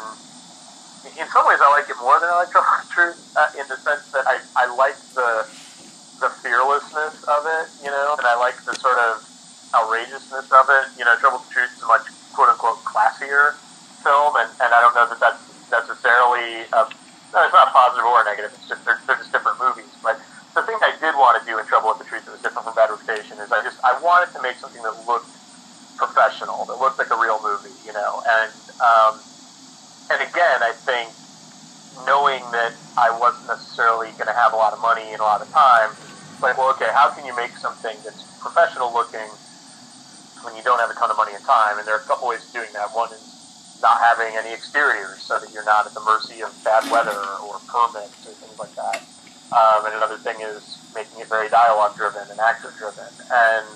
In 1.17 1.27
some 1.33 1.49
ways, 1.49 1.59
I 1.65 1.69
like 1.73 1.89
it 1.89 1.97
more 1.97 2.21
than 2.21 2.29
I 2.29 2.45
like 2.45 2.53
the 2.53 2.61
Truth, 2.93 3.17
uh, 3.35 3.49
in 3.57 3.65
the 3.73 3.81
sense 3.81 4.05
that 4.13 4.29
I, 4.29 4.37
I 4.55 4.69
like 4.77 5.01
the 5.17 5.49
the 6.21 6.31
fearlessness 6.45 7.25
of 7.27 7.43
it, 7.43 7.67
you 7.83 7.91
know, 7.91 8.15
and 8.15 8.23
I 8.23 8.39
like 8.39 8.55
the 8.63 8.77
sort 8.79 8.97
of 9.03 9.25
outrageousness 9.75 10.47
of 10.53 10.67
it. 10.71 10.85
You 10.95 11.05
know, 11.05 11.17
Trouble 11.19 11.43
with 11.43 11.51
Truth 11.51 11.75
is 11.75 11.83
a 11.83 11.91
much 11.91 12.07
quote 12.37 12.53
unquote 12.53 12.85
classier 12.85 13.57
film, 14.05 14.37
and, 14.39 14.47
and 14.63 14.71
I 14.71 14.79
don't 14.79 14.95
know 14.95 15.09
that 15.11 15.19
that's 15.19 15.43
necessarily 15.73 16.69
a, 16.71 16.87
no, 17.35 17.39
it's 17.43 17.57
not 17.57 17.75
positive 17.75 18.07
or 18.07 18.23
negative. 18.23 18.55
It's 18.55 18.69
just 18.69 18.85
they're, 18.85 19.01
they're 19.09 19.19
just 19.19 19.33
different 19.35 19.59
movies. 19.59 19.91
But 20.05 20.23
the 20.55 20.63
thing 20.63 20.79
I 20.85 20.95
did 21.03 21.19
want 21.19 21.41
to 21.41 21.43
do 21.49 21.59
in 21.59 21.67
Trouble 21.67 21.91
with 21.91 21.99
the 21.99 22.07
Truth 22.07 22.31
that 22.31 22.39
was 22.39 22.43
different 22.45 22.71
from 22.71 22.79
Bad 22.79 22.95
Reputation 22.95 23.43
is 23.43 23.51
I 23.51 23.65
just 23.67 23.83
I 23.83 23.99
wanted 23.99 24.31
to 24.39 24.41
make 24.41 24.61
something 24.63 24.81
that 24.87 24.95
looked 25.11 25.34
professional, 25.97 26.65
that 26.67 26.79
looked 26.79 26.99
like 26.99 27.11
a 27.11 27.19
real 27.19 27.41
movie, 27.43 27.75
you 27.87 27.93
know. 27.93 28.23
And 28.27 28.53
um, 28.81 29.21
and 30.11 30.21
again, 30.21 30.61
I 30.63 30.73
think 30.75 31.11
knowing 32.07 32.43
that 32.51 32.75
I 32.99 33.11
wasn't 33.15 33.47
necessarily 33.47 34.11
going 34.19 34.27
to 34.27 34.37
have 34.37 34.53
a 34.53 34.59
lot 34.59 34.73
of 34.73 34.81
money 34.83 35.07
and 35.15 35.21
a 35.21 35.27
lot 35.27 35.41
of 35.41 35.49
time, 35.55 35.95
like, 36.43 36.59
well, 36.59 36.71
okay, 36.75 36.91
how 36.91 37.11
can 37.15 37.25
you 37.25 37.35
make 37.37 37.55
something 37.57 37.95
that's 38.03 38.23
professional 38.43 38.93
looking 38.93 39.31
when 40.43 40.53
you 40.59 40.63
don't 40.67 40.81
have 40.83 40.91
a 40.91 40.99
ton 40.99 41.11
of 41.11 41.17
money 41.17 41.33
and 41.33 41.45
time? 41.45 41.79
And 41.79 41.87
there 41.87 41.95
are 41.95 42.03
a 42.03 42.09
couple 42.11 42.29
ways 42.29 42.45
of 42.45 42.53
doing 42.53 42.73
that. 42.75 42.91
One 42.91 43.13
is 43.15 43.79
not 43.81 43.99
having 44.03 44.35
any 44.37 44.53
exteriors 44.53 45.23
so 45.23 45.39
that 45.39 45.53
you're 45.55 45.65
not 45.65 45.87
at 45.87 45.95
the 45.95 46.03
mercy 46.03 46.43
of 46.43 46.51
bad 46.65 46.91
weather 46.91 47.21
or 47.47 47.63
permits 47.71 48.27
or 48.27 48.35
things 48.35 48.59
like 48.59 48.75
that. 48.75 49.03
Um, 49.55 49.87
and 49.87 49.95
another 49.95 50.19
thing 50.19 50.41
is 50.43 50.79
making 50.95 51.21
it 51.21 51.29
very 51.29 51.49
dialogue 51.49 51.97
driven 51.97 52.27
and 52.31 52.41
actor 52.41 52.73
driven. 52.79 53.07
And 53.31 53.67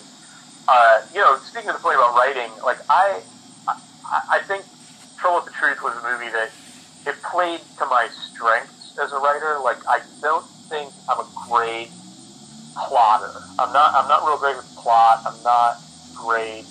uh, 0.69 1.01
you 1.14 1.21
know, 1.21 1.39
speaking 1.49 1.71
of 1.71 1.77
the 1.77 1.83
point 1.83 1.97
about 1.97 2.14
writing, 2.14 2.51
like 2.64 2.79
I, 2.91 3.23
I, 3.66 4.21
I 4.37 4.41
think 4.47 4.64
Trouble 5.19 5.41
with 5.41 5.47
the 5.47 5.57
Truth 5.57 5.79
was 5.83 5.97
a 5.97 6.05
movie 6.05 6.31
that 6.31 6.51
it 7.09 7.16
played 7.33 7.61
to 7.81 7.87
my 7.87 8.09
strengths 8.12 8.93
as 9.03 9.11
a 9.12 9.16
writer. 9.16 9.59
Like 9.64 9.81
I 9.89 10.01
don't 10.21 10.45
think 10.69 10.93
I'm 11.09 11.21
a 11.21 11.29
great 11.49 11.89
plotter. 12.77 13.33
I'm 13.59 13.73
not. 13.73 13.95
I'm 13.97 14.09
not 14.09 14.29
real 14.29 14.37
great 14.37 14.57
with 14.57 14.69
plot. 14.77 15.25
I'm 15.25 15.43
not 15.43 15.81
great, 16.14 16.66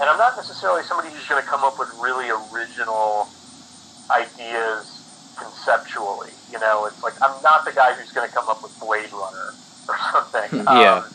and 0.00 0.10
I'm 0.10 0.18
not 0.18 0.36
necessarily 0.36 0.82
somebody 0.84 1.08
who's 1.08 1.26
going 1.26 1.42
to 1.42 1.48
come 1.48 1.64
up 1.64 1.78
with 1.78 1.88
really 1.98 2.28
original 2.28 3.28
ideas 4.12 4.84
conceptually. 5.40 6.36
You 6.52 6.60
know, 6.60 6.84
it's 6.84 7.02
like 7.02 7.14
I'm 7.22 7.40
not 7.42 7.64
the 7.64 7.72
guy 7.72 7.94
who's 7.94 8.12
going 8.12 8.28
to 8.28 8.34
come 8.34 8.48
up 8.48 8.62
with 8.62 8.78
Blade 8.78 9.10
Runner 9.12 9.54
or 9.88 9.96
something. 10.12 10.68
Yeah. 10.68 11.08
Um, 11.08 11.14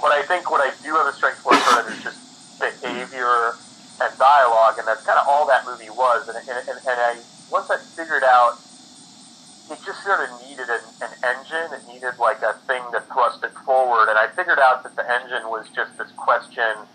but 0.00 0.12
I 0.12 0.22
think 0.22 0.50
what 0.50 0.60
I 0.60 0.72
do 0.82 0.94
have 0.96 1.06
a 1.06 1.12
strength 1.12 1.38
for 1.38 1.52
of 1.52 1.92
is 1.92 2.02
just 2.02 2.18
behavior 2.60 3.56
and 4.00 4.12
dialogue, 4.16 4.76
and 4.78 4.88
that's 4.88 5.04
kind 5.04 5.18
of 5.18 5.28
all 5.28 5.46
that 5.46 5.64
movie 5.64 5.90
was. 5.90 6.28
And, 6.28 6.36
and, 6.36 6.58
and, 6.68 6.78
and 6.80 6.98
I 7.00 7.20
once 7.50 7.70
I 7.70 7.76
figured 7.76 8.24
out, 8.24 8.56
it 9.70 9.78
just 9.84 10.02
sort 10.02 10.20
of 10.20 10.30
needed 10.48 10.68
an, 10.68 10.82
an 11.02 11.12
engine. 11.22 11.68
It 11.76 11.84
needed 11.86 12.18
like 12.18 12.42
a 12.42 12.54
thing 12.66 12.82
that 12.92 13.06
thrust 13.12 13.44
it 13.44 13.52
forward. 13.64 14.08
And 14.08 14.18
I 14.18 14.28
figured 14.28 14.58
out 14.58 14.82
that 14.82 14.96
the 14.96 15.04
engine 15.04 15.48
was 15.48 15.68
just 15.74 15.96
this 15.98 16.10
question: 16.16 16.88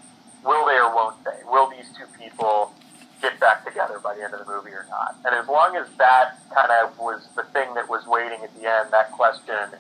Will 0.44 0.66
they 0.66 0.78
or 0.78 0.94
won't 0.94 1.24
they? 1.24 1.38
Will 1.46 1.70
these 1.70 1.90
two 1.98 2.10
people 2.18 2.74
get 3.22 3.40
back 3.40 3.66
together 3.66 4.00
by 4.00 4.16
the 4.16 4.24
end 4.24 4.34
of 4.34 4.46
the 4.46 4.50
movie 4.52 4.74
or 4.74 4.86
not? 4.90 5.16
And 5.26 5.36
as 5.36 5.48
long 5.48 5.76
as 5.76 5.88
that 5.98 6.42
kind 6.54 6.72
of 6.84 6.98
was 7.00 7.28
the 7.36 7.44
thing 7.54 7.74
that 7.76 7.90
was 7.90 8.06
waiting 8.08 8.42
at 8.44 8.54
the 8.56 8.68
end, 8.68 8.92
that 8.92 9.12
question, 9.12 9.78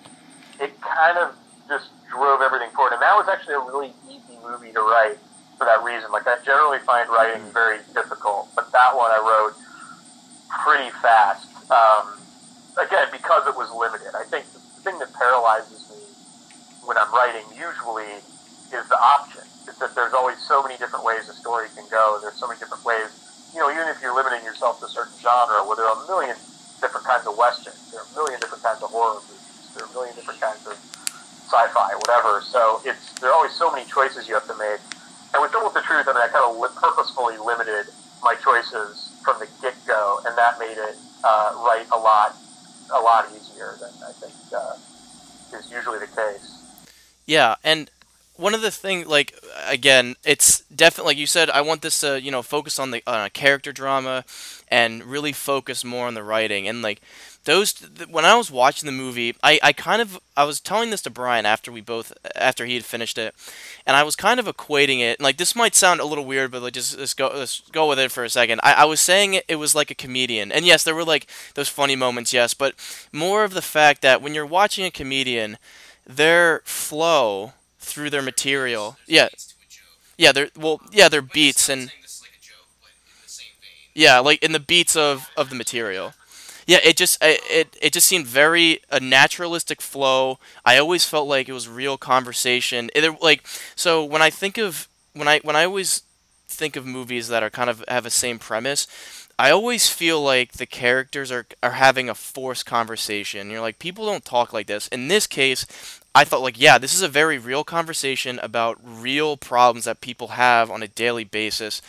it 0.59 0.79
kind 0.81 1.17
of 1.17 1.35
just 1.67 1.89
drove 2.09 2.41
everything 2.41 2.69
forward. 2.71 2.93
And 2.93 3.01
that 3.01 3.15
was 3.15 3.27
actually 3.27 3.55
a 3.55 3.65
really 3.65 3.93
easy 4.09 4.37
movie 4.43 4.71
to 4.73 4.81
write 4.81 5.17
for 5.57 5.65
that 5.65 5.83
reason. 5.83 6.11
Like 6.11 6.27
I 6.27 6.37
generally 6.43 6.79
find 6.79 7.09
writing 7.09 7.41
very 7.53 7.79
difficult, 7.93 8.49
but 8.55 8.71
that 8.71 8.95
one 8.95 9.11
I 9.11 9.21
wrote 9.21 9.55
pretty 10.63 10.91
fast. 11.01 11.49
Um, 11.71 12.19
again, 12.77 13.07
because 13.11 13.47
it 13.47 13.55
was 13.57 13.71
limited. 13.73 14.13
I 14.13 14.23
think 14.29 14.45
the 14.53 14.61
thing 14.85 14.99
that 14.99 15.09
paralyzes 15.13 15.89
me 15.89 16.01
when 16.85 16.97
I'm 16.97 17.09
writing 17.13 17.45
usually 17.55 18.21
is 18.69 18.85
the 18.89 18.99
option. 18.99 19.41
It's 19.65 19.81
that 19.81 19.95
there's 19.97 20.13
always 20.13 20.37
so 20.37 20.61
many 20.61 20.77
different 20.77 21.05
ways 21.05 21.25
a 21.29 21.33
story 21.33 21.67
can 21.73 21.89
go. 21.89 22.19
There's 22.21 22.37
so 22.37 22.47
many 22.47 22.59
different 22.59 22.85
ways. 22.85 23.09
You 23.53 23.61
know, 23.61 23.71
even 23.71 23.87
if 23.89 24.01
you're 24.01 24.13
limiting 24.13 24.45
yourself 24.45 24.79
to 24.79 24.85
a 24.85 24.89
certain 24.89 25.15
genre, 25.17 25.65
where 25.65 25.75
there 25.75 25.87
are 25.87 25.97
a 25.97 26.07
million 26.07 26.35
different 26.81 27.07
kinds 27.07 27.25
of 27.25 27.37
westerns, 27.37 27.89
there 27.89 28.01
are 28.03 28.09
a 28.09 28.13
million 28.13 28.37
different 28.37 28.61
kinds 28.61 28.83
of 28.83 28.91
horror 28.91 29.17
movies, 29.23 29.41
there 29.73 29.85
are 29.85 29.89
a 29.89 29.93
million 29.95 30.13
different 30.13 30.37
kinds 30.37 30.61
of 30.67 30.75
sci-fi, 31.45 31.95
whatever. 31.95 32.41
So 32.41 32.81
it's 32.85 33.13
there 33.19 33.29
are 33.29 33.33
always 33.33 33.53
so 33.53 33.71
many 33.71 33.85
choices 33.85 34.27
you 34.27 34.33
have 34.33 34.47
to 34.47 34.57
make. 34.57 34.81
And 35.33 35.41
with 35.41 35.51
with 35.53 35.73
the 35.73 35.81
Truth, 35.81 36.07
I 36.07 36.13
mean, 36.13 36.23
I 36.23 36.27
kind 36.27 36.45
of 36.45 36.57
li- 36.57 36.75
purposefully 36.75 37.37
limited 37.37 37.91
my 38.23 38.35
choices 38.35 39.11
from 39.23 39.39
the 39.39 39.47
get-go, 39.61 40.21
and 40.25 40.37
that 40.37 40.57
made 40.59 40.77
it 40.77 40.95
uh, 41.23 41.53
write 41.65 41.87
a 41.91 41.97
lot, 41.97 42.35
a 42.93 42.99
lot 42.99 43.27
easier 43.35 43.75
than 43.79 43.91
I 44.07 44.11
think 44.13 44.33
uh, 44.55 45.57
is 45.57 45.69
usually 45.71 45.99
the 45.99 46.07
case. 46.07 46.51
Yeah, 47.25 47.55
and 47.63 47.89
one 48.37 48.53
of 48.53 48.61
the 48.61 48.71
things, 48.71 49.07
like 49.07 49.33
again, 49.67 50.15
it's 50.23 50.61
definitely 50.73 51.11
like 51.11 51.17
you 51.17 51.27
said. 51.27 51.49
I 51.49 51.61
want 51.61 51.81
this 51.81 51.99
to 52.01 52.21
you 52.21 52.31
know 52.31 52.41
focus 52.41 52.79
on 52.79 52.91
the 52.91 53.01
a 53.07 53.29
character 53.29 53.71
drama, 53.71 54.25
and 54.69 55.03
really 55.03 55.33
focus 55.33 55.83
more 55.83 56.07
on 56.07 56.13
the 56.13 56.23
writing. 56.23 56.67
And 56.67 56.81
like 56.81 57.01
those, 57.45 57.73
th- 57.73 58.09
when 58.09 58.25
I 58.25 58.35
was 58.35 58.51
watching 58.51 58.87
the 58.87 58.91
movie, 58.91 59.35
I 59.43 59.59
I 59.63 59.73
kind 59.73 60.01
of 60.01 60.19
I 60.35 60.43
was 60.43 60.59
telling 60.59 60.89
this 60.89 61.01
to 61.03 61.09
Brian 61.09 61.45
after 61.45 61.71
we 61.71 61.81
both 61.81 62.11
after 62.35 62.65
he 62.65 62.73
had 62.75 62.85
finished 62.85 63.17
it, 63.17 63.33
and 63.85 63.95
I 63.95 64.03
was 64.03 64.15
kind 64.15 64.39
of 64.39 64.45
equating 64.47 64.99
it. 64.99 65.21
Like 65.21 65.37
this 65.37 65.55
might 65.55 65.75
sound 65.75 65.99
a 65.99 66.05
little 66.05 66.25
weird, 66.25 66.51
but 66.51 66.61
like 66.61 66.73
just 66.73 66.97
let's 66.97 67.13
go 67.13 67.31
let's 67.33 67.61
go 67.71 67.87
with 67.87 67.99
it 67.99 68.11
for 68.11 68.23
a 68.23 68.29
second. 68.29 68.59
I, 68.63 68.73
I 68.73 68.85
was 68.85 68.99
saying 68.99 69.35
it, 69.35 69.45
it 69.47 69.55
was 69.55 69.75
like 69.75 69.91
a 69.91 69.95
comedian, 69.95 70.51
and 70.51 70.65
yes, 70.65 70.83
there 70.83 70.95
were 70.95 71.05
like 71.05 71.27
those 71.55 71.69
funny 71.69 71.95
moments, 71.95 72.33
yes, 72.33 72.53
but 72.53 72.75
more 73.11 73.43
of 73.43 73.53
the 73.53 73.61
fact 73.61 74.01
that 74.01 74.21
when 74.21 74.33
you're 74.33 74.45
watching 74.45 74.85
a 74.85 74.91
comedian, 74.91 75.57
their 76.05 76.61
flow 76.65 77.53
through 77.79 78.09
their 78.09 78.21
material. 78.21 78.97
Yeah. 79.07 79.29
yeah, 80.17 80.31
they're 80.31 80.49
well, 80.57 80.81
yeah, 80.91 81.09
they're 81.09 81.21
beats 81.21 81.69
and 81.69 81.91
yeah, 83.93 84.19
like 84.19 84.43
in 84.43 84.51
the 84.51 84.59
beats 84.59 84.95
of 84.95 85.29
of 85.37 85.49
the 85.49 85.55
material. 85.55 86.13
Yeah, 86.65 86.79
it 86.83 86.97
just 86.97 87.17
it 87.21 87.75
it, 87.79 87.93
just 87.93 88.07
seemed 88.07 88.25
very 88.25 88.79
a 88.91 88.99
naturalistic 88.99 89.81
flow. 89.81 90.39
I 90.65 90.77
always 90.77 91.05
felt 91.05 91.27
like 91.27 91.47
it 91.47 91.53
was 91.53 91.69
real 91.69 91.97
conversation. 91.97 92.89
It, 92.95 93.21
like 93.21 93.45
so 93.75 94.03
when 94.03 94.21
I 94.21 94.31
think 94.31 94.57
of 94.57 94.87
when 95.13 95.27
I 95.27 95.39
when 95.43 95.55
I 95.55 95.65
always 95.65 96.01
think 96.47 96.75
of 96.75 96.85
movies 96.85 97.27
that 97.27 97.43
are 97.43 97.49
kind 97.49 97.69
of 97.69 97.83
have 97.87 98.05
a 98.05 98.09
same 98.09 98.39
premise, 98.39 98.87
I 99.37 99.51
always 99.51 99.89
feel 99.89 100.21
like 100.23 100.53
the 100.53 100.65
characters 100.65 101.31
are 101.31 101.45
are 101.61 101.73
having 101.73 102.09
a 102.09 102.15
forced 102.15 102.65
conversation. 102.65 103.51
You're 103.51 103.61
like 103.61 103.77
people 103.77 104.07
don't 104.07 104.25
talk 104.25 104.51
like 104.51 104.65
this. 104.65 104.87
In 104.87 105.07
this 105.07 105.27
case, 105.27 105.67
I 106.15 106.23
thought 106.23 106.41
like 106.41 106.59
yeah, 106.59 106.79
this 106.79 106.95
is 106.95 107.03
a 107.03 107.07
very 107.07 107.37
real 107.37 107.63
conversation 107.63 108.39
about 108.39 108.79
real 108.83 109.37
problems 109.37 109.85
that 109.85 110.01
people 110.01 110.29
have 110.29 110.71
on 110.71 110.81
a 110.81 110.87
daily 110.87 111.25
basis 111.25 111.81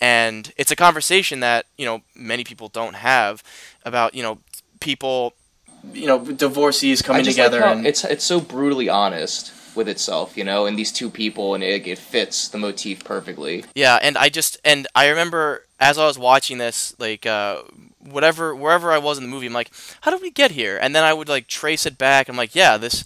and 0.00 0.52
it's 0.56 0.70
a 0.70 0.76
conversation 0.76 1.40
that 1.40 1.66
you 1.76 1.84
know 1.84 2.02
many 2.14 2.44
people 2.44 2.68
don't 2.68 2.96
have 2.96 3.42
about 3.84 4.14
you 4.14 4.22
know 4.22 4.38
people 4.80 5.34
you 5.92 6.06
know 6.06 6.24
divorcees 6.24 7.02
coming 7.02 7.24
together 7.24 7.60
like 7.60 7.76
and 7.76 7.86
it's 7.86 8.04
it's 8.04 8.24
so 8.24 8.40
brutally 8.40 8.88
honest 8.88 9.52
with 9.74 9.88
itself, 9.88 10.36
you 10.36 10.44
know, 10.44 10.66
and 10.66 10.78
these 10.78 10.92
two 10.92 11.10
people, 11.10 11.54
and 11.54 11.64
it, 11.64 11.84
it 11.84 11.98
fits 11.98 12.48
the 12.48 12.58
motif 12.58 13.02
perfectly. 13.04 13.64
yeah 13.74 13.98
and 14.00 14.16
i 14.16 14.28
just 14.28 14.58
and 14.64 14.86
i 14.94 15.08
remember 15.08 15.64
as 15.80 15.98
i 15.98 16.06
was 16.06 16.18
watching 16.18 16.58
this 16.58 16.94
like 16.98 17.26
uh 17.26 17.60
whatever 17.98 18.54
wherever 18.54 18.92
i 18.92 18.98
was 18.98 19.18
in 19.18 19.24
the 19.24 19.30
movie 19.30 19.46
i'm 19.46 19.52
like 19.52 19.70
how 20.02 20.10
did 20.10 20.22
we 20.22 20.30
get 20.30 20.52
here 20.52 20.78
and 20.80 20.94
then 20.94 21.02
i 21.02 21.12
would 21.12 21.28
like 21.28 21.46
trace 21.46 21.86
it 21.86 21.98
back 21.98 22.28
i'm 22.28 22.36
like 22.36 22.54
yeah 22.54 22.76
this 22.76 23.04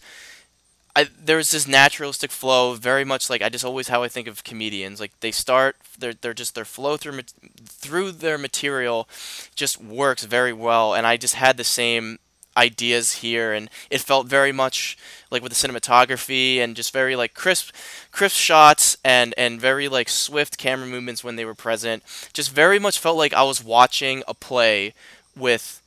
I, 0.97 1.07
there's 1.17 1.53
this 1.53 1.69
naturalistic 1.69 2.33
flow, 2.33 2.75
very 2.75 3.05
much 3.05 3.31
like 3.31 3.41
I 3.41 3.51
just 3.51 3.65
always 3.65 3.87
how 3.87 4.03
I 4.03 4.09
think 4.09 4.27
of 4.27 4.43
comedians. 4.43 4.99
Like 4.99 5.13
they 5.21 5.31
start, 5.31 5.77
they're 5.99 6.15
they're 6.15 6.35
just 6.35 6.55
their 6.55 6.65
flow 6.65 6.97
through 6.97 7.21
through 7.67 8.13
their 8.13 8.39
material, 8.39 9.09
just 9.55 9.83
works 9.83 10.25
very 10.25 10.53
well. 10.53 10.95
And 10.95 11.07
I 11.07 11.17
just 11.17 11.35
had 11.35 11.57
the 11.57 11.65
same 11.65 12.19
ideas 12.57 13.17
here, 13.17 13.53
and 13.53 13.71
it 13.91 14.01
felt 14.01 14.27
very 14.27 14.53
much 14.53 14.99
like 15.31 15.43
with 15.43 15.53
the 15.53 15.69
cinematography 15.69 16.59
and 16.59 16.77
just 16.77 16.93
very 16.93 17.17
like 17.17 17.35
crisp, 17.35 17.75
crisp 18.11 18.37
shots 18.37 18.97
and 19.05 19.35
and 19.37 19.61
very 19.61 19.89
like 19.89 20.09
swift 20.09 20.59
camera 20.59 20.87
movements 20.87 21.23
when 21.23 21.37
they 21.37 21.45
were 21.45 21.55
present. 21.55 22.03
Just 22.33 22.53
very 22.53 22.79
much 22.79 22.99
felt 22.99 23.17
like 23.17 23.33
I 23.33 23.43
was 23.45 23.63
watching 23.63 24.23
a 24.27 24.35
play 24.35 24.95
with 25.37 25.81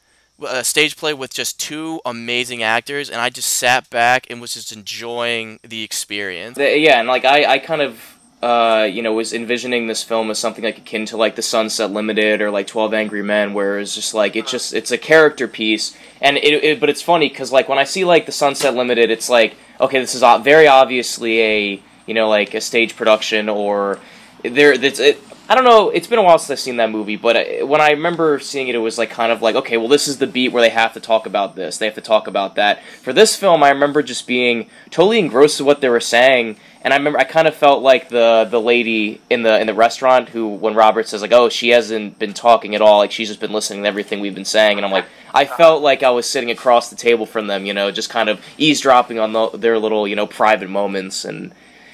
a 0.43 0.64
stage 0.64 0.97
play 0.97 1.14
with 1.14 1.34
just 1.34 1.59
two 1.59 2.01
amazing 2.05 2.64
actors, 2.64 3.09
and 3.09 3.22
I 3.22 3.30
just 3.30 3.49
sat 3.49 3.89
back 3.89 4.28
and 4.30 4.41
was 4.41 4.53
just 4.53 4.72
enjoying 4.72 5.59
the 5.64 5.84
experience. 5.84 6.57
Yeah, 6.57 6.99
and 6.99 7.07
like 7.07 7.26
I, 7.26 7.45
I 7.45 7.59
kind 7.59 7.82
of, 7.82 8.18
uh, 8.41 8.87
you 8.91 9.03
know, 9.03 9.13
was 9.13 9.33
envisioning 9.33 9.85
this 9.85 10.01
film 10.01 10.31
as 10.31 10.39
something 10.39 10.63
like 10.63 10.79
akin 10.79 11.05
to 11.05 11.17
like 11.17 11.35
the 11.35 11.41
Sunset 11.41 11.91
Limited 11.91 12.41
or 12.41 12.49
like 12.49 12.65
Twelve 12.65 12.93
Angry 12.93 13.21
Men, 13.21 13.53
where 13.53 13.79
it's 13.79 13.93
just 13.93 14.13
like 14.13 14.35
it's 14.35 14.49
just 14.49 14.73
it's 14.73 14.91
a 14.91 14.97
character 14.97 15.47
piece, 15.47 15.95
and 16.19 16.37
it, 16.37 16.63
it 16.63 16.79
but 16.79 16.89
it's 16.89 17.01
funny 17.01 17.29
because 17.29 17.51
like 17.51 17.69
when 17.69 17.77
I 17.77 17.83
see 17.83 18.03
like 18.03 18.25
the 18.25 18.31
Sunset 18.31 18.73
Limited, 18.73 19.11
it's 19.11 19.29
like 19.29 19.55
okay, 19.79 19.99
this 19.99 20.15
is 20.15 20.21
very 20.43 20.67
obviously 20.67 21.41
a 21.41 21.83
you 22.07 22.13
know 22.13 22.29
like 22.29 22.53
a 22.55 22.61
stage 22.61 22.95
production 22.95 23.47
or 23.47 23.99
there 24.43 24.73
it's 24.73 24.99
it. 24.99 25.21
I 25.49 25.55
don't 25.55 25.65
know. 25.65 25.89
It's 25.89 26.07
been 26.07 26.17
a 26.17 26.23
while 26.23 26.39
since 26.39 26.49
I've 26.49 26.63
seen 26.63 26.77
that 26.77 26.91
movie, 26.91 27.17
but 27.17 27.35
uh, 27.35 27.65
when 27.67 27.81
I 27.81 27.89
remember 27.89 28.39
seeing 28.39 28.69
it, 28.69 28.75
it 28.75 28.77
was 28.77 28.97
like 28.97 29.09
kind 29.09 29.33
of 29.33 29.41
like, 29.41 29.55
okay, 29.55 29.75
well, 29.75 29.89
this 29.89 30.07
is 30.07 30.17
the 30.17 30.25
beat 30.25 30.53
where 30.53 30.61
they 30.61 30.69
have 30.69 30.93
to 30.93 31.01
talk 31.01 31.25
about 31.25 31.57
this, 31.57 31.77
they 31.77 31.85
have 31.85 31.95
to 31.95 32.01
talk 32.01 32.27
about 32.27 32.55
that. 32.55 32.81
For 33.01 33.11
this 33.11 33.35
film, 33.35 33.61
I 33.61 33.69
remember 33.69 34.01
just 34.01 34.25
being 34.25 34.69
totally 34.89 35.19
engrossed 35.19 35.59
with 35.59 35.67
what 35.67 35.81
they 35.81 35.89
were 35.89 35.99
saying, 35.99 36.55
and 36.84 36.93
I 36.93 36.97
remember 36.97 37.19
I 37.19 37.23
kind 37.23 37.47
of 37.47 37.55
felt 37.55 37.84
like 37.84 38.09
the 38.09 38.47
the 38.49 38.59
lady 38.59 39.21
in 39.29 39.43
the 39.43 39.59
in 39.59 39.67
the 39.67 39.73
restaurant 39.73 40.29
who, 40.29 40.47
when 40.47 40.73
Robert 40.73 41.07
says 41.07 41.21
like, 41.21 41.32
oh, 41.32 41.49
she 41.49 41.69
hasn't 41.69 42.17
been 42.17 42.34
talking 42.34 42.75
at 42.75 42.82
all, 42.82 42.99
like 42.99 43.11
she's 43.11 43.27
just 43.27 43.39
been 43.39 43.51
listening 43.51 43.84
to 43.84 43.88
everything 43.88 44.19
we've 44.19 44.36
been 44.36 44.45
saying, 44.45 44.77
and 44.77 44.86
I'm 44.86 44.91
like, 44.91 45.05
I 45.34 45.45
felt 45.45 45.84
like 45.84 46.03
I 46.03 46.09
was 46.09 46.27
sitting 46.27 46.51
across 46.51 46.89
the 46.89 46.95
table 46.95 47.25
from 47.25 47.47
them, 47.47 47.65
you 47.65 47.73
know, 47.73 47.91
just 47.91 48.09
kind 48.09 48.29
of 48.29 48.43
eavesdropping 48.57 49.19
on 49.19 49.34
the, 49.34 49.49
their 49.49 49.77
little 49.77 50.07
you 50.07 50.15
know 50.15 50.27
private 50.27 50.69
moments 50.69 51.25
and 51.25 51.53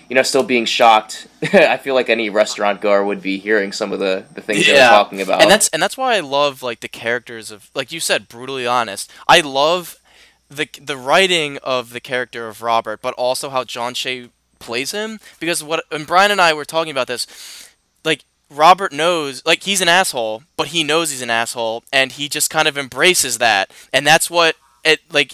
you 0.10 0.16
know, 0.16 0.24
still 0.24 0.44
being 0.44 0.66
shocked. 0.66 1.28
I 1.54 1.78
feel 1.78 1.94
like 1.94 2.10
any 2.10 2.30
restaurant 2.30 2.82
goer 2.82 3.04
would 3.04 3.22
be 3.22 3.38
hearing 3.38 3.72
some 3.72 3.92
of 3.92 4.00
the, 4.00 4.26
the 4.34 4.42
things 4.42 4.66
they're 4.66 4.90
talking 4.90 5.22
about. 5.22 5.42
And 5.42 5.52
that's 5.52 5.68
and 5.70 5.82
that's 5.82 5.98
why 5.98 6.16
I 6.16 6.22
love 6.22 6.64
like 6.64 6.80
the 6.80 6.88
characters 6.88 7.52
of 7.52 7.70
like 7.76 7.92
you 7.92 8.00
said, 8.00 8.28
brutally 8.28 8.66
honest. 8.66 9.12
I 9.28 9.42
love 9.42 10.00
the 10.50 10.70
the 10.82 10.98
writing 10.98 11.58
of 11.58 11.92
the 11.92 12.00
character 12.00 12.48
of 12.48 12.62
Robert, 12.62 13.02
but 13.02 13.14
also 13.16 13.50
how 13.50 13.64
John 13.64 13.94
Shea 13.94 14.30
plays 14.68 14.92
him. 14.92 15.20
Because 15.40 15.64
what 15.64 15.84
and 15.92 16.06
Brian 16.06 16.30
and 16.30 16.42
I 16.42 16.54
were 16.54 16.66
talking 16.66 16.92
about 16.92 17.08
this, 17.08 17.26
like 18.04 18.26
Robert 18.50 18.94
knows 18.94 19.44
like 19.46 19.64
he's 19.64 19.82
an 19.82 19.88
asshole, 19.88 20.44
but 20.56 20.68
he 20.68 20.84
knows 20.84 21.10
he's 21.10 21.24
an 21.24 21.30
asshole, 21.32 21.84
and 21.92 22.12
he 22.12 22.30
just 22.30 22.52
kind 22.52 22.68
of 22.68 22.78
embraces 22.78 23.40
that, 23.40 23.72
and 23.92 24.06
that's 24.06 24.30
what 24.30 24.56
it 24.84 25.02
like 25.12 25.34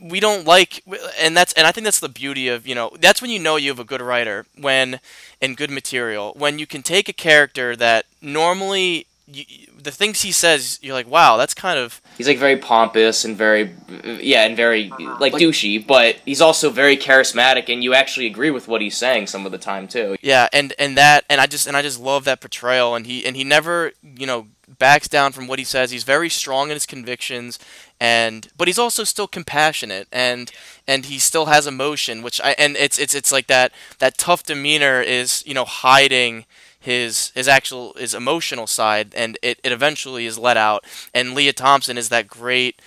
we 0.00 0.20
don't 0.20 0.46
like 0.46 0.82
and 1.20 1.36
that's 1.36 1.52
and 1.54 1.66
I 1.66 1.72
think 1.72 1.84
that's 1.84 2.00
the 2.00 2.08
beauty 2.08 2.48
of 2.48 2.66
you 2.66 2.74
know 2.74 2.90
that's 3.00 3.20
when 3.20 3.30
you 3.30 3.38
know 3.38 3.56
you 3.56 3.70
have 3.70 3.80
a 3.80 3.84
good 3.84 4.00
writer 4.00 4.46
when 4.56 5.00
and 5.42 5.56
good 5.56 5.70
material 5.70 6.32
when 6.36 6.58
you 6.58 6.66
can 6.66 6.82
take 6.82 7.08
a 7.08 7.12
character 7.12 7.74
that 7.76 8.06
normally 8.22 9.07
you, 9.30 9.44
the 9.80 9.90
things 9.90 10.22
he 10.22 10.32
says 10.32 10.78
you're 10.82 10.94
like 10.94 11.08
wow 11.08 11.36
that's 11.36 11.54
kind 11.54 11.78
of 11.78 12.00
he's 12.16 12.26
like 12.26 12.38
very 12.38 12.56
pompous 12.56 13.24
and 13.24 13.36
very, 13.36 13.74
yeah, 14.20 14.44
and 14.44 14.56
very 14.56 14.90
like, 15.20 15.32
douchey, 15.34 15.84
but 15.86 16.16
he's 16.24 16.40
also 16.40 16.68
very 16.70 16.96
charismatic, 16.96 17.72
and 17.72 17.84
you 17.84 17.94
actually 17.94 18.26
agree 18.26 18.50
with 18.50 18.68
what 18.68 18.80
he's 18.80 18.96
saying 18.96 19.26
some 19.26 19.46
of 19.46 19.52
the 19.52 19.58
time 19.58 19.86
too. 19.86 20.16
yeah 20.20 20.48
and 20.52 20.72
and 20.78 20.96
that 20.96 21.24
and 21.28 21.40
I 21.40 21.46
just 21.46 21.66
and 21.66 21.76
I 21.76 21.82
just 21.82 22.00
love 22.00 22.24
that 22.24 22.40
portrayal 22.40 22.94
and 22.94 23.06
he 23.06 23.24
and 23.24 23.36
he 23.36 23.44
never 23.44 23.92
you 24.02 24.26
know 24.26 24.48
backs 24.78 25.08
down 25.08 25.32
from 25.32 25.46
what 25.46 25.58
he 25.58 25.64
says 25.64 25.90
he's 25.90 26.04
very 26.04 26.28
strong 26.28 26.68
in 26.68 26.74
his 26.74 26.84
convictions 26.86 27.58
and 27.98 28.48
but 28.56 28.68
he's 28.68 28.78
also 28.78 29.02
still 29.02 29.26
compassionate 29.26 30.06
and 30.12 30.52
and 30.86 31.06
he 31.06 31.18
still 31.18 31.46
has 31.46 31.66
emotion 31.66 32.22
which 32.22 32.40
I 32.42 32.50
and 32.58 32.76
it's 32.76 32.98
it's 32.98 33.14
it's 33.14 33.32
like 33.32 33.46
that 33.46 33.72
that 33.98 34.18
tough 34.18 34.42
demeanor 34.42 35.00
is 35.00 35.42
you 35.46 35.54
know 35.54 35.64
hiding 35.64 36.44
his 36.78 37.30
his 37.34 37.48
actual 37.48 37.94
his 37.94 38.14
emotional 38.14 38.66
side 38.66 39.12
and 39.14 39.38
it, 39.42 39.58
it 39.64 39.72
eventually 39.72 40.26
is 40.26 40.38
let 40.38 40.56
out. 40.56 40.84
And 41.14 41.34
Lea 41.34 41.52
Thompson 41.52 41.98
is 41.98 42.08
that 42.08 42.28
great 42.28 42.80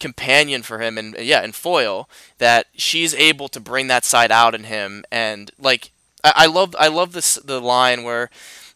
companion 0.00 0.62
for 0.62 0.80
him 0.80 0.96
and 0.96 1.16
yeah 1.18 1.40
and 1.40 1.54
foil 1.54 2.08
that 2.38 2.66
she's 2.76 3.14
able 3.14 3.48
to 3.48 3.58
bring 3.60 3.88
that 3.88 4.04
side 4.04 4.30
out 4.30 4.54
in 4.54 4.64
him. 4.64 5.04
And 5.10 5.50
like 5.58 5.90
I, 6.22 6.32
I 6.36 6.46
love 6.46 6.74
I 6.78 6.88
love 6.88 7.12
this 7.12 7.34
the 7.36 7.60
line 7.60 8.02
where 8.02 8.30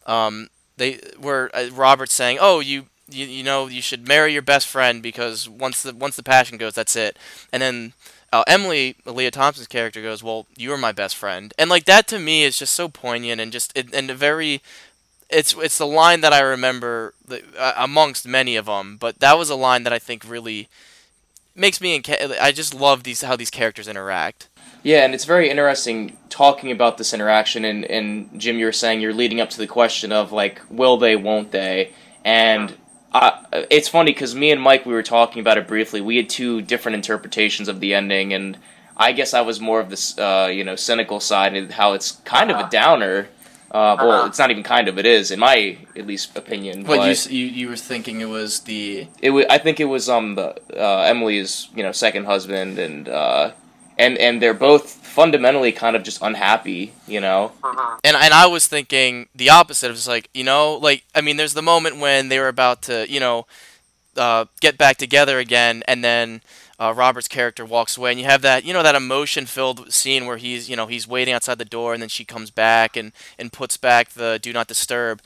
um 0.05 0.49
they 0.77 0.99
where 1.19 1.55
uh, 1.55 1.69
Robert's 1.71 2.13
saying 2.13 2.37
oh 2.41 2.59
you 2.59 2.87
you, 3.09 3.25
you 3.25 3.43
know 3.43 3.67
you 3.67 3.81
should 3.81 4.07
marry 4.07 4.33
your 4.33 4.41
best 4.41 4.67
friend 4.67 5.01
because 5.03 5.47
once 5.47 5.83
the 5.83 5.93
once 5.93 6.15
the 6.15 6.23
passion 6.23 6.57
goes 6.57 6.73
that's 6.73 6.95
it. 6.95 7.17
And 7.51 7.61
then 7.61 7.93
uh, 8.33 8.43
Emily 8.47 8.95
Lea 9.05 9.31
Thompson's 9.31 9.67
character 9.67 10.01
goes 10.01 10.23
well 10.23 10.47
you're 10.57 10.77
my 10.77 10.91
best 10.91 11.15
friend 11.15 11.53
and 11.57 11.69
like 11.69 11.85
that 11.85 12.07
to 12.07 12.19
me 12.19 12.43
is 12.43 12.57
just 12.57 12.73
so 12.73 12.89
poignant 12.89 13.39
and 13.39 13.51
just 13.51 13.71
it, 13.77 13.93
and 13.93 14.09
a 14.09 14.15
very 14.15 14.61
it's 15.29 15.53
it's 15.53 15.77
the 15.77 15.87
line 15.87 16.21
that 16.21 16.33
I 16.33 16.41
remember 16.41 17.13
uh, 17.57 17.73
amongst 17.77 18.27
many 18.27 18.55
of 18.55 18.65
them 18.65 18.97
but 18.97 19.19
that 19.19 19.37
was 19.37 19.49
a 19.49 19.55
line 19.55 19.83
that 19.83 19.93
I 19.93 19.99
think 19.99 20.27
really 20.27 20.67
makes 21.55 21.79
me 21.79 21.95
and 21.95 22.05
I 22.41 22.51
just 22.51 22.73
love 22.73 23.03
these 23.03 23.21
how 23.21 23.35
these 23.35 23.51
characters 23.51 23.87
interact 23.87 24.49
Yeah, 24.83 25.05
and 25.05 25.13
it's 25.13 25.25
very 25.25 25.49
interesting 25.49 26.17
talking 26.29 26.71
about 26.71 26.97
this 26.97 27.13
interaction. 27.13 27.63
And, 27.63 27.85
and 27.85 28.39
Jim, 28.39 28.59
you 28.59 28.65
were 28.65 28.73
saying 28.73 28.99
you're 28.99 29.13
leading 29.13 29.39
up 29.39 29.49
to 29.51 29.57
the 29.57 29.67
question 29.67 30.11
of 30.11 30.31
like, 30.33 30.61
will 30.69 30.97
they, 30.97 31.15
won't 31.15 31.51
they? 31.51 31.93
And 32.25 32.75
I, 33.13 33.65
it's 33.69 33.87
funny 33.87 34.11
because 34.13 34.33
me 34.35 34.51
and 34.51 34.61
Mike, 34.61 34.85
we 34.85 34.93
were 34.93 35.03
talking 35.03 35.39
about 35.39 35.57
it 35.57 35.67
briefly. 35.67 36.01
We 36.01 36.17
had 36.17 36.29
two 36.29 36.61
different 36.61 36.95
interpretations 36.95 37.67
of 37.67 37.79
the 37.79 37.93
ending, 37.93 38.33
and 38.33 38.57
I 38.97 39.11
guess 39.11 39.33
I 39.33 39.41
was 39.41 39.59
more 39.59 39.79
of 39.79 39.89
this, 39.89 40.17
uh, 40.17 40.49
you 40.51 40.63
know, 40.63 40.75
cynical 40.75 41.19
side, 41.19 41.55
and 41.55 41.71
how 41.71 41.93
it's 41.93 42.13
kind 42.25 42.49
of 42.51 42.57
a 42.59 42.69
downer. 42.69 43.27
Uh, 43.71 43.95
well, 43.97 44.11
Uh-huh. 44.11 44.27
it's 44.27 44.37
not 44.37 44.51
even 44.51 44.61
kind 44.63 44.87
of. 44.87 44.99
It 44.99 45.05
is, 45.05 45.31
in 45.31 45.39
my 45.39 45.77
at 45.95 46.05
least 46.05 46.37
opinion. 46.37 46.85
What 46.85 46.97
but 46.99 47.31
you, 47.31 47.39
you 47.39 47.45
you 47.51 47.69
were 47.69 47.75
thinking 47.75 48.21
it 48.21 48.29
was 48.29 48.59
the 48.61 49.07
it 49.19 49.31
was, 49.31 49.45
I 49.49 49.57
think 49.57 49.79
it 49.79 49.85
was 49.85 50.09
um 50.09 50.35
the 50.35 50.55
uh, 50.77 51.01
Emily's 51.01 51.69
you 51.75 51.81
know 51.81 51.91
second 51.91 52.25
husband 52.25 52.77
and 52.77 53.09
uh 53.09 53.51
and 53.97 54.17
and 54.17 54.41
they're 54.41 54.53
both 54.53 54.89
fundamentally 54.89 55.71
kind 55.71 55.95
of 55.95 56.03
just 56.03 56.21
unhappy 56.21 56.93
you 57.07 57.19
know 57.19 57.51
and 58.03 58.17
and 58.17 58.33
I 58.33 58.47
was 58.47 58.67
thinking 58.67 59.27
the 59.33 59.49
opposite. 59.49 59.87
It 59.87 59.91
was 59.91 60.07
like 60.07 60.29
you 60.33 60.43
know, 60.43 60.75
like 60.75 61.03
I 61.15 61.21
mean, 61.21 61.37
there's 61.37 61.53
the 61.53 61.61
moment 61.61 61.97
when 61.99 62.29
they 62.29 62.39
were 62.39 62.47
about 62.47 62.81
to 62.83 63.09
you 63.09 63.19
know 63.19 63.45
uh, 64.17 64.45
get 64.61 64.77
back 64.77 64.97
together 64.97 65.39
again, 65.39 65.83
and 65.87 66.03
then 66.03 66.41
uh, 66.79 66.93
Robert's 66.95 67.27
character 67.27 67.65
walks 67.65 67.97
away, 67.97 68.11
and 68.11 68.19
you 68.19 68.25
have 68.25 68.41
that 68.41 68.65
you 68.65 68.73
know 68.73 68.83
that 68.83 68.95
emotion-filled 68.95 69.93
scene 69.93 70.25
where 70.25 70.37
he's 70.37 70.69
you 70.69 70.75
know 70.75 70.87
he's 70.87 71.07
waiting 71.07 71.33
outside 71.33 71.57
the 71.57 71.65
door, 71.65 71.93
and 71.93 72.01
then 72.01 72.09
she 72.09 72.25
comes 72.25 72.51
back 72.51 72.97
and 72.97 73.11
and 73.39 73.53
puts 73.53 73.77
back 73.77 74.09
the 74.09 74.39
do 74.41 74.51
not 74.51 74.67
disturb, 74.67 75.21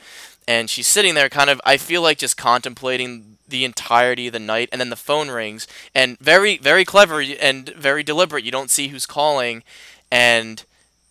and 0.47 0.70
she's 0.70 0.88
sitting 0.88 1.15
there 1.15 1.30
kind 1.30 1.49
of 1.49 1.59
I 1.65 1.78
feel 1.78 2.01
like 2.01 2.18
just 2.18 2.38
contemplating 2.38 3.36
the 3.47 3.65
entirety 3.65 4.27
of 4.27 4.33
the 4.33 4.39
night, 4.39 4.69
and 4.71 4.79
then 4.81 4.89
the 4.89 4.95
phone 4.95 5.29
rings, 5.29 5.67
and 5.95 6.17
very 6.19 6.57
very 6.57 6.85
clever 6.85 7.21
and 7.21 7.69
very 7.69 8.03
deliberate. 8.03 8.43
You 8.43 8.51
don't 8.51 8.71
see 8.71 8.89
who's 8.89 9.05
calling, 9.05 9.63
and 10.11 10.63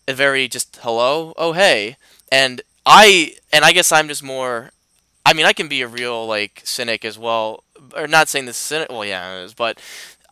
a 0.08 0.14
very 0.14 0.46
just 0.46 0.78
hello 0.82 1.34
oh 1.36 1.52
hey 1.52 1.96
and 2.30 2.62
I 2.84 3.34
and 3.52 3.64
I 3.64 3.72
guess 3.72 3.90
I'm 3.92 4.08
just 4.08 4.22
more. 4.22 4.70
I 5.24 5.32
mean, 5.32 5.44
I 5.44 5.52
can 5.52 5.66
be 5.68 5.82
a 5.82 5.88
real 5.88 6.26
like 6.26 6.62
cynic 6.64 7.04
as 7.04 7.18
well, 7.18 7.64
or 7.96 8.06
not 8.06 8.28
saying 8.28 8.46
this 8.46 8.56
cynic. 8.56 8.88
Well, 8.90 9.04
yeah, 9.04 9.38
it 9.40 9.44
is, 9.44 9.54
but 9.54 9.80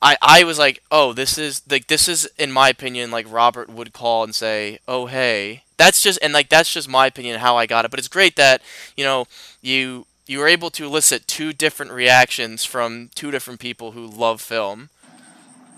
I 0.00 0.16
I 0.22 0.44
was 0.44 0.58
like, 0.58 0.82
oh, 0.90 1.12
this 1.12 1.36
is 1.36 1.62
like 1.68 1.88
this 1.88 2.08
is 2.08 2.28
in 2.38 2.52
my 2.52 2.68
opinion 2.68 3.10
like 3.10 3.30
Robert 3.30 3.68
would 3.68 3.92
call 3.92 4.22
and 4.22 4.34
say, 4.34 4.78
oh 4.86 5.06
hey, 5.06 5.64
that's 5.76 6.00
just 6.00 6.18
and 6.22 6.32
like 6.32 6.48
that's 6.48 6.72
just 6.72 6.88
my 6.88 7.06
opinion 7.06 7.40
how 7.40 7.56
I 7.56 7.66
got 7.66 7.84
it. 7.84 7.90
But 7.90 7.98
it's 7.98 8.08
great 8.08 8.36
that 8.36 8.62
you 8.96 9.04
know 9.04 9.26
you 9.60 10.06
you 10.26 10.38
were 10.38 10.48
able 10.48 10.70
to 10.70 10.84
elicit 10.84 11.26
two 11.26 11.52
different 11.52 11.92
reactions 11.92 12.64
from 12.64 13.10
two 13.14 13.30
different 13.30 13.60
people 13.60 13.92
who 13.92 14.06
love 14.06 14.40
film. 14.40 14.90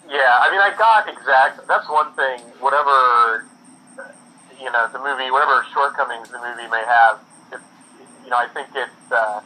Yeah, 0.08 0.38
I 0.40 0.50
mean, 0.50 0.60
I 0.60 0.72
got 0.78 1.08
exact. 1.08 1.66
That's 1.66 1.88
one 1.88 2.12
thing. 2.14 2.40
Whatever 2.60 3.44
you 4.60 4.70
know, 4.72 4.88
the 4.92 4.98
movie, 4.98 5.30
whatever 5.30 5.64
shortcomings 5.72 6.30
the 6.30 6.38
movie 6.38 6.68
may 6.70 6.84
have, 6.86 7.20
it, 7.52 7.60
you 8.24 8.30
know, 8.30 8.36
I 8.36 8.48
think 8.48 8.68
it's 8.74 9.12
uh, 9.12 9.40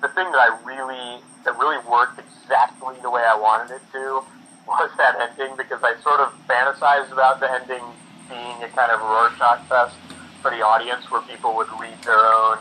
the 0.00 0.08
thing 0.08 0.30
that 0.32 0.40
I 0.40 0.50
really 0.64 1.22
that 1.44 1.56
really 1.58 1.78
worked 1.88 2.18
exactly 2.18 2.96
the 3.02 3.10
way 3.10 3.22
I 3.22 3.36
wanted 3.36 3.76
it 3.76 3.82
to 3.92 4.24
was 4.66 4.90
that 4.96 5.20
ending 5.20 5.56
because 5.56 5.80
I 5.84 5.94
sort 6.00 6.20
of 6.20 6.32
fantasized 6.48 7.12
about 7.12 7.40
the 7.40 7.50
ending 7.52 7.84
being 8.30 8.56
a 8.64 8.68
kind 8.72 8.90
of 8.90 9.00
Rorschach 9.00 9.60
fest 9.68 9.96
for 10.40 10.50
the 10.50 10.64
audience 10.64 11.10
where 11.10 11.20
people 11.22 11.54
would 11.56 11.68
read 11.78 12.00
their 12.02 12.16
own, 12.16 12.58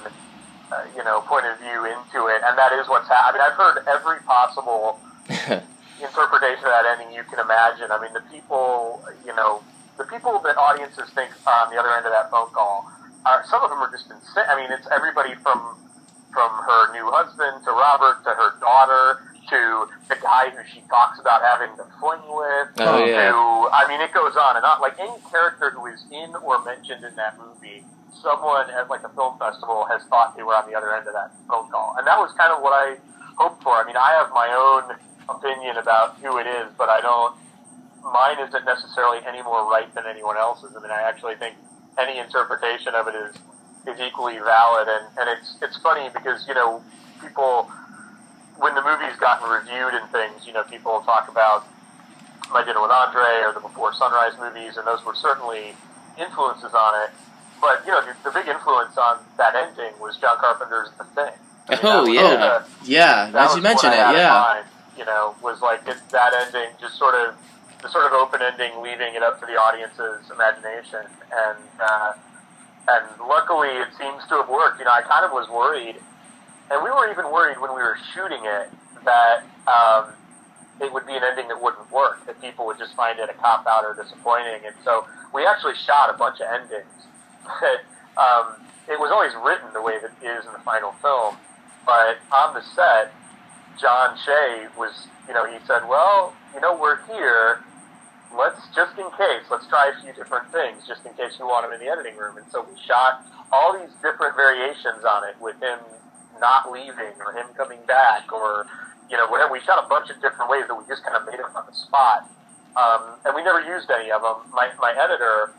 uh, 0.74 0.86
you 0.98 1.04
know, 1.04 1.22
point 1.22 1.46
of 1.46 1.60
view 1.62 1.86
into 1.86 2.26
it, 2.34 2.42
and 2.42 2.58
that 2.58 2.74
is 2.74 2.90
what's 2.90 3.08
happening. 3.08 3.42
I 3.42 3.46
mean, 3.46 3.54
I've 3.54 3.60
heard 3.62 3.78
every 3.86 4.20
possible 4.26 4.98
interpretation 6.02 6.66
of 6.66 6.74
that 6.74 6.86
ending 6.90 7.14
you 7.14 7.22
can 7.30 7.38
imagine. 7.38 7.94
I 7.94 8.02
mean, 8.02 8.14
the 8.14 8.26
people, 8.34 9.06
you 9.22 9.36
know, 9.36 9.62
the 9.98 10.06
people 10.06 10.42
that 10.42 10.58
audiences 10.58 11.14
think 11.14 11.30
are 11.46 11.68
on 11.68 11.70
the 11.70 11.78
other 11.78 11.94
end 11.94 12.06
of 12.06 12.12
that 12.12 12.32
phone 12.34 12.50
call 12.50 12.90
are 13.26 13.46
some 13.46 13.62
of 13.62 13.70
them 13.70 13.80
are 13.80 13.92
just 13.92 14.10
insane. 14.10 14.50
I 14.50 14.58
mean, 14.58 14.72
it's 14.74 14.88
everybody 14.90 15.36
from 15.46 15.78
from 16.34 16.50
her 16.50 16.92
new 16.98 17.06
husband 17.14 17.62
to 17.64 17.70
Robert 17.70 18.26
to 18.26 18.34
her 18.34 18.58
daughter 18.58 19.22
to 19.54 19.86
the 20.10 20.18
guy 20.18 20.50
who 20.50 20.66
she 20.74 20.82
talks 20.90 21.20
about 21.22 21.46
having 21.46 21.78
the 21.78 21.86
fling 22.02 22.26
with. 22.26 22.74
Oh, 22.82 22.98
yeah. 23.06 23.30
To 23.30 23.70
I 23.70 23.86
mean, 23.88 24.02
it 24.02 24.10
goes 24.14 24.34
on 24.34 24.58
and 24.58 24.66
on. 24.66 24.82
Like 24.82 24.98
any 24.98 25.22
character 25.30 25.70
who 25.70 25.86
is 25.86 26.04
in 26.10 26.34
or 26.42 26.64
mentioned 26.66 27.06
in 27.06 27.14
that 27.16 27.38
movie, 27.38 27.86
someone 28.22 28.70
at 28.70 28.90
like 28.90 29.04
a 29.04 29.10
film 29.10 29.38
festival 29.38 29.86
has 29.90 30.04
thought 30.10 30.36
they 30.36 30.44
were 30.44 30.56
on 30.56 30.70
the 30.70 30.76
other 30.76 30.96
end 30.96 31.08
of 31.08 31.14
that 31.14 31.32
phone 31.48 31.70
call, 31.70 31.96
and 31.98 32.06
that 32.08 32.18
was 32.18 32.32
kind 32.38 32.52
of 32.54 32.62
what 32.62 32.74
I 32.74 32.98
hoped 33.38 33.64
for. 33.64 33.74
I 33.76 33.86
mean, 33.86 33.98
I 33.98 34.12
have 34.20 34.30
my 34.32 34.50
own 34.52 34.98
opinion 35.30 35.78
about 35.78 36.18
who 36.20 36.38
it 36.38 36.48
is, 36.48 36.72
but 36.78 36.90
I 36.90 37.02
don't. 37.02 37.36
Mine 38.04 38.46
isn't 38.48 38.66
necessarily 38.66 39.20
any 39.26 39.42
more 39.42 39.70
right 39.70 39.88
than 39.96 40.04
anyone 40.06 40.36
else's. 40.38 40.76
I 40.76 40.82
mean, 40.82 40.92
I 40.92 41.02
actually 41.08 41.36
think 41.36 41.56
any 41.98 42.20
interpretation 42.20 42.94
of 42.96 43.08
it 43.08 43.16
is 43.16 43.36
is 43.88 44.00
equally 44.00 44.40
valid, 44.40 44.88
and 44.88 45.06
and 45.18 45.30
it's 45.30 45.56
it's 45.62 45.78
funny 45.78 46.10
because 46.14 46.48
you 46.48 46.54
know 46.54 46.84
people 47.22 47.72
when 48.58 48.76
the 48.76 48.82
movie's 48.82 49.18
gotten 49.18 49.50
reviewed 49.50 49.94
and 49.94 50.10
things, 50.12 50.46
you 50.46 50.54
know, 50.54 50.64
people 50.64 51.02
talk 51.02 51.30
about 51.30 51.66
My 52.52 52.64
Dinner 52.64 52.82
with 52.82 52.92
Andre 52.92 53.44
or 53.44 53.54
the 53.54 53.60
Before 53.60 53.94
Sunrise 53.94 54.34
movies, 54.38 54.78
and 54.78 54.86
those 54.86 55.04
were 55.06 55.16
certainly 55.16 55.74
influences 56.20 56.74
on 56.74 56.94
it. 57.04 57.10
But 57.64 57.86
you 57.88 57.96
know, 57.96 58.04
the, 58.04 58.12
the 58.28 58.32
big 58.36 58.48
influence 58.52 58.98
on 59.00 59.24
that 59.40 59.56
ending 59.56 59.96
was 60.04 60.18
John 60.20 60.36
Carpenter's 60.38 60.90
The 61.00 61.06
Thing. 61.16 61.32
I 61.70 61.72
mean, 61.72 61.80
Oh, 61.88 62.02
was 62.04 62.10
yeah. 62.12 62.36
the- 62.36 62.66
Yeah, 62.84 63.32
as 63.48 63.56
you 63.56 63.62
mentioned 63.64 63.94
it, 63.96 64.00
I 64.04 64.12
had 64.12 64.16
in 64.16 64.20
yeah. 64.20 64.36
mind, 64.36 64.66
you 65.00 65.06
know, 65.06 65.34
was 65.42 65.62
like 65.62 65.88
it, 65.88 65.96
that 66.12 66.34
ending, 66.44 66.76
just 66.82 67.00
sort 67.00 67.16
of 67.16 67.36
the 67.82 67.88
sort 67.88 68.04
of 68.06 68.12
open 68.12 68.42
ending, 68.44 68.82
leaving 68.84 69.16
it 69.16 69.24
up 69.24 69.40
to 69.40 69.46
the 69.46 69.54
audience's 69.56 70.28
imagination, 70.30 71.08
and 71.32 71.58
uh, 71.80 72.12
and 72.92 73.06
luckily 73.24 73.70
it 73.80 73.88
seems 73.98 74.28
to 74.28 74.44
have 74.44 74.50
worked. 74.50 74.80
You 74.80 74.86
know, 74.86 74.92
I 74.92 75.02
kind 75.08 75.24
of 75.24 75.32
was 75.32 75.48
worried, 75.48 75.96
and 76.70 76.84
we 76.84 76.92
were 76.92 77.08
even 77.10 77.32
worried 77.32 77.60
when 77.64 77.72
we 77.72 77.80
were 77.82 77.96
shooting 78.14 78.44
it 78.44 78.68
that 79.08 79.44
um, 79.72 80.12
it 80.84 80.92
would 80.92 81.08
be 81.08 81.16
an 81.16 81.24
ending 81.24 81.48
that 81.48 81.62
wouldn't 81.64 81.90
work, 81.92 82.26
that 82.28 82.40
people 82.42 82.66
would 82.68 82.78
just 82.78 82.94
find 82.96 83.20
it 83.20 83.30
a 83.30 83.34
cop 83.40 83.64
out 83.68 83.86
or 83.88 83.96
disappointing, 83.96 84.68
and 84.68 84.76
so 84.84 85.08
we 85.34 85.46
actually 85.48 85.76
shot 85.88 86.10
a 86.14 86.18
bunch 86.20 86.42
of 86.44 86.48
endings. 86.52 86.92
That 87.44 87.84
um, 88.20 88.56
it 88.88 89.00
was 89.00 89.12
always 89.12 89.34
written 89.44 89.72
the 89.74 89.82
way 89.82 90.00
that 90.00 90.12
it 90.22 90.26
is 90.26 90.46
in 90.46 90.54
the 90.54 90.64
final 90.64 90.92
film, 91.02 91.36
but 91.86 92.20
on 92.32 92.54
the 92.54 92.62
set, 92.76 93.12
John 93.80 94.18
Shea 94.26 94.68
was, 94.78 95.08
you 95.28 95.34
know, 95.34 95.46
he 95.50 95.58
said, 95.66 95.88
well, 95.88 96.34
you 96.54 96.62
know, 96.62 96.78
we're 96.78 97.02
here. 97.08 97.64
Let's 98.34 98.62
just 98.74 98.98
in 98.98 99.06
case, 99.14 99.46
let's 99.52 99.68
try 99.68 99.94
a 99.94 100.02
few 100.02 100.14
different 100.14 100.50
things, 100.52 100.88
just 100.88 101.06
in 101.06 101.14
case 101.14 101.38
you 101.38 101.46
want 101.46 101.66
him 101.66 101.74
in 101.74 101.80
the 101.80 101.92
editing 101.92 102.18
room. 102.18 102.38
And 102.38 102.46
so 102.50 102.66
we 102.66 102.74
shot 102.82 103.22
all 103.52 103.78
these 103.78 103.94
different 104.02 104.36
variations 104.36 105.06
on 105.06 105.28
it, 105.30 105.38
with 105.40 105.60
him 105.62 105.80
not 106.42 106.72
leaving 106.72 107.14
or 107.22 107.34
him 107.34 107.46
coming 107.56 107.80
back, 107.86 108.32
or 108.34 108.66
you 109.10 109.18
know, 109.18 109.28
whatever. 109.28 109.54
We 109.54 109.62
shot 109.62 109.84
a 109.84 109.88
bunch 109.88 110.10
of 110.10 110.18
different 110.22 110.50
ways 110.50 110.66
that 110.68 110.74
we 110.74 110.84
just 110.90 111.06
kind 111.06 111.16
of 111.16 111.30
made 111.30 111.40
up 111.40 111.54
on 111.56 111.66
the 111.70 111.76
spot, 111.78 112.26
um, 112.74 113.22
and 113.26 113.36
we 113.36 113.44
never 113.44 113.62
used 113.62 113.90
any 113.92 114.10
of 114.10 114.22
them. 114.26 114.50
My 114.50 114.74
my 114.82 114.98
editor 114.98 115.54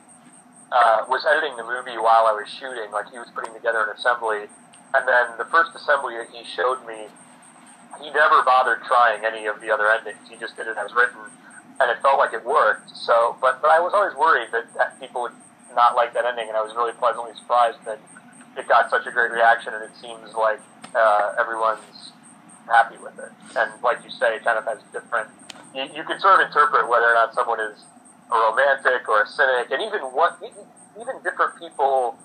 uh, 0.73 1.05
was 1.09 1.25
editing 1.27 1.57
the 1.57 1.65
movie 1.65 1.99
while 1.99 2.27
I 2.27 2.33
was 2.33 2.49
shooting, 2.49 2.91
like 2.93 3.11
he 3.11 3.19
was 3.19 3.29
putting 3.35 3.53
together 3.53 3.85
an 3.85 3.97
assembly, 3.97 4.49
and 4.95 5.03
then 5.09 5.27
the 5.39 5.45
first 5.51 5.75
assembly 5.75 6.17
that 6.17 6.31
he 6.31 6.45
showed 6.45 6.85
me, 6.87 7.11
he 8.03 8.11
never 8.11 8.43
bothered 8.43 8.83
trying 8.85 9.25
any 9.25 9.47
of 9.47 9.61
the 9.61 9.71
other 9.71 9.91
endings. 9.91 10.23
He 10.29 10.37
just 10.37 10.57
did 10.57 10.67
it 10.67 10.77
as 10.77 10.91
written, 10.95 11.21
and 11.79 11.91
it 11.91 12.03
felt 12.03 12.19
like 12.19 12.33
it 12.33 12.45
worked. 12.45 12.91
So, 12.91 13.37
but 13.41 13.63
but 13.63 13.71
I 13.71 13.79
was 13.79 13.95
always 13.95 14.17
worried 14.19 14.51
that, 14.51 14.67
that 14.75 14.99
people 14.99 15.23
would 15.23 15.37
not 15.75 15.95
like 15.95 16.15
that 16.15 16.25
ending, 16.25 16.49
and 16.49 16.57
I 16.57 16.63
was 16.63 16.75
really 16.75 16.93
pleasantly 16.95 17.35
surprised 17.39 17.79
that 17.85 17.99
it 18.57 18.67
got 18.69 18.91
such 18.91 19.07
a 19.07 19.13
great 19.13 19.31
reaction, 19.31 19.75
and 19.75 19.83
it 19.83 19.95
seems 20.01 20.35
like 20.35 20.61
uh, 20.95 21.35
everyone's 21.39 22.13
happy 22.67 22.97
with 22.99 23.19
it. 23.19 23.31
And 23.57 23.71
like 23.83 24.03
you 24.05 24.11
say, 24.11 24.37
it 24.37 24.45
kind 24.45 24.59
of 24.59 24.65
has 24.65 24.79
different. 24.93 25.29
You, 25.75 25.87
you 25.95 26.05
can 26.05 26.19
sort 26.21 26.41
of 26.41 26.47
interpret 26.47 26.89
whether 26.89 27.07
or 27.07 27.15
not 27.15 27.35
someone 27.35 27.61
is 27.61 27.79
a 28.31 28.37
romantic 28.37 29.09
or 29.09 29.23
a 29.23 29.27
cynic, 29.27 29.71
and 29.71 29.83
even 29.83 30.01
what 30.15 30.39
even 30.43 31.15
different 31.23 31.59
people 31.59 32.17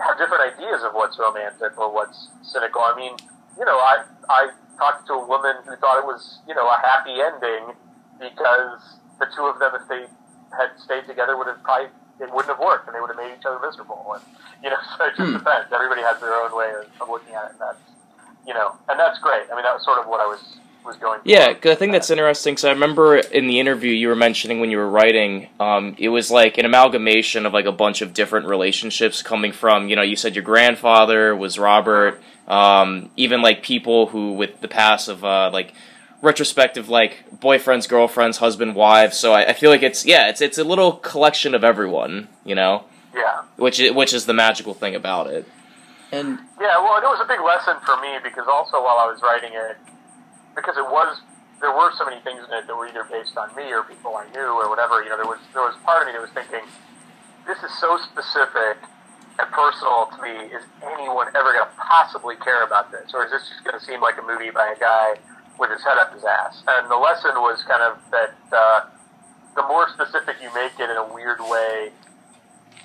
have 0.00 0.18
different 0.18 0.42
ideas 0.54 0.82
of 0.82 0.92
what's 0.94 1.18
romantic 1.18 1.76
or 1.78 1.92
what's 1.92 2.28
cynical. 2.42 2.82
I 2.82 2.94
mean, 2.96 3.14
you 3.58 3.64
know, 3.64 3.78
I 3.78 4.04
I 4.28 4.50
talked 4.78 5.06
to 5.08 5.14
a 5.14 5.26
woman 5.26 5.54
who 5.66 5.76
thought 5.76 5.98
it 5.98 6.06
was 6.06 6.40
you 6.48 6.54
know 6.54 6.66
a 6.66 6.78
happy 6.82 7.14
ending 7.20 7.74
because 8.18 8.98
the 9.20 9.26
two 9.36 9.46
of 9.46 9.58
them, 9.58 9.72
if 9.78 9.86
they 9.88 10.06
had 10.56 10.70
stayed 10.82 11.06
together, 11.06 11.36
would 11.36 11.46
have 11.46 11.62
probably 11.62 11.90
it 12.20 12.30
wouldn't 12.32 12.50
have 12.54 12.62
worked, 12.62 12.86
and 12.86 12.94
they 12.94 13.00
would 13.00 13.10
have 13.10 13.18
made 13.18 13.34
each 13.38 13.44
other 13.46 13.58
miserable. 13.62 14.02
And 14.14 14.22
you 14.62 14.70
know, 14.70 14.78
so 14.98 15.04
it 15.06 15.14
just 15.16 15.30
Hmm. 15.30 15.38
depends. 15.38 15.70
Everybody 15.72 16.02
has 16.02 16.20
their 16.20 16.34
own 16.34 16.54
way 16.56 16.70
of, 16.74 16.86
of 17.02 17.08
looking 17.08 17.34
at 17.34 17.50
it, 17.50 17.58
and 17.58 17.60
that's 17.62 17.82
you 18.46 18.54
know, 18.54 18.74
and 18.88 18.98
that's 18.98 19.18
great. 19.20 19.46
I 19.50 19.54
mean, 19.54 19.64
that 19.64 19.74
was 19.74 19.84
sort 19.84 19.98
of 19.98 20.06
what 20.06 20.20
I 20.20 20.26
was 20.26 20.42
was 20.84 20.96
going. 20.96 21.20
for. 21.20 21.28
Yeah, 21.28 21.52
'cause 21.54 21.72
I 21.72 21.74
think 21.74 21.92
that's 21.92 22.10
interesting. 22.10 22.56
So 22.56 22.68
I 22.68 22.72
remember 22.72 23.16
in 23.16 23.46
the 23.46 23.58
interview 23.60 23.92
you 23.92 24.08
were 24.08 24.14
mentioning 24.16 24.60
when 24.60 24.70
you 24.70 24.78
were 24.78 24.88
writing, 24.88 25.48
um, 25.60 25.94
it 25.98 26.08
was 26.10 26.30
like 26.30 26.58
an 26.58 26.64
amalgamation 26.64 27.46
of 27.46 27.52
like 27.52 27.64
a 27.66 27.72
bunch 27.72 28.02
of 28.02 28.12
different 28.14 28.46
relationships 28.46 29.22
coming 29.22 29.52
from. 29.52 29.88
You 29.88 29.96
know, 29.96 30.02
you 30.02 30.16
said 30.16 30.34
your 30.34 30.44
grandfather 30.44 31.34
was 31.34 31.58
Robert. 31.58 32.20
Um, 32.48 33.10
even 33.16 33.40
like 33.40 33.62
people 33.62 34.06
who 34.08 34.32
with 34.34 34.60
the 34.60 34.68
past 34.68 35.08
of 35.08 35.24
uh, 35.24 35.50
like 35.52 35.72
retrospective 36.22 36.88
like 36.88 37.24
boyfriends, 37.40 37.88
girlfriends, 37.88 38.38
husband, 38.38 38.74
wives. 38.74 39.16
So 39.18 39.32
I, 39.32 39.46
I 39.46 39.52
feel 39.54 39.70
like 39.70 39.82
it's 39.82 40.04
yeah, 40.06 40.28
it's 40.28 40.40
it's 40.40 40.58
a 40.58 40.64
little 40.64 40.92
collection 40.92 41.54
of 41.54 41.64
everyone. 41.64 42.28
You 42.44 42.54
know, 42.54 42.84
Yeah. 43.14 43.42
which 43.56 43.80
i- 43.80 43.90
which 43.90 44.12
is 44.12 44.26
the 44.26 44.34
magical 44.34 44.74
thing 44.74 44.94
about 44.94 45.26
it. 45.28 45.46
And 46.12 46.38
Yeah, 46.60 46.78
well, 46.78 46.96
it 46.98 47.02
was 47.04 47.20
a 47.20 47.24
big 47.24 47.40
lesson 47.40 47.76
for 47.84 47.96
me 48.00 48.18
because 48.22 48.46
also 48.46 48.80
while 48.82 48.98
I 48.98 49.06
was 49.06 49.20
writing 49.22 49.52
it, 49.54 49.76
because 50.54 50.76
it 50.76 50.86
was 50.86 51.20
there 51.60 51.72
were 51.72 51.92
so 51.96 52.04
many 52.04 52.20
things 52.20 52.44
in 52.44 52.52
it 52.52 52.66
that 52.66 52.76
were 52.76 52.88
either 52.88 53.08
based 53.08 53.36
on 53.38 53.48
me 53.56 53.72
or 53.72 53.82
people 53.84 54.16
I 54.16 54.28
knew 54.36 54.52
or 54.52 54.68
whatever. 54.68 55.02
You 55.02 55.10
know, 55.10 55.16
there 55.16 55.26
was 55.26 55.40
there 55.52 55.62
was 55.62 55.76
part 55.84 56.02
of 56.02 56.06
me 56.08 56.12
that 56.12 56.20
was 56.20 56.34
thinking, 56.36 56.64
this 57.46 57.58
is 57.62 57.72
so 57.78 57.96
specific 57.98 58.78
and 59.38 59.48
personal 59.50 60.12
to 60.12 60.18
me. 60.22 60.52
Is 60.52 60.62
anyone 60.82 61.28
ever 61.34 61.56
going 61.56 61.64
to 61.64 61.74
possibly 61.78 62.36
care 62.36 62.64
about 62.64 62.90
this, 62.90 63.10
or 63.14 63.24
is 63.24 63.30
this 63.32 63.48
just 63.48 63.64
going 63.64 63.78
to 63.78 63.84
seem 63.84 64.00
like 64.00 64.18
a 64.18 64.24
movie 64.26 64.50
by 64.50 64.74
a 64.74 64.78
guy 64.78 65.16
with 65.58 65.70
his 65.70 65.82
head 65.82 65.96
up 65.96 66.12
his 66.12 66.24
ass? 66.24 66.62
And 66.66 66.90
the 66.90 67.00
lesson 67.00 67.32
was 67.40 67.62
kind 67.64 67.82
of 67.82 67.98
that 68.10 68.36
uh, 68.52 68.92
the 69.56 69.64
more 69.64 69.88
specific 69.88 70.36
you 70.42 70.52
make 70.54 70.76
it 70.78 70.90
in 70.90 70.98
a 70.98 71.08
weird 71.14 71.40
way, 71.40 71.96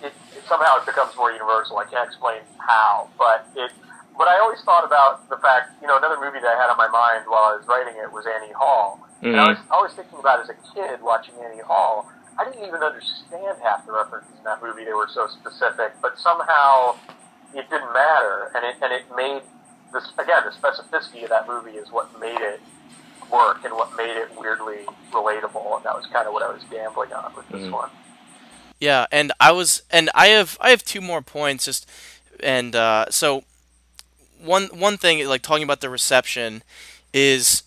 it, 0.02 0.14
it 0.38 0.44
somehow 0.48 0.78
it 0.78 0.86
becomes 0.86 1.16
more 1.18 1.32
universal. 1.32 1.78
I 1.78 1.86
can't 1.86 2.08
explain 2.08 2.42
how, 2.58 3.10
but 3.18 3.48
it. 3.56 3.72
But 4.20 4.28
I 4.28 4.38
always 4.44 4.60
thought 4.68 4.84
about 4.84 5.24
the 5.32 5.38
fact, 5.38 5.80
you 5.82 5.88
know, 5.88 5.96
another 5.96 6.20
movie 6.20 6.44
that 6.44 6.52
I 6.52 6.60
had 6.60 6.68
on 6.70 6.76
my 6.76 6.92
mind 6.92 7.24
while 7.32 7.48
I 7.48 7.56
was 7.56 7.64
writing 7.72 7.96
it 7.96 8.12
was 8.12 8.28
Annie 8.28 8.52
Hall. 8.52 9.00
And 9.24 9.40
I 9.40 9.48
Mhm. 9.48 9.48
was 9.56 9.58
always 9.72 9.94
thinking 9.94 10.20
about 10.20 10.42
as 10.42 10.50
a 10.50 10.56
kid 10.76 11.02
watching 11.02 11.36
Annie 11.40 11.62
Hall. 11.64 12.06
I 12.38 12.44
didn't 12.44 12.66
even 12.68 12.84
understand 12.84 13.56
half 13.64 13.86
the 13.86 13.94
references 13.94 14.36
in 14.38 14.44
that 14.44 14.62
movie. 14.62 14.84
They 14.84 14.92
were 14.94 15.08
so 15.08 15.28
specific, 15.28 15.94
but 16.02 16.20
somehow 16.20 16.96
it 17.54 17.70
didn't 17.70 17.94
matter, 17.94 18.52
and 18.56 18.66
it 18.66 18.76
and 18.82 18.92
it 18.92 19.06
made 19.16 19.42
this 19.94 20.12
again 20.18 20.44
the 20.44 20.52
specificity 20.52 21.24
of 21.24 21.30
that 21.30 21.48
movie 21.48 21.78
is 21.78 21.90
what 21.90 22.08
made 22.20 22.42
it 22.42 22.60
work 23.32 23.64
and 23.64 23.74
what 23.74 23.96
made 23.96 24.18
it 24.18 24.36
weirdly 24.38 24.86
relatable, 25.12 25.78
and 25.78 25.86
that 25.86 25.96
was 25.96 26.06
kind 26.08 26.28
of 26.28 26.34
what 26.34 26.44
I 26.44 26.52
was 26.52 26.64
gambling 26.70 27.14
on 27.14 27.34
with 27.36 27.48
this 27.50 27.62
Mhm. 27.62 27.72
one. 27.72 27.90
Yeah, 28.82 29.06
and 29.12 29.32
I 29.40 29.52
was, 29.52 29.82
and 29.90 30.10
I 30.14 30.28
have, 30.28 30.58
I 30.60 30.72
have 30.72 30.84
two 30.84 31.02
more 31.02 31.22
points. 31.22 31.66
Just, 31.66 31.90
and 32.42 32.76
uh, 32.76 33.06
so 33.10 33.44
one 34.44 34.68
one 34.68 34.98
thing, 34.98 35.26
like 35.28 35.42
talking 35.42 35.64
about 35.64 35.82
the 35.82 35.90
reception, 35.90 36.64
is 37.14 37.64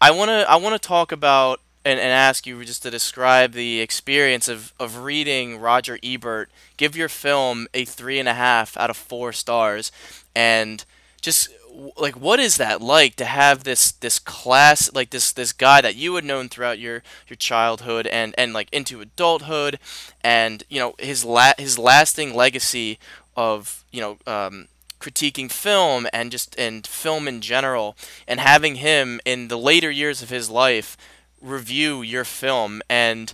I 0.00 0.10
wanna 0.10 0.44
I 0.48 0.56
wanna 0.56 0.78
talk 0.78 1.12
about 1.12 1.60
and, 1.84 2.00
and 2.00 2.10
ask 2.10 2.46
you 2.46 2.64
just 2.64 2.82
to 2.82 2.90
describe 2.90 3.52
the 3.52 3.80
experience 3.80 4.48
of, 4.48 4.72
of 4.80 4.98
reading 4.98 5.58
Roger 5.58 5.98
Ebert. 6.02 6.50
Give 6.76 6.96
your 6.96 7.08
film 7.08 7.68
a 7.74 7.84
three 7.84 8.18
and 8.18 8.28
a 8.28 8.34
half 8.34 8.76
out 8.76 8.90
of 8.90 8.96
four 8.96 9.32
stars, 9.32 9.92
and 10.34 10.84
just 11.20 11.48
like 11.96 12.14
what 12.14 12.38
is 12.38 12.56
that 12.56 12.80
like 12.80 13.16
to 13.16 13.24
have 13.24 13.64
this 13.64 13.92
this 13.92 14.18
class 14.18 14.92
like 14.94 15.10
this 15.10 15.32
this 15.32 15.52
guy 15.52 15.80
that 15.80 15.96
you 15.96 16.14
had 16.14 16.24
known 16.24 16.48
throughout 16.48 16.78
your 16.78 17.02
your 17.28 17.36
childhood 17.36 18.06
and 18.06 18.34
and 18.38 18.52
like 18.52 18.68
into 18.72 19.00
adulthood 19.00 19.78
and 20.22 20.62
you 20.68 20.78
know 20.78 20.94
his 20.98 21.24
la- 21.24 21.52
his 21.58 21.78
lasting 21.78 22.32
legacy 22.34 22.98
of 23.36 23.84
you 23.90 24.00
know 24.00 24.18
um, 24.26 24.68
critiquing 25.04 25.50
film 25.50 26.06
and 26.12 26.30
just 26.30 26.58
and 26.58 26.86
film 26.86 27.28
in 27.28 27.40
general 27.40 27.96
and 28.26 28.40
having 28.40 28.76
him 28.76 29.20
in 29.24 29.48
the 29.48 29.58
later 29.58 29.90
years 29.90 30.22
of 30.22 30.30
his 30.30 30.48
life 30.48 30.96
review 31.42 32.00
your 32.00 32.24
film. 32.24 32.80
And 32.88 33.32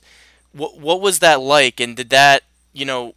what 0.52 0.78
what 0.78 1.00
was 1.00 1.20
that 1.20 1.40
like? 1.40 1.78
And 1.80 1.96
did 1.96 2.10
that 2.10 2.42
you 2.72 2.84
know 2.84 3.14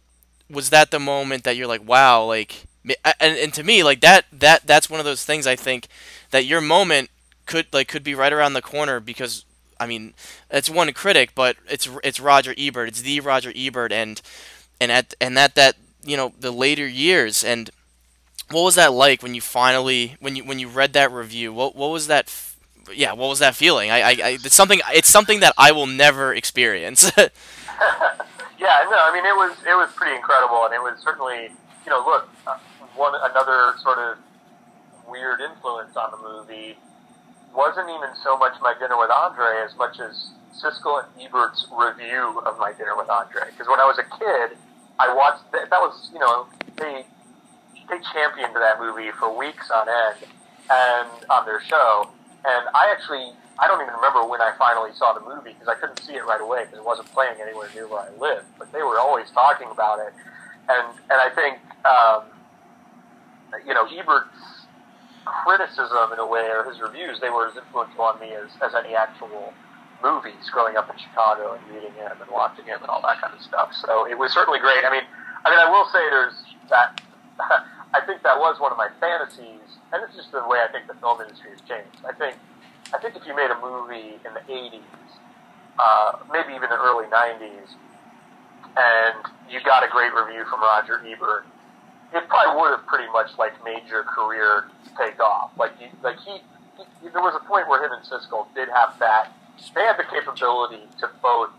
was 0.48 0.70
that 0.70 0.90
the 0.90 1.00
moment 1.00 1.44
that 1.44 1.56
you're 1.56 1.66
like 1.66 1.86
wow 1.86 2.24
like 2.24 2.66
and, 2.84 3.38
and 3.38 3.54
to 3.54 3.64
me 3.64 3.82
like 3.82 4.00
that 4.00 4.26
that 4.30 4.66
that's 4.66 4.90
one 4.90 5.00
of 5.00 5.06
those 5.06 5.24
things 5.24 5.46
I 5.46 5.56
think 5.56 5.88
that 6.30 6.44
your 6.44 6.60
moment 6.60 7.10
could 7.46 7.66
like 7.72 7.88
could 7.88 8.04
be 8.04 8.14
right 8.14 8.32
around 8.32 8.52
the 8.52 8.62
corner 8.62 9.00
because 9.00 9.44
I 9.80 9.86
mean 9.86 10.14
it's 10.50 10.70
one 10.70 10.92
critic 10.92 11.30
but 11.34 11.56
it's 11.68 11.88
it's 12.04 12.20
Roger 12.20 12.54
Ebert. 12.56 12.88
It's 12.88 13.02
the 13.02 13.20
Roger 13.20 13.52
Ebert 13.56 13.90
and 13.90 14.20
and 14.80 14.92
at 14.92 15.14
and 15.20 15.38
at 15.38 15.54
that 15.56 15.76
you 16.04 16.16
know 16.16 16.32
the 16.38 16.50
later 16.50 16.86
years. 16.86 17.42
And 17.42 17.70
what 18.50 18.62
was 18.62 18.74
that 18.74 18.92
like 18.92 19.22
when 19.22 19.34
you 19.34 19.40
finally 19.40 20.16
when 20.20 20.36
you 20.36 20.44
when 20.44 20.58
you 20.58 20.68
read 20.68 20.92
that 20.94 21.10
review? 21.10 21.52
What 21.52 21.74
what 21.76 21.90
was 21.90 22.06
that 22.08 22.32
yeah 22.92 23.12
what 23.12 23.28
was 23.28 23.38
that 23.38 23.54
feeling? 23.54 23.90
I, 23.90 24.00
I, 24.00 24.10
I 24.10 24.28
it's 24.42 24.54
something 24.54 24.80
it's 24.92 25.08
something 25.08 25.40
that 25.40 25.54
I 25.56 25.72
will 25.72 25.86
never 25.86 26.34
experience. 26.34 27.10
Yeah 28.56 28.86
no 28.88 28.96
I 28.96 29.12
mean 29.12 29.26
it 29.26 29.36
was 29.36 29.52
it 29.66 29.76
was 29.76 29.92
pretty 29.94 30.16
incredible. 30.16 30.64
And 30.64 30.72
it 30.72 30.80
was 30.80 30.96
certainly 31.02 31.50
you 31.84 31.90
know 31.90 32.00
look 32.06 32.28
one 32.96 33.12
another 33.20 33.74
sort 33.82 33.98
of 33.98 34.16
weird 35.06 35.40
influence 35.40 35.94
on 35.96 36.10
the 36.12 36.16
movie 36.16 36.78
wasn't 37.54 37.88
even 37.88 38.10
so 38.22 38.36
much 38.36 38.54
My 38.60 38.74
Dinner 38.78 38.98
with 38.98 39.10
Andre 39.10 39.62
as 39.64 39.76
much 39.76 40.00
as 40.00 40.32
Siskel 40.58 41.02
and 41.02 41.08
Ebert's 41.22 41.66
review 41.70 42.40
of 42.44 42.58
My 42.58 42.72
Dinner 42.72 42.96
with 42.96 43.08
Andre. 43.08 43.42
Because 43.50 43.68
when 43.68 43.80
I 43.80 43.86
was 43.86 43.98
a 43.98 44.06
kid, 44.18 44.58
I 44.98 45.14
watched 45.14 45.50
that, 45.52 45.70
that 45.70 45.80
was 45.80 46.10
you 46.12 46.18
know 46.18 46.46
they 46.76 47.06
they 47.88 47.98
championed 48.12 48.54
that 48.56 48.80
movie 48.80 49.10
for 49.18 49.36
weeks 49.36 49.70
on 49.70 49.88
end 49.88 50.30
and 50.70 51.08
on 51.30 51.44
their 51.44 51.60
show. 51.60 52.08
And 52.44 52.68
I 52.74 52.92
actually 52.92 53.32
I 53.58 53.68
don't 53.68 53.80
even 53.80 53.94
remember 53.94 54.26
when 54.26 54.40
I 54.40 54.52
finally 54.58 54.90
saw 54.94 55.12
the 55.12 55.22
movie 55.22 55.54
because 55.54 55.68
I 55.68 55.74
couldn't 55.78 56.02
see 56.02 56.14
it 56.14 56.26
right 56.26 56.40
away 56.40 56.64
because 56.64 56.78
it 56.78 56.84
wasn't 56.84 57.12
playing 57.12 57.38
anywhere 57.40 57.68
near 57.74 57.86
where 57.86 58.00
I 58.00 58.10
lived. 58.18 58.46
But 58.58 58.72
they 58.72 58.82
were 58.82 58.98
always 58.98 59.30
talking 59.30 59.68
about 59.70 60.00
it, 60.00 60.12
and 60.68 60.98
and 61.10 61.18
I 61.20 61.30
think 61.30 61.58
um, 61.84 62.24
you 63.66 63.74
know, 63.74 63.86
Ebert's 63.86 64.66
criticism 65.24 66.12
in 66.12 66.18
a 66.18 66.26
way, 66.26 66.48
or 66.50 66.64
his 66.64 66.80
reviews, 66.80 67.20
they 67.20 67.30
were 67.30 67.48
as 67.48 67.56
influential 67.56 68.02
on 68.02 68.20
me 68.20 68.32
as, 68.32 68.50
as 68.60 68.74
any 68.74 68.94
actual 68.94 69.52
movies 70.02 70.50
growing 70.52 70.76
up 70.76 70.90
in 70.90 70.96
Chicago 70.98 71.54
and 71.54 71.62
reading 71.74 71.92
him 71.94 72.12
and 72.20 72.30
watching 72.30 72.64
him 72.64 72.78
and 72.80 72.90
all 72.90 73.00
that 73.02 73.20
kind 73.20 73.32
of 73.32 73.40
stuff. 73.40 73.72
So 73.72 74.06
it 74.08 74.18
was 74.18 74.32
certainly 74.32 74.58
great. 74.58 74.84
I 74.84 74.90
mean, 74.90 75.04
I 75.44 75.50
mean, 75.50 75.58
I 75.58 75.70
will 75.70 75.86
say 75.92 76.02
there's 76.10 76.34
that. 76.70 77.00
I 77.94 78.02
think 78.02 78.26
that 78.26 78.36
was 78.42 78.58
one 78.58 78.72
of 78.74 78.78
my 78.78 78.90
fantasies, 78.98 79.78
and 79.94 80.02
it's 80.02 80.18
just 80.18 80.32
the 80.34 80.42
way 80.50 80.58
I 80.58 80.66
think 80.74 80.90
the 80.90 80.98
film 80.98 81.22
industry 81.22 81.54
has 81.54 81.62
changed. 81.62 82.02
I 82.02 82.10
think, 82.10 82.34
I 82.90 82.98
think 82.98 83.14
if 83.14 83.22
you 83.22 83.38
made 83.38 83.54
a 83.54 83.58
movie 83.62 84.18
in 84.26 84.34
the 84.34 84.42
'80s, 84.50 84.82
uh, 85.78 86.18
maybe 86.34 86.58
even 86.58 86.74
the 86.74 86.80
early 86.82 87.06
'90s, 87.06 87.70
and 88.74 89.22
you 89.46 89.62
got 89.62 89.86
a 89.86 89.88
great 89.94 90.10
review 90.10 90.42
from 90.50 90.58
Roger 90.58 91.06
Ebert, 91.06 91.46
it 92.10 92.26
probably 92.26 92.60
would 92.60 92.74
have 92.74 92.86
pretty 92.90 93.06
much 93.14 93.30
like 93.38 93.54
made 93.62 93.86
your 93.86 94.02
career 94.02 94.66
take 94.98 95.22
off. 95.22 95.54
Like 95.56 95.78
he, 95.78 95.86
like 96.02 96.18
he, 96.18 96.42
he, 96.74 97.08
there 97.14 97.22
was 97.22 97.38
a 97.38 97.46
point 97.46 97.70
where 97.70 97.78
him 97.78 97.94
and 97.94 98.02
Siskel 98.02 98.50
did 98.58 98.68
have 98.74 98.98
that. 98.98 99.30
They 99.70 99.86
had 99.86 99.98
the 99.98 100.10
capability 100.10 100.82
to 100.98 101.06
both 101.22 101.50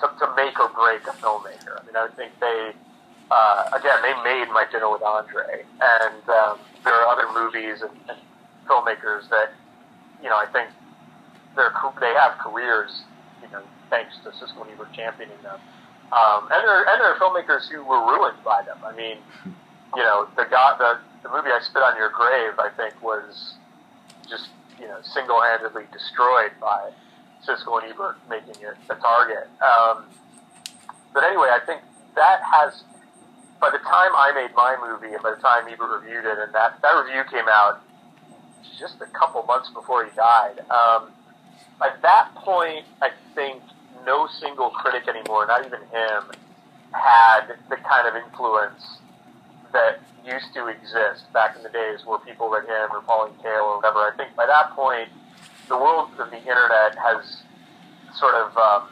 to, 0.00 0.06
to 0.20 0.26
make 0.36 0.60
or 0.60 0.68
break 0.68 1.00
a 1.08 1.16
filmmaker. 1.16 1.80
I 1.80 1.86
mean, 1.88 1.96
I 1.96 2.08
think 2.12 2.32
they 2.40 2.76
uh, 3.30 3.70
again 3.74 4.00
they 4.02 4.14
made 4.24 4.48
My 4.52 4.66
Dinner 4.70 4.90
with 4.90 5.02
Andre, 5.02 5.64
and 5.80 6.28
um, 6.28 6.58
there 6.84 6.94
are 6.94 7.06
other 7.06 7.26
movies 7.32 7.82
and, 7.82 7.92
and 8.08 8.18
filmmakers 8.68 9.28
that 9.30 9.52
you 10.22 10.28
know 10.28 10.36
I 10.36 10.46
think 10.52 10.70
they're 11.56 11.72
they 12.00 12.14
have 12.14 12.38
careers. 12.38 13.02
You 13.42 13.48
know, 13.52 13.62
thanks 13.88 14.14
to 14.24 14.30
Siskel 14.30 14.62
and 14.62 14.72
Ebert 14.72 14.92
championing 14.92 15.38
them. 15.42 15.60
Um, 16.10 16.48
and 16.50 16.64
there 16.64 16.84
and 16.88 17.00
there 17.00 17.14
are 17.14 17.18
filmmakers 17.18 17.68
who 17.70 17.84
were 17.84 18.00
ruined 18.00 18.42
by 18.44 18.62
them. 18.62 18.78
I 18.84 18.92
mean, 18.96 19.18
you 19.94 20.02
know, 20.02 20.28
the 20.36 20.44
guy, 20.44 20.76
the, 20.78 20.98
the 21.22 21.28
movie 21.28 21.50
I 21.50 21.60
Spit 21.62 21.82
on 21.82 21.96
Your 21.96 22.10
Grave, 22.10 22.58
I 22.58 22.70
think, 22.76 23.00
was 23.02 23.54
just, 24.28 24.48
you 24.78 24.86
know, 24.86 24.98
single-handedly 25.02 25.84
destroyed 25.92 26.52
by 26.60 26.90
Siskel 27.46 27.82
and 27.82 27.92
Ebert 27.92 28.16
making 28.28 28.62
it 28.62 28.76
a 28.90 28.94
target. 28.94 29.48
Um, 29.62 30.04
but 31.14 31.24
anyway, 31.24 31.48
I 31.50 31.60
think 31.64 31.82
that 32.14 32.40
has, 32.42 32.84
by 33.60 33.70
the 33.70 33.78
time 33.78 34.12
I 34.14 34.32
made 34.34 34.54
my 34.54 34.76
movie 34.80 35.14
and 35.14 35.22
by 35.22 35.30
the 35.30 35.42
time 35.42 35.66
Ebert 35.68 36.02
reviewed 36.02 36.24
it, 36.24 36.38
and 36.38 36.54
that, 36.54 36.80
that 36.82 36.92
review 36.92 37.22
came 37.30 37.48
out 37.48 37.82
just 38.78 39.00
a 39.00 39.06
couple 39.06 39.42
months 39.44 39.70
before 39.70 40.04
he 40.04 40.10
died, 40.14 40.60
um, 40.70 41.10
at 41.82 42.00
that 42.02 42.34
point, 42.36 42.84
I 43.02 43.10
think 43.34 43.62
no 44.04 44.28
single 44.40 44.70
critic 44.70 45.08
anymore, 45.08 45.46
not 45.46 45.66
even 45.66 45.80
him, 45.90 46.24
had 46.92 47.58
the 47.68 47.76
kind 47.76 48.08
of 48.08 48.16
influence 48.16 48.98
that 49.72 50.00
used 50.24 50.52
to 50.54 50.66
exist 50.68 51.30
back 51.32 51.56
in 51.56 51.62
the 51.62 51.68
days 51.68 52.00
where 52.04 52.18
people 52.18 52.48
read 52.48 52.64
him 52.64 52.90
or 52.92 53.00
Pauline 53.02 53.34
Kael 53.44 53.62
or 53.62 53.76
whatever. 53.76 53.98
I 53.98 54.12
think 54.16 54.34
by 54.34 54.46
that 54.46 54.70
point, 54.74 55.08
the 55.68 55.76
world 55.76 56.10
of 56.18 56.30
the 56.30 56.38
internet 56.38 56.96
has 56.96 57.42
sort 58.14 58.34
of 58.34 58.56
um, 58.56 58.88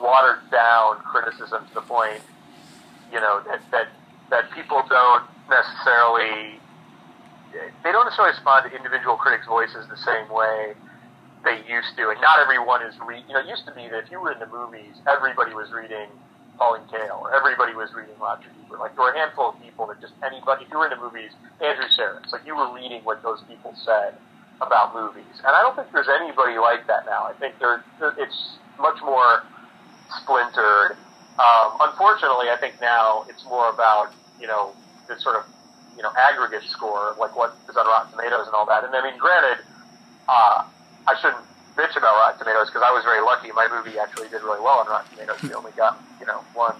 watered 0.00 0.40
down 0.50 0.96
criticism 0.98 1.66
to 1.68 1.74
the 1.74 1.80
point, 1.80 2.20
you 3.12 3.20
know, 3.20 3.42
that, 3.46 3.60
that, 3.70 3.88
that 4.30 4.50
people 4.54 4.82
don't 4.88 5.24
necessarily, 5.50 6.62
they 7.84 7.92
don't 7.92 8.06
necessarily 8.06 8.34
respond 8.34 8.66
to 8.68 8.76
individual 8.76 9.16
critics' 9.16 9.46
voices 9.48 9.86
the 9.90 10.00
same 10.00 10.28
way 10.32 10.74
they 11.44 11.62
used 11.68 11.94
to. 11.98 12.10
And 12.10 12.18
not 12.22 12.40
everyone 12.42 12.82
is, 12.82 12.94
re- 13.04 13.22
you 13.26 13.34
know, 13.34 13.42
it 13.42 13.50
used 13.50 13.66
to 13.70 13.74
be 13.76 13.86
that 13.90 14.06
if 14.06 14.08
you 14.10 14.18
were 14.22 14.32
in 14.34 14.40
the 14.42 14.50
movies, 14.50 14.98
everybody 15.06 15.54
was 15.54 15.70
reading 15.70 16.10
Pauline 16.58 16.86
Kael, 16.90 17.22
or 17.22 17.30
everybody 17.36 17.74
was 17.78 17.94
reading 17.94 18.18
Roger 18.18 18.50
Ebert. 18.50 18.80
Like 18.82 18.96
there 18.98 19.06
were 19.06 19.14
a 19.14 19.18
handful 19.18 19.54
of 19.54 19.56
people 19.62 19.86
that 19.92 20.02
just 20.02 20.18
anybody. 20.26 20.66
If 20.66 20.72
you 20.74 20.78
were 20.82 20.90
into 20.90 20.98
movies, 20.98 21.30
Andrew 21.62 21.86
Sarris, 21.94 22.34
like 22.34 22.42
you 22.46 22.56
were 22.58 22.74
reading 22.74 23.06
what 23.06 23.22
those 23.22 23.46
people 23.46 23.78
said 23.78 24.18
about 24.58 24.90
movies, 24.90 25.38
and 25.46 25.54
I 25.54 25.62
don't 25.62 25.78
think 25.78 25.94
there's 25.94 26.10
anybody 26.10 26.58
like 26.58 26.90
that 26.90 27.06
now. 27.06 27.30
I 27.30 27.34
think 27.38 27.62
there 27.62 27.86
it's 28.18 28.60
much 28.80 28.98
more 29.06 29.46
splintered. 30.22 30.98
Um, 31.38 31.76
unfortunately, 31.80 32.50
I 32.50 32.56
think 32.58 32.80
now 32.80 33.24
it's 33.28 33.44
more 33.44 33.70
about 33.70 34.12
you 34.40 34.46
know 34.46 34.72
this 35.08 35.22
sort 35.22 35.36
of 35.36 35.44
you 35.96 36.02
know 36.02 36.10
aggregate 36.16 36.64
score, 36.68 37.14
like 37.18 37.36
what 37.36 37.56
is 37.68 37.76
on 37.76 37.86
Rotten 37.86 38.12
Tomatoes 38.12 38.46
and 38.46 38.54
all 38.54 38.66
that. 38.66 38.84
And 38.84 38.94
I 38.94 39.02
mean, 39.02 39.18
granted, 39.18 39.64
uh, 40.28 40.64
I 41.06 41.14
shouldn't 41.20 41.44
bitch 41.76 41.96
about 41.96 42.16
Rotten 42.18 42.38
Tomatoes 42.38 42.68
because 42.68 42.82
I 42.84 42.92
was 42.92 43.04
very 43.04 43.22
lucky. 43.22 43.52
My 43.52 43.68
movie 43.70 43.98
actually 43.98 44.28
did 44.28 44.42
really 44.42 44.60
well 44.60 44.80
on 44.80 44.86
Rotten 44.86 45.10
Tomatoes. 45.12 45.42
We 45.42 45.54
only 45.54 45.72
got 45.72 46.00
you 46.18 46.26
know 46.26 46.42
one 46.54 46.74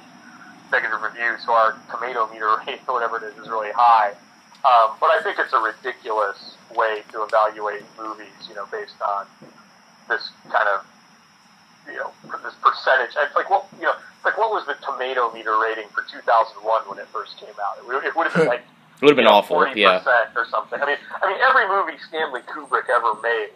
negative 0.70 1.02
review, 1.02 1.36
so 1.44 1.52
our 1.52 1.78
tomato 1.90 2.28
meter 2.32 2.56
rate 2.66 2.80
or 2.86 2.94
whatever 2.94 3.16
it 3.18 3.24
is 3.32 3.38
is 3.38 3.48
really 3.48 3.72
high. 3.74 4.14
Um, 4.60 4.92
but 5.00 5.08
I 5.08 5.22
think 5.22 5.38
it's 5.38 5.52
a 5.54 5.58
ridiculous 5.58 6.56
way 6.76 7.02
to 7.12 7.24
evaluate 7.24 7.82
movies, 7.98 8.36
you 8.48 8.54
know, 8.54 8.66
based 8.70 9.00
on 9.00 9.26
this 10.08 10.28
kind 10.52 10.68
of 10.68 10.84
you 11.86 11.96
know 11.96 12.10
this 12.42 12.54
percentage. 12.60 13.14
It's 13.16 13.36
like 13.36 13.48
what 13.48 13.66
you 13.78 13.86
know, 13.88 13.94
it's 13.96 14.24
like 14.24 14.38
what 14.38 14.50
was 14.50 14.66
the 14.66 14.74
tomato 14.84 15.32
meter 15.32 15.58
rating 15.58 15.88
for 15.94 16.04
2001 16.10 16.60
when 16.88 16.98
it 16.98 17.08
first 17.12 17.38
came 17.38 17.54
out? 17.56 17.78
It 17.78 17.86
would, 17.86 18.04
it 18.04 18.16
would 18.16 18.26
have 18.28 18.36
been 18.36 18.48
like. 18.54 18.64
It 19.00 19.08
would 19.08 19.16
have 19.16 19.22
been 19.24 19.32
awful, 19.32 19.64
yeah. 19.72 20.04
Or 20.36 20.44
something. 20.52 20.76
I 20.76 20.84
mean, 20.84 21.00
I 21.08 21.24
mean, 21.24 21.40
every 21.40 21.64
movie 21.72 21.96
Stanley 22.04 22.44
Kubrick 22.44 22.84
ever 22.92 23.16
made 23.24 23.48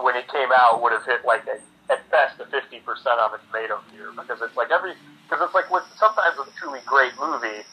when 0.00 0.16
it 0.16 0.24
came 0.32 0.48
out 0.48 0.80
would 0.80 0.92
have 0.92 1.04
hit 1.04 1.26
like 1.28 1.44
a, 1.44 1.60
at 1.92 2.00
best 2.10 2.40
a 2.40 2.48
50% 2.48 2.80
on 2.80 3.32
the 3.32 3.40
tomato 3.52 3.80
meter 3.92 4.12
because 4.16 4.40
it's 4.40 4.56
like 4.56 4.70
every 4.70 4.94
because 5.28 5.44
it's 5.44 5.52
like 5.52 5.68
with 5.68 5.84
sometimes 6.00 6.40
with 6.40 6.48
a 6.48 6.56
truly 6.56 6.80
great 6.86 7.12
movie 7.20 7.64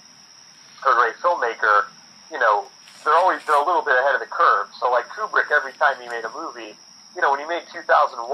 or 0.83 0.91
a 0.91 0.95
great 0.99 1.15
filmmaker, 1.23 1.87
you 2.31 2.39
know, 2.39 2.67
they're 3.03 3.15
always 3.15 3.39
they're 3.47 3.61
a 3.61 3.65
little 3.65 3.85
bit 3.85 3.95
ahead 3.95 4.15
of 4.15 4.19
the 4.19 4.27
curve. 4.27 4.67
So 4.79 4.91
like 4.91 5.07
Kubrick, 5.07 5.53
every 5.55 5.71
time 5.79 5.95
he 6.01 6.09
made 6.09 6.25
a 6.25 6.33
movie, 6.35 6.75
you 7.15 7.21
know, 7.21 7.31
when 7.31 7.39
he 7.39 7.47
made 7.47 7.63
2001, 7.71 8.27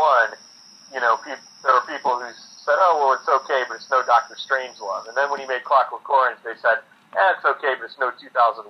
you 0.94 1.00
know, 1.00 1.18
pe- 1.24 1.40
there 1.64 1.74
were 1.74 1.88
people 1.88 2.20
who 2.20 2.28
said, 2.64 2.78
"Oh, 2.78 3.00
well, 3.00 3.12
it's 3.18 3.28
okay, 3.44 3.64
but 3.68 3.76
it's 3.80 3.90
no 3.90 4.04
Doctor 4.04 4.36
Strangelove. 4.36 5.08
And 5.08 5.16
then 5.18 5.30
when 5.32 5.40
he 5.40 5.48
made 5.48 5.64
Clockwork 5.64 6.08
Orange, 6.10 6.38
they 6.44 6.56
said, 6.62 6.84
eh, 7.16 7.34
it's 7.36 7.46
okay, 7.46 7.76
but 7.76 7.92
it's 7.92 8.00
no 8.00 8.12
2001. 8.16 8.68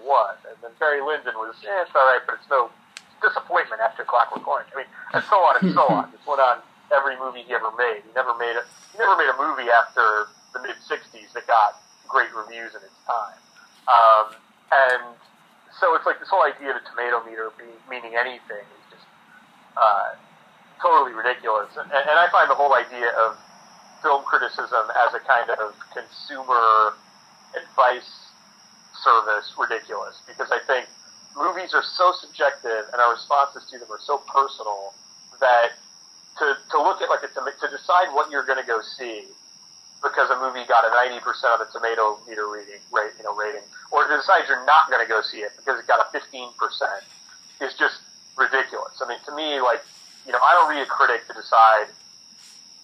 And 0.49 0.57
then 0.61 0.71
Barry 0.79 1.01
Lyndon 1.01 1.37
was, 1.37 1.53
eh, 1.61 1.85
it's 1.85 1.93
all 1.93 2.05
right, 2.09 2.23
but 2.25 2.41
it's 2.41 2.49
no 2.49 2.69
disappointment 3.21 3.81
after 3.81 4.03
Clockwork 4.03 4.45
Orange. 4.47 4.69
I 4.73 4.81
mean, 4.81 4.91
and 5.13 5.23
so 5.29 5.37
on 5.45 5.61
and 5.61 5.73
so 5.73 5.85
on. 5.93 6.09
This 6.09 6.21
went 6.25 6.41
on 6.41 6.61
every 6.89 7.17
movie 7.21 7.45
he 7.45 7.53
ever 7.53 7.69
made. 7.77 8.01
He 8.01 8.11
never 8.17 8.33
made 8.37 8.57
a, 8.57 8.63
he 8.91 8.97
never 8.97 9.15
made 9.17 9.29
a 9.29 9.37
movie 9.37 9.69
after 9.69 10.31
the 10.53 10.59
mid 10.65 10.77
60s 10.89 11.29
that 11.33 11.45
got 11.45 11.79
great 12.09 12.33
reviews 12.33 12.73
in 12.73 12.81
its 12.81 12.99
time. 13.05 13.37
Um, 13.87 14.25
and 14.73 15.03
so 15.79 15.93
it's 15.95 16.05
like 16.05 16.19
this 16.19 16.29
whole 16.29 16.43
idea 16.43 16.73
of 16.73 16.81
a 16.81 16.85
tomato 16.89 17.23
meter 17.23 17.53
being, 17.57 17.77
meaning 17.89 18.17
anything 18.17 18.65
is 18.65 18.85
just 18.89 19.07
uh, 19.77 20.17
totally 20.81 21.13
ridiculous. 21.13 21.69
And, 21.77 21.87
and 21.91 22.17
I 22.17 22.27
find 22.31 22.49
the 22.49 22.57
whole 22.57 22.73
idea 22.73 23.09
of 23.21 23.37
film 24.01 24.23
criticism 24.25 24.89
as 25.07 25.13
a 25.13 25.21
kind 25.21 25.49
of 25.61 25.77
consumer 25.93 26.97
advice 27.53 28.09
service 29.03 29.53
ridiculous 29.57 30.21
because 30.27 30.49
I 30.51 30.59
think 30.65 30.89
movies 31.37 31.73
are 31.73 31.85
so 31.85 32.13
subjective 32.19 32.89
and 32.91 32.97
our 33.01 33.13
responses 33.13 33.63
to 33.71 33.79
them 33.79 33.89
are 33.89 34.01
so 34.03 34.19
personal 34.25 34.93
that 35.39 35.77
to, 36.37 36.57
to 36.71 36.77
look 36.81 37.01
at 37.01 37.09
like 37.09 37.23
a, 37.23 37.29
to 37.29 37.67
decide 37.69 38.13
what 38.13 38.29
you're 38.31 38.45
going 38.45 38.59
to 38.59 38.67
go 38.67 38.81
see 38.97 39.25
because 40.01 40.29
a 40.33 40.37
movie 40.41 40.65
got 40.65 40.81
a 40.81 40.91
90% 40.97 41.21
of 41.53 41.61
the 41.61 41.69
tomato 41.69 42.17
meter 42.25 42.49
reading, 42.49 42.81
rate, 42.89 43.13
you 43.17 43.23
know, 43.23 43.37
rating, 43.37 43.61
or 43.93 44.07
to 44.09 44.17
decide 44.17 44.49
you're 44.49 44.65
not 44.65 44.89
going 44.89 45.01
to 45.01 45.09
go 45.09 45.21
see 45.21 45.45
it 45.45 45.53
because 45.57 45.77
it 45.77 45.85
got 45.85 46.01
a 46.01 46.09
15% 46.09 46.49
is 47.61 47.73
just 47.77 48.01
ridiculous. 48.33 48.97
I 48.97 49.07
mean, 49.07 49.21
to 49.29 49.35
me, 49.37 49.61
like, 49.61 49.85
you 50.25 50.31
know, 50.31 50.39
I 50.41 50.53
don't 50.53 50.69
read 50.69 50.81
a 50.81 50.89
critic 50.89 51.27
to 51.27 51.33
decide. 51.33 51.89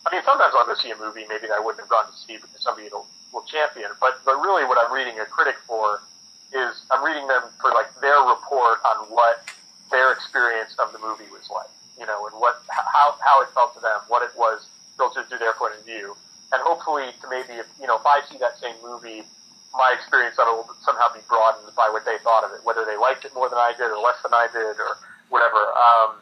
I 0.05 0.07
mean, 0.09 0.23
sometimes 0.23 0.55
I'll 0.55 0.65
go 0.65 0.73
see 0.73 0.89
a 0.89 0.97
movie 0.97 1.27
maybe 1.27 1.51
that 1.51 1.59
I 1.59 1.61
wouldn't 1.61 1.83
have 1.83 1.91
gone 1.91 2.07
to 2.07 2.15
see 2.15 2.39
because 2.39 2.63
somebody 2.63 2.87
will, 2.89 3.05
will 3.33 3.43
champion. 3.45 3.91
But 3.99 4.23
but 4.25 4.39
really, 4.41 4.63
what 4.65 4.79
I'm 4.79 4.91
reading 4.93 5.19
a 5.19 5.25
critic 5.25 5.55
for 5.67 6.01
is 6.55 6.87
I'm 6.89 7.03
reading 7.03 7.27
them 7.27 7.51
for 7.59 7.71
like 7.75 7.91
their 7.99 8.17
report 8.23 8.79
on 8.87 9.11
what 9.11 9.43
their 9.91 10.11
experience 10.11 10.75
of 10.79 10.91
the 10.95 10.99
movie 10.99 11.27
was 11.31 11.47
like, 11.51 11.71
you 11.99 12.05
know, 12.07 12.27
and 12.27 12.35
what 12.39 12.63
how 12.69 13.15
how 13.19 13.43
it 13.43 13.49
felt 13.53 13.75
to 13.75 13.81
them, 13.81 13.99
what 14.07 14.23
it 14.23 14.31
was 14.37 14.65
filtered 14.95 15.27
through 15.29 15.43
their 15.43 15.53
point 15.53 15.75
of 15.75 15.83
view, 15.85 16.15
and 16.55 16.59
hopefully 16.63 17.11
to 17.21 17.25
maybe 17.29 17.59
if 17.59 17.67
you 17.79 17.87
know 17.87 17.99
if 17.99 18.05
I 18.05 18.23
see 18.31 18.37
that 18.39 18.57
same 18.59 18.75
movie. 18.81 19.23
My 19.75 19.93
experience 19.93 20.39
of 20.39 20.47
it 20.47 20.55
will 20.57 20.65
somehow 20.81 21.13
be 21.13 21.19
broadened 21.27 21.69
by 21.75 21.91
what 21.91 22.01
they 22.01 22.17
thought 22.23 22.41
of 22.41 22.49
it, 22.55 22.65
whether 22.65 22.81
they 22.81 22.97
liked 22.97 23.25
it 23.25 23.35
more 23.35 23.45
than 23.45 23.59
I 23.59 23.77
did 23.77 23.91
or 23.91 23.99
less 23.99 24.17
than 24.23 24.33
I 24.33 24.47
did 24.49 24.73
or 24.79 24.97
whatever. 25.29 25.59
Um, 25.75 26.17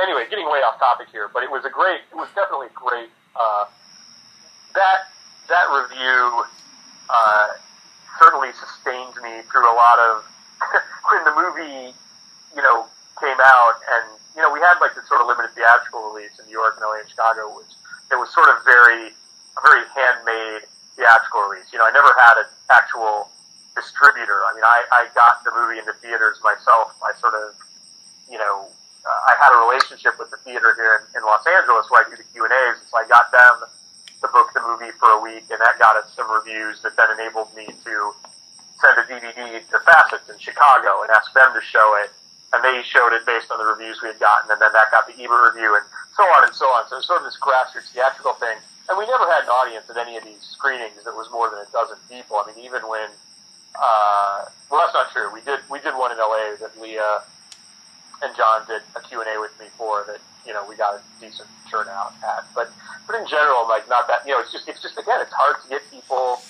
anyway, 0.00 0.26
getting 0.30 0.46
way 0.46 0.60
off 0.64 0.78
topic 0.78 1.08
here, 1.12 1.30
but 1.32 1.42
it 1.42 1.50
was 1.50 1.64
a 1.64 1.70
great, 1.70 2.02
it 2.10 2.16
was 2.16 2.28
definitely 2.34 2.72
great. 2.74 3.10
Uh, 3.34 3.66
that 4.74 5.10
that 5.48 5.66
review 5.70 6.44
uh, 7.10 7.48
certainly 8.18 8.50
sustained 8.56 9.14
me 9.22 9.42
through 9.50 9.66
a 9.66 9.76
lot 9.76 9.98
of 9.98 10.24
when 11.10 11.22
the 11.24 11.34
movie, 11.34 11.94
you 12.54 12.62
know, 12.62 12.86
came 13.20 13.38
out, 13.38 13.76
and 13.98 14.18
you 14.34 14.42
know, 14.42 14.50
we 14.50 14.58
had 14.58 14.78
like 14.82 14.94
this 14.94 15.06
sort 15.06 15.22
of 15.22 15.30
limited 15.30 15.54
theatrical 15.54 16.10
release 16.10 16.34
in 16.38 16.46
New 16.46 16.56
York 16.58 16.74
and 16.78 16.84
LA 16.86 17.02
and 17.02 17.08
Chicago, 17.08 17.54
which 17.54 17.70
it 18.10 18.18
was 18.18 18.30
sort 18.34 18.50
of 18.50 18.62
very, 18.66 19.14
a 19.14 19.60
very 19.62 19.86
handmade 19.94 20.66
theatrical 20.98 21.46
release. 21.46 21.70
You 21.70 21.78
know, 21.78 21.86
I 21.86 21.94
never 21.94 22.10
had 22.18 22.42
an 22.42 22.50
actual 22.70 23.30
distributor. 23.78 24.42
I 24.46 24.54
mean, 24.54 24.66
I, 24.66 24.82
I 24.90 25.02
got 25.14 25.42
the 25.46 25.54
movie 25.54 25.78
into 25.78 25.94
theaters 26.02 26.38
myself 26.42 26.94
by 26.98 27.14
sort 27.18 27.34
of, 27.34 27.54
you 28.30 28.38
know, 28.38 28.70
uh, 29.04 29.30
I 29.30 29.36
had 29.36 29.52
a 29.52 29.60
relationship 29.68 30.16
with 30.16 30.32
the 30.32 30.40
theater 30.40 30.72
here 30.80 31.04
in, 31.04 31.20
in 31.20 31.22
Los 31.28 31.44
Angeles 31.44 31.84
where 31.92 32.04
I 32.04 32.08
do 32.08 32.16
the 32.16 32.24
Q 32.32 32.48
and 32.48 32.52
A's, 32.52 32.80
and 32.80 32.88
so 32.88 32.96
I 32.96 33.04
got 33.04 33.28
them 33.28 33.68
to 33.68 34.26
book 34.32 34.48
the 34.56 34.64
movie 34.64 34.92
for 34.96 35.12
a 35.12 35.20
week, 35.20 35.44
and 35.52 35.60
that 35.60 35.76
got 35.76 36.00
us 36.00 36.08
some 36.16 36.24
reviews 36.32 36.80
that 36.80 36.96
then 36.96 37.12
enabled 37.12 37.52
me 37.52 37.68
to 37.68 37.94
send 38.80 38.96
a 38.96 39.04
DVD 39.04 39.60
to 39.60 39.76
Facets 39.84 40.24
in 40.32 40.40
Chicago 40.40 41.04
and 41.04 41.12
ask 41.12 41.28
them 41.36 41.52
to 41.52 41.60
show 41.60 42.00
it, 42.00 42.08
and 42.56 42.64
they 42.64 42.80
showed 42.88 43.12
it 43.12 43.28
based 43.28 43.52
on 43.52 43.60
the 43.60 43.68
reviews 43.68 44.00
we 44.00 44.08
had 44.08 44.20
gotten, 44.20 44.48
and 44.48 44.56
then 44.56 44.72
that 44.72 44.88
got 44.88 45.04
the 45.04 45.16
Ebert 45.20 45.52
review, 45.52 45.76
and 45.76 45.84
so 46.16 46.24
on 46.24 46.48
and 46.48 46.56
so 46.56 46.64
on. 46.72 46.88
So 46.88 46.96
it 46.96 47.04
was 47.04 47.06
sort 47.06 47.20
of 47.20 47.28
this 47.28 47.36
grassroots 47.36 47.92
theatrical 47.92 48.40
thing, 48.40 48.56
and 48.88 48.96
we 48.96 49.04
never 49.04 49.28
had 49.28 49.44
an 49.44 49.52
audience 49.52 49.84
at 49.92 50.00
any 50.00 50.16
of 50.16 50.24
these 50.24 50.40
screenings 50.40 51.04
that 51.04 51.12
was 51.12 51.28
more 51.28 51.52
than 51.52 51.60
a 51.60 51.68
dozen 51.68 52.00
people. 52.08 52.40
I 52.40 52.48
mean, 52.48 52.64
even 52.64 52.88
when, 52.88 53.12
uh, 53.76 54.48
well, 54.72 54.80
that's 54.80 54.96
not 54.96 55.12
true. 55.12 55.28
We 55.28 55.44
did 55.44 55.60
we 55.68 55.84
did 55.84 55.92
one 55.92 56.08
in 56.08 56.16
LA 56.16 56.56
that 56.64 56.72
Lea 56.80 57.04
and 58.24 58.34
John 58.36 58.64
did 58.66 58.80
a 58.96 59.00
Q&A 59.04 59.36
with 59.38 59.52
me 59.60 59.66
for 59.76 60.04
that, 60.08 60.18
you 60.46 60.52
know, 60.52 60.64
we 60.64 60.76
got 60.76 60.96
a 60.96 61.00
decent 61.20 61.48
turnout 61.70 62.16
at. 62.24 62.48
But, 62.54 62.72
but 63.06 63.20
in 63.20 63.28
general, 63.28 63.68
like, 63.68 63.88
not 63.88 64.08
that, 64.08 64.24
you 64.24 64.32
know, 64.32 64.40
it's 64.40 64.52
just, 64.52 64.68
it's 64.68 64.80
just, 64.80 64.96
again, 64.96 65.20
it's 65.20 65.32
hard 65.32 65.60
to 65.62 65.68
get 65.68 65.84
people 65.92 66.40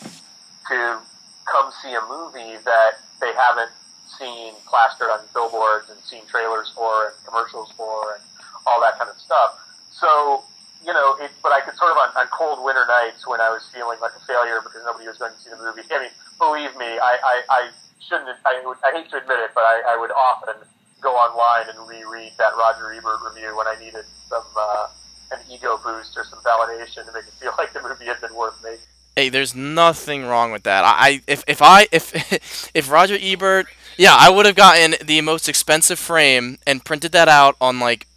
to 0.70 1.02
come 1.50 1.68
see 1.82 1.92
a 1.92 2.04
movie 2.06 2.56
that 2.64 3.02
they 3.20 3.34
haven't 3.34 3.74
seen 4.06 4.54
plastered 4.70 5.10
on 5.10 5.20
billboards 5.34 5.90
and 5.90 5.98
seen 6.06 6.22
trailers 6.30 6.70
for 6.74 7.10
and 7.10 7.16
commercials 7.26 7.74
for 7.76 8.14
and 8.14 8.22
all 8.66 8.80
that 8.80 8.96
kind 8.96 9.10
of 9.10 9.18
stuff. 9.18 9.58
So, 9.90 10.44
you 10.86 10.92
know, 10.92 11.16
it, 11.20 11.30
but 11.42 11.52
I 11.52 11.60
could 11.60 11.74
sort 11.76 11.90
of 11.90 11.98
on, 11.98 12.10
on 12.14 12.26
cold 12.30 12.62
winter 12.62 12.86
nights 12.86 13.26
when 13.26 13.40
I 13.40 13.50
was 13.50 13.66
feeling 13.74 13.98
like 14.00 14.12
a 14.14 14.22
failure 14.24 14.62
because 14.62 14.86
nobody 14.86 15.08
was 15.10 15.18
going 15.18 15.34
to 15.34 15.40
see 15.40 15.50
the 15.50 15.58
movie. 15.58 15.82
I 15.90 16.06
mean, 16.06 16.14
believe 16.38 16.72
me, 16.76 16.86
I, 16.86 17.18
I, 17.18 17.36
I 17.50 17.62
shouldn't, 17.98 18.30
I, 18.44 18.60
I 18.62 18.90
hate 18.94 19.10
to 19.10 19.18
admit 19.18 19.40
it, 19.42 19.50
but 19.56 19.64
I, 19.64 19.96
I 19.96 19.98
would 19.98 20.12
often 20.12 20.60
go 21.04 21.14
online 21.14 21.68
and 21.68 21.86
reread 21.86 22.32
that 22.38 22.56
Roger 22.56 22.92
Ebert 22.92 23.20
review 23.22 23.56
when 23.56 23.68
I 23.68 23.76
needed 23.78 24.06
some 24.28 24.42
uh, 24.56 24.88
an 25.30 25.38
ego 25.50 25.78
boost 25.84 26.16
or 26.16 26.24
some 26.24 26.40
validation 26.40 27.06
to 27.06 27.12
make 27.12 27.24
it 27.24 27.34
feel 27.34 27.52
like 27.58 27.72
the 27.72 27.82
movie 27.82 28.06
had 28.06 28.20
been 28.20 28.34
worth 28.34 28.60
making. 28.64 28.78
Hey, 29.14 29.28
there's 29.28 29.54
nothing 29.54 30.24
wrong 30.24 30.50
with 30.50 30.64
that. 30.64 30.82
I 30.84 31.22
if 31.28 31.44
if 31.46 31.62
I 31.62 31.86
if 31.92 32.70
if 32.74 32.90
Roger 32.90 33.16
Ebert, 33.20 33.66
yeah, 33.96 34.16
I 34.18 34.28
would 34.28 34.46
have 34.46 34.56
gotten 34.56 34.96
the 35.04 35.20
most 35.20 35.48
expensive 35.48 36.00
frame 36.00 36.58
and 36.66 36.84
printed 36.84 37.12
that 37.12 37.28
out 37.28 37.56
on 37.60 37.78
like 37.78 38.08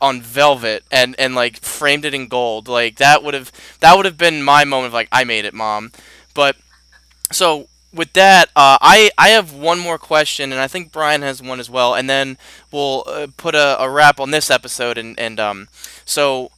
on 0.00 0.22
velvet 0.22 0.84
and 0.90 1.14
and 1.18 1.34
like 1.34 1.58
framed 1.58 2.06
it 2.06 2.14
in 2.14 2.28
gold. 2.28 2.68
Like 2.68 2.96
that 2.96 3.22
would 3.22 3.34
have 3.34 3.52
that 3.80 3.96
would 3.96 4.06
have 4.06 4.16
been 4.16 4.42
my 4.42 4.64
moment 4.64 4.88
of 4.88 4.94
like 4.94 5.08
I 5.12 5.24
made 5.24 5.44
it, 5.44 5.52
mom. 5.52 5.92
But 6.32 6.56
so 7.30 7.68
with 7.96 8.12
that, 8.12 8.48
uh, 8.54 8.78
I 8.80 9.10
I 9.18 9.30
have 9.30 9.52
one 9.52 9.78
more 9.78 9.98
question, 9.98 10.52
and 10.52 10.60
I 10.60 10.68
think 10.68 10.92
Brian 10.92 11.22
has 11.22 11.42
one 11.42 11.58
as 11.58 11.70
well, 11.70 11.94
and 11.94 12.08
then 12.08 12.38
we'll 12.70 13.04
uh, 13.06 13.26
put 13.36 13.54
a, 13.54 13.80
a, 13.80 13.88
wrap 13.90 14.20
on 14.20 14.30
this 14.30 14.50
episode. 14.50 14.98
And 14.98 15.18
and 15.18 15.40
um, 15.40 15.68
so 16.04 16.50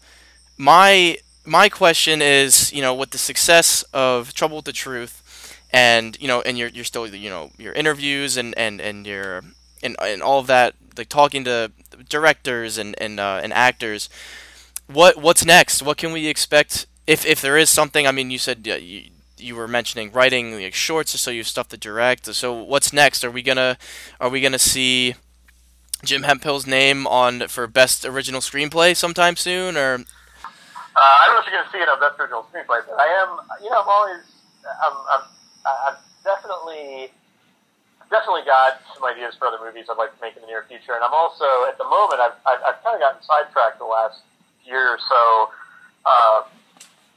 my 0.56 1.18
my 1.44 1.68
question 1.68 2.20
is, 2.20 2.72
you 2.72 2.82
know, 2.82 2.92
with 2.92 3.10
the 3.10 3.18
success 3.18 3.84
of 3.94 4.34
Trouble 4.34 4.56
with 4.56 4.66
the 4.66 4.72
Truth, 4.72 5.56
and 5.70 6.20
you 6.20 6.28
know, 6.28 6.42
and 6.42 6.58
you're 6.58 6.68
you're 6.68 6.84
still 6.84 7.06
you 7.06 7.30
know 7.30 7.50
your 7.56 7.72
interviews 7.72 8.36
and 8.36 8.56
and 8.58 8.80
and 8.80 9.06
your 9.06 9.42
and 9.82 9.96
and 10.02 10.22
all 10.22 10.40
of 10.40 10.48
that, 10.48 10.74
like 10.96 11.08
talking 11.08 11.44
to 11.44 11.70
directors 12.08 12.78
and 12.78 12.94
and 13.00 13.20
uh, 13.20 13.40
and 13.42 13.52
actors. 13.52 14.08
What 14.86 15.16
what's 15.16 15.44
next? 15.44 15.82
What 15.82 15.96
can 15.96 16.12
we 16.12 16.26
expect? 16.26 16.86
If, 17.06 17.24
if 17.24 17.40
there 17.40 17.56
is 17.56 17.70
something, 17.70 18.06
I 18.06 18.12
mean, 18.12 18.30
you 18.30 18.36
said 18.38 18.66
you, 18.66 19.04
you 19.40 19.56
were 19.56 19.68
mentioning 19.68 20.12
writing 20.12 20.60
like 20.60 20.74
shorts, 20.74 21.18
so 21.20 21.30
you 21.30 21.40
have 21.40 21.48
stuff 21.48 21.68
to 21.68 21.76
direct. 21.76 22.26
So 22.34 22.52
what's 22.52 22.92
next? 22.92 23.24
Are 23.24 23.30
we 23.30 23.42
gonna 23.42 23.78
are 24.20 24.28
we 24.28 24.40
gonna 24.40 24.58
see 24.58 25.14
Jim 26.04 26.22
Hemphill's 26.22 26.66
name 26.66 27.06
on 27.06 27.48
for 27.48 27.66
best 27.66 28.04
original 28.04 28.40
screenplay 28.40 28.96
sometime 28.96 29.36
soon, 29.36 29.76
or? 29.76 29.94
Uh, 29.94 31.00
I 31.00 31.26
don't 31.26 31.36
know 31.36 31.40
if 31.40 31.46
you're 31.46 31.60
gonna 31.60 31.70
see 31.72 31.78
it 31.78 31.88
on 31.88 32.00
best 32.00 32.18
original 32.18 32.46
screenplay, 32.52 32.82
but 32.86 32.98
I 32.98 33.06
am. 33.22 33.38
You 33.62 33.70
know, 33.70 33.82
I'm 33.82 33.88
always. 33.88 34.24
I'm. 34.66 34.96
I'm 35.10 35.22
I've 35.66 35.98
definitely. 36.24 37.12
Definitely 38.10 38.48
got 38.48 38.80
some 38.94 39.04
ideas 39.04 39.34
for 39.38 39.48
other 39.48 39.62
movies 39.62 39.84
I'd 39.90 39.98
like 39.98 40.16
to 40.16 40.20
make 40.24 40.34
in 40.34 40.40
the 40.40 40.48
near 40.48 40.64
future, 40.66 40.96
and 40.96 41.04
I'm 41.04 41.12
also 41.12 41.44
at 41.68 41.76
the 41.76 41.84
moment 41.84 42.16
I've 42.20 42.32
I've, 42.46 42.62
I've 42.64 42.82
kind 42.82 42.96
of 42.96 43.00
gotten 43.04 43.20
sidetracked 43.20 43.78
the 43.78 43.84
last 43.84 44.22
year 44.64 44.96
or 44.96 44.98
so, 44.98 45.50
uh, 46.06 46.40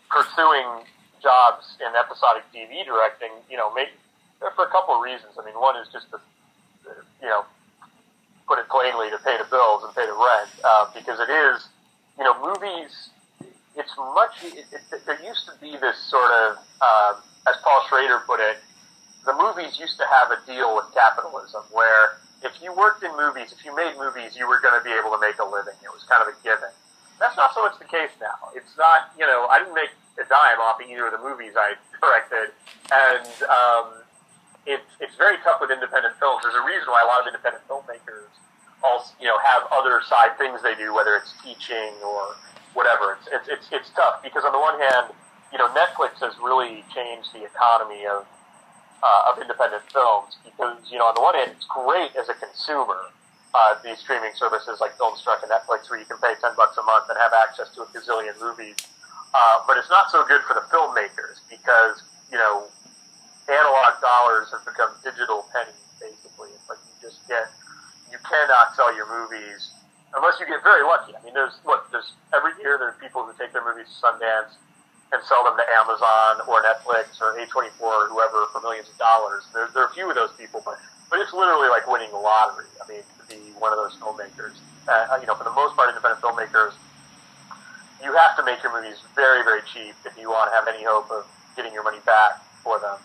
pursuing 0.10 0.84
jobs 1.22 1.78
in 1.80 1.90
episodic 1.96 2.44
TV 2.54 2.84
directing, 2.86 3.32
you 3.50 3.58
know, 3.58 3.74
make, 3.74 3.90
for 4.40 4.66
a 4.66 4.72
couple 4.74 4.96
of 4.98 5.02
reasons. 5.02 5.38
I 5.38 5.46
mean, 5.46 5.56
one 5.56 5.78
is 5.78 5.88
just 5.94 6.10
to, 6.12 6.20
you 7.22 7.30
know, 7.30 7.46
put 8.48 8.60
it 8.60 8.68
plainly, 8.68 9.10
to 9.10 9.18
pay 9.22 9.38
the 9.38 9.48
bills 9.50 9.86
and 9.86 9.94
pay 9.96 10.06
the 10.06 10.18
rent, 10.18 10.50
uh, 10.64 10.90
because 10.94 11.20
it 11.20 11.30
is, 11.30 11.70
you 12.18 12.24
know, 12.26 12.36
movies. 12.42 13.10
It's 13.78 13.96
much. 13.96 14.44
It, 14.44 14.66
it, 14.74 14.84
there 15.06 15.22
used 15.24 15.48
to 15.48 15.56
be 15.62 15.78
this 15.80 15.96
sort 16.12 16.32
of, 16.32 16.58
um, 16.84 17.24
as 17.48 17.56
Paul 17.64 17.80
Schrader 17.88 18.20
put 18.28 18.42
it, 18.42 18.58
the 19.24 19.34
movies 19.34 19.80
used 19.80 19.98
to 19.98 20.06
have 20.20 20.34
a 20.34 20.40
deal 20.46 20.76
with 20.76 20.92
capitalism 20.94 21.64
where 21.72 22.18
if 22.44 22.52
you 22.62 22.74
worked 22.74 23.04
in 23.04 23.16
movies, 23.16 23.54
if 23.54 23.64
you 23.64 23.74
made 23.76 23.96
movies, 23.96 24.36
you 24.36 24.50
were 24.50 24.60
going 24.60 24.74
to 24.74 24.84
be 24.84 24.92
able 24.92 25.14
to 25.14 25.22
make 25.22 25.38
a 25.38 25.46
living. 25.46 25.78
It 25.80 25.94
was 25.94 26.04
kind 26.10 26.26
of 26.26 26.34
a 26.34 26.36
given. 26.44 26.74
That's 27.22 27.38
not 27.38 27.54
so 27.54 27.62
much 27.62 27.78
the 27.78 27.86
case 27.86 28.10
now. 28.20 28.50
It's 28.58 28.74
not, 28.78 29.14
you 29.14 29.26
know, 29.30 29.46
I 29.46 29.62
didn't 29.62 29.78
make 29.78 29.94
dime 30.32 30.64
off 30.64 30.80
of 30.80 30.88
either 30.88 31.12
of 31.12 31.14
the 31.14 31.20
movies 31.20 31.54
I 31.60 31.76
directed, 32.00 32.56
and 32.88 33.28
um, 33.52 33.86
it's 34.66 34.88
it's 35.04 35.16
very 35.20 35.36
tough 35.44 35.60
with 35.60 35.76
independent 35.76 36.16
films. 36.24 36.40
There's 36.48 36.56
a 36.56 36.64
reason 36.64 36.88
why 36.88 37.04
a 37.04 37.10
lot 37.12 37.20
of 37.20 37.28
independent 37.28 37.68
filmmakers 37.68 38.32
also 38.82 39.12
you 39.20 39.28
know 39.28 39.38
have 39.44 39.68
other 39.76 40.00
side 40.08 40.40
things 40.40 40.64
they 40.64 40.76
do, 40.80 40.96
whether 40.96 41.20
it's 41.20 41.36
teaching 41.44 42.00
or 42.00 42.40
whatever. 42.74 43.20
It's 43.20 43.28
it's 43.28 43.48
it's, 43.52 43.68
it's 43.76 43.90
tough 43.92 44.24
because 44.24 44.48
on 44.48 44.56
the 44.56 44.64
one 44.64 44.80
hand, 44.80 45.12
you 45.52 45.60
know, 45.60 45.68
Netflix 45.76 46.24
has 46.24 46.34
really 46.40 46.84
changed 46.96 47.36
the 47.36 47.44
economy 47.44 48.08
of 48.08 48.26
uh, 49.04 49.32
of 49.32 49.42
independent 49.42 49.84
films 49.92 50.38
because 50.48 50.80
you 50.90 50.98
know, 50.98 51.12
on 51.12 51.16
the 51.16 51.22
one 51.22 51.36
hand, 51.36 51.52
it's 51.56 51.68
great 51.68 52.16
as 52.16 52.30
a 52.30 52.38
consumer. 52.40 53.12
Uh, 53.52 53.76
these 53.84 54.00
streaming 54.00 54.32
services 54.40 54.80
like 54.80 54.96
Filmstruck 54.96 55.44
and 55.44 55.52
Netflix, 55.52 55.92
where 55.92 56.00
you 56.00 56.06
can 56.08 56.16
pay 56.24 56.32
ten 56.40 56.56
bucks 56.56 56.78
a 56.80 56.84
month 56.88 57.12
and 57.12 57.20
have 57.20 57.36
access 57.36 57.68
to 57.76 57.84
a 57.84 57.88
gazillion 57.92 58.32
movies. 58.40 58.80
Uh, 59.34 59.64
but 59.66 59.78
it's 59.78 59.90
not 59.90 60.12
so 60.12 60.26
good 60.28 60.42
for 60.44 60.54
the 60.54 60.66
filmmakers 60.68 61.40
because 61.50 62.04
you 62.32 62.40
know, 62.40 62.72
analog 63.52 64.00
dollars 64.00 64.48
have 64.56 64.64
become 64.64 64.96
digital 65.04 65.44
pennies. 65.52 65.76
Basically, 66.00 66.56
it's 66.56 66.66
like 66.72 66.80
you 66.88 66.96
just 67.04 67.20
get 67.28 67.52
you 68.10 68.18
cannot 68.24 68.74
sell 68.74 68.90
your 68.96 69.06
movies 69.06 69.76
unless 70.16 70.40
you 70.40 70.48
get 70.48 70.64
very 70.64 70.82
lucky. 70.82 71.14
I 71.14 71.20
mean, 71.22 71.36
there's 71.36 71.60
look, 71.68 71.92
there's 71.92 72.16
every 72.34 72.56
year 72.64 72.80
there's 72.80 72.98
people 72.98 73.28
who 73.28 73.36
take 73.36 73.52
their 73.52 73.64
movies 73.64 73.92
to 73.92 73.96
Sundance 74.00 74.56
and 75.12 75.20
sell 75.28 75.44
them 75.44 75.60
to 75.60 75.66
Amazon 75.76 76.48
or 76.48 76.64
Netflix 76.64 77.20
or 77.20 77.36
A24 77.36 77.84
or 77.84 78.08
whoever 78.08 78.48
for 78.56 78.64
millions 78.64 78.88
of 78.88 78.98
dollars. 78.98 79.44
There, 79.54 79.68
there 79.76 79.84
are 79.84 79.92
a 79.92 79.94
few 79.94 80.08
of 80.08 80.16
those 80.16 80.32
people, 80.40 80.64
but 80.64 80.80
but 81.12 81.20
it's 81.20 81.36
literally 81.36 81.68
like 81.68 81.86
winning 81.86 82.10
the 82.10 82.24
lottery. 82.24 82.72
I 82.80 82.88
mean, 82.88 83.04
to 83.04 83.24
be 83.28 83.52
one 83.60 83.76
of 83.76 83.78
those 83.84 84.00
filmmakers, 84.00 84.56
uh, 84.88 85.20
you 85.20 85.28
know, 85.28 85.36
for 85.36 85.44
the 85.44 85.54
most 85.54 85.76
part, 85.76 85.92
independent 85.92 86.24
filmmakers, 86.24 86.72
you 88.04 88.14
have 88.18 88.36
to 88.38 88.44
make 88.44 88.62
your 88.64 88.74
movies 88.74 88.98
very 89.16 89.44
very 89.44 89.62
cheap 89.74 89.96
if 90.06 90.18
you 90.18 90.30
want 90.30 90.50
to 90.50 90.54
have 90.56 90.68
any 90.68 90.84
hope 90.84 91.10
of 91.12 91.26
getting 91.56 91.74
your 91.74 91.84
money 91.84 92.00
back 92.06 92.42
for 92.64 92.80
them. 92.80 92.98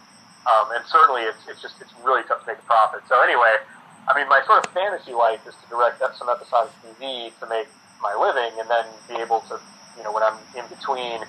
Um, 0.47 0.71
and 0.73 0.85
certainly, 0.87 1.23
it's 1.23 1.43
it's 1.49 1.61
just 1.61 1.75
it's 1.81 1.93
really 2.05 2.23
tough 2.29 2.47
to 2.47 2.47
make 2.47 2.59
a 2.59 2.67
profit. 2.67 3.03
So 3.09 3.19
anyway, 3.21 3.59
I 4.07 4.15
mean, 4.15 4.29
my 4.29 4.43
sort 4.47 4.65
of 4.65 4.71
fantasy 4.73 5.13
life 5.13 5.43
is 5.47 5.55
to 5.59 5.67
direct 5.69 5.99
some 6.17 6.31
episodic 6.31 6.71
TV 6.87 7.35
to 7.41 7.47
make 7.51 7.67
my 7.99 8.15
living, 8.15 8.55
and 8.61 8.71
then 8.71 8.87
be 9.09 9.19
able 9.19 9.43
to, 9.51 9.59
you 9.99 10.05
know, 10.05 10.13
when 10.13 10.23
I'm 10.23 10.39
in 10.55 10.63
between 10.71 11.27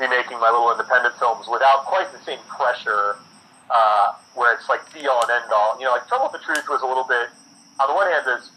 be 0.00 0.08
making 0.08 0.40
my 0.40 0.48
little 0.48 0.72
independent 0.72 1.14
films 1.20 1.46
without 1.46 1.84
quite 1.84 2.10
the 2.10 2.18
same 2.24 2.40
pressure, 2.48 3.20
uh, 3.68 4.16
where 4.34 4.56
it's 4.56 4.66
like 4.66 4.80
be 4.96 5.06
all 5.06 5.20
and 5.22 5.30
end 5.30 5.52
all. 5.52 5.78
You 5.78 5.84
know, 5.84 5.92
like 5.92 6.08
Trouble 6.08 6.32
with 6.32 6.40
the 6.40 6.44
Truth 6.44 6.66
was 6.66 6.82
a 6.82 6.88
little 6.88 7.06
bit. 7.06 7.28
On 7.78 7.86
the 7.86 7.94
one 7.94 8.10
hand, 8.10 8.26
is 8.34 8.50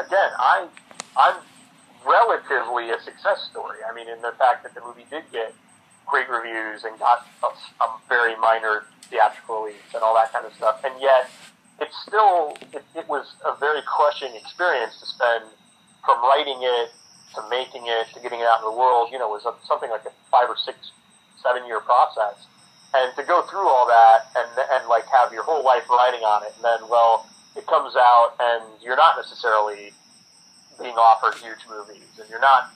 again, 0.00 0.30
I 0.38 0.64
I'm 1.18 1.36
relatively 2.06 2.90
a 2.90 3.00
success 3.02 3.48
story. 3.50 3.78
I 3.82 3.94
mean, 3.94 4.08
in 4.08 4.22
the 4.22 4.32
fact 4.38 4.62
that 4.62 4.74
the 4.74 4.80
movie 4.80 5.06
did 5.10 5.24
get 5.32 5.54
great 6.06 6.30
reviews 6.30 6.84
and 6.84 6.98
got 6.98 7.26
a, 7.42 7.50
a 7.82 7.88
very 8.08 8.36
minor 8.38 8.84
theatrical 9.10 9.62
release 9.62 9.90
and 9.94 10.02
all 10.02 10.14
that 10.14 10.32
kind 10.32 10.46
of 10.46 10.54
stuff, 10.54 10.82
and 10.84 10.94
yet 11.00 11.28
it's 11.80 11.96
still 12.06 12.56
it, 12.72 12.84
it 12.94 13.08
was 13.08 13.34
a 13.44 13.54
very 13.58 13.82
crushing 13.84 14.34
experience 14.34 14.98
to 15.00 15.06
spend 15.06 15.44
from 16.04 16.22
writing 16.22 16.58
it 16.62 16.90
to 17.34 17.42
making 17.50 17.82
it 17.84 18.06
to 18.14 18.20
getting 18.20 18.40
it 18.40 18.46
out 18.46 18.62
in 18.62 18.70
the 18.70 18.76
world, 18.76 19.10
you 19.10 19.18
know, 19.18 19.28
was 19.28 19.44
a, 19.44 19.52
something 19.66 19.90
like 19.90 20.06
a 20.06 20.14
five 20.30 20.48
or 20.48 20.56
six, 20.56 20.92
seven 21.42 21.66
year 21.66 21.80
process. 21.80 22.46
And 22.94 23.14
to 23.16 23.22
go 23.24 23.42
through 23.42 23.68
all 23.68 23.86
that 23.86 24.30
and 24.38 24.48
and 24.72 24.88
like 24.88 25.04
have 25.10 25.32
your 25.32 25.42
whole 25.42 25.64
life 25.64 25.90
riding 25.90 26.22
on 26.22 26.44
it, 26.44 26.54
and 26.56 26.64
then 26.64 26.88
well, 26.88 27.26
it 27.56 27.66
comes 27.66 27.94
out 27.96 28.36
and 28.38 28.64
you're 28.80 28.96
not 28.96 29.16
necessarily 29.16 29.92
being 30.78 30.94
offered 30.94 31.34
huge 31.40 31.64
movies, 31.68 32.06
and 32.20 32.28
you're 32.28 32.40
not, 32.40 32.72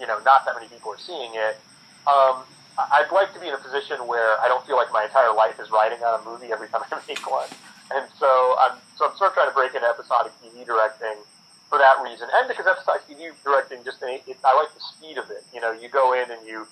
you 0.00 0.06
know, 0.06 0.18
not 0.24 0.44
that 0.44 0.54
many 0.54 0.68
people 0.68 0.92
are 0.92 0.98
seeing 0.98 1.32
it. 1.34 1.58
Um, 2.06 2.42
I'd 2.78 3.10
like 3.10 3.32
to 3.32 3.40
be 3.40 3.48
in 3.48 3.54
a 3.54 3.62
position 3.62 4.06
where 4.06 4.38
I 4.40 4.48
don't 4.48 4.64
feel 4.66 4.76
like 4.76 4.92
my 4.92 5.04
entire 5.04 5.32
life 5.32 5.58
is 5.58 5.70
riding 5.70 6.02
on 6.04 6.20
a 6.20 6.22
movie 6.24 6.52
every 6.52 6.68
time 6.68 6.82
I 6.92 7.00
make 7.08 7.24
one. 7.30 7.48
And 7.94 8.04
so 8.18 8.56
I'm 8.58 8.78
so 8.98 9.08
I'm 9.08 9.16
sort 9.16 9.30
of 9.30 9.34
trying 9.34 9.48
to 9.48 9.54
break 9.54 9.74
into 9.74 9.86
episodic 9.86 10.32
TV 10.42 10.66
directing 10.66 11.22
for 11.70 11.78
that 11.78 12.02
reason, 12.02 12.28
and 12.34 12.48
because 12.48 12.66
like 12.86 13.02
you 13.08 13.32
directing. 13.42 13.84
Just 13.84 14.02
it, 14.02 14.22
it, 14.26 14.38
I 14.44 14.54
like 14.54 14.72
the 14.74 14.80
speed 14.80 15.18
of 15.18 15.30
it. 15.30 15.44
You 15.52 15.60
know, 15.60 15.72
you 15.72 15.88
go 15.88 16.14
in 16.14 16.30
and 16.30 16.46
you 16.46 16.66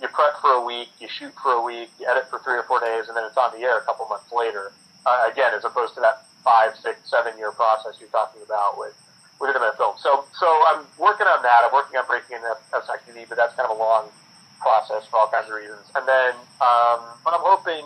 you 0.00 0.08
prep 0.08 0.40
for 0.40 0.50
a 0.50 0.64
week, 0.64 0.88
you 1.00 1.08
shoot 1.08 1.32
for 1.42 1.52
a 1.52 1.62
week, 1.62 1.90
you 1.98 2.06
edit 2.08 2.28
for 2.30 2.38
three 2.40 2.56
or 2.56 2.62
four 2.64 2.80
days, 2.80 3.08
and 3.08 3.16
then 3.16 3.24
it's 3.24 3.36
on 3.36 3.52
the 3.52 3.64
air 3.64 3.78
a 3.78 3.82
couple 3.82 4.06
months 4.06 4.32
later. 4.32 4.72
Uh, 5.04 5.28
again, 5.30 5.52
as 5.54 5.64
opposed 5.64 5.94
to 5.94 6.00
that 6.00 6.26
five, 6.44 6.76
six, 6.76 6.98
seven 7.08 7.36
year 7.38 7.52
process 7.52 7.96
you're 8.00 8.08
talking 8.08 8.42
about 8.42 8.78
with 8.78 8.96
with 9.40 9.48
independent 9.48 9.80
film. 9.80 9.96
So 9.96 10.28
so 10.36 10.46
I'm 10.68 10.84
working 11.00 11.26
on 11.26 11.42
that. 11.42 11.64
I'm 11.64 11.72
working 11.72 11.96
on 11.96 12.06
breaking 12.06 12.36
into 12.36 12.52
FSX 12.70 13.08
but 13.28 13.36
that's 13.40 13.56
kind 13.56 13.66
of 13.66 13.74
a 13.74 13.80
long 13.80 14.12
process 14.60 15.08
for 15.08 15.24
all 15.24 15.28
kinds 15.32 15.48
of 15.48 15.56
reasons. 15.56 15.88
And 15.96 16.04
then, 16.04 16.36
um, 16.60 17.00
but 17.24 17.32
I'm 17.32 17.42
hoping 17.42 17.84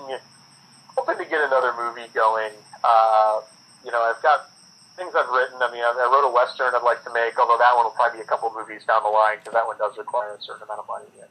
hoping 0.98 1.18
to 1.18 1.26
get 1.30 1.40
another 1.46 1.72
movie 1.78 2.10
going. 2.12 2.52
Uh, 2.82 3.40
you 3.86 3.90
know, 3.94 4.02
I've 4.02 4.20
got 4.20 4.50
things 4.98 5.14
I've 5.14 5.30
written. 5.30 5.62
I 5.62 5.70
mean, 5.70 5.82
I, 5.82 5.94
I 5.94 6.06
wrote 6.10 6.26
a 6.26 6.32
western 6.34 6.74
I'd 6.74 6.82
like 6.82 7.02
to 7.06 7.12
make, 7.14 7.38
although 7.38 7.58
that 7.58 7.72
one 7.74 7.86
will 7.86 7.96
probably 7.96 8.18
be 8.18 8.26
a 8.26 8.28
couple 8.28 8.50
movies 8.54 8.82
down 8.86 9.02
the 9.02 9.10
line 9.10 9.38
because 9.38 9.54
that 9.54 9.66
one 9.66 9.78
does 9.78 9.96
require 9.98 10.34
a 10.34 10.42
certain 10.42 10.66
amount 10.66 10.82
of 10.82 10.88
money. 10.90 11.10
And, 11.18 11.30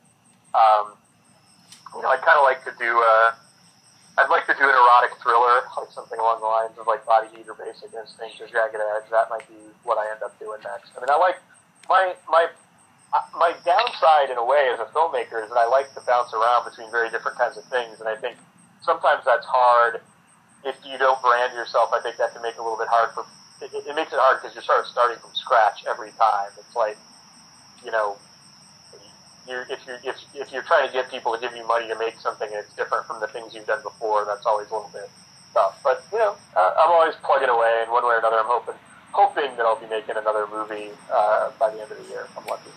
um, 0.56 0.86
you 1.96 2.02
know, 2.02 2.10
I'd 2.10 2.24
kind 2.24 2.40
of 2.40 2.48
like 2.48 2.64
to 2.64 2.74
do 2.80 2.92
a. 2.92 3.36
I'd 4.14 4.30
like 4.30 4.46
to 4.46 4.54
do 4.54 4.62
an 4.62 4.78
erotic 4.78 5.18
thriller, 5.18 5.66
like 5.74 5.90
something 5.90 6.20
along 6.22 6.46
the 6.46 6.52
lines 6.52 6.78
of 6.78 6.86
like 6.86 7.02
Body 7.06 7.34
Heat 7.34 7.50
or 7.50 7.58
Basic 7.58 7.90
Instinct 7.90 8.38
or 8.38 8.46
Jagged 8.46 8.78
Edge. 8.78 9.10
That 9.10 9.30
might 9.34 9.48
be 9.50 9.58
what 9.82 9.98
I 9.98 10.06
end 10.14 10.22
up 10.22 10.38
doing 10.38 10.62
next. 10.62 10.94
I 10.94 11.02
mean, 11.02 11.10
I 11.10 11.18
like 11.18 11.42
my 11.90 12.14
my 12.30 12.46
uh, 13.14 13.26
my 13.34 13.58
downside 13.66 14.30
in 14.30 14.38
a 14.38 14.46
way 14.46 14.70
as 14.70 14.78
a 14.78 14.86
filmmaker 14.94 15.42
is 15.42 15.50
that 15.50 15.58
I 15.58 15.66
like 15.66 15.90
to 15.98 16.02
bounce 16.06 16.30
around 16.34 16.70
between 16.70 16.94
very 16.94 17.10
different 17.10 17.42
kinds 17.42 17.58
of 17.58 17.66
things, 17.74 17.98
and 18.00 18.08
I 18.08 18.14
think 18.16 18.38
sometimes 18.86 19.26
that's 19.26 19.46
hard 19.50 20.02
if 20.62 20.78
you 20.86 20.98
don't 21.02 21.18
brand 21.22 21.58
yourself. 21.58 21.90
I 21.90 22.02
think 22.02 22.18
that 22.22 22.38
can 22.38 22.42
make 22.46 22.54
it 22.54 22.62
a 22.62 22.66
little 22.66 22.78
bit 22.78 22.94
hard 22.94 23.18
for 23.18 23.26
it, 23.66 23.74
it 23.74 23.96
makes 23.96 24.14
it 24.14 24.20
hard 24.22 24.42
because 24.42 24.54
you're 24.54 24.66
sort 24.66 24.80
of 24.80 24.88
starting 24.88 25.18
from 25.18 25.34
scratch 25.34 25.86
every 25.90 26.12
time. 26.20 26.54
It's 26.60 26.76
like, 26.76 26.98
you 27.84 27.92
know, 27.92 28.18
you're, 29.48 29.66
if 29.70 29.86
you're 29.86 30.00
if, 30.04 30.16
if 30.34 30.52
you're 30.52 30.64
trying 30.64 30.88
to 30.88 30.94
get 30.94 31.10
people 31.12 31.34
to 31.34 31.40
give 31.40 31.56
you 31.56 31.66
money 31.68 31.88
to 31.88 31.98
make 31.98 32.20
something 32.20 32.48
and 32.48 32.58
it's 32.60 32.74
different 32.76 33.06
from 33.06 33.20
the 33.20 33.28
things 33.28 33.54
you've 33.54 33.68
done 33.68 33.82
before, 33.84 34.26
that's 34.26 34.46
always 34.46 34.70
a 34.70 34.74
little 34.74 34.90
bit 34.94 35.10
tough. 35.54 35.80
But 35.84 36.06
you 36.12 36.20
know, 36.20 36.36
uh, 36.56 36.72
I'm 36.80 36.92
always 36.92 37.16
plugging 37.24 37.50
away, 37.50 37.82
and 37.84 37.92
one 37.92 38.04
way 38.04 38.16
or 38.16 38.20
another, 38.20 38.38
I'm 38.40 38.48
hoping 38.48 38.76
hoping 39.12 39.56
that 39.58 39.66
I'll 39.66 39.80
be 39.80 39.88
making 39.88 40.18
another 40.18 40.48
movie 40.48 40.90
uh, 41.12 41.52
by 41.60 41.70
the 41.70 41.82
end 41.82 41.92
of 41.92 41.98
the 41.98 42.10
year. 42.10 42.28
If 42.30 42.38
I'm 42.38 42.46
lucky. 42.46 42.72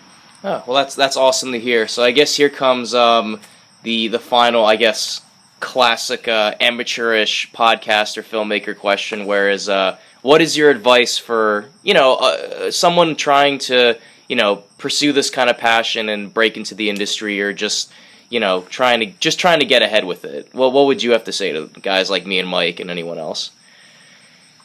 Oh, 0.44 0.62
well, 0.66 0.76
that's 0.76 0.94
that's 0.94 1.16
awesome 1.16 1.52
to 1.52 1.60
hear. 1.60 1.88
So 1.88 2.02
I 2.02 2.10
guess 2.10 2.36
here 2.36 2.50
comes 2.50 2.94
um, 2.94 3.40
the 3.82 4.08
the 4.08 4.18
final, 4.18 4.64
I 4.64 4.76
guess, 4.76 5.22
classic 5.60 6.28
uh, 6.28 6.54
amateurish 6.60 7.50
podcast 7.52 8.16
or 8.16 8.22
filmmaker 8.22 8.76
question. 8.76 9.26
Whereas 9.26 9.68
uh, 9.68 9.98
what 10.22 10.42
is 10.42 10.56
your 10.56 10.70
advice 10.70 11.18
for 11.18 11.66
you 11.82 11.94
know 11.94 12.16
uh, 12.16 12.70
someone 12.70 13.16
trying 13.16 13.58
to 13.58 13.98
you 14.28 14.36
know 14.36 14.56
pursue 14.78 15.12
this 15.12 15.30
kind 15.30 15.50
of 15.50 15.58
passion 15.58 16.08
and 16.08 16.32
break 16.32 16.56
into 16.56 16.74
the 16.74 16.90
industry 16.90 17.40
or 17.40 17.52
just 17.52 17.90
you 18.28 18.40
know 18.40 18.62
trying 18.62 19.00
to 19.00 19.06
just 19.06 19.38
trying 19.38 19.60
to 19.60 19.66
get 19.66 19.82
ahead 19.82 20.04
with 20.04 20.24
it. 20.24 20.52
Well 20.54 20.70
what 20.70 20.86
would 20.86 21.02
you 21.02 21.12
have 21.12 21.24
to 21.24 21.32
say 21.32 21.52
to 21.52 21.68
guys 21.80 22.10
like 22.10 22.26
me 22.26 22.38
and 22.38 22.48
mike 22.48 22.80
and 22.80 22.90
anyone 22.90 23.18
else? 23.18 23.50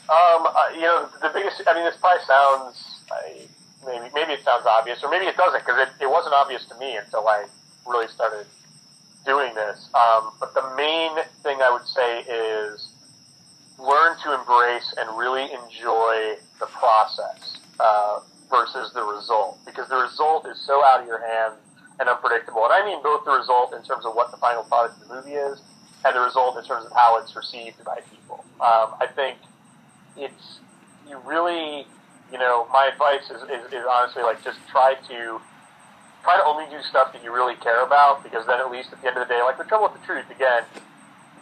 Um, 0.10 0.46
uh, 0.46 0.54
you 0.74 0.82
know 0.82 1.10
the 1.22 1.30
biggest 1.34 1.62
i 1.68 1.74
mean 1.74 1.86
this 1.86 1.96
probably 1.96 2.26
sounds 2.26 3.02
I, 3.12 3.48
maybe 3.86 4.12
maybe 4.14 4.34
it 4.34 4.44
sounds 4.44 4.66
obvious 4.66 5.02
or 5.04 5.10
maybe 5.10 5.26
it 5.26 5.38
doesn't 5.38 5.66
because 5.66 5.88
it, 5.88 6.04
it 6.04 6.10
wasn't 6.10 6.36
obvious 6.36 6.66
to 6.66 6.78
me 6.78 6.98
until 6.98 7.28
i 7.28 7.46
really 7.88 8.08
started 8.08 8.46
doing 9.26 9.54
this. 9.54 9.90
Um, 9.94 10.32
but 10.40 10.54
the 10.54 10.64
main 10.76 11.12
thing 11.44 11.62
i 11.62 11.70
would 11.72 11.88
say 11.88 12.22
is 12.22 12.90
learn 13.80 14.18
to 14.24 14.34
embrace 14.34 14.94
and 14.98 15.18
really 15.18 15.44
enjoy 15.44 16.36
the 16.60 16.68
process. 16.68 17.58
Uh, 17.80 18.20
versus 18.52 18.94
the 18.94 19.04
result 19.04 19.58
because 19.66 19.88
the 19.90 19.96
result 19.96 20.46
is 20.46 20.60
so 20.60 20.84
out 20.86 21.02
of 21.02 21.08
your 21.08 21.26
hands 21.26 21.56
and 22.00 22.10
unpredictable. 22.10 22.66
And 22.66 22.74
I 22.74 22.86
mean 22.86 23.02
both 23.02 23.26
the 23.26 23.32
result 23.32 23.74
in 23.74 23.82
terms 23.84 24.06
of 24.06 24.14
what 24.14 24.32
the 24.32 24.38
final 24.38 24.64
product 24.64 25.02
of 25.02 25.08
the 25.08 25.16
movie 25.16 25.34
is 25.34 25.62
and 26.06 26.16
the 26.16 26.20
result 26.20 26.58
in 26.58 26.66
terms 26.66 26.86
of 26.86 26.92
how 26.92 27.18
it's 27.20 27.36
received 27.36 27.84
by 27.84 28.00
people. 28.12 28.44
Um, 28.60 28.94
I 29.00 29.08
think 29.08 29.38
it's 30.18 30.60
you 31.08 31.18
really, 31.26 31.88
you 32.32 32.38
know, 32.38 32.68
my 32.72 32.90
advice 32.92 33.30
is, 33.30 33.42
is, 33.50 33.74
is 33.74 33.86
honestly 33.90 34.24
like 34.24 34.44
just 34.44 34.60
try 34.70 34.96
to 35.08 35.42
try 36.24 36.38
to 36.38 36.46
only 36.46 36.66
do 36.70 36.82
stuff 36.84 37.14
that 37.14 37.24
you 37.24 37.34
really 37.34 37.56
care 37.56 37.84
about 37.84 38.24
because 38.24 38.46
then 38.46 38.60
at 38.60 38.70
least 38.72 38.94
at 38.94 39.02
the 39.02 39.08
end 39.08 39.18
of 39.18 39.28
the 39.28 39.34
day, 39.34 39.42
like 39.42 39.58
the 39.58 39.64
trouble 39.64 39.90
with 39.90 40.00
the 40.00 40.06
truth 40.06 40.30
again, 40.30 40.64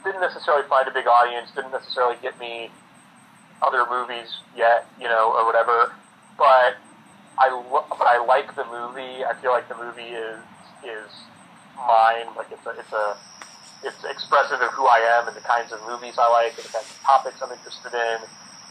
didn't 0.04 0.22
necessarily 0.22 0.68
find 0.68 0.88
a 0.88 0.92
big 0.92 1.08
audience, 1.08 1.52
didn't 1.56 1.72
necessarily 1.72 2.16
get 2.22 2.40
me 2.40 2.72
other 3.62 3.86
movies 3.90 4.40
yet, 4.56 4.88
you 5.00 5.08
know, 5.08 5.34
or 5.36 5.46
whatever. 5.46 5.94
But 6.38 6.78
I 7.40 7.50
lo- 7.50 7.86
but 7.90 8.08
I 8.08 8.24
like 8.24 8.56
the 8.56 8.66
movie. 8.66 9.24
I 9.24 9.34
feel 9.42 9.52
like 9.52 9.68
the 9.70 9.80
movie 9.80 10.12
is 10.12 10.40
is 10.84 11.10
mine. 11.76 12.28
Like 12.36 12.52
it's 12.52 12.66
a 12.68 12.72
it's 12.76 12.92
a 12.92 13.18
it's 13.84 14.04
expressive 14.04 14.60
of 14.60 14.72
who 14.76 14.86
I 14.88 15.00
am 15.20 15.28
and 15.28 15.36
the 15.36 15.46
kinds 15.48 15.72
of 15.72 15.80
movies 15.88 16.16
I 16.20 16.28
like 16.28 16.60
and 16.60 16.68
the 16.68 16.74
kinds 16.76 16.92
of 16.92 17.00
topics 17.02 17.40
I'm 17.42 17.52
interested 17.52 17.94
in. 17.96 18.20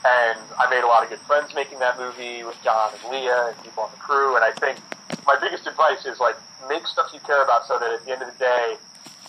And 0.04 0.38
I 0.60 0.68
made 0.70 0.84
a 0.84 0.86
lot 0.86 1.02
of 1.02 1.08
good 1.08 1.24
friends 1.24 1.50
making 1.54 1.80
that 1.80 1.98
movie 1.98 2.44
with 2.44 2.60
John 2.62 2.92
and 2.92 3.02
Lea 3.10 3.32
and 3.32 3.56
people 3.64 3.82
on 3.84 3.90
the 3.90 3.98
crew. 3.98 4.36
And 4.36 4.44
I 4.44 4.52
think 4.52 4.78
my 5.26 5.36
biggest 5.40 5.66
advice 5.66 6.04
is 6.04 6.20
like 6.20 6.36
make 6.68 6.86
stuff 6.86 7.10
you 7.12 7.20
care 7.20 7.42
about 7.42 7.66
so 7.66 7.78
that 7.78 7.90
at 7.90 8.04
the 8.04 8.12
end 8.12 8.22
of 8.22 8.28
the 8.30 8.38
day, 8.38 8.76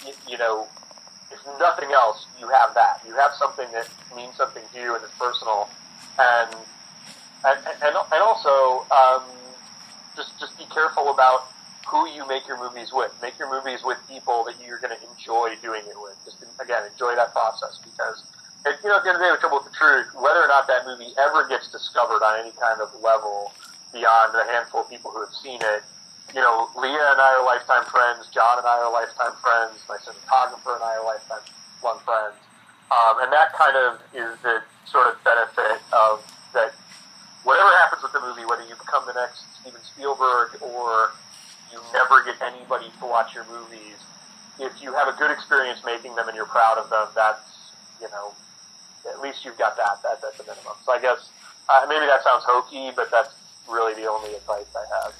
you, 0.05 0.13
you 0.27 0.37
know, 0.37 0.67
if 1.31 1.39
nothing 1.59 1.89
else, 1.91 2.27
you 2.39 2.47
have 2.49 2.73
that. 2.75 3.01
You 3.07 3.15
have 3.15 3.31
something 3.39 3.71
that 3.71 3.87
means 4.15 4.35
something 4.35 4.63
to 4.73 4.79
you 4.79 4.95
and 4.95 5.03
is 5.03 5.09
personal, 5.17 5.69
and 6.19 6.55
and 7.45 7.57
and, 7.83 7.93
and 7.95 8.21
also 8.21 8.85
um, 8.91 9.23
just 10.15 10.39
just 10.39 10.57
be 10.57 10.65
careful 10.65 11.09
about 11.09 11.47
who 11.87 12.07
you 12.09 12.27
make 12.27 12.47
your 12.47 12.59
movies 12.59 12.91
with. 12.93 13.11
Make 13.21 13.39
your 13.39 13.49
movies 13.49 13.81
with 13.83 13.97
people 14.07 14.43
that 14.45 14.55
you're 14.63 14.79
going 14.79 14.95
to 14.95 15.01
enjoy 15.09 15.55
doing 15.61 15.81
it 15.87 15.97
with. 15.97 16.17
Just 16.25 16.43
again, 16.61 16.83
enjoy 16.91 17.15
that 17.15 17.33
process 17.33 17.79
because. 17.83 18.23
It, 18.67 18.75
you 18.83 18.91
know, 18.91 18.99
at 18.99 19.07
the 19.07 19.15
end 19.15 19.15
of 19.15 19.23
the 19.23 19.31
day, 19.31 19.31
the 19.31 19.39
trouble 19.39 19.63
with 19.63 19.71
the 19.71 19.77
truth, 19.79 20.11
whether 20.19 20.43
or 20.43 20.51
not 20.51 20.67
that 20.67 20.83
movie 20.83 21.15
ever 21.15 21.47
gets 21.47 21.71
discovered 21.71 22.19
on 22.19 22.43
any 22.43 22.51
kind 22.59 22.83
of 22.83 22.91
level 22.99 23.55
beyond 23.93 24.35
a 24.35 24.43
handful 24.51 24.81
of 24.81 24.89
people 24.89 25.11
who 25.11 25.23
have 25.23 25.31
seen 25.31 25.63
it, 25.63 25.81
you 26.33 26.41
know, 26.41 26.69
Lea 26.77 26.93
and 26.93 27.19
I 27.23 27.39
are 27.39 27.45
lifetime 27.45 27.85
friends. 27.85 28.27
John 28.29 28.59
and 28.59 28.67
I 28.67 28.77
are 28.83 28.91
lifetime 28.91 29.33
friends. 29.41 29.81
My 29.89 29.97
cinematographer 29.97 30.75
and 30.75 30.83
I 30.83 30.97
are 31.01 31.05
lifetime 31.05 31.41
long 31.83 31.99
friends. 32.05 32.37
Um, 32.91 33.21
and 33.21 33.31
that 33.33 33.53
kind 33.53 33.77
of 33.77 34.01
is 34.13 34.37
the 34.41 34.61
sort 34.85 35.07
of 35.07 35.23
benefit 35.23 35.81
of 35.93 36.21
that. 36.53 36.73
Whatever 37.43 37.69
happens 37.79 38.03
with 38.03 38.11
the 38.11 38.21
movie, 38.21 38.45
whether 38.45 38.63
you 38.63 38.75
become 38.75 39.05
the 39.07 39.13
next 39.13 39.43
Steven 39.61 39.81
Spielberg 39.83 40.61
or 40.61 41.11
you 41.71 41.79
never 41.93 42.23
get 42.23 42.35
anybody 42.41 42.91
to 42.99 43.05
watch 43.05 43.33
your 43.33 43.45
movies, 43.45 43.95
if 44.59 44.81
you 44.81 44.93
have 44.93 45.07
a 45.07 45.17
good 45.17 45.31
experience 45.31 45.79
making 45.85 46.15
them 46.15 46.27
and 46.27 46.35
you're 46.35 46.45
proud 46.45 46.77
of 46.77 46.89
them, 46.89 47.07
that's 47.15 47.71
you 48.01 48.07
know, 48.09 48.33
at 49.09 49.21
least 49.21 49.45
you've 49.45 49.57
got 49.57 49.77
that. 49.77 50.01
That 50.03 50.21
that's 50.21 50.39
a 50.39 50.43
minimum. 50.43 50.73
So 50.85 50.91
I 50.91 50.99
guess 50.99 51.29
uh, 51.69 51.85
maybe 51.87 52.05
that 52.05 52.23
sounds 52.23 52.43
hokey, 52.45 52.91
but 52.95 53.09
that's 53.11 53.33
really 53.69 53.93
the 53.93 54.09
only 54.09 54.33
advice 54.35 54.65
I 54.75 55.03
have. 55.03 55.13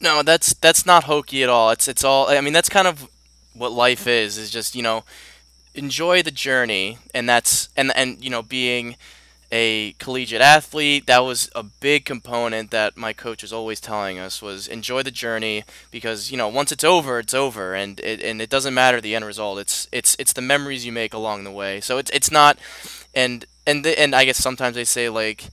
No, 0.00 0.22
that's 0.22 0.54
that's 0.54 0.86
not 0.86 1.04
hokey 1.04 1.42
at 1.42 1.48
all. 1.48 1.70
It's 1.70 1.86
it's 1.86 2.04
all. 2.04 2.28
I 2.28 2.40
mean, 2.40 2.52
that's 2.52 2.68
kind 2.68 2.88
of 2.88 3.08
what 3.54 3.72
life 3.72 4.06
is. 4.06 4.38
Is 4.38 4.50
just 4.50 4.74
you 4.74 4.82
know, 4.82 5.04
enjoy 5.74 6.22
the 6.22 6.30
journey, 6.30 6.98
and 7.14 7.28
that's 7.28 7.68
and 7.76 7.92
and 7.94 8.22
you 8.22 8.30
know, 8.30 8.42
being 8.42 8.96
a 9.52 9.92
collegiate 9.98 10.40
athlete, 10.40 11.06
that 11.06 11.20
was 11.20 11.50
a 11.54 11.62
big 11.62 12.04
component 12.04 12.70
that 12.70 12.96
my 12.96 13.12
coach 13.12 13.42
was 13.42 13.52
always 13.52 13.80
telling 13.80 14.18
us 14.18 14.40
was 14.40 14.68
enjoy 14.68 15.02
the 15.02 15.10
journey 15.10 15.64
because 15.90 16.30
you 16.30 16.36
know 16.36 16.48
once 16.48 16.70
it's 16.70 16.84
over, 16.84 17.18
it's 17.18 17.34
over, 17.34 17.74
and 17.74 17.98
it 18.00 18.22
and 18.22 18.40
it 18.40 18.50
doesn't 18.50 18.74
matter 18.74 19.00
the 19.00 19.14
end 19.14 19.24
result. 19.24 19.58
It's 19.58 19.88
it's 19.90 20.16
it's 20.18 20.32
the 20.32 20.42
memories 20.42 20.86
you 20.86 20.92
make 20.92 21.12
along 21.12 21.44
the 21.44 21.50
way. 21.50 21.80
So 21.80 21.98
it's 21.98 22.10
it's 22.10 22.30
not, 22.30 22.58
and 23.14 23.44
and 23.66 23.84
the, 23.84 23.98
and 23.98 24.14
I 24.14 24.24
guess 24.24 24.38
sometimes 24.38 24.76
they 24.76 24.84
say 24.84 25.08
like 25.08 25.48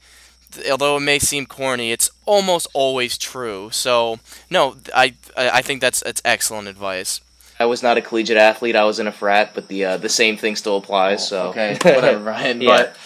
although 0.70 0.98
it 0.98 1.02
may 1.02 1.20
seem 1.20 1.46
corny, 1.46 1.92
it's 1.92 2.10
almost 2.26 2.68
always 2.74 3.18
true. 3.18 3.70
So 3.72 4.20
no, 4.50 4.76
I 4.96 5.16
I 5.36 5.62
think 5.62 5.82
that's 5.82 6.02
that's 6.02 6.22
excellent 6.24 6.68
advice. 6.68 7.22
I 7.60 7.66
was 7.66 7.82
not 7.82 7.98
a 7.98 8.02
collegiate 8.02 8.38
athlete. 8.38 8.76
I 8.76 8.84
was 8.84 9.00
in 9.00 9.08
a 9.08 9.12
frat, 9.12 9.52
but 9.56 9.68
the 9.68 9.86
uh, 9.86 9.98
the 9.98 10.10
same 10.10 10.38
thing 10.38 10.56
still 10.56 10.78
applies. 10.78 11.28
So 11.28 11.50
Okay, 11.50 11.78
whatever, 11.82 12.24
Ryan. 12.24 12.62
Yeah. 12.68 12.78
But 12.78 12.98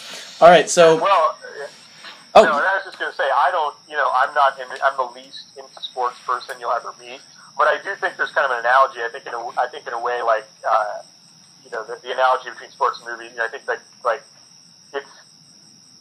all 0.41 0.49
right, 0.49 0.69
so 0.69 0.97
Well, 1.01 1.37
Oh. 2.33 2.43
no, 2.43 2.51
I 2.53 2.79
was 2.79 2.85
just 2.85 2.97
going 2.97 3.11
to 3.11 3.17
say, 3.17 3.27
I 3.27 3.51
don't, 3.51 3.75
you 3.89 3.97
know, 3.97 4.07
I'm 4.15 4.33
not, 4.33 4.57
in, 4.57 4.65
I'm 4.81 4.95
the 4.95 5.11
least 5.19 5.51
into 5.57 5.83
sports 5.83 6.15
person 6.25 6.55
you'll 6.61 6.71
ever 6.71 6.93
meet, 6.97 7.19
but 7.57 7.67
I 7.67 7.75
do 7.83 7.93
think 7.99 8.15
there's 8.15 8.31
kind 8.31 8.45
of 8.45 8.51
an 8.55 8.59
analogy. 8.63 9.03
I 9.03 9.09
think 9.11 9.27
in 9.27 9.33
a, 9.33 9.41
I 9.59 9.67
think 9.67 9.85
in 9.85 9.91
a 9.91 9.99
way, 9.99 10.21
like, 10.23 10.47
uh, 10.63 11.03
you 11.65 11.69
know, 11.71 11.83
the, 11.83 11.99
the 12.01 12.13
analogy 12.13 12.49
between 12.49 12.71
sports 12.71 12.99
and 13.03 13.11
movies. 13.11 13.31
You 13.35 13.37
know, 13.39 13.45
I 13.45 13.49
think 13.49 13.67
like, 13.67 13.81
like, 14.05 14.23
it's 14.93 15.11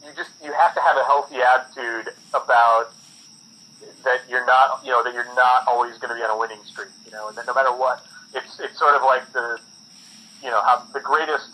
you 0.07 0.11
just 0.15 0.31
you 0.43 0.53
have 0.53 0.73
to 0.73 0.81
have 0.81 0.95
a 0.95 1.03
healthy 1.03 1.43
attitude 1.43 2.15
about 2.33 2.93
that 4.03 4.21
you're 4.29 4.45
not, 4.45 4.79
you 4.85 4.91
know, 4.91 5.03
that 5.03 5.13
you're 5.13 5.35
not 5.35 5.67
always 5.67 5.97
going 5.99 6.09
to 6.09 6.15
be 6.15 6.23
on 6.23 6.31
a 6.31 6.37
winning 6.39 6.63
streak. 6.63 6.89
You 7.05 7.11
know, 7.11 7.27
and 7.27 7.37
that 7.37 7.45
no 7.45 7.53
matter 7.53 7.75
what, 7.75 8.05
it's 8.33 8.59
it's 8.59 8.79
sort 8.79 8.95
of 8.95 9.03
like 9.03 9.31
the, 9.33 9.59
you 10.41 10.49
know, 10.49 10.61
how 10.63 10.83
the 10.93 10.99
greatest, 11.01 11.49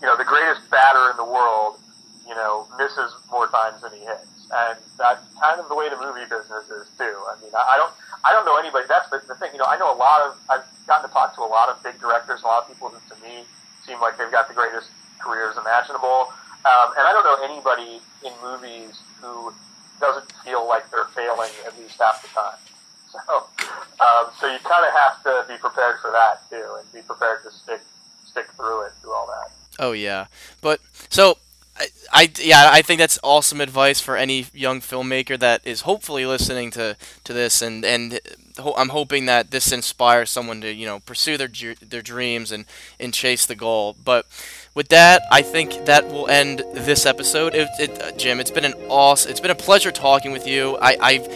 you 0.00 0.06
know, 0.06 0.16
the 0.16 0.24
greatest 0.24 0.68
batter 0.70 1.10
in 1.10 1.16
the 1.16 1.24
world 1.24 1.76
you 2.30 2.36
know, 2.38 2.70
misses 2.78 3.10
more 3.26 3.50
times 3.50 3.82
than 3.82 3.90
he 3.90 4.06
hits. 4.06 4.46
And 4.54 4.78
that's 4.94 5.18
kind 5.42 5.58
of 5.58 5.66
the 5.66 5.74
way 5.74 5.90
the 5.90 5.98
movie 5.98 6.22
business 6.30 6.70
is 6.70 6.86
too. 6.94 7.14
I 7.26 7.34
mean, 7.42 7.50
I 7.50 7.74
don't, 7.74 7.90
I 8.22 8.30
don't 8.30 8.46
know 8.46 8.54
anybody. 8.54 8.86
That's 8.86 9.10
the, 9.10 9.18
the 9.26 9.34
thing. 9.34 9.50
You 9.52 9.58
know, 9.58 9.66
I 9.66 9.78
know 9.78 9.90
a 9.90 9.98
lot 9.98 10.22
of. 10.22 10.38
I've 10.46 10.66
gotten 10.86 11.10
to 11.10 11.12
talk 11.12 11.34
to 11.34 11.42
a 11.42 11.50
lot 11.50 11.68
of 11.68 11.82
big 11.82 11.98
directors, 11.98 12.42
a 12.42 12.46
lot 12.46 12.62
of 12.62 12.68
people 12.70 12.90
who, 12.90 12.98
to 13.10 13.16
me, 13.22 13.42
seem 13.86 14.00
like 14.00 14.18
they've 14.18 14.30
got 14.30 14.46
the 14.46 14.54
greatest 14.54 14.90
careers 15.18 15.58
imaginable. 15.58 16.30
Um, 16.66 16.94
and 16.98 17.02
I 17.06 17.10
don't 17.10 17.26
know 17.26 17.38
anybody 17.42 18.02
in 18.26 18.32
movies 18.42 18.98
who 19.20 19.52
doesn't 19.98 20.30
feel 20.46 20.66
like 20.66 20.90
they're 20.90 21.10
failing 21.14 21.50
at 21.66 21.78
least 21.78 21.98
half 21.98 22.22
the 22.22 22.30
time. 22.30 22.58
So, 23.10 23.18
um, 23.98 24.30
so 24.38 24.46
you 24.46 24.60
kind 24.62 24.86
of 24.86 24.94
have 24.94 25.20
to 25.24 25.44
be 25.48 25.58
prepared 25.58 25.98
for 26.00 26.12
that 26.12 26.48
too, 26.48 26.78
and 26.78 26.92
be 26.92 27.02
prepared 27.02 27.42
to 27.42 27.50
stick 27.50 27.80
stick 28.24 28.46
through 28.54 28.86
it 28.86 28.92
through 29.02 29.12
all 29.12 29.26
that. 29.26 29.50
Oh 29.80 29.90
yeah, 29.90 30.26
but 30.60 30.78
so 31.08 31.36
I, 31.80 31.86
I 32.12 32.30
yeah 32.40 32.68
I 32.72 32.82
think 32.82 32.98
that's 32.98 33.18
awesome 33.22 33.60
advice 33.60 34.00
for 34.00 34.16
any 34.16 34.46
young 34.52 34.80
filmmaker 34.80 35.38
that 35.38 35.62
is 35.64 35.82
hopefully 35.82 36.26
listening 36.26 36.70
to, 36.72 36.96
to 37.24 37.32
this 37.32 37.62
and 37.62 37.84
and 37.84 38.20
I'm 38.76 38.90
hoping 38.90 39.26
that 39.26 39.50
this 39.50 39.72
inspires 39.72 40.30
someone 40.30 40.60
to 40.60 40.72
you 40.72 40.86
know 40.86 41.00
pursue 41.00 41.36
their 41.38 41.48
their 41.80 42.02
dreams 42.02 42.52
and 42.52 42.66
and 42.98 43.14
chase 43.14 43.46
the 43.46 43.54
goal. 43.54 43.96
But 44.04 44.26
with 44.74 44.88
that, 44.88 45.22
I 45.32 45.42
think 45.42 45.86
that 45.86 46.08
will 46.08 46.28
end 46.28 46.62
this 46.74 47.06
episode. 47.06 47.54
It, 47.54 47.68
it, 47.78 48.18
Jim, 48.18 48.38
it's 48.40 48.50
been 48.50 48.64
an 48.64 48.74
awesome, 48.88 49.30
it's 49.30 49.40
been 49.40 49.50
a 49.50 49.56
pleasure 49.56 49.90
talking 49.90 50.32
with 50.32 50.46
you. 50.46 50.76
I, 50.80 50.96
I've 51.00 51.26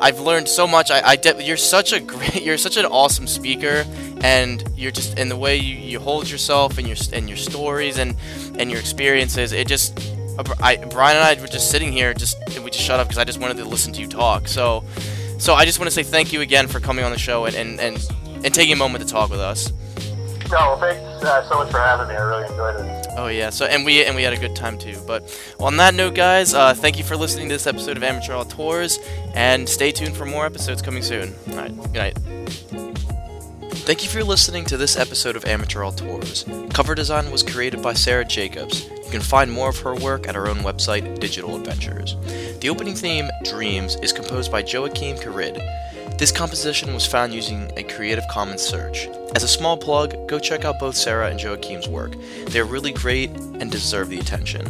I've 0.00 0.20
learned 0.20 0.48
so 0.48 0.66
much. 0.66 0.90
I, 0.90 1.00
I 1.04 1.16
de- 1.16 1.42
you're 1.42 1.56
such 1.56 1.92
a 1.92 2.00
great, 2.00 2.36
you're 2.42 2.58
such 2.58 2.76
an 2.76 2.86
awesome 2.86 3.26
speaker, 3.26 3.84
and 4.20 4.62
you're 4.76 4.92
just 4.92 5.18
in 5.18 5.28
the 5.28 5.36
way 5.36 5.56
you, 5.56 5.76
you 5.76 6.00
hold 6.00 6.30
yourself 6.30 6.78
and 6.78 6.86
your 6.86 6.96
and 7.12 7.28
your 7.28 7.36
stories 7.36 7.98
and 7.98 8.16
and 8.58 8.70
your 8.70 8.80
experiences. 8.80 9.52
It 9.52 9.66
just, 9.66 9.98
uh, 10.38 10.44
I, 10.60 10.76
Brian 10.76 11.16
and 11.16 11.24
I 11.24 11.40
were 11.40 11.48
just 11.48 11.70
sitting 11.70 11.92
here, 11.92 12.14
just 12.14 12.36
and 12.54 12.64
we 12.64 12.70
just 12.70 12.84
shut 12.84 13.00
up 13.00 13.08
because 13.08 13.18
I 13.18 13.24
just 13.24 13.40
wanted 13.40 13.56
to 13.58 13.64
listen 13.64 13.92
to 13.94 14.00
you 14.00 14.06
talk. 14.08 14.48
So, 14.48 14.84
so 15.38 15.54
I 15.54 15.64
just 15.64 15.78
want 15.78 15.88
to 15.88 15.94
say 15.94 16.02
thank 16.02 16.32
you 16.32 16.40
again 16.40 16.68
for 16.68 16.80
coming 16.80 17.04
on 17.04 17.10
the 17.10 17.18
show 17.18 17.46
and 17.46 17.56
and 17.56 17.80
and, 17.80 18.08
and 18.44 18.54
taking 18.54 18.72
a 18.72 18.76
moment 18.76 19.04
to 19.04 19.10
talk 19.12 19.30
with 19.30 19.40
us. 19.40 19.72
No, 20.50 20.56
well, 20.56 20.78
thanks 20.78 21.24
uh, 21.24 21.46
so 21.46 21.56
much 21.56 21.70
for 21.70 21.78
having 21.78 22.08
me. 22.08 22.14
I 22.14 22.22
really 22.22 22.46
enjoyed 22.46 22.80
it. 22.80 23.06
Oh 23.18 23.26
yeah, 23.26 23.50
so 23.50 23.66
and 23.66 23.84
we 23.84 24.02
and 24.04 24.16
we 24.16 24.22
had 24.22 24.32
a 24.32 24.38
good 24.38 24.56
time 24.56 24.78
too. 24.78 24.96
But 25.06 25.22
on 25.60 25.76
that 25.76 25.94
note, 25.94 26.14
guys, 26.14 26.54
uh, 26.54 26.72
thank 26.72 26.96
you 26.96 27.04
for 27.04 27.16
listening 27.16 27.48
to 27.48 27.54
this 27.54 27.66
episode 27.66 27.96
of 27.98 28.02
Amateur 28.02 28.32
Auteurs, 28.32 28.98
and 29.34 29.68
stay 29.68 29.92
tuned 29.92 30.16
for 30.16 30.24
more 30.24 30.46
episodes 30.46 30.80
coming 30.80 31.02
soon. 31.02 31.34
All 31.50 31.56
right, 31.56 31.76
good 31.76 31.94
night. 31.94 32.18
Thank 33.88 34.02
you 34.02 34.08
for 34.08 34.22
listening 34.22 34.64
to 34.66 34.76
this 34.76 34.96
episode 34.96 35.34
of 35.34 35.44
Amateur 35.44 35.82
Auteurs. 35.82 36.44
Cover 36.72 36.94
design 36.94 37.30
was 37.30 37.42
created 37.42 37.82
by 37.82 37.94
Sarah 37.94 38.24
Jacobs. 38.24 38.88
You 38.88 39.10
can 39.10 39.22
find 39.22 39.50
more 39.50 39.70
of 39.70 39.78
her 39.80 39.94
work 39.94 40.28
at 40.28 40.34
her 40.34 40.46
own 40.46 40.58
website, 40.58 41.18
Digital 41.18 41.56
Adventures. 41.56 42.14
The 42.60 42.68
opening 42.68 42.94
theme, 42.94 43.30
Dreams, 43.44 43.96
is 44.02 44.12
composed 44.12 44.52
by 44.52 44.62
Joachim 44.62 45.16
Carid. 45.16 45.58
This 46.18 46.32
composition 46.32 46.92
was 46.94 47.06
found 47.06 47.32
using 47.32 47.70
a 47.76 47.84
Creative 47.84 48.24
Commons 48.28 48.60
search. 48.60 49.06
As 49.36 49.44
a 49.44 49.48
small 49.48 49.76
plug, 49.76 50.26
go 50.26 50.40
check 50.40 50.64
out 50.64 50.80
both 50.80 50.96
Sarah 50.96 51.30
and 51.30 51.38
Joachim's 51.38 51.86
work. 51.86 52.16
They're 52.48 52.64
really 52.64 52.90
great 52.90 53.30
and 53.30 53.70
deserve 53.70 54.08
the 54.08 54.18
attention. 54.18 54.66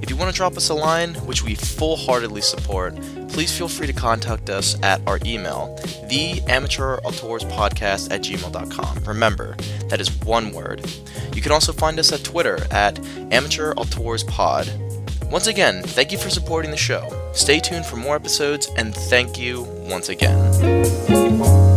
If 0.00 0.08
you 0.08 0.16
want 0.16 0.30
to 0.30 0.36
drop 0.36 0.56
us 0.56 0.70
a 0.70 0.74
line, 0.74 1.16
which 1.26 1.44
we 1.44 1.54
full 1.54 1.98
heartedly 1.98 2.40
support, 2.40 2.96
please 3.28 3.54
feel 3.54 3.68
free 3.68 3.88
to 3.88 3.92
contact 3.92 4.48
us 4.48 4.74
at 4.82 5.06
our 5.06 5.18
email, 5.26 5.78
theamateurautourspodcast 6.08 8.10
at 8.10 8.22
gmail.com. 8.22 9.04
Remember, 9.04 9.56
that 9.88 10.00
is 10.00 10.10
one 10.24 10.50
word. 10.50 10.90
You 11.34 11.42
can 11.42 11.52
also 11.52 11.74
find 11.74 11.98
us 11.98 12.10
at 12.10 12.24
Twitter 12.24 12.58
at 12.70 12.94
amateurauteursPod. 12.94 15.30
Once 15.30 15.46
again, 15.46 15.82
thank 15.82 16.10
you 16.10 16.16
for 16.16 16.30
supporting 16.30 16.70
the 16.70 16.76
show. 16.78 17.30
Stay 17.34 17.60
tuned 17.60 17.84
for 17.84 17.96
more 17.96 18.16
episodes, 18.16 18.70
and 18.78 18.94
thank 18.94 19.38
you 19.38 19.66
once 19.90 20.08
again. 20.08 21.69